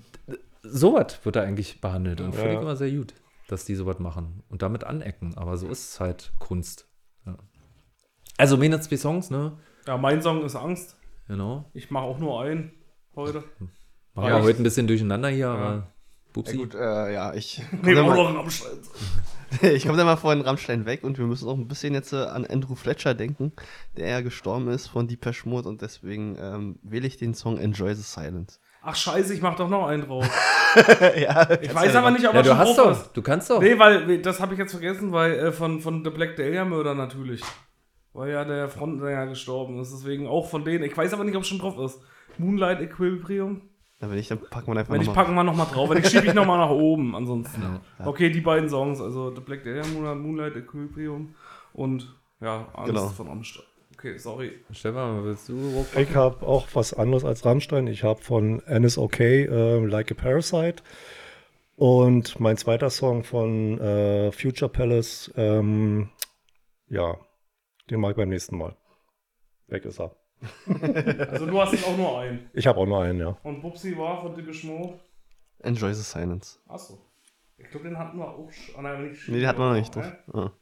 sowas 0.68 1.18
wird 1.24 1.36
da 1.36 1.42
eigentlich 1.42 1.80
behandelt 1.80 2.20
und 2.20 2.34
finde 2.34 2.48
ich 2.50 2.54
Ja. 2.56 2.60
immer 2.62 2.76
sehr 2.76 2.90
gut, 2.90 3.14
dass 3.48 3.64
die 3.64 3.74
sowas 3.74 3.98
machen 3.98 4.42
und 4.48 4.62
damit 4.62 4.84
anecken. 4.84 5.36
Aber 5.36 5.56
so 5.56 5.68
ist 5.68 5.90
es 5.92 6.00
halt 6.00 6.32
Kunst. 6.38 6.88
Ja. 7.26 7.36
Also, 8.38 8.56
meine 8.56 8.80
zwei 8.80 8.96
Songs, 8.96 9.30
ne? 9.30 9.58
Ja, 9.86 9.96
mein 9.96 10.20
Song 10.22 10.44
ist 10.44 10.56
Angst. 10.56 10.96
Genau. 11.28 11.70
Ich 11.74 11.90
mache 11.90 12.04
auch 12.04 12.18
nur 12.18 12.40
einen 12.42 12.72
heute. 13.14 13.44
War 14.14 14.28
Ja, 14.30 14.38
ja, 14.38 14.42
heute 14.44 14.60
ein 14.60 14.64
bisschen 14.64 14.86
durcheinander 14.86 15.28
hier, 15.28 15.48
aber 15.48 15.92
Bubsi. 16.32 16.52
Ja, 16.56 16.62
gut, 16.62 16.74
äh, 16.74 17.12
ja, 17.14 17.34
ich 17.34 17.62
Nee, 17.82 17.94
komme 17.94 18.12
auch 18.12 18.16
da, 18.16 18.30
noch 18.32 18.38
Rammstein. 18.40 18.78
ich 19.62 19.86
komm 19.86 19.96
da 19.96 20.04
mal 20.04 20.16
vorhin 20.16 20.42
Rammstein 20.42 20.84
weg 20.86 21.02
und 21.04 21.18
wir 21.18 21.24
müssen 21.26 21.48
auch 21.48 21.56
ein 21.56 21.68
bisschen 21.68 21.94
jetzt 21.94 22.12
äh, 22.12 22.16
an 22.16 22.44
Andrew 22.44 22.74
Fletcher 22.74 23.14
denken, 23.14 23.52
der 23.96 24.08
ja 24.08 24.20
gestorben 24.20 24.68
ist 24.68 24.88
von 24.88 25.08
Deepesh 25.08 25.46
Mode 25.46 25.68
und 25.68 25.82
deswegen 25.82 26.36
ähm, 26.38 26.78
wähle 26.82 27.06
ich 27.06 27.16
den 27.16 27.32
Song 27.34 27.58
Enjoy 27.58 27.94
the 27.94 28.02
Silence. 28.02 28.58
Ach 28.88 28.94
scheiße, 28.94 29.34
ich 29.34 29.42
mach 29.42 29.56
doch 29.56 29.68
noch 29.68 29.86
einen 29.88 30.04
drauf. 30.06 30.24
ja, 31.18 31.50
Ich 31.60 31.74
weiß 31.74 31.94
aber 31.96 32.10
nicht, 32.12 32.26
ob 32.26 32.34
Ja, 32.34 32.40
er 32.40 32.42
du 32.42 32.48
schon 32.50 32.58
hast 32.58 32.78
drauf 32.78 32.86
doch. 32.86 32.90
ist. 32.92 33.10
Du 33.16 33.22
kannst 33.22 33.50
doch. 33.50 33.60
Nee, 33.60 33.78
weil 33.78 34.18
das 34.22 34.40
habe 34.40 34.52
ich 34.54 34.58
jetzt 34.60 34.70
vergessen, 34.72 35.10
weil 35.12 35.32
äh, 35.32 35.52
von, 35.52 35.80
von 35.80 36.04
The 36.04 36.10
Black 36.10 36.36
Dahlia 36.36 36.64
Murder 36.64 36.94
natürlich. 36.94 37.42
Weil 38.12 38.30
ja 38.30 38.44
der 38.44 38.68
Frontsänger 38.68 39.26
gestorben 39.26 39.78
ist. 39.80 39.92
Deswegen 39.92 40.26
auch 40.26 40.48
von 40.48 40.64
denen. 40.64 40.84
Ich 40.84 40.96
weiß 40.96 41.12
aber 41.12 41.24
nicht, 41.24 41.36
ob 41.36 41.42
es 41.42 41.48
schon 41.48 41.58
drauf 41.58 41.78
ist. 41.78 42.00
Moonlight 42.38 42.80
Equilibrium. 42.80 43.62
Na, 44.00 44.08
wenn 44.08 44.16
nicht, 44.16 44.30
dann 44.30 44.40
packen 44.40 44.72
wir 44.72 44.78
einfach 44.78 44.92
Wenn 44.92 45.00
ich 45.00 45.06
nochmal. 45.06 45.24
packen 45.24 45.34
wir 45.36 45.44
nochmal 45.44 45.66
drauf. 45.72 45.90
Wenn 45.90 45.98
ich 45.98 46.08
schiebe 46.08 46.26
ich 46.26 46.34
nochmal 46.34 46.58
nach 46.58 46.70
oben. 46.70 47.14
Ansonsten. 47.16 47.80
Okay, 48.04 48.30
die 48.30 48.40
beiden 48.40 48.68
Songs. 48.68 49.00
Also 49.00 49.34
The 49.34 49.40
Black 49.40 49.64
Dahlia 49.64 49.82
Murder, 49.94 50.14
Moonlight 50.14 50.56
Equilibrium 50.56 51.34
und 51.72 52.14
ja, 52.40 52.68
Angst 52.74 52.88
Genau. 52.90 53.06
von 53.08 53.28
Amstein. 53.30 53.64
Okay, 53.98 54.18
sorry. 54.18 54.52
Stefan, 54.72 55.24
willst 55.24 55.48
du? 55.48 55.86
Ich 55.96 56.14
habe 56.14 56.46
auch 56.46 56.68
was 56.74 56.92
anderes 56.92 57.24
als 57.24 57.46
Rammstein. 57.46 57.86
Ich 57.86 58.04
habe 58.04 58.20
von 58.20 58.62
Anis 58.66 58.98
OK 58.98 59.20
äh, 59.20 59.78
Like 59.78 60.10
a 60.10 60.14
Parasite. 60.14 60.82
Und 61.76 62.38
mein 62.38 62.58
zweiter 62.58 62.90
Song 62.90 63.24
von 63.24 63.80
äh, 63.80 64.32
Future 64.32 64.70
Palace, 64.70 65.32
ähm, 65.36 66.10
ja, 66.88 67.16
den 67.90 68.00
mache 68.00 68.12
ich 68.12 68.16
beim 68.18 68.28
nächsten 68.28 68.58
Mal. 68.58 68.76
Weg 69.68 69.86
ist 69.86 69.98
er. 69.98 70.14
Also 71.30 71.46
du 71.46 71.58
hast 71.58 71.72
jetzt 71.72 71.86
auch 71.86 71.96
nur 71.96 72.18
einen. 72.18 72.50
Ich 72.52 72.66
habe 72.66 72.78
auch 72.78 72.86
nur 72.86 73.02
einen, 73.02 73.18
ja. 73.18 73.38
Und 73.44 73.62
Bubsi 73.62 73.96
war 73.96 74.20
von 74.20 74.32
Mode. 74.64 75.00
Enjoy 75.60 75.94
the 75.94 76.02
Silence. 76.02 76.58
Achso. 76.68 76.98
Ich 77.56 77.70
glaube, 77.70 77.88
den 77.88 77.98
hatten 77.98 78.18
wir 78.18 78.28
auch 78.28 78.52
schon. 78.52 78.82
Nein, 78.82 79.08
nicht 79.08 79.26
Nee, 79.26 79.40
die 79.40 79.46
hatten 79.46 79.58
wir 79.58 79.68
noch 79.70 79.78
nicht 79.78 79.96
drauf. 79.96 80.12
Ne? 80.26 80.34
Ah. 80.34 80.52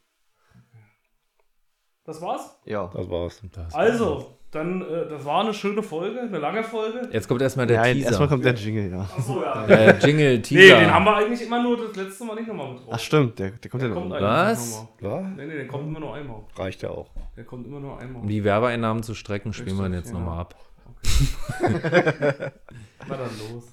Das 2.05 2.21
war's? 2.21 2.55
Ja. 2.65 2.89
Das 2.93 3.09
war's. 3.09 3.41
Also, 3.73 4.37
dann, 4.51 4.81
äh, 4.83 5.09
das 5.09 5.25
war 5.25 5.41
eine 5.41 5.53
schöne 5.53 5.81
Folge, 5.83 6.21
eine 6.21 6.37
lange 6.37 6.63
Folge. 6.63 7.09
Jetzt 7.11 7.27
kommt 7.27 7.41
erstmal 7.41 7.65
der 7.67 7.77
Ja, 7.87 7.93
Teaser. 7.93 8.07
erstmal 8.07 8.27
kommt 8.29 8.45
der 8.45 8.53
Jingle, 8.53 8.91
ja. 8.91 9.01
Achso, 9.17 9.41
ja. 9.41 9.65
der 9.65 9.97
Jingle, 10.05 10.35
Nee, 10.35 10.41
Teaser. 10.41 10.79
den 10.79 10.93
haben 10.93 11.03
wir 11.03 11.15
eigentlich 11.17 11.41
immer 11.41 11.61
nur 11.63 11.77
das 11.87 11.95
letzte 11.95 12.23
Mal 12.25 12.35
nicht 12.35 12.47
nochmal 12.47 12.69
mit 12.73 12.79
drauf. 12.81 12.89
Ach 12.91 12.99
stimmt, 12.99 13.39
der, 13.39 13.49
der 13.51 13.71
kommt 13.71 13.81
ja 13.83 13.89
Der 13.89 13.97
kommt 13.97 14.09
noch. 14.09 14.21
Was? 14.21 14.59
nicht 14.65 15.01
nochmal. 15.01 15.21
Ja, 15.23 15.27
Nee, 15.35 15.45
nee, 15.47 15.55
der 15.55 15.67
kommt 15.67 15.87
immer 15.87 15.99
nur 15.99 16.13
einmal. 16.15 16.41
reicht 16.55 16.83
ja 16.83 16.89
auch. 16.91 17.09
Der 17.35 17.43
kommt 17.43 17.65
immer 17.67 17.79
nur 17.79 17.99
einmal. 17.99 18.21
Um 18.21 18.27
die 18.29 18.43
Werbeeinnahmen 18.43 19.01
zu 19.03 19.13
strecken, 19.15 19.51
spielen 19.51 19.77
wir 19.77 19.87
ihn 19.87 19.93
Richtig, 19.93 20.11
jetzt 20.11 20.13
ja. 20.13 20.19
nochmal 20.19 20.39
ab. 20.41 20.55
Na 23.07 23.15
dann 23.17 23.29
los. 23.51 23.63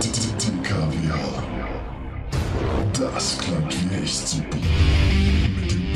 DKWH. 0.00 1.42
Das 2.92 3.38
klangt 3.38 3.74
echt 4.02 4.28
super. 4.28 4.56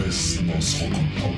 Mit 0.04 0.12
dem 0.12 0.46
Besten 0.46 0.50
aus 0.50 0.82
Rock 0.82 0.90
und 0.98 1.14
Pop. 1.16 1.34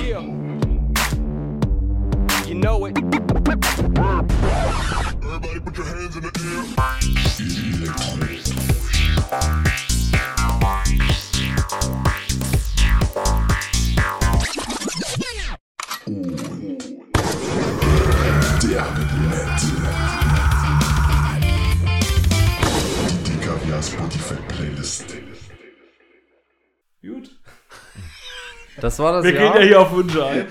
Yeah. 0.00 0.24
You 2.46 2.54
know 2.54 2.86
it. 2.86 2.96
Everybody 5.22 5.60
put 5.60 5.76
your 5.76 5.86
hands 5.86 6.16
in 6.16 6.22
the 6.22 6.30
air. 6.40 6.64
Elektro. 9.30 9.69
Das 28.80 28.98
war 28.98 29.12
das 29.12 29.24
Wir 29.24 29.32
gehen 29.32 29.52
ja 29.54 29.60
hier 29.60 29.80
auf 29.80 29.92
Wünsche 29.92 30.24
ein. 30.24 30.46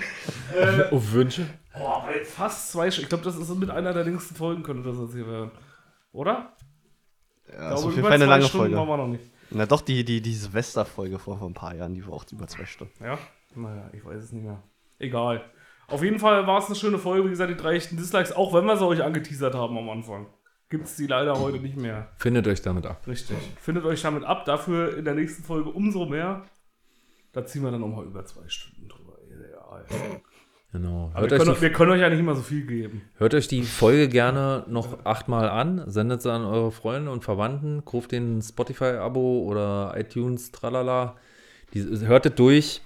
Auf 0.92 1.12
Wünsche? 1.12 1.46
Boah, 1.74 2.06
fast 2.24 2.72
zwei 2.72 2.92
Stunden. 2.92 3.06
Ich 3.06 3.10
glaube, 3.10 3.24
das 3.24 3.36
ist 3.36 3.56
mit 3.56 3.70
einer 3.70 3.94
der 3.94 4.04
längsten 4.04 4.36
Folgen, 4.36 4.64
könnte 4.64 4.90
das 4.90 5.00
jetzt 5.00 5.14
hier 5.14 5.28
werden. 5.28 5.52
Oder? 6.12 6.54
Ja, 7.48 7.54
ist 7.54 7.58
glaube, 7.58 7.74
auf 7.76 7.96
jeden 7.96 8.04
Fall 8.04 8.12
eine 8.14 8.26
lange 8.26 8.46
Stunden 8.46 8.76
waren 8.76 8.88
Folge. 8.88 8.92
wir 8.92 8.98
noch 8.98 9.12
nicht. 9.12 9.24
Na 9.52 9.66
doch, 9.66 9.82
die, 9.82 10.04
die, 10.04 10.22
die 10.22 10.34
Silvesterfolge 10.34 11.18
vor, 11.18 11.40
vor 11.40 11.48
ein 11.48 11.54
paar 11.54 11.74
Jahren, 11.76 11.94
die 11.94 12.06
war 12.06 12.14
auch 12.14 12.26
über 12.32 12.48
zwei 12.48 12.66
Stunden. 12.66 13.04
Ja? 13.04 13.18
Naja, 13.56 13.90
ich 13.94 14.06
weiß 14.06 14.24
es 14.24 14.32
nicht 14.32 14.44
mehr. 14.44 14.62
Egal. 15.00 15.44
Auf 15.88 16.04
jeden 16.04 16.20
Fall 16.20 16.46
war 16.46 16.60
es 16.60 16.68
eine 16.68 16.76
schöne 16.76 17.00
Folge. 17.00 17.26
Wie 17.26 17.32
gesagt, 17.32 17.50
die 17.50 17.58
drei 17.58 17.76
echten 17.76 17.98
Dislikes, 17.98 18.32
auch 18.32 18.54
wenn 18.54 18.66
wir 18.66 18.78
sie 18.78 18.86
euch 18.86 19.02
angeteasert 19.02 19.56
haben 19.56 19.78
am 19.78 19.90
Anfang, 19.90 20.28
gibt 20.70 20.86
es 20.86 20.96
die 20.98 21.08
leider 21.08 21.40
heute 21.40 21.58
nicht 21.58 21.78
mehr. 21.78 22.10
Findet 22.18 22.46
euch 22.48 22.62
damit 22.62 22.86
ab. 22.86 23.02
Richtig. 23.08 23.38
Findet 23.60 23.86
euch 23.86 24.02
damit 24.04 24.24
ab. 24.24 24.46
Dafür 24.46 24.98
in 24.98 25.06
der 25.06 25.16
nächsten 25.16 25.44
Folge 25.44 25.70
umso 25.70 26.06
mehr. 26.06 26.44
Da 27.32 27.46
ziehen 27.46 27.64
wir 27.64 27.72
dann 27.72 27.82
nochmal 27.82 28.06
über 28.06 28.26
zwei 28.26 28.48
Stunden 28.48 28.88
drüber. 28.88 29.14
Ja, 29.30 29.98
ja. 29.98 30.22
Genau. 30.72 31.10
Aber 31.14 31.22
Hört 31.22 31.32
wir, 31.32 31.38
euch, 31.38 31.44
können, 31.44 31.56
die, 31.56 31.62
wir 31.62 31.72
können 31.72 31.92
euch 31.92 32.02
ja 32.02 32.10
nicht 32.10 32.20
immer 32.20 32.36
so 32.36 32.42
viel 32.44 32.66
geben. 32.66 33.02
hört 33.18 33.34
euch 33.34 33.48
die 33.48 33.64
Folge 33.64 34.08
gerne 34.08 34.66
noch 34.68 35.04
achtmal 35.04 35.50
an, 35.50 35.84
sendet 35.88 36.22
sie 36.22 36.32
an 36.32 36.46
eure 36.46 36.72
Freunde 36.72 37.12
und 37.12 37.24
Verwandten, 37.24 37.84
kauft 37.86 38.12
den 38.12 38.42
Spotify-Abo 38.42 39.44
oder 39.44 39.94
iTunes, 39.98 40.52
tralala. 40.52 41.16
Die, 41.74 41.84
hört 42.06 42.28
es 42.28 42.36
durch. 42.36 42.82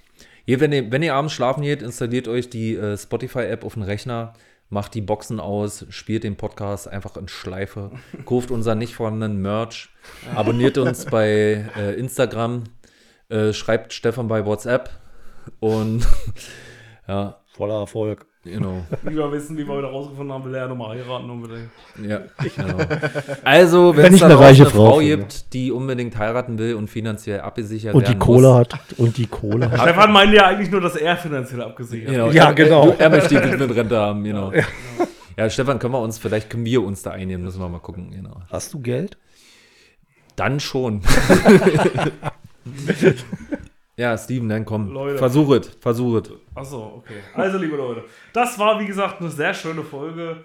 Ihr, 0.46 0.60
wenn, 0.60 0.72
ihr, 0.72 0.90
wenn 0.92 1.02
ihr 1.02 1.14
abends 1.14 1.34
schlafen 1.34 1.62
geht, 1.62 1.82
installiert 1.82 2.26
euch 2.26 2.48
die 2.48 2.74
äh, 2.74 2.96
Spotify-App 2.96 3.64
auf 3.64 3.74
den 3.74 3.82
Rechner, 3.82 4.32
macht 4.70 4.94
die 4.94 5.00
Boxen 5.02 5.38
aus, 5.40 5.86
spielt 5.90 6.24
den 6.24 6.36
Podcast 6.36 6.88
einfach 6.88 7.16
in 7.18 7.28
Schleife, 7.28 7.90
kauft 8.24 8.50
unser 8.50 8.74
nicht 8.74 8.94
vorhandenen 8.94 9.42
Merch, 9.42 9.90
abonniert 10.34 10.78
uns 10.78 11.04
bei 11.04 11.66
äh, 11.76 11.94
Instagram, 11.98 12.64
äh, 13.28 13.52
schreibt 13.52 13.92
Stefan 13.92 14.28
bei 14.28 14.44
WhatsApp 14.46 14.90
und 15.60 16.06
ja, 17.08 17.36
Voller 17.56 17.78
Erfolg. 17.80 18.26
genau. 18.42 18.84
Wie 19.02 19.14
wir 19.14 19.30
wissen, 19.30 19.56
wie 19.56 19.64
wir 19.64 19.74
heute 19.74 19.86
rausgefunden 19.86 20.34
haben, 20.34 20.44
will 20.44 20.54
er 20.54 20.62
ja 20.62 20.68
nochmal 20.68 20.98
heiraten 20.98 21.30
unbedingt. 21.30 21.70
Ja, 22.04 22.22
genau. 22.38 22.78
Also, 23.44 23.96
wenn 23.96 24.04
Wenn 24.06 24.14
es 24.14 24.20
da 24.20 24.26
eine 24.26 24.38
reiche 24.40 24.62
eine 24.62 24.70
Frau 24.70 24.90
Frau 24.94 24.98
gibt, 24.98 25.52
die 25.52 25.70
unbedingt 25.70 26.18
heiraten 26.18 26.58
will 26.58 26.74
und 26.74 26.90
finanziell 26.90 27.40
abgesichert 27.42 27.94
Und 27.94 28.08
die 28.08 28.18
Kohle 28.18 28.48
muss. 28.48 28.56
hat. 28.56 28.74
Und 28.96 29.16
die 29.18 29.28
Kohle 29.28 29.70
hat. 29.70 29.82
Stefan 29.82 30.12
meinte 30.12 30.34
ja 30.34 30.46
eigentlich 30.48 30.70
nur, 30.70 30.80
dass 30.80 30.96
er 30.96 31.16
finanziell 31.16 31.62
abgesichert 31.62 32.10
Genau. 32.10 32.30
Ja, 32.30 32.46
er, 32.46 32.54
genau. 32.54 32.88
Er, 32.88 33.00
er 33.00 33.10
möchte 33.10 33.40
die 33.40 33.56
mit 33.56 33.76
Rente 33.76 33.98
haben, 33.98 34.24
genau. 34.24 34.52
Ja. 35.36 35.48
Stefan, 35.48 35.78
können 35.78 35.94
wir 35.94 36.00
uns, 36.00 36.18
vielleicht 36.18 36.50
können 36.50 36.64
wir 36.64 36.82
uns 36.82 37.02
da 37.02 37.12
einnehmen, 37.12 37.44
müssen 37.44 37.60
wir 37.60 37.68
mal 37.68 37.78
gucken, 37.78 38.10
genau. 38.10 38.42
Hast 38.50 38.74
du 38.74 38.80
Geld? 38.80 39.16
Dann 40.34 40.58
schon. 40.58 41.02
ja, 43.96 44.16
Steven, 44.18 44.48
dann 44.48 44.64
komm. 44.64 44.92
Leute. 44.92 45.18
Versuch 45.18 45.54
es, 45.54 45.68
versuch 45.80 46.22
es. 46.22 46.30
Achso, 46.54 46.94
okay. 46.98 47.20
Also, 47.34 47.58
liebe 47.58 47.76
Leute, 47.76 48.04
das 48.32 48.58
war, 48.58 48.78
wie 48.80 48.86
gesagt, 48.86 49.20
eine 49.20 49.30
sehr 49.30 49.54
schöne 49.54 49.82
Folge. 49.82 50.44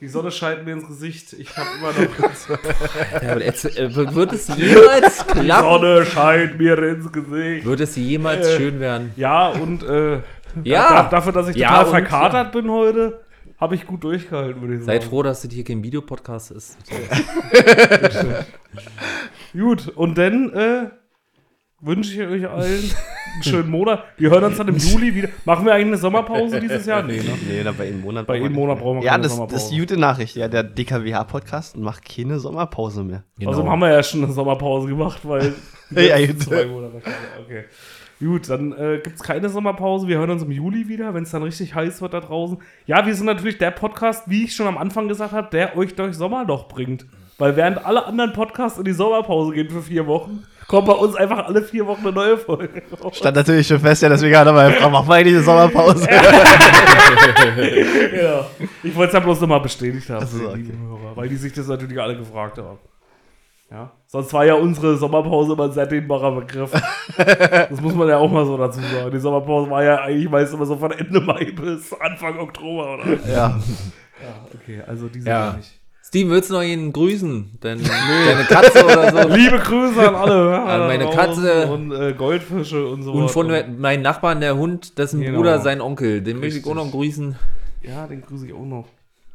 Die 0.00 0.08
Sonne 0.08 0.30
scheint 0.30 0.64
mir 0.66 0.72
ins 0.72 0.86
Gesicht. 0.86 1.32
Ich 1.34 1.56
habe 1.56 1.68
immer 1.78 1.92
noch. 1.92 2.58
Ja, 3.22 3.38
jetzt, 3.38 3.64
äh, 3.78 3.94
wird 3.94 4.32
es 4.32 4.48
jemals 4.48 5.24
Die 5.26 5.32
klappen? 5.40 5.62
Sonne 5.70 6.04
scheint 6.04 6.58
mir 6.58 6.76
ins 6.78 7.10
Gesicht. 7.12 7.64
Wird 7.64 7.80
es 7.80 7.96
jemals 7.96 8.46
Äh, 8.46 8.56
schön 8.56 8.80
werden? 8.80 9.12
Ja, 9.16 9.48
und 9.48 9.82
äh, 9.84 10.16
Ja. 10.64 10.88
da, 10.88 11.02
dafür, 11.04 11.32
dass 11.32 11.48
ich 11.48 11.56
Ja, 11.56 11.84
total 11.84 11.86
verkatert 11.90 12.52
bin 12.52 12.68
heute, 12.70 13.20
habe 13.58 13.76
ich 13.76 13.86
gut 13.86 14.02
durchgehalten, 14.04 14.60
würde 14.60 14.74
ich 14.74 14.80
sagen. 14.80 15.00
Seid 15.00 15.04
froh, 15.04 15.22
dass 15.22 15.42
das 15.42 15.52
hier 15.52 15.64
kein 15.64 15.82
Videopodcast 15.82 16.50
ist. 16.50 16.76
Gut, 19.52 19.88
und 19.88 20.18
dann 20.18 20.52
äh, 20.52 20.90
wünsche 21.84 22.12
ich 22.12 22.28
euch 22.28 22.48
allen 22.48 22.90
einen 23.34 23.42
schönen 23.42 23.70
Monat. 23.70 24.04
Wir 24.16 24.30
hören 24.30 24.44
uns 24.44 24.56
dann 24.56 24.68
im 24.68 24.76
Juli 24.76 25.14
wieder. 25.14 25.28
Machen 25.44 25.66
wir 25.66 25.74
eigentlich 25.74 25.88
eine 25.88 25.96
Sommerpause 25.96 26.60
dieses 26.60 26.86
Jahr? 26.86 27.02
Nee, 27.02 27.18
ne? 27.18 27.38
Nee, 27.48 27.62
da 27.62 27.72
bei 27.72 27.88
einem 27.88 28.00
Monat. 28.00 28.26
Bei 28.26 28.34
brauchen 28.34 28.42
jedem 28.42 28.56
wir 28.56 28.60
Monat 28.60 28.78
brauchen 28.78 28.98
wir. 28.98 29.04
Ja, 29.04 29.12
keine 29.12 29.22
das, 29.22 29.32
das 29.32 29.36
Sommerpause. 29.36 29.64
ist 29.64 29.70
die 29.70 29.78
gute 29.80 29.96
Nachricht. 29.96 30.36
Ja, 30.36 30.48
der 30.48 30.62
DKWH-Podcast 30.62 31.76
macht 31.76 32.04
keine 32.08 32.38
Sommerpause 32.38 33.04
mehr. 33.04 33.24
Genau. 33.38 33.50
Also 33.50 33.68
haben 33.68 33.80
wir 33.80 33.92
ja 33.92 34.02
schon 34.02 34.24
eine 34.24 34.32
Sommerpause 34.32 34.88
gemacht, 34.88 35.20
weil 35.24 35.54
Ja, 35.90 36.16
letzten 36.16 36.40
zwei 36.40 36.66
Monate. 36.66 37.02
Okay. 37.44 37.64
Gut, 38.20 38.48
dann 38.48 38.72
äh, 38.72 39.00
gibt 39.02 39.16
es 39.16 39.22
keine 39.22 39.48
Sommerpause. 39.48 40.08
Wir 40.08 40.18
hören 40.18 40.30
uns 40.30 40.42
im 40.42 40.50
Juli 40.50 40.88
wieder, 40.88 41.12
wenn 41.14 41.24
es 41.24 41.30
dann 41.30 41.42
richtig 41.42 41.74
heiß 41.74 42.00
wird 42.00 42.14
da 42.14 42.20
draußen. 42.20 42.58
Ja, 42.86 43.04
wir 43.06 43.14
sind 43.14 43.26
natürlich 43.26 43.58
der 43.58 43.72
Podcast, 43.72 44.30
wie 44.30 44.44
ich 44.44 44.54
schon 44.54 44.66
am 44.66 44.78
Anfang 44.78 45.08
gesagt 45.08 45.32
habe, 45.32 45.48
der 45.50 45.76
euch 45.76 45.94
durch 45.94 46.16
Sommerloch 46.16 46.68
bringt. 46.68 47.06
Weil 47.38 47.56
während 47.56 47.84
alle 47.84 48.06
anderen 48.06 48.32
Podcasts 48.32 48.78
in 48.78 48.84
die 48.84 48.92
Sommerpause 48.92 49.52
gehen 49.52 49.68
für 49.68 49.82
vier 49.82 50.06
Wochen, 50.06 50.44
kommt 50.66 50.86
bei 50.86 50.92
uns 50.92 51.14
einfach 51.16 51.46
alle 51.46 51.62
vier 51.62 51.86
Wochen 51.86 52.00
eine 52.02 52.12
neue 52.12 52.38
Folge. 52.38 52.82
raus. 53.02 53.16
Stand 53.16 53.36
natürlich 53.36 53.66
schon 53.66 53.80
fest, 53.80 54.02
ja, 54.02 54.08
deswegen 54.08 54.36
hat 54.36 54.46
er 54.46 54.52
mal 54.52 54.70
gefragt, 54.70 54.92
machen 54.92 55.08
wir 55.08 55.14
eigentlich 55.14 55.34
eine 55.36 55.44
Sommerpause? 55.44 56.08
ja. 56.10 56.22
Ich 58.82 58.94
wollte 58.94 59.08
es 59.08 59.14
ja 59.14 59.20
bloß 59.20 59.40
nochmal 59.40 59.60
bestätigt 59.60 60.08
haben, 60.10 60.24
Ach 60.24 60.28
so, 60.28 60.38
für 60.50 60.56
die 60.56 60.64
okay. 60.70 60.78
Hörer, 60.78 61.16
weil 61.16 61.28
die 61.28 61.36
sich 61.36 61.52
das 61.52 61.66
natürlich 61.66 62.00
alle 62.00 62.16
gefragt 62.16 62.58
haben. 62.58 62.78
Ja. 63.70 63.90
Sonst 64.06 64.32
war 64.32 64.44
ja 64.44 64.54
unsere 64.54 64.96
Sommerpause 64.96 65.54
immer 65.54 65.64
ein 65.64 65.72
sehr 65.72 65.86
dehnbarer 65.86 66.32
Begriff. 66.32 66.70
das 67.16 67.80
muss 67.80 67.94
man 67.94 68.08
ja 68.08 68.18
auch 68.18 68.30
mal 68.30 68.44
so 68.44 68.56
dazu 68.56 68.80
sagen. 68.80 69.10
Die 69.10 69.18
Sommerpause 69.18 69.70
war 69.70 69.82
ja 69.82 69.96
eigentlich 70.02 70.30
meist 70.30 70.54
immer 70.54 70.66
so 70.66 70.76
von 70.76 70.92
Ende 70.92 71.20
Mai 71.20 71.50
bis 71.56 71.92
Anfang 71.94 72.38
Oktober, 72.38 72.94
oder? 72.94 73.04
ja. 73.26 73.58
Ja, 74.22 74.46
okay, 74.54 74.80
also 74.86 75.08
diese 75.08 75.28
Ja. 75.28 75.46
ja. 75.46 75.52
nicht. 75.56 75.80
Steven, 76.06 76.30
willst 76.30 76.50
du 76.50 76.54
noch 76.54 76.62
ihn 76.62 76.92
grüßen? 76.92 77.58
Dein, 77.60 77.82
Deine 77.82 78.44
Katze 78.44 78.84
oder 78.84 79.10
so? 79.10 79.28
Liebe 79.34 79.58
Grüße 79.58 80.06
an 80.06 80.14
alle 80.14 80.62
An 80.62 80.80
meine 80.80 81.08
Katze. 81.10 81.66
und 81.72 81.92
äh, 81.92 82.12
Goldfische 82.12 82.86
und 82.86 83.02
so 83.02 83.12
Und 83.12 83.30
von 83.30 83.48
weiter. 83.48 83.68
meinem 83.68 84.02
Nachbarn, 84.02 84.40
der 84.40 84.56
Hund, 84.56 84.98
dessen 84.98 85.20
Genau. 85.22 85.38
Bruder, 85.38 85.60
sein 85.60 85.80
Onkel. 85.80 86.20
Den 86.22 86.40
möchte 86.40 86.58
ich 86.58 86.66
auch 86.66 86.74
noch 86.74 86.90
grüßen. 86.90 87.36
Ja, 87.82 88.06
den 88.06 88.20
grüße 88.20 88.46
ich 88.46 88.52
auch 88.52 88.66
noch. 88.66 88.86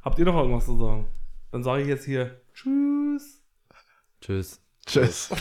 Habt 0.03 0.19
ihr 0.19 0.25
noch 0.25 0.37
irgendwas 0.37 0.65
zu 0.65 0.77
sagen? 0.77 1.05
Dann 1.51 1.63
sage 1.63 1.81
ich 1.81 1.87
jetzt 1.87 2.05
hier 2.05 2.39
Tschüss. 2.53 3.41
Tschüss. 4.21 4.59
Tschüss. 4.85 5.29